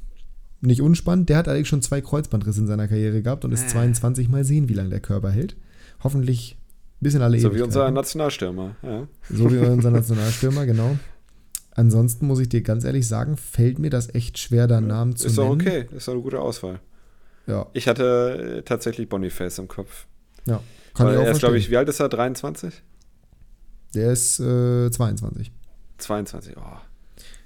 nicht 0.67 0.83
unspannend. 0.83 1.29
Der 1.29 1.39
hat 1.39 1.49
allerdings 1.49 1.69
schon 1.69 1.83
zwei 1.83 2.01
Kreuzbandrisse 2.01 2.61
in 2.61 2.67
seiner 2.67 2.89
Karriere 2.89 3.23
gehabt 3.23 3.45
und 3.45 3.53
ist 3.53 3.64
Äh. 3.64 3.69
22 3.69 4.29
Mal 4.29 4.45
sehen, 4.45 4.69
wie 4.69 4.75
lange 4.75 4.91
der 4.91 5.01
Körper 5.01 5.31
hält. 5.31 5.57
Hoffentlich 6.03 6.59
bis 7.01 7.14
in 7.14 7.23
alle 7.23 7.39
So 7.41 7.55
wie 7.55 7.62
unser. 7.62 7.91
Nationalstürmer. 7.91 8.77
Ja. 8.83 9.07
So 9.31 9.51
wie 9.53 9.59
unser 9.59 9.91
Nationalstürmer, 9.91 10.67
genau. 10.67 10.97
Ansonsten 11.73 12.27
muss 12.27 12.41
ich 12.41 12.49
dir 12.49 12.62
ganz 12.62 12.85
ehrlich 12.85 13.07
sagen, 13.07 13.37
fällt 13.37 13.79
mir 13.79 13.91
das 13.91 14.14
echt 14.14 14.39
schwer, 14.39 14.67
da 14.67 14.81
Namen 14.81 15.14
zu 15.14 15.27
Ist 15.27 15.37
doch 15.37 15.55
nennen. 15.55 15.61
okay, 15.61 15.87
ist 15.95 16.09
doch 16.09 16.14
eine 16.14 16.23
gute 16.23 16.41
Auswahl. 16.41 16.81
Ja, 17.47 17.67
Ich 17.75 17.87
hatte 17.87 18.57
äh, 18.59 18.62
tatsächlich 18.62 19.09
Boniface 19.09 19.59
im 19.59 19.69
Kopf. 19.69 20.07
ja. 20.47 20.61
Kann 20.95 21.07
Weil 21.09 21.14
ich 21.14 21.21
auch 21.21 21.25
er 21.27 21.33
ist, 21.33 21.39
glaube 21.41 21.59
ich, 21.59 21.71
wie 21.71 21.77
alt 21.77 21.89
ist 21.91 22.01
er? 22.01 22.09
23? 22.09 22.83
Der 23.95 24.12
ist 24.12 24.41
äh, 24.41 24.91
22. 24.91 25.53
22, 25.99 26.57
oh. 26.57 26.61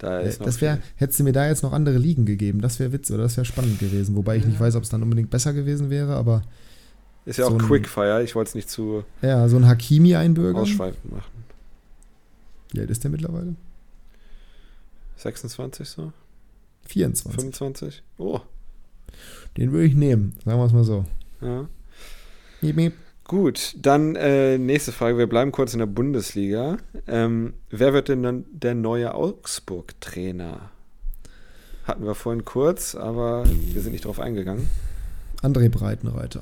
Da 0.01 0.23
Das 0.23 0.61
wäre, 0.61 0.79
hättest 0.95 1.19
du 1.19 1.23
mir 1.23 1.31
da 1.31 1.47
jetzt 1.47 1.61
noch 1.61 1.73
andere 1.73 1.97
Ligen 1.99 2.25
gegeben, 2.25 2.59
das 2.61 2.79
wäre 2.79 2.91
Witz 2.91 3.11
oder 3.11 3.21
das 3.23 3.37
wäre 3.37 3.45
spannend 3.45 3.77
gewesen. 3.79 4.15
Wobei 4.15 4.35
ich 4.37 4.45
nicht 4.45 4.59
weiß, 4.59 4.75
ob 4.75 4.81
es 4.83 4.89
dann 4.89 5.03
unbedingt 5.03 5.29
besser 5.29 5.53
gewesen 5.53 5.91
wäre, 5.91 6.15
aber 6.15 6.41
Ist 7.25 7.37
ja 7.37 7.45
auch 7.45 7.49
so 7.51 7.57
ein- 7.57 7.61
Quickfire, 7.61 8.23
ich 8.23 8.33
wollte 8.33 8.49
es 8.49 8.55
nicht 8.55 8.67
zu 8.69 9.03
ja, 9.21 9.47
so 9.47 9.57
ein 9.57 9.67
Hakimi 9.67 10.15
einbürgern. 10.15 10.61
ausschweifend 10.63 11.11
machen. 11.11 11.43
Wie 12.71 12.79
alt 12.79 12.89
ist 12.89 13.03
der 13.03 13.11
mittlerweile? 13.11 13.53
26 15.17 15.87
so? 15.87 16.11
24. 16.87 17.39
25? 17.39 18.03
Oh, 18.17 18.39
Den 19.57 19.71
würde 19.71 19.85
ich 19.85 19.93
nehmen, 19.93 20.33
sagen 20.43 20.59
wir 20.59 20.65
es 20.65 20.73
mal 20.73 20.83
so. 20.83 21.05
ja. 21.41 21.67
Miep, 22.61 22.75
miep. 22.75 22.93
Gut, 23.31 23.77
dann 23.81 24.17
äh, 24.17 24.57
nächste 24.57 24.91
Frage. 24.91 25.17
Wir 25.17 25.25
bleiben 25.25 25.53
kurz 25.53 25.71
in 25.71 25.79
der 25.79 25.85
Bundesliga. 25.85 26.75
Ähm, 27.07 27.53
wer 27.69 27.93
wird 27.93 28.09
denn 28.09 28.23
dann 28.23 28.43
der 28.51 28.75
neue 28.75 29.15
Augsburg-Trainer? 29.15 30.69
Hatten 31.85 32.03
wir 32.03 32.13
vorhin 32.13 32.43
kurz, 32.43 32.93
aber 32.93 33.45
wir 33.45 33.81
sind 33.81 33.93
nicht 33.93 34.03
drauf 34.03 34.19
eingegangen. 34.19 34.67
André 35.41 35.69
Breitenreiter. 35.69 36.41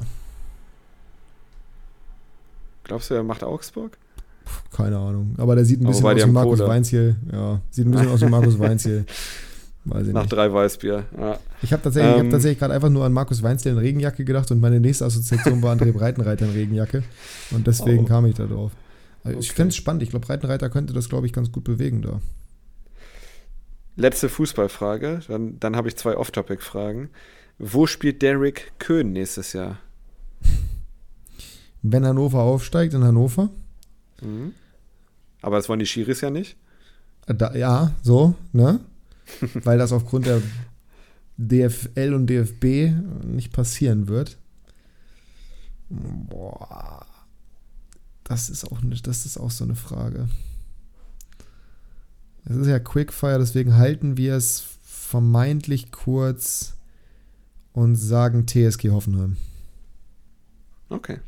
Glaubst 2.86 3.12
du, 3.12 3.14
er 3.14 3.22
macht 3.22 3.44
Augsburg? 3.44 3.96
Keine 4.76 4.98
Ahnung. 4.98 5.36
Aber 5.38 5.54
der 5.54 5.66
sieht 5.66 5.82
ein 5.82 5.86
bisschen 5.86 6.08
aus 6.08 6.26
wie 6.26 6.32
Markus 6.32 6.58
Kohle. 6.58 6.72
Weinziel. 6.72 7.18
Ja, 7.32 7.62
sieht 7.70 7.86
ein 7.86 7.92
bisschen 7.92 8.10
aus 8.10 8.22
wie 8.22 8.30
Markus 8.30 8.58
Weinziel. 8.60 9.06
Weiß 9.86 10.08
ich 10.08 10.14
Nach 10.14 10.24
nicht. 10.24 10.34
drei 10.34 10.52
Weißbier. 10.52 11.06
Ja. 11.18 11.40
Ich 11.62 11.72
habe 11.74 11.82
tatsächlich, 11.82 12.12
ich 12.12 12.18
hab 12.20 12.26
Ähm. 12.26 12.32
tatsächlich 12.32 12.60
gerade 12.60 12.74
einfach 12.74 12.90
nur 12.90 13.06
an 13.06 13.14
Markus 13.14 13.42
Weinziel 13.42 13.72
in 13.72 13.78
Regenjacke 13.78 14.26
gedacht 14.26 14.52
und 14.52 14.60
meine 14.60 14.80
nächste 14.80 15.06
Assoziation 15.06 15.62
war 15.64 15.76
André 15.76 15.92
Breitenreiter 15.94 16.46
in 16.46 16.52
Regenjacke. 16.52 17.04
Und 17.52 17.66
deswegen 17.66 18.04
Oh. 18.04 18.08
kam 18.08 18.26
ich 18.26 18.36
da 18.36 18.46
drauf. 18.46 18.72
Also 19.24 19.40
Ich 19.40 19.48
Okay. 19.50 19.56
fände 19.56 19.70
es 19.70 19.76
spannend. 19.78 20.04
Ich 20.04 20.10
glaube, 20.12 20.26
Breitenreiter 20.26 20.70
könnte 20.70 20.94
das, 20.94 21.10
glaube 21.10 21.26
ich, 21.28 21.34
ganz 21.34 21.52
gut 21.52 21.64
bewegen 21.64 22.02
da. 22.02 22.22
Letzte 23.96 24.30
Fußballfrage. 24.30 25.22
Dann, 25.28 25.60
dann 25.60 25.76
habe 25.76 25.88
ich 25.88 25.96
zwei 25.98 26.16
Off-Topic-Fragen. 26.16 27.10
Wo 27.58 27.88
spielt 27.88 28.22
Derek 28.22 28.72
Köhn 28.80 29.12
nächstes 29.12 29.52
Jahr? 29.54 29.78
Wenn 31.82 32.06
Hannover 32.06 32.40
aufsteigt 32.42 32.94
in 32.94 33.04
Hannover, 33.04 33.50
Mhm. 34.22 34.52
Aber 35.42 35.56
das 35.56 35.70
wollen 35.70 35.80
die 35.80 35.86
Schiris 35.86 36.20
ja 36.20 36.30
nicht. 36.30 36.58
da, 37.28 37.56
ja, 37.56 37.92
so, 38.04 38.36
ne? 38.52 38.82
Weil 39.64 39.78
das 39.78 39.92
aufgrund 39.92 40.26
der 40.26 40.42
DFL 41.38 42.14
und 42.14 42.28
DFB 42.28 42.92
nicht 43.26 43.54
passieren 43.54 44.08
wird. 44.08 44.38
Boah. 45.90 47.06
Das 48.24 48.50
ist 48.50 48.66
auch 48.72 48.82
nicht, 48.82 49.08
das 49.08 49.26
ist 49.26 49.38
auch 49.38 49.50
so 49.52 49.64
eine 49.64 49.76
Frage. 49.76 50.28
Es 52.46 52.56
ist 52.56 52.68
ja 52.68 52.80
Quickfire, 52.80 53.40
deswegen 53.40 53.76
halten 53.76 54.18
wir 54.18 54.36
es 54.36 54.64
vermeintlich 54.84 55.92
kurz 55.92 56.76
und 57.74 57.96
sagen 57.96 58.46
TSG 58.48 58.90
Hoffenheim. 58.92 59.38
Okay. 60.90 61.20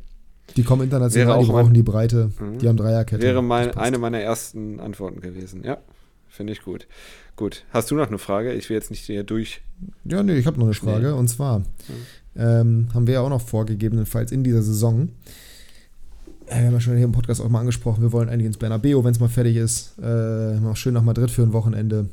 Die 0.56 0.64
kommen 0.64 0.82
international, 0.82 1.38
die 1.38 1.44
auch 1.44 1.48
brauchen 1.52 1.64
mein- 1.66 1.74
die 1.74 1.82
Breite, 1.82 2.30
Mhm. 2.38 2.58
die 2.58 2.68
haben 2.68 2.76
Dreierkette. 2.76 3.22
Wäre 3.22 3.42
mein, 3.42 3.72
eine 3.76 3.98
meiner 3.98 4.18
ersten 4.20 4.78
Antworten 4.80 5.20
gewesen. 5.20 5.64
Ja, 5.64 5.78
finde 6.28 6.52
ich 6.52 6.62
gut. 6.62 6.86
Gut. 7.36 7.64
Hast 7.70 7.90
du 7.90 7.94
noch 7.94 8.08
eine 8.08 8.18
Frage? 8.18 8.52
Ich 8.52 8.68
will 8.68 8.76
jetzt 8.76 8.90
nicht 8.90 9.04
hier 9.04 9.24
durch. 9.24 9.62
Ja, 10.04 10.22
nee, 10.22 10.36
ich 10.36 10.46
habe 10.46 10.58
noch 10.58 10.66
eine. 10.66 10.74
Frage. 10.74 11.14
Und 11.14 11.28
zwar 11.28 11.62
ähm, 12.36 12.88
haben 12.94 13.06
wir 13.06 13.14
ja 13.14 13.20
auch 13.20 13.30
noch 13.30 13.40
vorgegebenenfalls 13.40 14.32
in 14.32 14.44
dieser 14.44 14.62
Saison, 14.62 15.08
äh, 16.46 16.60
wir 16.60 16.66
haben 16.66 16.74
ja 16.74 16.80
schon 16.80 16.96
hier 16.96 17.04
im 17.04 17.12
Podcast 17.12 17.40
auch 17.40 17.48
mal 17.48 17.60
angesprochen, 17.60 18.02
wir 18.02 18.12
wollen 18.12 18.28
eigentlich 18.28 18.46
ins 18.46 18.58
Bernabeu, 18.58 19.02
wenn 19.04 19.12
es 19.12 19.20
mal 19.20 19.28
fertig 19.28 19.56
ist, 19.56 19.94
äh, 20.02 20.58
mal 20.60 20.76
schön 20.76 20.94
nach 20.94 21.02
Madrid 21.02 21.30
für 21.30 21.42
ein 21.42 21.52
Wochenende. 21.52 22.08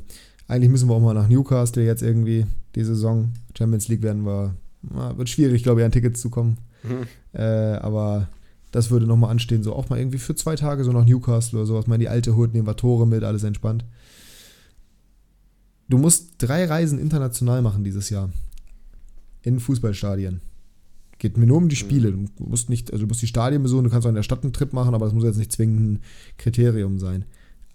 Eigentlich 0.48 0.70
müssen 0.70 0.88
wir 0.88 0.94
auch 0.94 1.00
mal 1.00 1.14
nach 1.14 1.28
Newcastle 1.28 1.84
jetzt 1.84 2.02
irgendwie 2.02 2.46
die 2.74 2.84
Saison. 2.84 3.32
Champions 3.56 3.88
League 3.88 4.02
werden 4.02 4.24
wir, 4.24 4.54
na, 4.82 5.16
wird 5.16 5.28
schwierig, 5.28 5.62
glaube 5.62 5.80
ich, 5.80 5.84
an 5.84 5.92
Tickets 5.92 6.20
zu 6.20 6.30
kommen. 6.30 6.58
Mhm. 6.82 7.06
Äh, 7.38 7.42
aber 7.42 8.28
das 8.72 8.90
würde 8.90 9.06
nochmal 9.06 9.30
anstehen, 9.30 9.62
so 9.62 9.74
auch 9.74 9.88
mal 9.88 9.98
irgendwie 9.98 10.18
für 10.18 10.34
zwei 10.34 10.56
Tage 10.56 10.84
so 10.84 10.92
nach 10.92 11.04
Newcastle 11.04 11.58
oder 11.58 11.66
sowas, 11.66 11.86
mal 11.86 11.96
in 11.96 12.00
die 12.00 12.08
alte 12.08 12.36
Hut, 12.36 12.54
nehmen 12.54 12.66
wir 12.66 12.76
Tore 12.76 13.06
mit, 13.06 13.22
alles 13.22 13.44
entspannt. 13.44 13.84
Du 15.90 15.98
musst 15.98 16.34
drei 16.38 16.66
Reisen 16.66 17.00
international 17.00 17.62
machen 17.62 17.82
dieses 17.82 18.10
Jahr. 18.10 18.30
In 19.42 19.58
Fußballstadien. 19.58 20.40
Geht 21.18 21.36
mir 21.36 21.46
nur 21.46 21.56
um 21.56 21.68
die 21.68 21.74
Spiele. 21.74 22.12
Du 22.12 22.28
musst 22.38 22.70
nicht, 22.70 22.92
also 22.92 23.04
du 23.04 23.08
musst 23.08 23.22
die 23.22 23.26
Stadien 23.26 23.60
besuchen, 23.60 23.84
du 23.84 23.90
kannst 23.90 24.06
auch 24.06 24.10
in 24.10 24.14
der 24.14 24.22
Stadt 24.22 24.44
einen 24.44 24.52
Trip 24.52 24.72
machen, 24.72 24.94
aber 24.94 25.06
das 25.06 25.14
muss 25.14 25.24
jetzt 25.24 25.36
nicht 25.36 25.50
zwingend 25.50 25.80
ein 25.80 26.02
Kriterium 26.38 27.00
sein. 27.00 27.24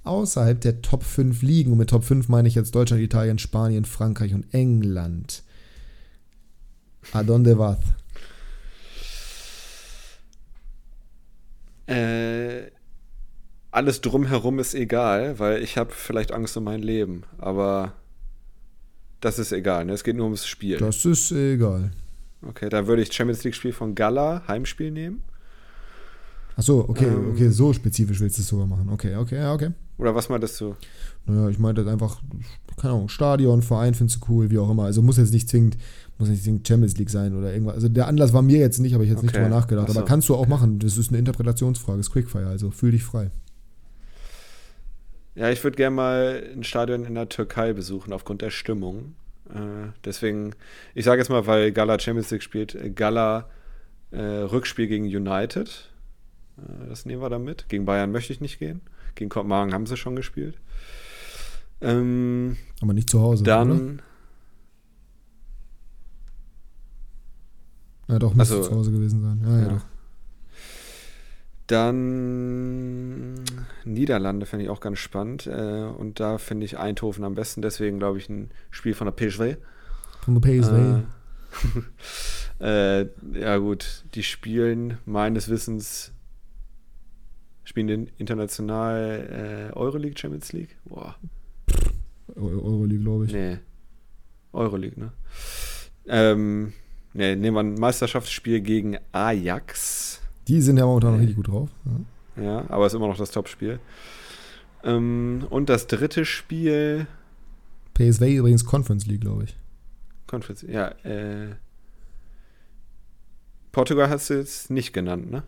Außerhalb 0.06 0.62
der 0.62 0.82
Top 0.82 1.04
5 1.04 1.42
Ligen, 1.42 1.74
und 1.74 1.78
mit 1.78 1.90
Top 1.90 2.06
5 2.06 2.30
meine 2.30 2.48
ich 2.48 2.56
jetzt 2.56 2.74
Deutschland, 2.74 3.04
Italien, 3.04 3.38
Spanien, 3.38 3.84
Frankreich 3.84 4.34
und 4.34 4.46
England. 4.54 5.44
Adonde 7.12 7.60
vas? 7.60 7.80
Äh, 11.88 12.72
alles 13.72 14.00
drumherum 14.00 14.60
ist 14.60 14.74
egal, 14.74 15.38
weil 15.38 15.62
ich 15.62 15.78
habe 15.78 15.92
vielleicht 15.92 16.32
Angst 16.32 16.56
um 16.56 16.64
mein 16.64 16.82
Leben. 16.82 17.24
Aber 17.38 17.94
das 19.26 19.40
ist 19.40 19.52
egal. 19.52 19.86
Ne? 19.86 19.94
Es 19.94 20.04
geht 20.04 20.16
nur 20.16 20.26
ums 20.26 20.46
Spiel. 20.46 20.78
Das 20.78 21.04
ist 21.04 21.32
egal. 21.32 21.90
Okay, 22.48 22.70
dann 22.70 22.86
würde 22.86 23.02
ich 23.02 23.12
Champions 23.12 23.44
League-Spiel 23.44 23.74
von 23.74 23.96
Gala, 23.96 24.44
Heimspiel 24.48 24.92
nehmen. 24.92 25.24
Ach 26.56 26.62
so, 26.62 26.88
okay, 26.88 27.08
ähm, 27.08 27.32
okay, 27.32 27.50
so 27.50 27.74
spezifisch 27.74 28.20
willst 28.20 28.38
du 28.38 28.44
es 28.44 28.48
sogar 28.48 28.68
machen. 28.68 28.88
Okay, 28.90 29.16
okay, 29.16 29.38
ja, 29.38 29.52
okay. 29.52 29.72
Oder 29.98 30.14
was 30.14 30.30
meintest 30.30 30.62
du? 30.62 30.76
Naja, 31.26 31.50
ich 31.50 31.58
meinte 31.58 31.90
einfach, 31.90 32.22
keine 32.78 32.94
Ahnung, 32.94 33.10
Stadion, 33.10 33.64
Verein 33.64 33.96
findest 33.96 34.22
du 34.22 34.32
cool, 34.32 34.52
wie 34.52 34.60
auch 34.60 34.70
immer. 34.70 34.84
Also 34.84 35.02
muss 35.02 35.18
jetzt 35.18 35.34
nicht 35.34 35.50
zwingend, 35.50 35.76
muss 36.20 36.30
nicht 36.30 36.44
zwingend 36.44 36.68
Champions 36.68 36.96
League 36.98 37.10
sein 37.10 37.36
oder 37.36 37.52
irgendwas. 37.52 37.76
Also 37.76 37.90
der 37.90 38.08
Anlass 38.08 38.32
war 38.32 38.44
mir 38.44 38.60
jetzt 38.60 38.78
nicht, 38.78 38.94
habe 38.94 39.06
ich 39.06 39.10
jetzt 39.10 39.18
okay. 39.18 39.28
nicht 39.28 39.36
drüber 39.38 39.50
nachgedacht. 39.50 39.90
So. 39.90 39.98
Aber 39.98 40.08
kannst 40.08 40.30
du 40.30 40.36
auch 40.36 40.48
machen. 40.48 40.78
Das 40.78 40.98
ist 40.98 41.10
eine 41.10 41.18
Interpretationsfrage, 41.18 42.00
ist 42.00 42.12
Quickfire, 42.12 42.48
also 42.48 42.70
fühl 42.70 42.92
dich 42.92 43.04
frei. 43.04 43.32
Ja, 45.36 45.50
ich 45.50 45.64
würde 45.64 45.76
gerne 45.76 45.96
mal 45.96 46.50
ein 46.56 46.64
Stadion 46.64 47.06
in 47.06 47.16
der 47.16 47.30
Türkei 47.30 47.74
besuchen, 47.74 48.14
aufgrund 48.14 48.42
der 48.42 48.52
Stimmung. 48.52 49.16
Äh, 49.50 49.90
deswegen, 50.04 50.56
ich 50.94 51.06
sage 51.06 51.20
jetzt 51.20 51.30
mal, 51.30 51.46
weil 51.46 51.72
Gala 51.72 52.00
Champions 52.00 52.32
League 52.32 52.44
spielt, 52.44 52.96
Gala 52.96 53.50
äh, 54.12 54.22
Rückspiel 54.22 54.88
gegen 54.88 55.06
United. 55.06 55.92
Äh, 56.58 56.88
das 56.88 57.06
nehmen 57.06 57.22
wir 57.22 57.30
da 57.30 57.38
mit. 57.38 57.68
Gegen 57.68 57.86
Bayern 57.86 58.12
möchte 58.12 58.32
ich 58.32 58.40
nicht 58.40 58.60
gehen. 58.60 58.82
Gegen 59.16 59.30
Kopenhagen 59.30 59.74
haben 59.74 59.86
sie 59.86 59.98
schon 59.98 60.16
gespielt. 60.16 60.58
Ähm, 61.82 62.56
Aber 62.82 62.94
nicht 62.94 63.10
zu 63.10 63.22
Hause. 63.22 63.44
Dann. 63.44 63.72
Oder? 63.72 64.04
Ja, 68.08 68.20
doch, 68.20 68.34
müsste 68.34 68.56
also, 68.56 68.70
zu 68.70 68.76
Hause 68.76 68.92
gewesen 68.92 69.22
sein. 69.22 69.42
Ja, 69.44 69.58
ja, 69.58 69.64
ja. 69.64 69.70
doch. 69.74 69.86
Dann 71.68 73.44
Niederlande 73.84 74.46
finde 74.46 74.66
ich 74.66 74.72
auch 74.72 74.80
ganz 74.80 75.00
spannend. 75.00 75.48
Äh, 75.48 75.84
und 75.98 76.20
da 76.20 76.38
finde 76.38 76.66
ich 76.66 76.78
Eindhoven 76.78 77.24
am 77.24 77.36
besten. 77.36 77.62
Deswegen 77.62 77.98
glaube 78.00 78.20
ich 78.20 78.30
ein 78.30 78.52
Spiel 78.70 78.94
von 78.94 79.06
der 79.06 79.14
PSV. 79.14 79.58
Von 80.22 80.40
der 80.40 80.62
PSV. 80.62 81.06
Äh, 82.60 83.02
äh, 83.02 83.10
ja, 83.34 83.58
gut. 83.58 84.04
Die 84.14 84.24
spielen 84.24 84.98
meines 85.06 85.50
Wissens 85.50 86.12
spielen 87.66 87.88
den 87.88 88.12
international 88.18 89.72
äh, 89.74 89.76
Euroleague 89.76 90.18
Champions 90.18 90.54
League. 90.54 90.78
Boah. 90.86 91.16
Euroleague, 92.36 93.02
glaube 93.02 93.26
ich. 93.26 93.34
Nee. 93.34 93.58
Euroleague, 94.54 94.98
ne? 94.98 95.12
Ähm, 96.08 96.74
nee, 97.14 97.36
nehmen 97.36 97.56
wir 97.56 97.62
ein 97.62 97.74
Meisterschaftsspiel 97.74 98.62
gegen 98.62 98.98
Ajax. 99.12 100.15
Die 100.48 100.62
sind 100.62 100.78
ja 100.78 100.86
momentan 100.86 101.14
noch 101.14 101.20
richtig 101.20 101.36
gut 101.36 101.48
drauf. 101.48 101.70
Ja, 102.36 102.44
ja 102.44 102.66
aber 102.70 102.86
ist 102.86 102.94
immer 102.94 103.08
noch 103.08 103.18
das 103.18 103.32
Topspiel. 103.32 103.80
Ähm, 104.84 105.46
und 105.50 105.70
das 105.70 105.88
dritte 105.88 106.26
Spiel. 106.26 107.08
PSV 107.96 108.22
übrigens 108.22 108.66
Conference 108.66 109.06
League, 109.08 109.22
glaube 109.22 109.46
ich. 109.46 109.58
Conference, 110.28 110.64
ja. 110.64 110.90
Äh, 111.04 111.56
Portugal 113.72 114.10
hast 114.10 114.30
du 114.30 114.36
jetzt 114.36 114.70
nicht 114.70 114.94
genannt, 114.94 115.32
ne? 115.32 115.44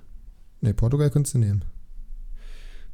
Ne, 0.61 0.73
Portugal 0.73 1.09
könntest 1.09 1.35
du 1.35 1.39
nehmen. 1.39 1.63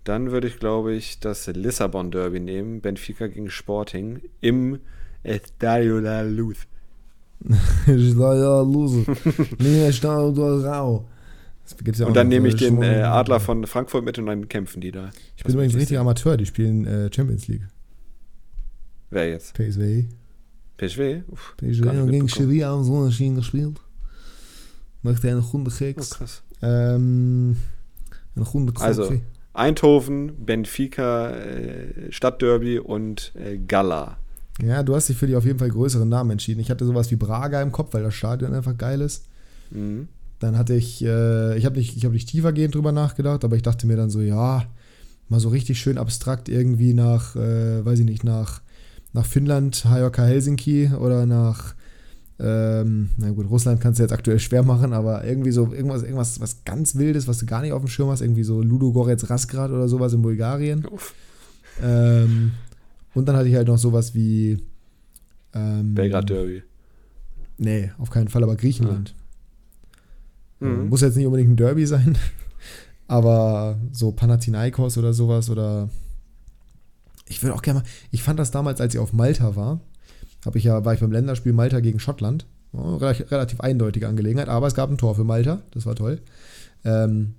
Dann 0.03 0.31
würde 0.31 0.47
ich, 0.47 0.59
glaube 0.59 0.93
ich, 0.93 1.19
das 1.19 1.47
Lissabon 1.47 2.11
Derby 2.11 2.39
nehmen. 2.39 2.81
Benfica 2.81 3.27
gegen 3.27 3.49
Sporting 3.49 4.21
im 4.41 4.79
Estadio 5.23 6.01
da 6.01 6.21
Luz. 6.21 6.67
Estadio 7.87 8.63
Luz. 8.63 9.07
Nee, 9.59 9.87
Estadio 9.87 10.57
Rau. 10.59 11.05
Ja 11.95 12.05
und 12.05 12.13
dann 12.15 12.27
nehme 12.27 12.49
ich 12.49 12.55
den 12.55 12.81
äh, 12.83 13.01
Adler 13.01 13.39
von 13.39 13.65
Frankfurt 13.65 14.03
mit 14.03 14.19
und 14.19 14.25
dann 14.25 14.47
kämpfen 14.49 14.81
die 14.81 14.91
da. 14.91 15.11
Ich 15.37 15.43
bin 15.43 15.53
übrigens 15.53 15.75
richtig 15.75 15.97
Amateur, 15.97 16.37
die 16.37 16.45
spielen 16.45 16.85
äh, 16.85 17.09
Champions 17.13 17.47
League. 17.47 17.67
Wer 19.09 19.29
jetzt? 19.29 19.53
PSV. 19.53 20.05
PSV? 20.77 21.23
Uff, 21.29 21.55
PSV 21.57 21.85
haben 21.85 22.11
gegen 22.11 22.27
Sevilla 22.27 22.73
und 22.73 22.83
so 22.83 23.09
Schienen 23.11 23.37
gespielt. 23.37 23.79
Macht 25.03 25.23
einen 25.25 25.41
guten 25.41 25.69
Keks. 25.69 26.11
Oh, 26.11 26.15
krass. 26.15 26.43
Ähm, 26.61 27.57
einen 28.35 28.45
guten 28.45 28.73
Also, 28.81 29.13
Eindhoven, 29.53 30.45
Benfica, 30.45 31.31
äh, 31.31 32.11
Stadtderby 32.11 32.79
und 32.79 33.33
äh, 33.35 33.57
Gala. 33.57 34.17
Ja, 34.61 34.83
du 34.83 34.95
hast 34.95 35.09
dich 35.09 35.17
für 35.17 35.27
die 35.27 35.35
auf 35.35 35.45
jeden 35.45 35.59
Fall 35.59 35.69
größeren 35.69 36.07
Namen 36.07 36.31
entschieden. 36.31 36.59
Ich 36.59 36.69
hatte 36.69 36.85
sowas 36.85 37.11
wie 37.11 37.15
Braga 37.15 37.61
im 37.61 37.71
Kopf, 37.71 37.93
weil 37.93 38.03
das 38.03 38.13
Stadion 38.13 38.53
einfach 38.53 38.77
geil 38.77 39.01
ist. 39.01 39.25
Mhm. 39.71 40.07
Dann 40.43 40.57
hatte 40.57 40.73
ich, 40.73 41.01
äh, 41.01 41.57
ich 41.57 41.63
habe 41.65 41.77
nicht, 41.77 41.95
ich 41.95 42.03
hab 42.03 42.11
nicht 42.11 42.27
tiefergehend 42.27 42.75
drüber 42.75 42.91
nachgedacht, 42.91 43.45
aber 43.45 43.55
ich 43.55 43.61
dachte 43.61 43.87
mir 43.87 43.95
dann 43.95 44.09
so, 44.09 44.19
ja, 44.19 44.65
mal 45.29 45.39
so 45.39 45.47
richtig 45.47 45.79
schön 45.79 45.97
abstrakt 45.97 46.49
irgendwie 46.49 46.93
nach, 46.93 47.37
äh, 47.37 47.85
weiß 47.85 47.99
ich 47.99 48.05
nicht, 48.05 48.25
nach, 48.25 48.61
nach 49.13 49.25
Finnland, 49.25 49.85
HJK 49.85 50.17
Helsinki 50.17 50.91
oder 50.99 51.25
nach, 51.25 51.75
ähm, 52.39 53.11
na 53.15 53.31
gut, 53.31 53.49
Russland 53.49 53.79
kannst 53.79 53.99
du 53.99 54.03
jetzt 54.03 54.11
aktuell 54.11 54.37
schwer 54.37 54.63
machen, 54.63 54.91
aber 54.91 55.23
irgendwie 55.23 55.51
so 55.51 55.71
irgendwas, 55.71 56.03
irgendwas 56.03 56.41
was 56.41 56.65
ganz 56.65 56.95
Wildes, 56.95 57.25
was 57.25 57.37
du 57.37 57.45
gar 57.45 57.61
nicht 57.61 57.71
auf 57.71 57.81
dem 57.81 57.87
Schirm 57.87 58.09
hast, 58.09 58.19
irgendwie 58.19 58.43
so 58.43 58.61
Ludogorets 58.61 59.29
Rasgrad 59.29 59.71
oder 59.71 59.87
sowas 59.87 60.11
in 60.11 60.23
Bulgarien. 60.23 60.85
Ähm, 61.81 62.51
und 63.13 63.29
dann 63.29 63.37
hatte 63.37 63.47
ich 63.47 63.55
halt 63.55 63.69
noch 63.69 63.77
sowas 63.77 64.13
wie 64.13 64.57
ähm, 65.53 65.95
Belgrad 65.95 66.29
Derby. 66.29 66.63
Nee, 67.57 67.93
auf 67.97 68.09
keinen 68.09 68.27
Fall, 68.27 68.43
aber 68.43 68.57
Griechenland. 68.57 69.15
Mhm. 70.63 70.89
Muss 70.89 71.01
jetzt 71.01 71.17
nicht 71.17 71.25
unbedingt 71.25 71.51
ein 71.51 71.57
Derby 71.57 71.85
sein, 71.85 72.17
aber 73.07 73.77
so 73.91 74.11
Panathinaikos 74.11 74.97
oder 74.97 75.13
sowas 75.13 75.49
oder 75.49 75.89
ich 77.27 77.41
würde 77.41 77.55
auch 77.55 77.61
gerne 77.61 77.81
mal, 77.81 77.85
ich 78.11 78.23
fand 78.23 78.39
das 78.39 78.51
damals, 78.51 78.81
als 78.81 78.93
ich 78.93 78.99
auf 78.99 79.13
Malta 79.13 79.55
war, 79.55 79.79
habe 80.45 80.57
ich 80.57 80.63
ja, 80.65 80.83
war 80.85 80.93
ich 80.93 80.99
beim 80.99 81.11
Länderspiel 81.11 81.53
Malta 81.53 81.79
gegen 81.79 81.99
Schottland. 81.99 82.45
Oh, 82.73 82.95
relativ 82.95 83.61
eindeutige 83.61 84.07
Angelegenheit, 84.07 84.49
aber 84.49 84.67
es 84.67 84.73
gab 84.73 84.89
ein 84.89 84.97
Tor 84.97 85.15
für 85.15 85.23
Malta, 85.23 85.61
das 85.71 85.85
war 85.85 85.95
toll. 85.95 86.21
Ähm, 86.83 87.35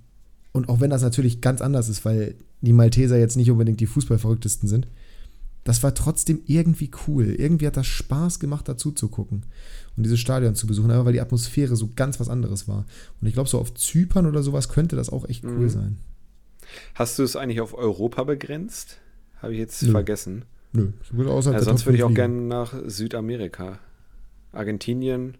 und 0.53 0.69
auch 0.69 0.79
wenn 0.79 0.89
das 0.89 1.01
natürlich 1.01 1.41
ganz 1.41 1.61
anders 1.61 1.89
ist, 1.89 2.05
weil 2.05 2.35
die 2.61 2.73
Malteser 2.73 3.17
jetzt 3.17 3.35
nicht 3.35 3.51
unbedingt 3.51 3.81
die 3.81 3.87
Fußballverrücktesten 3.87 4.69
sind, 4.69 4.87
das 5.65 5.83
war 5.83 5.93
trotzdem 5.93 6.39
irgendwie 6.45 6.89
cool. 7.07 7.25
Irgendwie 7.25 7.67
hat 7.67 7.75
das 7.75 7.87
Spaß 7.87 8.39
gemacht, 8.39 8.67
dazu 8.67 8.91
zu 8.91 9.09
gucken 9.09 9.43
und 9.97 10.03
dieses 10.03 10.19
Stadion 10.19 10.55
zu 10.55 10.67
besuchen, 10.67 10.91
einfach 10.91 11.05
weil 11.05 11.13
die 11.13 11.21
Atmosphäre 11.21 11.75
so 11.75 11.89
ganz 11.95 12.19
was 12.19 12.29
anderes 12.29 12.67
war. 12.67 12.85
Und 13.21 13.27
ich 13.27 13.33
glaube, 13.33 13.49
so 13.49 13.59
auf 13.59 13.73
Zypern 13.73 14.25
oder 14.25 14.43
sowas 14.43 14.69
könnte 14.69 14.95
das 14.95 15.09
auch 15.09 15.27
echt 15.27 15.43
cool 15.43 15.51
mhm. 15.51 15.69
sein. 15.69 15.97
Hast 16.95 17.17
du 17.19 17.23
es 17.23 17.35
eigentlich 17.35 17.61
auf 17.61 17.73
Europa 17.73 18.23
begrenzt? 18.23 18.97
Habe 19.41 19.53
ich 19.53 19.59
jetzt 19.59 19.81
Nö. 19.83 19.91
vergessen. 19.91 20.45
Nö, 20.73 20.89
ja, 21.17 21.61
sonst 21.61 21.85
würde 21.85 21.97
ich 21.97 22.03
auch 22.03 22.13
gerne 22.13 22.35
nach 22.35 22.73
Südamerika. 22.85 23.79
Argentinien, 24.51 25.37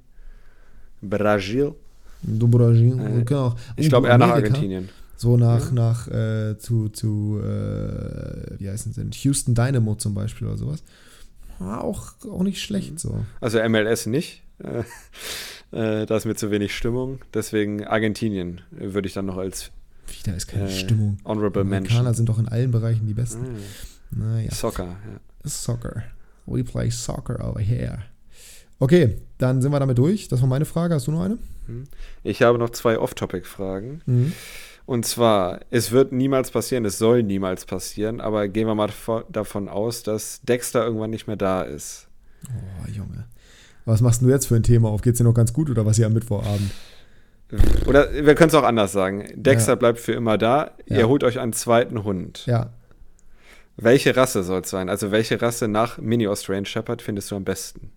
Brasil. 1.02 1.74
Du 2.22 2.48
Brasil, 2.48 2.98
äh, 3.00 3.24
genau. 3.24 3.56
Ich 3.76 3.90
glaube 3.90 4.08
eher 4.08 4.18
nach 4.18 4.30
Argentinien. 4.30 4.90
So 5.18 5.38
nach, 5.38 5.68
ja. 5.68 5.74
nach 5.74 6.08
äh, 6.08 6.58
zu, 6.58 6.90
zu 6.90 7.40
äh, 7.42 8.60
wie 8.60 8.70
heißen 8.70 8.94
sie 8.94 9.02
denn? 9.02 9.12
Houston 9.12 9.56
Dynamo 9.56 9.96
zum 9.96 10.14
Beispiel 10.14 10.48
oder 10.48 10.58
sowas. 10.58 10.84
War 11.60 11.84
auch, 11.84 12.14
auch 12.30 12.44
nicht 12.44 12.62
schlecht 12.62 13.00
so. 13.00 13.24
Also 13.40 13.60
MLS 13.68 14.06
nicht. 14.08 14.44
Äh, 14.60 14.80
äh, 15.72 16.06
da 16.06 16.18
ist 16.18 16.26
mir 16.26 16.36
zu 16.36 16.52
wenig 16.52 16.76
Stimmung. 16.76 17.20
Deswegen 17.34 17.86
Argentinien 17.86 18.62
würde 18.72 19.08
ich 19.08 19.14
dann 19.14 19.26
noch 19.26 19.38
als 19.38 19.72
Wie, 20.08 20.24
da 20.24 20.34
ist 20.34 20.48
keine 20.48 20.66
äh, 20.66 20.72
Stimmung. 20.72 21.18
Honorable 21.26 21.64
die 21.64 21.68
Amerikaner 21.68 22.14
sind 22.14 22.30
doch 22.30 22.40
in 22.40 22.48
allen 22.48 22.72
Bereichen 22.72 23.08
die 23.08 23.14
Besten. 23.14 23.54
Mhm. 23.54 24.24
Naja. 24.24 24.52
Soccer, 24.52 24.86
ja. 24.86 25.20
Soccer. 25.50 26.04
We 26.46 26.64
play 26.64 26.90
soccer 26.90 27.44
over 27.44 27.60
here. 27.60 28.00
Okay, 28.80 29.18
dann 29.38 29.62
sind 29.62 29.72
wir 29.72 29.80
damit 29.80 29.98
durch. 29.98 30.28
Das 30.28 30.42
war 30.42 30.48
meine 30.48 30.66
Frage. 30.66 30.96
Hast 30.96 31.08
du 31.08 31.12
noch 31.12 31.22
eine? 31.22 31.38
Mhm. 31.68 31.86
Ich 32.24 32.42
habe 32.42 32.58
noch 32.58 32.70
zwei 32.70 33.00
Off-Topic-Fragen. 33.00 34.02
Mhm. 34.06 34.34
Und 34.86 35.06
zwar, 35.06 35.62
es 35.72 35.92
wird 35.92 36.12
niemals 36.12 36.52
passieren, 36.52 36.86
es 36.86 37.00
soll 37.00 37.24
niemals 37.24 37.66
passieren, 37.66 38.22
aber 38.22 38.48
gehen 38.48 38.68
wir 38.68 38.76
mal 38.76 38.92
davon 39.32 39.68
aus, 39.68 40.04
dass 40.04 40.42
Dexter 40.44 40.86
irgendwann 40.86 41.10
nicht 41.10 41.26
mehr 41.26 41.38
da 41.38 41.64
ist. 41.64 42.08
Oh, 42.48 42.92
Junge. 42.92 43.26
Was 43.86 44.02
machst 44.02 44.22
du 44.22 44.30
jetzt 44.30 44.48
für 44.48 44.56
ein 44.56 44.64
Thema 44.64 44.90
auf? 44.90 45.02
Geht's 45.02 45.20
dir 45.20 45.24
noch 45.24 45.34
ganz 45.34 45.54
gut 45.54 45.70
oder 45.70 45.86
was 45.86 45.98
hier 45.98 46.08
am 46.08 46.14
Mittwochabend? 46.14 46.72
Oder 47.86 48.12
wir 48.12 48.36
können 48.36 48.50
es 48.50 48.56
auch 48.56 48.64
anders 48.64 48.92
sagen. 48.92 49.26
Dexter 49.36 49.74
ja. 49.74 49.76
bleibt 49.76 50.00
für 50.00 50.14
immer 50.14 50.38
da. 50.38 50.72
Ja. 50.88 50.98
Ihr 50.98 51.08
holt 51.08 51.24
euch 51.24 51.40
einen 51.40 51.54
zweiten 51.54 52.04
Hund. 52.04 52.46
Ja. 52.48 52.72
Welche 53.78 54.16
Rasse 54.16 54.44
soll 54.44 54.62
es 54.62 54.70
sein? 54.70 54.90
Also 54.90 55.12
welche 55.12 55.42
Rasse 55.42 55.68
nach 55.68 55.98
Mini-Australian 56.00 56.66
Shepherd 56.66 57.02
findest 57.02 57.30
du 57.30 57.36
am 57.36 57.44
besten? 57.44 57.92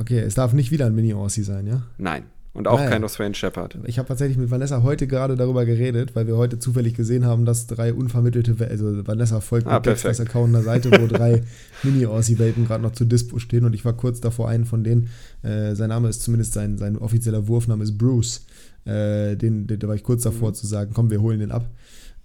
Okay, 0.00 0.20
es 0.20 0.34
darf 0.34 0.52
nicht 0.52 0.70
wieder 0.70 0.86
ein 0.86 0.94
Mini-Aussie 0.94 1.42
sein, 1.42 1.66
ja? 1.66 1.82
Nein. 1.98 2.24
Und 2.56 2.68
auch 2.68 2.78
naja. 2.78 2.88
kein 2.88 3.04
Australian 3.04 3.34
Shepherd. 3.34 3.76
Ich 3.84 3.98
habe 3.98 4.08
tatsächlich 4.08 4.38
mit 4.38 4.50
Vanessa 4.50 4.82
heute 4.82 5.06
gerade 5.06 5.36
darüber 5.36 5.66
geredet, 5.66 6.16
weil 6.16 6.26
wir 6.26 6.38
heute 6.38 6.58
zufällig 6.58 6.94
gesehen 6.94 7.26
haben, 7.26 7.44
dass 7.44 7.66
drei 7.66 7.92
unvermittelte, 7.92 8.56
also 8.66 9.06
Vanessa 9.06 9.42
folgt 9.42 9.66
ah, 9.66 9.82
mit 9.84 10.06
Account 10.06 10.54
einer 10.54 10.62
Seite, 10.62 10.90
wo 10.90 11.06
drei 11.14 11.42
Mini-Aussie-Welpen 11.82 12.66
gerade 12.66 12.82
noch 12.82 12.92
zu 12.92 13.04
Dispo 13.04 13.38
stehen 13.38 13.66
und 13.66 13.74
ich 13.74 13.84
war 13.84 13.92
kurz 13.92 14.22
davor, 14.22 14.48
einen 14.48 14.64
von 14.64 14.84
denen, 14.84 15.10
äh, 15.42 15.74
sein 15.74 15.90
Name 15.90 16.08
ist 16.08 16.22
zumindest 16.22 16.54
sein, 16.54 16.78
sein 16.78 16.96
offizieller 16.96 17.46
Wurfname 17.46 17.84
ist 17.84 17.98
Bruce, 17.98 18.46
äh, 18.86 19.36
den, 19.36 19.66
den, 19.66 19.78
da 19.78 19.88
war 19.88 19.94
ich 19.94 20.02
kurz 20.02 20.22
davor 20.22 20.48
mhm. 20.48 20.54
zu 20.54 20.66
sagen, 20.66 20.92
komm, 20.94 21.10
wir 21.10 21.20
holen 21.20 21.40
den 21.40 21.52
ab. 21.52 21.68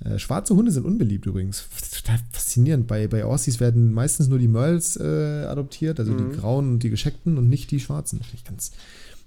Äh, 0.04 0.18
schwarze 0.18 0.56
Hunde 0.56 0.72
sind 0.72 0.86
unbeliebt 0.86 1.26
übrigens. 1.26 1.68
Total 1.96 2.20
faszinierend. 2.32 2.88
Bei, 2.88 3.08
bei 3.08 3.24
Aussies 3.24 3.60
werden 3.60 3.94
meistens 3.94 4.28
nur 4.28 4.40
die 4.40 4.48
Merls 4.48 4.98
äh, 4.98 5.46
adoptiert, 5.48 6.00
also 6.00 6.14
mhm. 6.14 6.32
die 6.32 6.38
grauen 6.38 6.70
und 6.74 6.80
die 6.84 6.90
gescheckten 6.90 7.38
und 7.38 7.50
nicht 7.50 7.70
die 7.72 7.80
schwarzen. 7.80 8.20
Finde 8.20 8.36
ich 8.36 8.44
ganz 8.44 8.72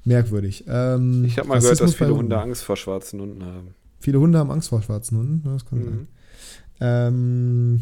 merkwürdig. 0.04 0.64
Ähm, 0.66 1.24
ich 1.24 1.38
habe 1.38 1.48
mal 1.48 1.60
gehört, 1.60 1.80
dass 1.80 1.94
viele 1.94 2.14
Hunde 2.14 2.38
Angst 2.38 2.64
vor 2.64 2.76
schwarzen 2.76 3.20
Hunden 3.20 3.44
haben. 3.44 3.74
Viele 4.00 4.20
Hunde 4.20 4.38
haben 4.38 4.50
Angst 4.50 4.68
vor 4.68 4.82
schwarzen 4.82 5.18
Hunden. 5.18 5.42
Das 5.44 5.64
kann 5.64 5.78
mhm. 5.78 5.84
sein. 5.84 6.08
Ähm, 6.80 7.80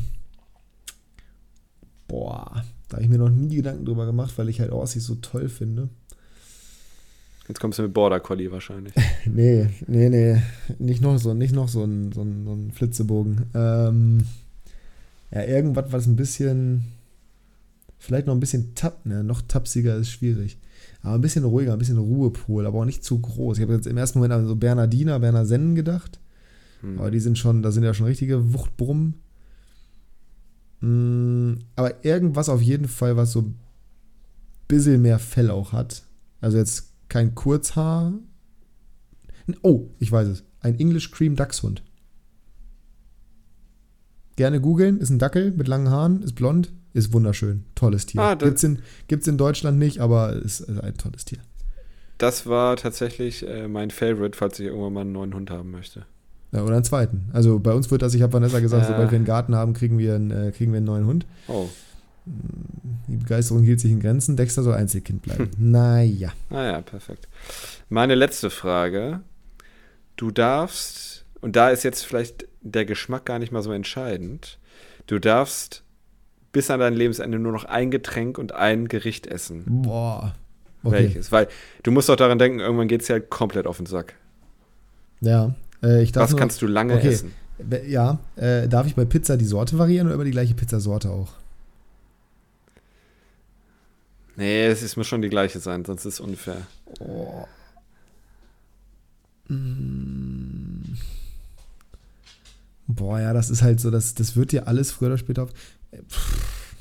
boah, 2.08 2.62
da 2.88 2.96
habe 2.96 3.04
ich 3.04 3.10
mir 3.10 3.18
noch 3.18 3.30
nie 3.30 3.56
Gedanken 3.56 3.86
drüber 3.86 4.04
gemacht, 4.04 4.34
weil 4.36 4.50
ich 4.50 4.60
halt 4.60 4.70
Aussies 4.70 5.06
so 5.06 5.14
toll 5.16 5.48
finde. 5.48 5.88
Jetzt 7.48 7.60
kommst 7.60 7.78
du 7.78 7.82
mit 7.82 7.92
Border 7.92 8.20
Collie 8.20 8.52
wahrscheinlich. 8.52 8.94
nee, 9.24 9.68
nee, 9.86 10.08
nee. 10.08 10.42
Nicht 10.78 11.02
noch 11.02 11.18
so, 11.18 11.34
nicht 11.34 11.54
noch 11.54 11.68
so 11.68 11.84
ein, 11.84 12.12
so 12.12 12.22
ein, 12.22 12.44
so 12.44 12.52
ein 12.52 12.72
Flitzebogen. 12.72 13.46
Ähm, 13.54 14.24
ja, 15.32 15.42
irgendwas, 15.42 15.86
was 15.90 16.06
ein 16.06 16.16
bisschen, 16.16 16.84
vielleicht 17.98 18.26
noch 18.26 18.34
ein 18.34 18.40
bisschen 18.40 18.74
tapp, 18.74 19.04
ne? 19.04 19.24
Noch 19.24 19.42
tapsiger 19.42 19.96
ist 19.96 20.10
schwierig. 20.10 20.58
Aber 21.02 21.16
ein 21.16 21.20
bisschen 21.20 21.44
ruhiger, 21.44 21.72
ein 21.72 21.78
bisschen 21.78 21.98
Ruhepol, 21.98 22.64
aber 22.64 22.80
auch 22.80 22.84
nicht 22.84 23.02
zu 23.02 23.20
groß. 23.20 23.58
Ich 23.58 23.62
habe 23.62 23.74
jetzt 23.74 23.86
im 23.86 23.96
ersten 23.96 24.18
Moment 24.18 24.34
an 24.34 24.46
so 24.46 24.54
Bernardiner, 24.54 25.18
Bernersennen 25.18 25.74
gedacht. 25.74 26.20
Hm. 26.80 26.98
Aber 26.98 27.10
die 27.10 27.20
sind 27.20 27.38
schon, 27.38 27.62
da 27.62 27.72
sind 27.72 27.82
ja 27.82 27.92
schon 27.92 28.06
richtige 28.06 28.52
Wuchtbrummen. 28.52 29.14
Mm, 30.80 31.54
aber 31.74 32.04
irgendwas 32.04 32.48
auf 32.48 32.60
jeden 32.60 32.88
Fall, 32.88 33.16
was 33.16 33.32
so 33.32 33.40
ein 33.40 33.58
bisschen 34.68 35.02
mehr 35.02 35.18
Fell 35.18 35.50
auch 35.50 35.72
hat. 35.72 36.04
Also 36.40 36.58
jetzt 36.58 36.91
kein 37.12 37.34
Kurzhaar. 37.34 38.14
Oh, 39.60 39.90
ich 39.98 40.10
weiß 40.10 40.28
es. 40.28 40.44
Ein 40.60 40.80
English 40.80 41.10
Cream 41.10 41.36
Dachshund. 41.36 41.82
Gerne 44.36 44.62
googeln, 44.62 44.98
ist 44.98 45.10
ein 45.10 45.18
Dackel 45.18 45.50
mit 45.50 45.68
langen 45.68 45.90
Haaren, 45.90 46.22
ist 46.22 46.32
blond, 46.32 46.72
ist 46.94 47.12
wunderschön. 47.12 47.66
Tolles 47.74 48.06
Tier. 48.06 48.22
Ah, 48.22 48.34
gibt's, 48.34 48.64
in, 48.64 48.78
gibt's 49.08 49.26
in 49.26 49.36
Deutschland 49.36 49.78
nicht, 49.78 49.98
aber 49.98 50.32
ist, 50.32 50.60
ist 50.60 50.80
ein 50.80 50.96
tolles 50.96 51.26
Tier. 51.26 51.40
Das 52.16 52.46
war 52.46 52.76
tatsächlich 52.76 53.46
äh, 53.46 53.68
mein 53.68 53.90
Favorite, 53.90 54.38
falls 54.38 54.58
ich 54.58 54.66
irgendwann 54.68 54.94
mal 54.94 55.00
einen 55.02 55.12
neuen 55.12 55.34
Hund 55.34 55.50
haben 55.50 55.70
möchte. 55.70 56.06
Ja, 56.52 56.62
oder 56.62 56.76
einen 56.76 56.84
zweiten. 56.84 57.28
Also 57.34 57.58
bei 57.58 57.74
uns 57.74 57.90
wird 57.90 58.00
das, 58.00 58.14
ich 58.14 58.22
habe 58.22 58.32
Vanessa 58.32 58.60
gesagt, 58.60 58.84
ja. 58.84 58.88
sobald 58.88 59.10
wir 59.10 59.16
einen 59.16 59.26
Garten 59.26 59.54
haben, 59.54 59.74
kriegen 59.74 59.98
wir 59.98 60.14
einen, 60.14 60.30
äh, 60.30 60.52
kriegen 60.52 60.72
wir 60.72 60.78
einen 60.78 60.86
neuen 60.86 61.04
Hund. 61.04 61.26
Oh. 61.48 61.68
Die 62.24 63.16
Begeisterung 63.16 63.62
hielt 63.62 63.80
sich 63.80 63.90
in 63.90 64.00
Grenzen. 64.00 64.36
Dexter 64.36 64.62
soll 64.62 64.74
Einzelkind 64.74 65.22
bleiben. 65.22 65.50
Hm. 65.56 65.70
Naja. 65.72 66.32
Naja, 66.50 66.80
perfekt. 66.80 67.28
Meine 67.88 68.14
letzte 68.14 68.50
Frage. 68.50 69.20
Du 70.16 70.30
darfst, 70.30 71.24
und 71.40 71.56
da 71.56 71.70
ist 71.70 71.82
jetzt 71.82 72.04
vielleicht 72.04 72.46
der 72.60 72.84
Geschmack 72.84 73.24
gar 73.26 73.38
nicht 73.38 73.50
mal 73.50 73.62
so 73.62 73.72
entscheidend, 73.72 74.58
du 75.06 75.18
darfst 75.18 75.82
bis 76.52 76.70
an 76.70 76.80
dein 76.80 76.94
Lebensende 76.94 77.38
nur 77.38 77.52
noch 77.52 77.64
ein 77.64 77.90
Getränk 77.90 78.38
und 78.38 78.52
ein 78.52 78.88
Gericht 78.88 79.26
essen. 79.26 79.64
Boah. 79.66 80.34
Okay. 80.84 81.04
Welches? 81.04 81.32
Weil 81.32 81.48
du 81.82 81.90
musst 81.90 82.08
doch 82.08 82.16
daran 82.16 82.38
denken, 82.38 82.60
irgendwann 82.60 82.88
geht 82.88 83.02
es 83.02 83.08
ja 83.08 83.20
komplett 83.20 83.66
auf 83.66 83.78
den 83.78 83.86
Sack. 83.86 84.14
Ja. 85.20 85.54
Äh, 85.80 86.06
Was 86.14 86.30
nur, 86.30 86.38
kannst 86.38 86.60
du 86.62 86.66
lange 86.66 86.94
okay. 86.94 87.08
essen? 87.08 87.32
Ja, 87.86 88.18
äh, 88.36 88.68
darf 88.68 88.86
ich 88.86 88.94
bei 88.94 89.04
Pizza 89.04 89.36
die 89.36 89.44
Sorte 89.44 89.78
variieren 89.78 90.08
oder 90.08 90.16
über 90.16 90.24
die 90.24 90.30
gleiche 90.30 90.54
Pizzasorte 90.54 91.10
auch? 91.10 91.32
Nee, 94.42 94.66
es 94.66 94.82
ist, 94.82 94.96
muss 94.96 95.06
schon 95.06 95.22
die 95.22 95.28
gleiche 95.28 95.60
sein, 95.60 95.84
sonst 95.84 96.04
ist 96.04 96.14
es 96.14 96.20
unfair. 96.20 96.66
Oh. 96.98 97.46
Mm. 99.46 100.96
Boah, 102.88 103.20
ja, 103.20 103.32
das 103.32 103.50
ist 103.50 103.62
halt 103.62 103.78
so, 103.78 103.92
das, 103.92 104.14
das 104.14 104.34
wird 104.34 104.50
dir 104.50 104.66
alles 104.66 104.90
früher 104.90 105.10
oder 105.10 105.18
später 105.18 105.44
auf. 105.44 105.50
Pff. 106.08 106.74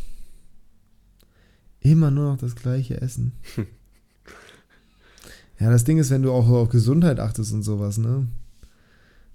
Immer 1.81 2.09
nur 2.09 2.31
noch 2.31 2.39
das 2.39 2.55
gleiche 2.55 2.99
Essen. 2.99 3.33
ja, 5.59 5.69
das 5.69 5.83
Ding 5.83 5.99
ist, 5.99 6.09
wenn 6.09 6.23
du 6.23 6.31
auch 6.31 6.49
auf 6.49 6.69
Gesundheit 6.69 7.19
achtest 7.19 7.53
und 7.53 7.61
sowas, 7.61 7.99
ne? 7.99 8.25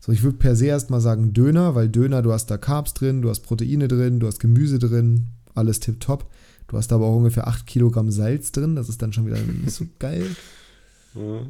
So, 0.01 0.11
ich 0.11 0.25
würde 0.25 0.39
per 0.39 0.57
se 0.57 0.67
erstmal 0.67 1.01
sagen 1.01 1.33
Döner, 1.33 1.77
weil 1.77 1.89
Döner, 1.89 2.23
du 2.23 2.33
hast 2.33 2.51
da 2.51 2.59
Carbs 2.59 2.93
drin, 2.93 3.23
du 3.23 3.31
hast 3.31 3.43
Proteine 3.43 3.87
drin, 3.87 4.19
du 4.19 4.27
hast 4.27 4.41
Gemüse 4.41 4.81
drin, 4.81 5.29
alles 5.55 5.79
tipptopp. 5.79 6.29
Du 6.69 6.77
hast 6.77 6.93
aber 6.93 7.07
auch 7.07 7.17
ungefähr 7.17 7.47
8 7.47 7.67
Kilogramm 7.67 8.11
Salz 8.11 8.53
drin, 8.53 8.75
das 8.75 8.89
ist 8.89 9.01
dann 9.03 9.13
schon 9.13 9.27
wieder 9.27 9.39
nicht 9.39 9.71
so 9.71 9.87
geil. 9.99 10.27
Ja. 11.15 11.41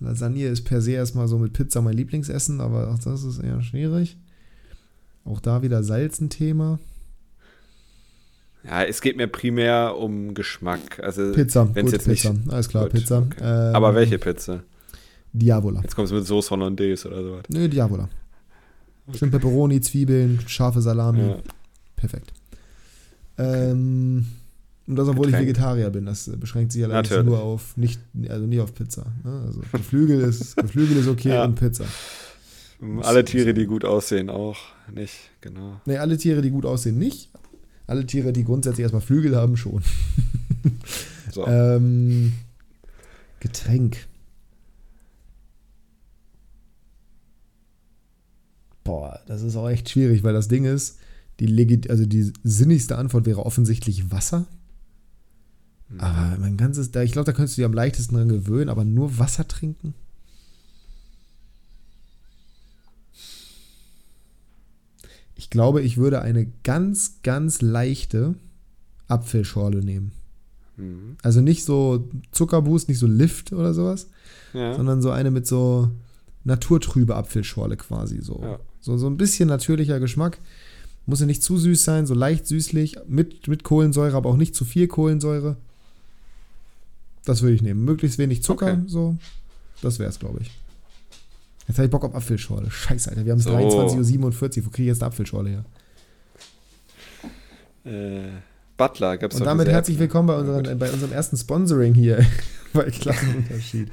Lasagne 0.00 0.46
ist 0.46 0.62
per 0.64 0.80
se 0.80 0.92
erstmal 0.92 1.28
so 1.28 1.38
mit 1.38 1.52
Pizza 1.52 1.82
mein 1.82 1.96
Lieblingsessen, 1.96 2.60
aber 2.60 2.90
auch 2.90 2.98
das 2.98 3.22
ist 3.22 3.38
eher 3.38 3.62
schwierig. 3.62 4.16
Auch 5.24 5.40
da 5.40 5.62
wieder 5.62 5.82
Salz 5.82 6.20
ein 6.20 6.30
Thema. 6.30 6.78
Ja, 8.64 8.82
es 8.84 9.00
geht 9.00 9.16
mir 9.16 9.26
primär 9.26 9.96
um 9.96 10.34
Geschmack. 10.34 11.00
Also, 11.02 11.32
Pizza, 11.32 11.64
gut, 11.66 11.92
jetzt 11.92 12.06
Pizza. 12.06 12.32
Nicht, 12.32 12.50
Alles 12.50 12.68
klar, 12.68 12.84
gut, 12.84 12.92
Pizza. 12.92 13.18
Okay. 13.18 13.40
Ähm, 13.40 13.74
aber 13.74 13.94
welche 13.94 14.18
Pizza? 14.18 14.62
Diavola. 15.32 15.80
Jetzt 15.82 15.96
kommst 15.96 16.12
du 16.12 16.16
mit 16.16 16.26
Soße 16.26 16.50
Hollandaise 16.50 17.08
oder 17.08 17.22
sowas. 17.22 17.42
Nö, 17.48 17.68
Diavola. 17.68 18.08
Okay. 19.06 19.18
Schön 19.18 19.30
Peperoni, 19.30 19.80
Zwiebeln, 19.80 20.40
scharfe 20.46 20.82
Salami. 20.82 21.20
Ja. 21.20 21.38
Perfekt. 21.96 22.32
Ähm, 23.40 24.26
und 24.86 24.96
das, 24.96 25.06
obwohl 25.08 25.26
Getränk. 25.26 25.48
ich 25.48 25.54
Vegetarier 25.54 25.90
bin. 25.90 26.06
Das 26.06 26.28
beschränkt 26.36 26.72
sich 26.72 26.82
allerdings 26.82 27.10
Natürlich. 27.10 27.30
nur 27.30 27.40
auf 27.40 27.76
nicht, 27.76 28.00
also 28.28 28.46
nicht 28.46 28.60
auf 28.60 28.74
Pizza. 28.74 29.06
Ne? 29.22 29.42
Also 29.46 29.60
Geflügel 29.72 30.20
ist, 30.20 30.56
Geflügel 30.56 30.96
ist 30.96 31.08
okay 31.08 31.28
ja. 31.30 31.44
und 31.44 31.54
Pizza. 31.54 31.84
Alle 33.02 33.24
Tiere, 33.24 33.54
die 33.54 33.66
gut 33.66 33.84
aussehen, 33.84 34.30
auch 34.30 34.56
nicht, 34.92 35.14
genau. 35.42 35.80
Nee, 35.84 35.98
alle 35.98 36.16
Tiere, 36.16 36.40
die 36.40 36.50
gut 36.50 36.64
aussehen, 36.64 36.98
nicht. 36.98 37.30
Alle 37.86 38.06
Tiere, 38.06 38.32
die 38.32 38.42
grundsätzlich 38.42 38.82
erstmal 38.82 39.02
Flügel 39.02 39.36
haben, 39.36 39.56
schon. 39.56 39.82
so. 41.32 41.46
ähm, 41.46 42.32
Getränk. 43.38 44.06
Boah, 48.82 49.20
das 49.26 49.42
ist 49.42 49.56
auch 49.56 49.68
echt 49.68 49.90
schwierig, 49.90 50.24
weil 50.24 50.32
das 50.32 50.48
Ding 50.48 50.64
ist, 50.64 50.98
die, 51.40 51.46
legit 51.46 51.90
also 51.90 52.06
die 52.06 52.32
sinnigste 52.44 52.96
Antwort 52.96 53.26
wäre 53.26 53.44
offensichtlich 53.44 54.12
Wasser. 54.12 54.46
Mhm. 55.88 56.00
Aber 56.00 56.38
mein 56.38 56.56
ganzes, 56.56 56.90
da, 56.90 57.02
ich 57.02 57.12
glaube, 57.12 57.26
da 57.26 57.32
könntest 57.32 57.56
du 57.56 57.62
dich 57.62 57.66
am 57.66 57.72
leichtesten 57.72 58.14
dran 58.14 58.28
gewöhnen, 58.28 58.68
aber 58.68 58.84
nur 58.84 59.18
Wasser 59.18 59.48
trinken? 59.48 59.94
Ich 65.34 65.48
glaube, 65.48 65.80
ich 65.80 65.96
würde 65.96 66.20
eine 66.20 66.46
ganz, 66.62 67.22
ganz 67.22 67.62
leichte 67.62 68.34
Apfelschorle 69.08 69.82
nehmen. 69.82 70.12
Mhm. 70.76 71.16
Also 71.22 71.40
nicht 71.40 71.64
so 71.64 72.08
Zuckerboost, 72.30 72.88
nicht 72.88 72.98
so 72.98 73.06
Lift 73.06 73.52
oder 73.52 73.72
sowas, 73.72 74.08
ja. 74.52 74.74
sondern 74.74 75.00
so 75.00 75.10
eine 75.10 75.30
mit 75.30 75.46
so 75.46 75.90
naturtrübe 76.44 77.16
Apfelschorle 77.16 77.78
quasi 77.78 78.20
so. 78.20 78.40
Ja. 78.42 78.60
So, 78.80 78.96
so 78.98 79.06
ein 79.06 79.16
bisschen 79.16 79.48
natürlicher 79.48 79.98
Geschmack. 79.98 80.38
Muss 81.10 81.18
ja 81.18 81.26
nicht 81.26 81.42
zu 81.42 81.58
süß 81.58 81.82
sein, 81.82 82.06
so 82.06 82.14
leicht 82.14 82.46
süßlich, 82.46 82.98
mit, 83.08 83.48
mit 83.48 83.64
Kohlensäure, 83.64 84.16
aber 84.16 84.30
auch 84.30 84.36
nicht 84.36 84.54
zu 84.54 84.64
viel 84.64 84.86
Kohlensäure. 84.86 85.56
Das 87.24 87.42
würde 87.42 87.56
ich 87.56 87.62
nehmen. 87.62 87.84
Möglichst 87.84 88.16
wenig 88.16 88.44
Zucker, 88.44 88.74
okay. 88.74 88.82
so. 88.86 89.16
Das 89.82 89.98
wäre 89.98 90.08
es, 90.08 90.20
glaube 90.20 90.38
ich. 90.40 90.52
Jetzt 91.66 91.78
habe 91.78 91.86
ich 91.86 91.90
Bock 91.90 92.04
auf 92.04 92.14
Apfelschorle. 92.14 92.70
Scheiße, 92.70 93.10
Alter. 93.10 93.24
Wir 93.24 93.32
haben 93.32 93.40
so. 93.40 93.50
23.47 93.50 94.58
Uhr. 94.60 94.66
Wo 94.66 94.70
kriege 94.70 94.82
ich 94.82 94.86
jetzt 94.86 95.02
eine 95.02 95.08
Apfelschorle 95.08 95.50
her? 95.50 95.64
Äh, 97.84 98.28
Butler 98.76 99.18
gab 99.18 99.32
es 99.32 99.40
Und 99.40 99.46
damit 99.46 99.66
herzlich 99.66 99.98
willkommen 99.98 100.28
bei, 100.28 100.36
unseren, 100.36 100.78
bei 100.78 100.92
unserem 100.92 101.12
ersten 101.12 101.36
Sponsoring 101.36 101.92
hier. 101.92 102.24
bei 102.72 102.84
Klassenunterschied. 102.84 103.88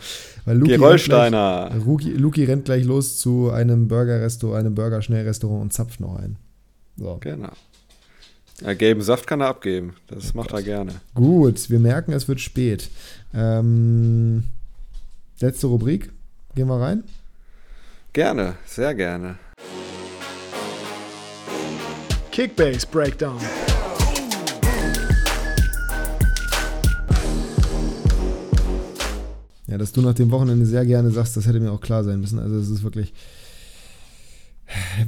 Weil 0.45 0.57
Luki 0.57 0.73
Gerolsteiner. 0.73 1.71
Rennt 1.71 1.99
gleich, 1.99 2.15
Luki 2.15 2.43
rennt 2.43 2.65
gleich 2.65 2.85
los 2.85 3.17
zu 3.17 3.49
einem 3.49 3.87
Burger-Restaurant, 3.87 4.59
einem 4.59 4.75
Burger-Schnellrestaurant 4.75 5.63
und 5.63 5.73
zapft 5.73 5.99
noch 5.99 6.15
ein. 6.17 6.37
So. 6.97 7.17
Genau. 7.21 7.51
Ja, 8.61 8.73
gelben 8.73 9.01
Saft 9.03 9.27
kann 9.27 9.41
er 9.41 9.47
abgeben. 9.47 9.93
Das 10.07 10.33
macht 10.33 10.51
er 10.51 10.63
gerne. 10.63 10.95
Gut, 11.13 11.69
wir 11.69 11.79
merken, 11.79 12.11
es 12.11 12.27
wird 12.27 12.41
spät. 12.41 12.89
Ähm, 13.33 14.45
letzte 15.39 15.67
Rubrik. 15.67 16.11
Gehen 16.55 16.67
wir 16.67 16.81
rein? 16.81 17.03
Gerne, 18.13 18.55
sehr 18.65 18.95
gerne. 18.95 19.37
Kickbase 22.31 22.87
Breakdown. 22.87 23.39
Ja, 29.67 29.77
dass 29.77 29.91
du 29.91 30.01
nach 30.01 30.15
dem 30.15 30.31
Wochenende 30.31 30.65
sehr 30.65 30.85
gerne 30.85 31.11
sagst, 31.11 31.37
das 31.37 31.45
hätte 31.45 31.59
mir 31.59 31.71
auch 31.71 31.81
klar 31.81 32.03
sein 32.03 32.21
müssen. 32.21 32.39
Also 32.39 32.55
es 32.57 32.69
ist 32.69 32.81
wirklich 32.83 33.13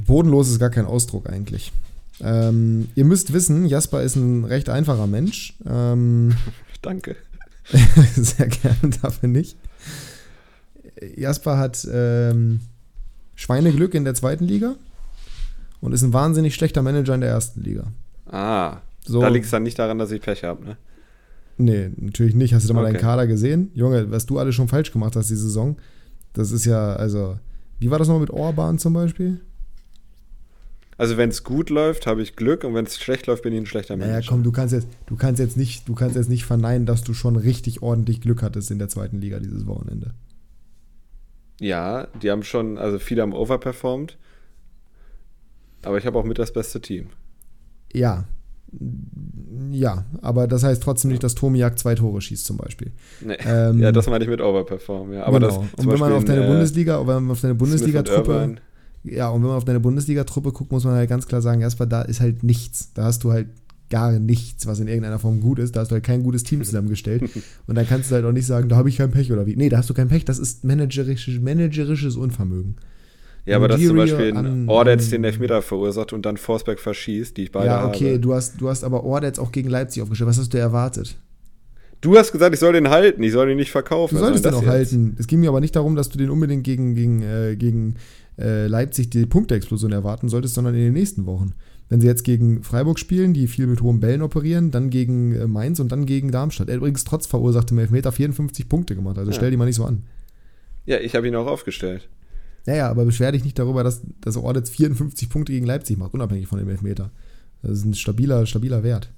bodenlos 0.06 0.50
ist 0.50 0.58
gar 0.58 0.70
kein 0.70 0.86
Ausdruck 0.86 1.28
eigentlich. 1.28 1.72
Ähm, 2.22 2.88
ihr 2.94 3.04
müsst 3.04 3.32
wissen, 3.32 3.66
Jasper 3.66 4.02
ist 4.02 4.16
ein 4.16 4.44
recht 4.44 4.68
einfacher 4.68 5.06
Mensch. 5.06 5.54
Ähm, 5.66 6.34
Danke. 6.82 7.16
sehr 8.14 8.48
gerne, 8.48 8.94
dafür 9.02 9.28
nicht. 9.28 9.56
Jasper 11.16 11.58
hat 11.58 11.86
ähm, 11.90 12.60
Schweineglück 13.34 13.94
in 13.94 14.04
der 14.04 14.14
zweiten 14.14 14.44
Liga 14.44 14.74
und 15.80 15.92
ist 15.92 16.02
ein 16.02 16.12
wahnsinnig 16.12 16.54
schlechter 16.54 16.82
Manager 16.82 17.14
in 17.14 17.20
der 17.22 17.30
ersten 17.30 17.62
Liga. 17.62 17.84
Ah, 18.26 18.78
so. 19.04 19.20
da 19.20 19.28
liegt 19.28 19.46
es 19.46 19.50
dann 19.50 19.62
nicht 19.62 19.78
daran, 19.78 19.98
dass 19.98 20.10
ich 20.10 20.20
Pech 20.20 20.44
habe, 20.44 20.64
ne? 20.64 20.76
Nee, 21.56 21.90
natürlich 21.96 22.34
nicht. 22.34 22.54
Hast 22.54 22.64
du 22.64 22.68
da 22.68 22.74
mal 22.74 22.84
okay. 22.84 22.94
deinen 22.94 23.02
Kader 23.02 23.26
gesehen? 23.26 23.70
Junge, 23.74 24.10
was 24.10 24.24
du 24.24 24.38
alles 24.38 24.54
schon 24.54 24.68
falsch 24.68 24.92
gemacht 24.92 25.14
hast 25.14 25.28
die 25.28 25.36
Saison. 25.36 25.76
Das 26.32 26.52
ist 26.52 26.64
ja, 26.64 26.94
also, 26.94 27.38
wie 27.78 27.90
war 27.90 27.98
das 27.98 28.08
noch 28.08 28.18
mit 28.18 28.30
Orban 28.30 28.78
zum 28.78 28.94
Beispiel? 28.94 29.40
Also 31.00 31.16
wenn 31.16 31.30
es 31.30 31.44
gut 31.44 31.70
läuft, 31.70 32.06
habe 32.06 32.20
ich 32.20 32.36
Glück 32.36 32.62
und 32.62 32.74
wenn 32.74 32.84
es 32.84 32.98
schlecht 32.98 33.26
läuft, 33.26 33.42
bin 33.42 33.54
ich 33.54 33.60
ein 33.60 33.64
schlechter 33.64 33.96
Mensch. 33.96 34.10
Naja, 34.10 34.26
komm, 34.28 34.42
du 34.42 34.52
kannst 34.52 34.74
jetzt, 34.74 34.86
du 35.06 35.16
kannst 35.16 35.40
jetzt 35.40 35.56
nicht, 35.56 35.88
du 35.88 35.94
kannst 35.94 36.14
jetzt 36.14 36.28
nicht 36.28 36.44
verneinen, 36.44 36.84
dass 36.84 37.02
du 37.02 37.14
schon 37.14 37.36
richtig 37.36 37.80
ordentlich 37.80 38.20
Glück 38.20 38.42
hattest 38.42 38.70
in 38.70 38.78
der 38.78 38.90
zweiten 38.90 39.18
Liga 39.18 39.40
dieses 39.40 39.66
Wochenende. 39.66 40.12
Ja, 41.58 42.06
die 42.20 42.30
haben 42.30 42.42
schon, 42.42 42.76
also 42.76 42.98
viele 42.98 43.22
haben 43.22 43.32
overperformed. 43.32 44.18
Aber 45.84 45.96
ich 45.96 46.04
habe 46.04 46.18
auch 46.18 46.24
mit 46.24 46.38
das 46.38 46.52
beste 46.52 46.82
Team. 46.82 47.06
Ja. 47.94 48.26
Ja, 49.70 50.04
aber 50.20 50.48
das 50.48 50.64
heißt 50.64 50.82
trotzdem 50.82 51.12
nicht, 51.12 51.24
dass 51.24 51.34
Tomiak 51.34 51.78
zwei 51.78 51.94
Tore 51.94 52.20
schießt 52.20 52.44
zum 52.44 52.58
Beispiel. 52.58 52.92
Nee. 53.22 53.38
Ähm, 53.46 53.78
ja, 53.78 53.90
das 53.90 54.06
meine 54.06 54.22
ich 54.24 54.28
mit 54.28 54.42
overperform. 54.42 55.14
Ja. 55.14 55.24
Aber 55.24 55.40
genau. 55.40 55.62
das, 55.62 55.82
und 55.82 55.90
wenn 55.90 55.98
man 55.98 56.12
auf 56.12 56.26
deine 56.26 56.44
äh, 56.44 56.46
Bundesliga, 56.46 56.98
wenn 57.06 57.22
man 57.22 57.30
auf 57.30 57.40
deine 57.40 57.54
Bundesliga-Truppe 57.54 58.56
ja, 59.04 59.28
und 59.30 59.42
wenn 59.42 59.48
man 59.48 59.56
auf 59.56 59.64
deine 59.64 59.80
Bundesliga-Truppe 59.80 60.52
guckt, 60.52 60.72
muss 60.72 60.84
man 60.84 60.94
halt 60.94 61.08
ganz 61.08 61.26
klar 61.26 61.40
sagen, 61.40 61.62
erstmal 61.62 61.88
da 61.88 62.02
ist 62.02 62.20
halt 62.20 62.42
nichts. 62.42 62.92
Da 62.92 63.04
hast 63.04 63.24
du 63.24 63.32
halt 63.32 63.48
gar 63.88 64.12
nichts, 64.12 64.66
was 64.66 64.78
in 64.78 64.88
irgendeiner 64.88 65.18
Form 65.18 65.40
gut 65.40 65.58
ist. 65.58 65.74
Da 65.74 65.80
hast 65.80 65.90
du 65.90 65.94
halt 65.94 66.04
kein 66.04 66.22
gutes 66.22 66.44
Team 66.44 66.62
zusammengestellt. 66.62 67.22
und 67.66 67.74
dann 67.74 67.86
kannst 67.86 68.10
du 68.10 68.14
halt 68.14 68.24
auch 68.24 68.32
nicht 68.32 68.46
sagen, 68.46 68.68
da 68.68 68.76
habe 68.76 68.88
ich 68.88 68.98
kein 68.98 69.10
Pech 69.10 69.32
oder 69.32 69.46
wie. 69.46 69.56
Nee, 69.56 69.68
da 69.68 69.78
hast 69.78 69.90
du 69.90 69.94
kein 69.94 70.08
Pech, 70.08 70.24
das 70.24 70.38
ist 70.38 70.64
managerisches, 70.64 71.40
managerisches 71.40 72.16
Unvermögen. 72.16 72.76
Ja, 73.46 73.56
aber 73.56 73.68
dass 73.68 73.80
zum 73.82 73.96
Beispiel 73.96 74.36
ein 74.36 74.68
Ordetz 74.68 75.08
den 75.08 75.24
Elfmeter 75.24 75.62
verursacht 75.62 76.12
und 76.12 76.26
dann 76.26 76.36
Forsberg 76.36 76.78
verschießt, 76.78 77.36
die 77.36 77.44
ich 77.44 77.52
beide 77.52 77.70
habe. 77.70 77.88
Ja, 77.88 77.88
okay, 77.88 78.10
habe. 78.10 78.20
Du, 78.20 78.34
hast, 78.34 78.60
du 78.60 78.68
hast 78.68 78.84
aber 78.84 79.02
Ordetz 79.02 79.38
auch 79.38 79.50
gegen 79.50 79.70
Leipzig 79.70 80.02
aufgestellt. 80.02 80.28
Was 80.28 80.38
hast 80.38 80.52
du 80.52 80.58
erwartet? 80.58 81.16
Du 82.02 82.16
hast 82.16 82.32
gesagt, 82.32 82.54
ich 82.54 82.60
soll 82.60 82.72
den 82.72 82.88
halten, 82.88 83.22
ich 83.22 83.32
soll 83.32 83.48
den 83.48 83.56
nicht 83.56 83.70
verkaufen. 83.70 84.14
Du 84.14 84.20
solltest 84.20 84.44
den 84.44 84.54
auch 84.54 84.62
jetzt? 84.62 84.70
halten. 84.70 85.16
Es 85.18 85.26
ging 85.26 85.40
mir 85.40 85.50
aber 85.50 85.60
nicht 85.60 85.76
darum, 85.76 85.96
dass 85.96 86.08
du 86.08 86.16
den 86.16 86.30
unbedingt 86.30 86.64
gegen, 86.64 86.94
gegen, 86.94 87.22
äh, 87.22 87.56
gegen 87.56 87.96
äh, 88.40 88.66
Leipzig 88.66 89.10
die 89.10 89.26
Punkteexplosion 89.26 89.92
erwarten 89.92 90.28
solltest, 90.28 90.54
sondern 90.54 90.74
in 90.74 90.80
den 90.80 90.92
nächsten 90.92 91.26
Wochen. 91.26 91.52
Wenn 91.88 92.00
sie 92.00 92.06
jetzt 92.06 92.22
gegen 92.22 92.62
Freiburg 92.62 92.98
spielen, 92.98 93.34
die 93.34 93.48
viel 93.48 93.66
mit 93.66 93.82
hohen 93.82 94.00
Bällen 94.00 94.22
operieren, 94.22 94.70
dann 94.70 94.90
gegen 94.90 95.34
äh, 95.34 95.46
Mainz 95.46 95.80
und 95.80 95.90
dann 95.92 96.06
gegen 96.06 96.30
Darmstadt. 96.30 96.68
Er 96.68 96.74
hat 96.74 96.78
übrigens 96.78 97.04
trotz 97.04 97.26
verursachtem 97.26 97.78
Elfmeter 97.78 98.12
54 98.12 98.68
Punkte 98.68 98.94
gemacht, 98.94 99.18
also 99.18 99.30
ja. 99.30 99.36
stell 99.36 99.50
die 99.50 99.56
mal 99.56 99.66
nicht 99.66 99.76
so 99.76 99.84
an. 99.84 100.04
Ja, 100.86 100.98
ich 100.98 101.14
habe 101.14 101.28
ihn 101.28 101.36
auch 101.36 101.46
aufgestellt. 101.46 102.08
Ja, 102.66 102.74
ja, 102.74 102.90
aber 102.90 103.04
beschwer 103.04 103.32
dich 103.32 103.44
nicht 103.44 103.58
darüber, 103.58 103.82
dass, 103.82 104.02
dass 104.20 104.36
Ordetz 104.36 104.70
54 104.70 105.28
Punkte 105.28 105.52
gegen 105.52 105.66
Leipzig 105.66 105.98
macht, 105.98 106.14
unabhängig 106.14 106.46
von 106.46 106.58
dem 106.58 106.68
Elfmeter. 106.68 107.10
Das 107.62 107.72
ist 107.72 107.84
ein 107.84 107.94
stabiler, 107.94 108.46
stabiler 108.46 108.82
Wert. 108.82 109.10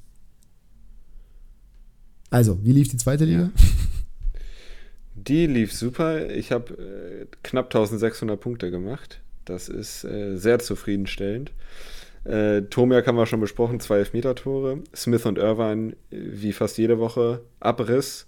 Also, 2.30 2.58
wie 2.62 2.72
lief 2.72 2.88
die 2.88 2.96
zweite 2.96 3.24
Liga? 3.24 3.42
Ja. 3.42 3.50
Die 5.28 5.46
lief 5.46 5.72
super. 5.72 6.30
Ich 6.30 6.52
habe 6.52 6.74
äh, 6.74 7.26
knapp 7.42 7.66
1600 7.66 8.40
Punkte 8.40 8.70
gemacht. 8.70 9.20
Das 9.44 9.68
ist 9.68 10.04
äh, 10.04 10.36
sehr 10.36 10.58
zufriedenstellend. 10.58 11.52
Äh, 12.24 12.62
Tomiak 12.62 13.06
haben 13.06 13.16
wir 13.16 13.26
schon 13.26 13.40
besprochen, 13.40 13.80
zwei 13.80 13.98
Elfmeter-Tore. 13.98 14.78
Smith 14.94 15.26
und 15.26 15.38
Irvine, 15.38 15.94
wie 16.10 16.52
fast 16.52 16.78
jede 16.78 16.98
Woche, 16.98 17.40
Abriss. 17.60 18.26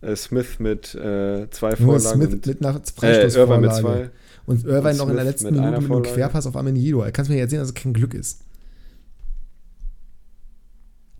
Äh, 0.00 0.16
Smith 0.16 0.58
mit 0.58 0.94
äh, 0.94 1.48
zwei 1.50 1.70
Nur 1.70 1.98
Vorlagen. 1.98 2.20
Smith 2.20 2.32
und, 2.32 2.46
mit 2.46 2.64
einer 2.64 2.80
Freistoßvorlage. 2.96 3.60
mit 3.60 3.74
zwei. 3.74 4.10
Und 4.46 4.64
Irvine 4.64 4.90
und 4.90 4.98
noch 4.98 5.08
in 5.08 5.16
der 5.16 5.24
letzten 5.24 5.54
Minute 5.54 5.80
mit 5.80 5.90
einem 5.90 6.02
Querpass 6.02 6.46
auf 6.46 6.56
Amenido. 6.56 7.04
Kannst 7.12 7.30
du 7.30 7.34
mir 7.34 7.40
jetzt 7.40 7.50
sehen, 7.50 7.60
dass 7.60 7.68
es 7.68 7.74
kein 7.74 7.92
Glück 7.92 8.14
ist. 8.14 8.40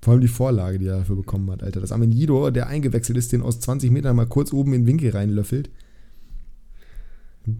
Vor 0.04 0.12
allem 0.12 0.20
die 0.20 0.28
Vorlage, 0.28 0.78
die 0.78 0.86
er 0.86 0.98
dafür 0.98 1.16
bekommen 1.16 1.50
hat, 1.50 1.62
Alter. 1.62 1.80
Dass 1.80 1.90
Amenido, 1.90 2.50
der 2.50 2.66
eingewechselt 2.66 3.16
ist, 3.16 3.32
den 3.32 3.40
aus 3.40 3.58
20 3.60 3.90
Metern 3.90 4.14
mal 4.14 4.26
kurz 4.26 4.52
oben 4.52 4.74
in 4.74 4.82
den 4.82 4.86
Winkel 4.86 5.12
reinlöffelt. 5.12 5.70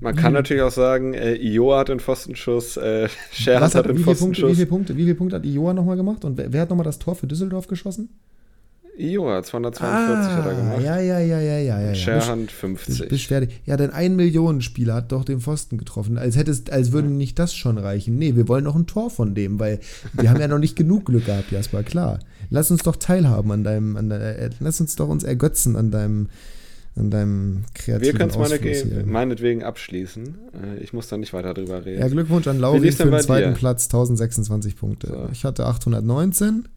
Man 0.01 0.15
kann 0.15 0.33
mhm. 0.33 0.35
natürlich 0.35 0.63
auch 0.63 0.71
sagen, 0.71 1.15
äh, 1.15 1.37
Ioa 1.37 1.79
hat 1.79 1.89
den 1.89 2.01
Pfostenschuss, 2.01 2.77
äh, 2.77 3.09
Scherz 3.33 3.75
hat 3.75 3.87
den 3.87 3.97
Pfostenschuss. 3.97 4.19
Punkte, 4.19 4.49
wie, 4.51 4.55
viele 4.57 4.67
Punkte, 4.67 4.97
wie 4.99 5.03
viele 5.05 5.15
Punkte 5.15 5.37
hat 5.37 5.47
Ioa 5.47 5.73
nochmal 5.73 5.97
gemacht? 5.97 6.23
Und 6.27 6.37
wer, 6.37 6.53
wer 6.53 6.61
hat 6.61 6.69
nochmal 6.69 6.85
das 6.85 6.99
Tor 6.99 7.15
für 7.15 7.27
Düsseldorf 7.27 7.67
geschossen? 7.67 8.11
Ioa, 8.97 9.43
242 9.43 9.83
ah, 9.83 10.37
hat 10.37 10.47
er 10.47 10.55
gemacht. 10.55 10.83
Ja, 10.83 11.01
ja, 11.01 11.19
ja, 11.19 11.41
ja, 11.41 11.59
ja. 11.59 11.81
ja 11.81 11.95
Scherhand 11.95 12.53
50. 12.53 13.09
Beschwerde. 13.09 13.49
Ja, 13.67 13.77
denn 13.77 13.91
ein 13.91 14.15
Millionenspieler 14.15 14.95
hat 14.95 15.11
doch 15.11 15.25
den 15.25 15.41
Pfosten 15.41 15.79
getroffen. 15.79 16.17
Als, 16.17 16.37
hättest, 16.37 16.71
als 16.71 16.93
würde 16.93 17.09
nicht 17.09 17.39
das 17.39 17.55
schon 17.55 17.79
reichen. 17.79 18.19
Nee, 18.19 18.37
wir 18.37 18.47
wollen 18.47 18.65
noch 18.65 18.77
ein 18.77 18.87
Tor 18.87 19.11
von 19.11 19.35
dem, 19.35 19.59
weil 19.59 19.81
wir 20.13 20.31
haben 20.31 20.41
ja 20.41 20.47
noch 20.47 20.59
nicht 20.59 20.77
genug 20.77 21.07
Glück 21.07 21.27
gehabt, 21.27 21.51
Jasper, 21.51 21.83
klar. 21.83 22.21
Lass 22.51 22.71
uns 22.71 22.83
doch 22.83 22.97
teilhaben 22.97 23.51
an 23.51 23.65
deinem, 23.65 23.97
an 23.97 24.11
de, 24.11 24.19
äh, 24.19 24.51
lass 24.61 24.81
uns 24.81 24.95
doch 24.95 25.09
uns 25.09 25.25
ergötzen 25.25 25.75
an 25.75 25.91
deinem, 25.91 26.29
an 26.95 27.11
deinem 27.11 27.65
kreativen 27.75 28.03
Wir 28.03 28.13
können 28.13 28.31
es 28.31 28.85
meine, 28.85 29.05
meinetwegen 29.05 29.65
abschließen. 29.65 30.25
Äh, 30.53 30.83
ich 30.85 30.93
muss 30.93 31.09
da 31.09 31.17
nicht 31.17 31.33
weiter 31.33 31.53
drüber 31.53 31.85
reden. 31.85 32.01
Ja, 32.01 32.07
Glückwunsch 32.07 32.47
an 32.47 32.61
Lauri 32.61 32.93
für 32.93 33.11
den 33.11 33.21
zweiten 33.21 33.55
dir? 33.55 33.59
Platz, 33.59 33.87
1026 33.87 34.77
Punkte. 34.77 35.09
So. 35.09 35.29
Ich 35.33 35.45
hatte 35.45 35.67
819. 35.67 36.69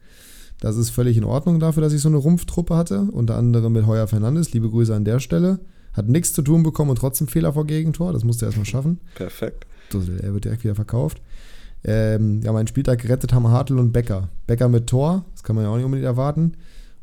Das 0.60 0.76
ist 0.76 0.90
völlig 0.90 1.18
in 1.18 1.24
Ordnung 1.24 1.60
dafür, 1.60 1.82
dass 1.82 1.94
ich 1.94 2.02
so 2.02 2.10
eine 2.10 2.18
Rumpftruppe 2.18 2.76
hatte. 2.76 3.02
Unter 3.12 3.36
anderem 3.36 3.74
mit 3.74 3.86
Heuer 3.86 4.08
Fernandes. 4.08 4.54
Liebe 4.54 4.70
Grüße 4.70 4.96
an 4.96 5.06
der 5.06 5.20
Stelle. 5.20 5.60
Hat 5.94 6.08
nichts 6.08 6.34
zu 6.34 6.42
tun 6.42 6.64
bekommen 6.64 6.92
und 6.92 6.98
trotzdem 6.98 7.28
Fehler 7.28 7.54
vor 7.54 7.66
Gegentor. 7.66 8.14
Das 8.14 8.24
musste 8.24 8.46
er 8.46 8.48
erstmal 8.48 8.66
schaffen. 8.66 9.00
Perfekt. 9.16 9.68
Er 9.94 10.34
wird 10.34 10.46
direkt 10.46 10.64
wieder 10.64 10.76
verkauft. 10.76 11.22
Ähm, 11.84 12.42
ja, 12.42 12.52
meinen 12.52 12.68
Spieltag 12.68 13.00
gerettet 13.00 13.34
haben 13.34 13.48
Hartl 13.48 13.78
und 13.78 13.92
Becker. 13.92 14.30
Becker 14.48 14.68
mit 14.68 14.88
Tor, 14.88 15.26
das 15.34 15.44
kann 15.44 15.56
man 15.56 15.66
ja 15.66 15.72
auch 15.72 15.76
nicht 15.76 15.86
unbedingt 15.86 16.06
erwarten. 16.06 16.54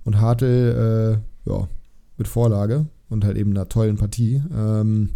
Und 0.05 0.20
Hartl, 0.20 1.20
äh, 1.47 1.51
ja, 1.51 1.68
mit 2.18 2.28
Vorlage 2.28 2.86
und 3.09 3.24
halt 3.24 3.36
eben 3.36 3.51
einer 3.51 3.68
tollen 3.68 3.97
Partie. 3.97 4.43
Ähm, 4.55 5.10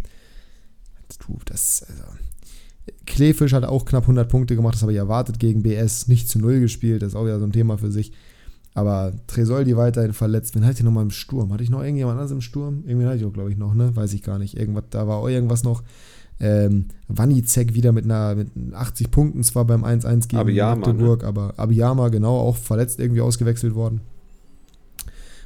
das, 1.45 1.85
also, 1.87 2.03
Kleefisch 3.05 3.53
hat 3.53 3.65
auch 3.65 3.85
knapp 3.85 4.03
100 4.03 4.29
Punkte 4.29 4.55
gemacht, 4.55 4.75
das 4.75 4.81
habe 4.81 4.91
ich 4.91 4.97
erwartet 4.97 5.39
gegen 5.39 5.63
BS. 5.63 6.07
Nicht 6.07 6.29
zu 6.29 6.39
Null 6.39 6.59
gespielt, 6.59 7.01
das 7.01 7.09
ist 7.09 7.15
auch 7.15 7.25
wieder 7.25 7.39
so 7.39 7.45
ein 7.45 7.51
Thema 7.51 7.77
für 7.77 7.91
sich. 7.91 8.11
Aber 8.73 9.11
Tresoldi 9.27 9.75
weiterhin 9.75 10.13
verletzt. 10.13 10.55
Wen 10.55 10.63
hatte 10.65 10.77
ich 10.77 10.83
nochmal 10.83 11.03
im 11.03 11.11
Sturm? 11.11 11.51
Hatte 11.51 11.63
ich 11.63 11.69
noch 11.69 11.81
irgendjemand 11.81 12.13
anderes 12.13 12.31
im 12.31 12.41
Sturm? 12.41 12.83
Irgendwie 12.85 13.07
hatte 13.07 13.17
ich 13.17 13.25
auch, 13.25 13.33
glaube 13.33 13.51
ich, 13.51 13.57
noch, 13.57 13.73
ne? 13.73 13.95
Weiß 13.95 14.13
ich 14.13 14.21
gar 14.21 14.39
nicht. 14.39 14.57
Irgendwas, 14.57 14.85
da 14.89 15.07
war 15.07 15.17
auch 15.17 15.27
irgendwas 15.27 15.63
noch. 15.63 15.83
Ähm, 16.41 16.85
Wanizek 17.09 17.73
wieder 17.73 17.91
mit 17.91 18.05
einer 18.05 18.35
mit 18.35 18.49
80 18.73 19.11
Punkten, 19.11 19.43
zwar 19.43 19.65
beim 19.65 19.83
1-1 19.83 20.29
gegen 20.29 20.37
Abiyama, 20.37 20.87
Magdeburg, 20.87 21.23
ne? 21.23 21.27
aber 21.27 21.53
Abiyama 21.57 22.07
genau 22.07 22.37
auch 22.37 22.55
verletzt 22.55 22.99
irgendwie 22.99 23.19
ausgewechselt 23.19 23.75
worden. 23.75 23.99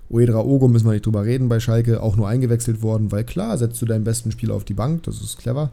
Uedra 0.08 0.42
Ogo 0.42 0.68
müssen 0.68 0.86
wir 0.86 0.92
nicht 0.92 1.08
drüber 1.08 1.26
reden 1.26 1.50
bei 1.50 1.60
Schalke, 1.60 2.04
auch 2.04 2.16
nur 2.16 2.28
eingewechselt 2.28 2.84
worden, 2.84 3.12
weil 3.12 3.24
klar, 3.24 3.58
setzt 3.58 3.82
du 3.82 3.88
deinen 3.88 4.04
besten 4.04 4.32
Spieler 4.32 4.54
auf 4.54 4.66
die 4.66 4.76
Bank, 4.76 5.02
das 5.04 5.20
ist 5.20 5.40
clever. 5.40 5.72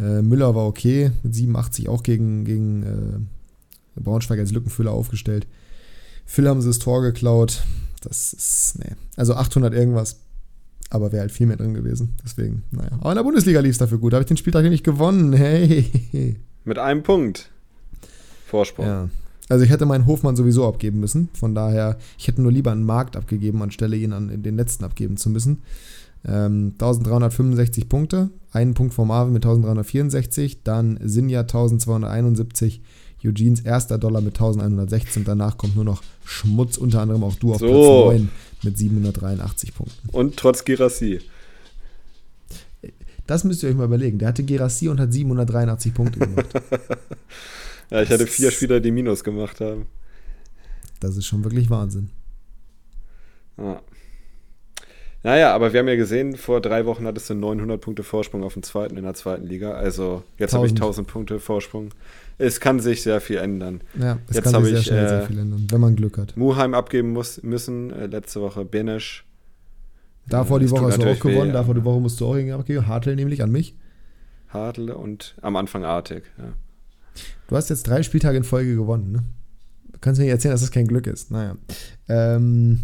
Äh, 0.00 0.22
Müller 0.22 0.56
war 0.56 0.66
okay, 0.66 1.12
mit 1.22 1.32
87 1.32 1.88
auch 1.88 2.02
gegen, 2.02 2.44
gegen 2.44 2.82
äh, 2.82 4.00
Braunschweig 4.00 4.40
als 4.40 4.50
Lückenfüller 4.50 4.90
aufgestellt. 4.90 5.46
Phil 6.30 6.48
haben 6.48 6.60
sie 6.60 6.68
das 6.68 6.78
Tor 6.78 7.02
geklaut. 7.02 7.64
Das 8.02 8.32
ist, 8.32 8.78
nee. 8.78 8.94
Also 9.16 9.34
800 9.34 9.74
irgendwas. 9.74 10.20
Aber 10.88 11.10
wäre 11.10 11.22
halt 11.22 11.32
viel 11.32 11.48
mehr 11.48 11.56
drin 11.56 11.74
gewesen. 11.74 12.14
Deswegen, 12.24 12.62
naja. 12.70 12.92
Aber 13.00 13.10
in 13.10 13.16
der 13.16 13.24
Bundesliga 13.24 13.58
lief 13.58 13.72
es 13.72 13.78
dafür 13.78 13.98
gut. 13.98 14.12
Da 14.12 14.16
habe 14.16 14.22
ich 14.22 14.28
den 14.28 14.36
Spieltag 14.36 14.62
nämlich 14.62 14.84
gewonnen. 14.84 15.32
Hey. 15.32 16.36
Mit 16.64 16.78
einem 16.78 17.02
Punkt. 17.02 17.50
Vorsprung. 18.46 18.86
Ja. 18.86 19.08
Also 19.48 19.64
ich 19.64 19.72
hätte 19.72 19.86
meinen 19.86 20.06
Hofmann 20.06 20.36
sowieso 20.36 20.68
abgeben 20.68 21.00
müssen. 21.00 21.30
Von 21.32 21.56
daher, 21.56 21.98
ich 22.16 22.28
hätte 22.28 22.42
nur 22.42 22.52
lieber 22.52 22.70
einen 22.70 22.84
Markt 22.84 23.16
abgegeben, 23.16 23.60
anstelle 23.60 23.96
ihn 23.96 24.12
an 24.12 24.40
den 24.40 24.56
letzten 24.56 24.84
abgeben 24.84 25.16
zu 25.16 25.30
müssen. 25.30 25.62
Ähm, 26.24 26.74
1365 26.74 27.88
Punkte, 27.88 28.30
einen 28.52 28.74
Punkt 28.74 28.94
vor 28.94 29.04
Marvin 29.04 29.32
mit 29.32 29.44
1364, 29.44 30.62
dann 30.62 30.96
Sinja 31.02 31.40
1271, 31.40 32.82
Eugenes 33.24 33.60
erster 33.60 33.98
Dollar 33.98 34.20
mit 34.20 34.34
1116, 34.34 35.24
danach 35.24 35.58
kommt 35.58 35.76
nur 35.76 35.84
noch 35.84 36.02
Schmutz, 36.24 36.76
unter 36.76 37.02
anderem 37.02 37.24
auch 37.24 37.34
du 37.36 37.52
auf 37.52 37.60
so. 37.60 37.66
Platz 37.66 38.20
9 38.20 38.28
mit 38.62 38.78
783 38.78 39.74
Punkten. 39.74 40.08
Und 40.10 40.36
trotz 40.36 40.64
Girassi. 40.64 41.20
Das 43.26 43.44
müsst 43.44 43.62
ihr 43.62 43.68
euch 43.68 43.76
mal 43.76 43.84
überlegen. 43.84 44.18
Der 44.18 44.28
hatte 44.28 44.42
Girassi 44.42 44.88
und 44.88 44.98
hat 44.98 45.12
783 45.12 45.94
Punkte 45.94 46.18
gemacht. 46.18 46.48
ja, 47.90 48.02
ich 48.02 48.10
hatte 48.10 48.26
vier 48.26 48.50
Spieler, 48.50 48.80
die 48.80 48.90
Minus 48.90 49.22
gemacht 49.22 49.60
haben. 49.60 49.86
Das 50.98 51.16
ist 51.16 51.26
schon 51.26 51.44
wirklich 51.44 51.70
Wahnsinn. 51.70 52.10
Ja. 53.56 53.80
Naja, 55.22 55.54
aber 55.54 55.72
wir 55.72 55.80
haben 55.80 55.88
ja 55.88 55.96
gesehen, 55.96 56.36
vor 56.36 56.60
drei 56.62 56.86
Wochen 56.86 57.06
hattest 57.06 57.28
du 57.28 57.34
900 57.34 57.80
Punkte 57.80 58.02
Vorsprung 58.02 58.42
auf 58.42 58.54
dem 58.54 58.62
zweiten 58.62 58.96
in 58.96 59.04
der 59.04 59.14
zweiten 59.14 59.46
Liga. 59.46 59.72
Also 59.72 60.22
jetzt 60.38 60.54
habe 60.54 60.66
ich 60.66 60.72
1000 60.72 61.06
Punkte 61.06 61.40
Vorsprung. 61.40 61.90
Es 62.40 62.58
kann 62.58 62.80
sich 62.80 63.02
sehr 63.02 63.20
viel 63.20 63.36
ändern. 63.36 63.82
Ja, 63.98 64.18
es 64.28 64.36
jetzt 64.36 64.52
kann 64.52 64.64
sich 64.64 64.72
sehr 64.72 64.82
schnell 64.82 65.04
äh, 65.04 65.08
sehr 65.08 65.22
viel 65.26 65.38
ändern, 65.38 65.66
wenn 65.70 65.80
man 65.80 65.94
Glück 65.94 66.16
hat. 66.16 66.36
Muheim 66.36 66.72
abgeben 66.72 67.12
muss, 67.12 67.42
müssen, 67.42 67.90
äh, 67.90 68.06
letzte 68.06 68.40
Woche 68.40 68.64
Benesch. 68.64 69.26
Davor 70.26 70.58
die 70.58 70.70
Woche 70.70 70.86
hast 70.86 71.02
du 71.02 71.10
auch 71.10 71.18
gewonnen, 71.18 71.50
weh, 71.50 71.52
davor 71.52 71.74
die 71.74 71.84
Woche 71.84 72.00
musst 72.00 72.20
du 72.20 72.26
auch 72.26 72.36
irgendwie 72.36 72.54
abgeben. 72.54 72.86
Hartl 72.86 73.14
nämlich 73.14 73.42
an 73.42 73.50
mich. 73.50 73.76
Hartl 74.48 74.90
und 74.90 75.36
am 75.42 75.56
Anfang 75.56 75.84
Artig, 75.84 76.24
ja. 76.38 76.52
Du 77.48 77.56
hast 77.56 77.68
jetzt 77.68 77.86
drei 77.86 78.02
Spieltage 78.02 78.38
in 78.38 78.44
Folge 78.44 78.74
gewonnen, 78.74 79.12
ne? 79.12 79.24
Du 79.92 79.98
kannst 80.00 80.18
mir 80.18 80.24
nicht 80.24 80.32
erzählen, 80.32 80.52
dass 80.52 80.62
das 80.62 80.70
kein 80.70 80.86
Glück 80.86 81.06
ist. 81.06 81.30
Naja. 81.30 81.56
Ähm, 82.08 82.80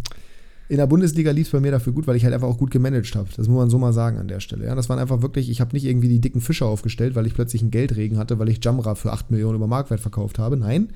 in 0.69 0.79
der 0.79 0.87
Bundesliga 0.87 1.31
lief 1.31 1.47
es 1.47 1.53
bei 1.53 1.61
mir 1.61 1.71
dafür 1.71 1.93
gut, 1.93 2.07
weil 2.07 2.17
ich 2.17 2.25
halt 2.25 2.35
einfach 2.35 2.49
auch 2.49 2.59
gut 2.59 2.71
gemanagt 2.71 3.15
habe. 3.15 3.29
Das 3.37 3.49
muss 3.49 3.57
man 3.57 3.71
so 3.71 3.79
mal 3.79 3.93
sagen 3.93 4.19
an 4.19 4.29
der 4.29 4.41
Stelle. 4.41 4.67
Ja, 4.67 4.75
das 4.75 4.89
waren 4.89 4.99
einfach 4.99 5.23
wirklich, 5.23 5.49
ich 5.49 5.61
habe 5.61 5.75
nicht 5.75 5.85
irgendwie 5.85 6.09
die 6.09 6.21
dicken 6.21 6.41
Fische 6.41 6.67
aufgestellt, 6.67 7.15
weil 7.15 7.27
ich 7.27 7.35
plötzlich 7.35 7.63
einen 7.63 7.71
Geldregen 7.71 8.19
hatte, 8.19 8.39
weil 8.39 8.49
ich 8.49 8.65
Jamra 8.65 8.95
für 8.95 9.13
8 9.13 9.31
Millionen 9.31 9.57
über 9.57 9.67
Marktwert 9.67 10.01
verkauft 10.01 10.39
habe. 10.39 10.57
Nein, 10.57 10.89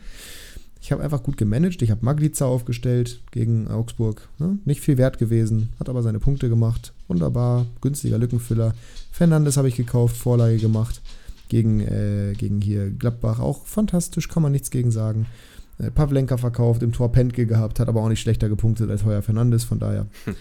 ich 0.81 0.93
habe 0.93 1.03
einfach 1.03 1.23
gut 1.23 1.37
gemanagt. 1.37 1.83
Ich 1.83 1.91
habe 1.91 2.05
Magliza 2.05 2.47
aufgestellt 2.47 3.21
gegen 3.31 3.69
Augsburg. 3.69 4.29
Ne? 4.39 4.59
Nicht 4.65 4.81
viel 4.81 4.99
wert 4.99 5.19
gewesen, 5.19 5.71
hat 5.79 5.89
aber 5.89 6.03
seine 6.03 6.19
Punkte 6.19 6.49
gemacht. 6.49 6.93
Wunderbar, 7.07 7.67
günstiger 7.81 8.19
Lückenfüller. 8.19 8.75
Fernandes 9.13 9.57
habe 9.57 9.69
ich 9.69 9.77
gekauft, 9.77 10.17
Vorlage 10.17 10.57
gemacht 10.57 11.03
gegen, 11.49 11.81
äh, 11.81 12.33
gegen 12.37 12.63
hier 12.63 12.91
Gladbach. 12.91 13.41
Auch 13.41 13.67
fantastisch, 13.67 14.29
kann 14.29 14.43
man 14.43 14.53
nichts 14.53 14.71
gegen 14.71 14.91
sagen. 14.91 15.27
Äh, 15.81 15.91
Pavlenka 15.91 16.37
verkauft, 16.37 16.83
im 16.83 16.93
Tor 16.93 17.13
Pentke 17.13 17.47
gehabt, 17.47 17.81
hat 17.81 17.89
aber 17.89 18.03
auch 18.03 18.09
nicht 18.09 18.21
schlechter 18.21 18.49
gepunktet 18.49 18.91
als 18.91 19.05
Heuer 19.05 19.23
Fernandes, 19.23 19.65
von 19.65 19.79
daher. 19.79 20.07
Hm. 20.25 20.35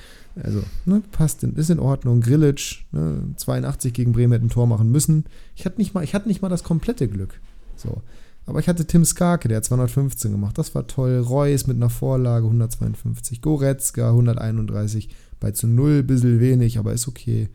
Also, 0.43 0.63
ne, 0.85 1.01
passt, 1.11 1.43
in, 1.43 1.55
ist 1.55 1.69
in 1.69 1.79
Ordnung. 1.79 2.21
Grillitsch, 2.21 2.83
ne, 2.91 3.23
82 3.35 3.93
gegen 3.93 4.11
Bremen 4.11 4.33
hätte 4.33 4.45
ein 4.45 4.49
Tor 4.49 4.67
machen 4.67 4.91
müssen. 4.91 5.25
Ich 5.55 5.65
hatte 5.65 5.77
nicht 5.77 5.93
mal, 5.93 6.03
ich 6.03 6.13
hatte 6.13 6.27
nicht 6.27 6.41
mal 6.41 6.49
das 6.49 6.63
komplette 6.63 7.07
Glück. 7.07 7.39
So. 7.75 8.01
Aber 8.45 8.59
ich 8.59 8.67
hatte 8.67 8.85
Tim 8.85 9.05
Skarke, 9.05 9.47
der 9.47 9.57
hat 9.57 9.65
215 9.65 10.31
gemacht. 10.31 10.57
Das 10.57 10.73
war 10.73 10.87
toll. 10.87 11.19
Reus 11.19 11.67
mit 11.67 11.77
einer 11.77 11.89
Vorlage 11.89 12.45
152. 12.45 13.41
Goretzka 13.41 14.09
131. 14.09 15.09
Bei 15.39 15.51
zu 15.51 15.67
0 15.67 16.03
bisschen 16.03 16.39
wenig, 16.39 16.79
aber 16.79 16.93
ist 16.93 17.07
okay. 17.07 17.49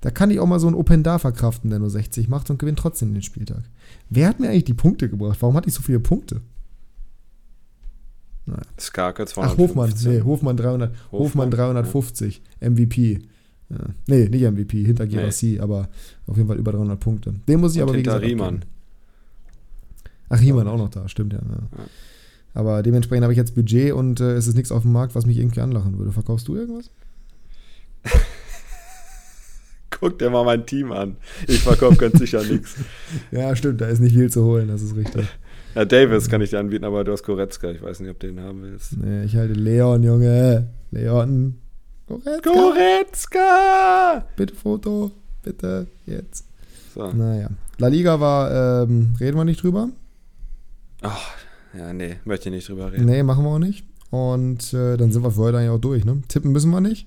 Da 0.00 0.10
kann 0.10 0.30
ich 0.30 0.38
auch 0.38 0.46
mal 0.46 0.60
so 0.60 0.66
einen 0.66 0.76
Open 0.76 1.02
Da 1.02 1.18
verkraften, 1.18 1.70
der 1.70 1.78
nur 1.78 1.90
60 1.90 2.28
macht 2.28 2.50
und 2.50 2.58
gewinnt 2.58 2.78
trotzdem 2.78 3.12
den 3.14 3.22
Spieltag. 3.22 3.62
Wer 4.10 4.28
hat 4.28 4.38
mir 4.38 4.50
eigentlich 4.50 4.64
die 4.64 4.74
Punkte 4.74 5.08
gebracht? 5.08 5.38
Warum 5.40 5.56
hatte 5.56 5.68
ich 5.68 5.74
so 5.74 5.82
viele 5.82 5.98
Punkte? 5.98 6.42
Naja. 8.48 8.62
Skarke 8.80 9.26
250. 9.26 9.52
Ach, 9.52 9.58
Hofmann, 9.58 10.12
nee, 10.12 10.22
Hofmann, 10.22 10.56
300, 10.56 10.90
Hofmann, 11.12 11.20
Hofmann 11.20 11.50
350, 11.50 12.42
ja. 12.60 12.70
MVP. 12.70 13.18
Ja. 13.68 13.76
Nee, 14.06 14.28
nicht 14.28 14.50
MVP, 14.50 14.84
hinter 14.84 15.06
Gerassi, 15.06 15.52
nee. 15.52 15.60
aber 15.60 15.88
auf 16.26 16.36
jeden 16.36 16.48
Fall 16.48 16.56
über 16.56 16.72
300 16.72 16.98
Punkte. 16.98 17.34
Den 17.46 17.60
muss 17.60 17.76
ich 17.76 17.82
und 17.82 17.88
aber 17.88 17.98
wie 17.98 18.02
gesagt 18.02 18.24
Riemann. 18.24 18.64
Ach, 20.30 20.40
Riemann 20.40 20.66
auch 20.68 20.78
noch 20.78 20.88
da, 20.88 21.08
stimmt 21.08 21.34
ja. 21.34 21.40
ja. 21.40 21.84
Aber 22.54 22.82
dementsprechend 22.82 23.24
habe 23.24 23.32
ich 23.32 23.36
jetzt 23.36 23.54
Budget 23.54 23.92
und 23.92 24.20
äh, 24.20 24.32
es 24.34 24.46
ist 24.46 24.56
nichts 24.56 24.72
auf 24.72 24.82
dem 24.82 24.92
Markt, 24.92 25.14
was 25.14 25.26
mich 25.26 25.36
irgendwie 25.36 25.60
anlachen 25.60 25.98
würde. 25.98 26.12
Verkaufst 26.12 26.48
du 26.48 26.56
irgendwas? 26.56 26.90
Guck 29.90 30.18
dir 30.18 30.30
mal 30.30 30.44
mein 30.44 30.64
Team 30.64 30.92
an. 30.92 31.16
Ich 31.46 31.60
verkaufe 31.60 31.96
ganz 31.96 32.18
sicher 32.18 32.42
nichts. 32.50 32.76
Ja, 33.30 33.54
stimmt, 33.54 33.82
da 33.82 33.86
ist 33.88 34.00
nicht 34.00 34.14
viel 34.14 34.30
zu 34.30 34.44
holen, 34.44 34.68
das 34.68 34.80
ist 34.80 34.96
richtig. 34.96 35.26
Ja, 35.78 35.84
Davis 35.84 36.28
kann 36.28 36.40
ich 36.40 36.50
dir 36.50 36.58
anbieten, 36.58 36.84
aber 36.84 37.04
du 37.04 37.12
hast 37.12 37.22
Goretzka. 37.22 37.70
Ich 37.70 37.80
weiß 37.80 38.00
nicht, 38.00 38.10
ob 38.10 38.18
du 38.18 38.26
den 38.26 38.40
haben 38.40 38.62
willst. 38.62 38.96
Nee, 38.96 39.22
ich 39.22 39.36
halte 39.36 39.52
Leon, 39.52 40.02
Junge. 40.02 40.66
Leon. 40.90 41.54
Goretzka. 42.08 42.50
Goretzka! 42.50 44.24
Bitte 44.34 44.56
Foto. 44.56 45.12
Bitte. 45.44 45.86
Jetzt. 46.04 46.46
So. 46.92 47.12
Naja. 47.12 47.50
La 47.76 47.86
Liga 47.86 48.18
war, 48.18 48.82
ähm, 48.82 49.14
reden 49.20 49.36
wir 49.36 49.44
nicht 49.44 49.62
drüber? 49.62 49.90
Ach, 51.02 51.36
ja, 51.72 51.92
nee, 51.92 52.16
möchte 52.24 52.48
ich 52.48 52.56
nicht 52.56 52.68
drüber 52.68 52.90
reden. 52.90 53.04
Nee, 53.04 53.22
machen 53.22 53.44
wir 53.44 53.50
auch 53.50 53.60
nicht. 53.60 53.84
Und 54.10 54.74
äh, 54.74 54.96
dann 54.96 55.12
sind 55.12 55.22
wir 55.22 55.30
für 55.30 55.42
heute 55.42 55.58
eigentlich 55.58 55.70
auch 55.70 55.78
durch, 55.78 56.04
ne? 56.04 56.20
Tippen 56.26 56.50
müssen 56.50 56.72
wir 56.72 56.80
nicht. 56.80 57.06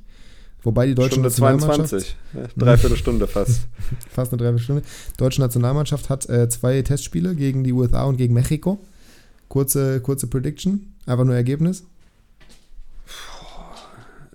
Wobei 0.63 0.85
die 0.85 0.95
deutsche 0.95 1.13
Stunde 1.13 1.29
Nationalmannschaft. 1.29 1.89
22, 1.89 2.15
ne? 2.33 2.49
dreiviertel 2.55 2.97
Stunde 2.97 3.27
fast. 3.27 3.61
fast 4.09 4.31
eine 4.31 4.37
Dreiviertelstunde. 4.37 4.83
Die 4.83 5.17
deutsche 5.17 5.41
Nationalmannschaft 5.41 6.09
hat 6.09 6.29
äh, 6.29 6.49
zwei 6.49 6.81
Testspiele 6.81 7.35
gegen 7.35 7.63
die 7.63 7.73
USA 7.73 8.03
und 8.03 8.17
gegen 8.17 8.33
Mexiko. 8.33 8.79
Kurze, 9.47 10.01
kurze 10.01 10.27
Prediction, 10.27 10.93
einfach 11.05 11.25
nur 11.25 11.35
Ergebnis. 11.35 11.83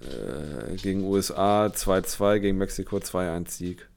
Äh, 0.00 0.76
gegen 0.76 1.04
USA 1.04 1.66
2-2, 1.66 2.40
gegen 2.40 2.58
Mexiko 2.58 2.96
2-1 2.96 3.50
Sieg. 3.50 3.88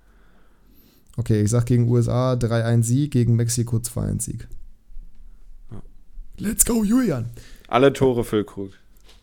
Okay, 1.18 1.41
ich 1.41 1.49
sag 1.49 1.65
gegen 1.65 1.89
USA 1.89 2.34
3-1 2.34 2.84
Sieg, 2.84 3.11
gegen 3.11 3.35
Mexiko 3.35 3.77
2-1 3.77 4.22
Sieg. 4.22 4.47
Ja. 5.72 5.81
Let's 6.38 6.64
go, 6.64 6.84
Julian! 6.84 7.26
Alle 7.68 7.91
Tore 7.91 8.23
Füllkrug. 8.23 8.72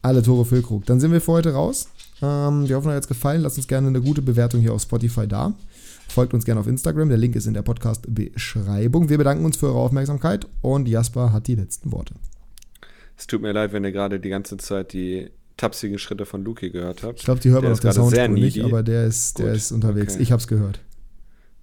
Alle 0.02 0.22
Tore 0.22 0.44
Füllkrug. 0.44 0.84
Dann 0.86 1.00
sind 1.00 1.12
wir 1.12 1.20
für 1.20 1.32
heute 1.32 1.52
raus. 1.52 1.88
Ähm, 2.22 2.68
wir 2.68 2.76
hoffen, 2.76 2.88
euch 2.88 2.94
hat 2.94 3.02
es 3.02 3.08
gefallen. 3.08 3.42
Lasst 3.42 3.56
uns 3.58 3.68
gerne 3.68 3.88
eine 3.88 4.00
gute 4.00 4.22
Bewertung 4.22 4.60
hier 4.60 4.72
auf 4.72 4.82
Spotify 4.82 5.26
da. 5.26 5.54
Folgt 6.08 6.34
uns 6.34 6.44
gerne 6.44 6.60
auf 6.60 6.66
Instagram. 6.66 7.08
Der 7.08 7.18
Link 7.18 7.36
ist 7.36 7.46
in 7.46 7.54
der 7.54 7.62
Podcast-Beschreibung. 7.62 9.08
Wir 9.08 9.18
bedanken 9.18 9.44
uns 9.44 9.56
für 9.56 9.66
eure 9.66 9.78
Aufmerksamkeit 9.78 10.46
und 10.62 10.88
Jasper 10.88 11.32
hat 11.32 11.46
die 11.46 11.56
letzten 11.56 11.92
Worte. 11.92 12.14
Es 13.18 13.26
tut 13.26 13.42
mir 13.42 13.52
leid, 13.52 13.72
wenn 13.72 13.84
ihr 13.84 13.92
gerade 13.92 14.20
die 14.20 14.28
ganze 14.28 14.56
Zeit 14.56 14.92
die 14.92 15.30
tapsigen 15.56 15.98
Schritte 15.98 16.26
von 16.26 16.44
Luki 16.44 16.70
gehört 16.70 17.02
habt. 17.02 17.18
Ich 17.18 17.24
glaube, 17.24 17.40
die 17.40 17.50
hört 17.50 17.62
man 17.62 17.72
auf 17.72 17.80
der 17.80 17.92
Soundspur 17.92 18.28
nicht, 18.28 18.62
aber 18.62 18.82
der 18.82 19.06
ist, 19.06 19.38
der 19.38 19.52
ist 19.52 19.72
unterwegs. 19.72 20.14
Okay. 20.14 20.22
Ich 20.22 20.32
habe 20.32 20.40
es 20.40 20.48
gehört. 20.48 20.80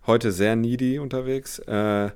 Heute 0.07 0.31
sehr 0.31 0.55
needy 0.55 0.99
unterwegs. 0.99 1.59
Äh, 1.59 2.09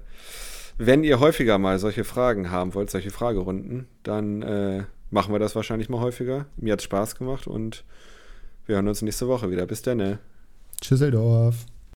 wenn 0.77 1.03
ihr 1.03 1.19
häufiger 1.19 1.57
mal 1.57 1.79
solche 1.79 2.03
Fragen 2.03 2.51
haben 2.51 2.73
wollt, 2.73 2.89
solche 2.89 3.11
Fragerunden, 3.11 3.87
dann 4.03 4.41
äh, 4.41 4.83
machen 5.11 5.33
wir 5.33 5.39
das 5.39 5.55
wahrscheinlich 5.55 5.89
mal 5.89 6.01
häufiger. 6.01 6.45
Mir 6.57 6.73
hat 6.73 6.79
es 6.79 6.85
Spaß 6.85 7.15
gemacht 7.15 7.47
und 7.47 7.83
wir 8.67 8.75
hören 8.75 8.87
uns 8.87 9.01
nächste 9.01 9.27
Woche 9.27 9.49
wieder. 9.49 9.65
Bis 9.65 9.81
dann. 9.81 10.19
Tschüsseldorf. 10.81 11.65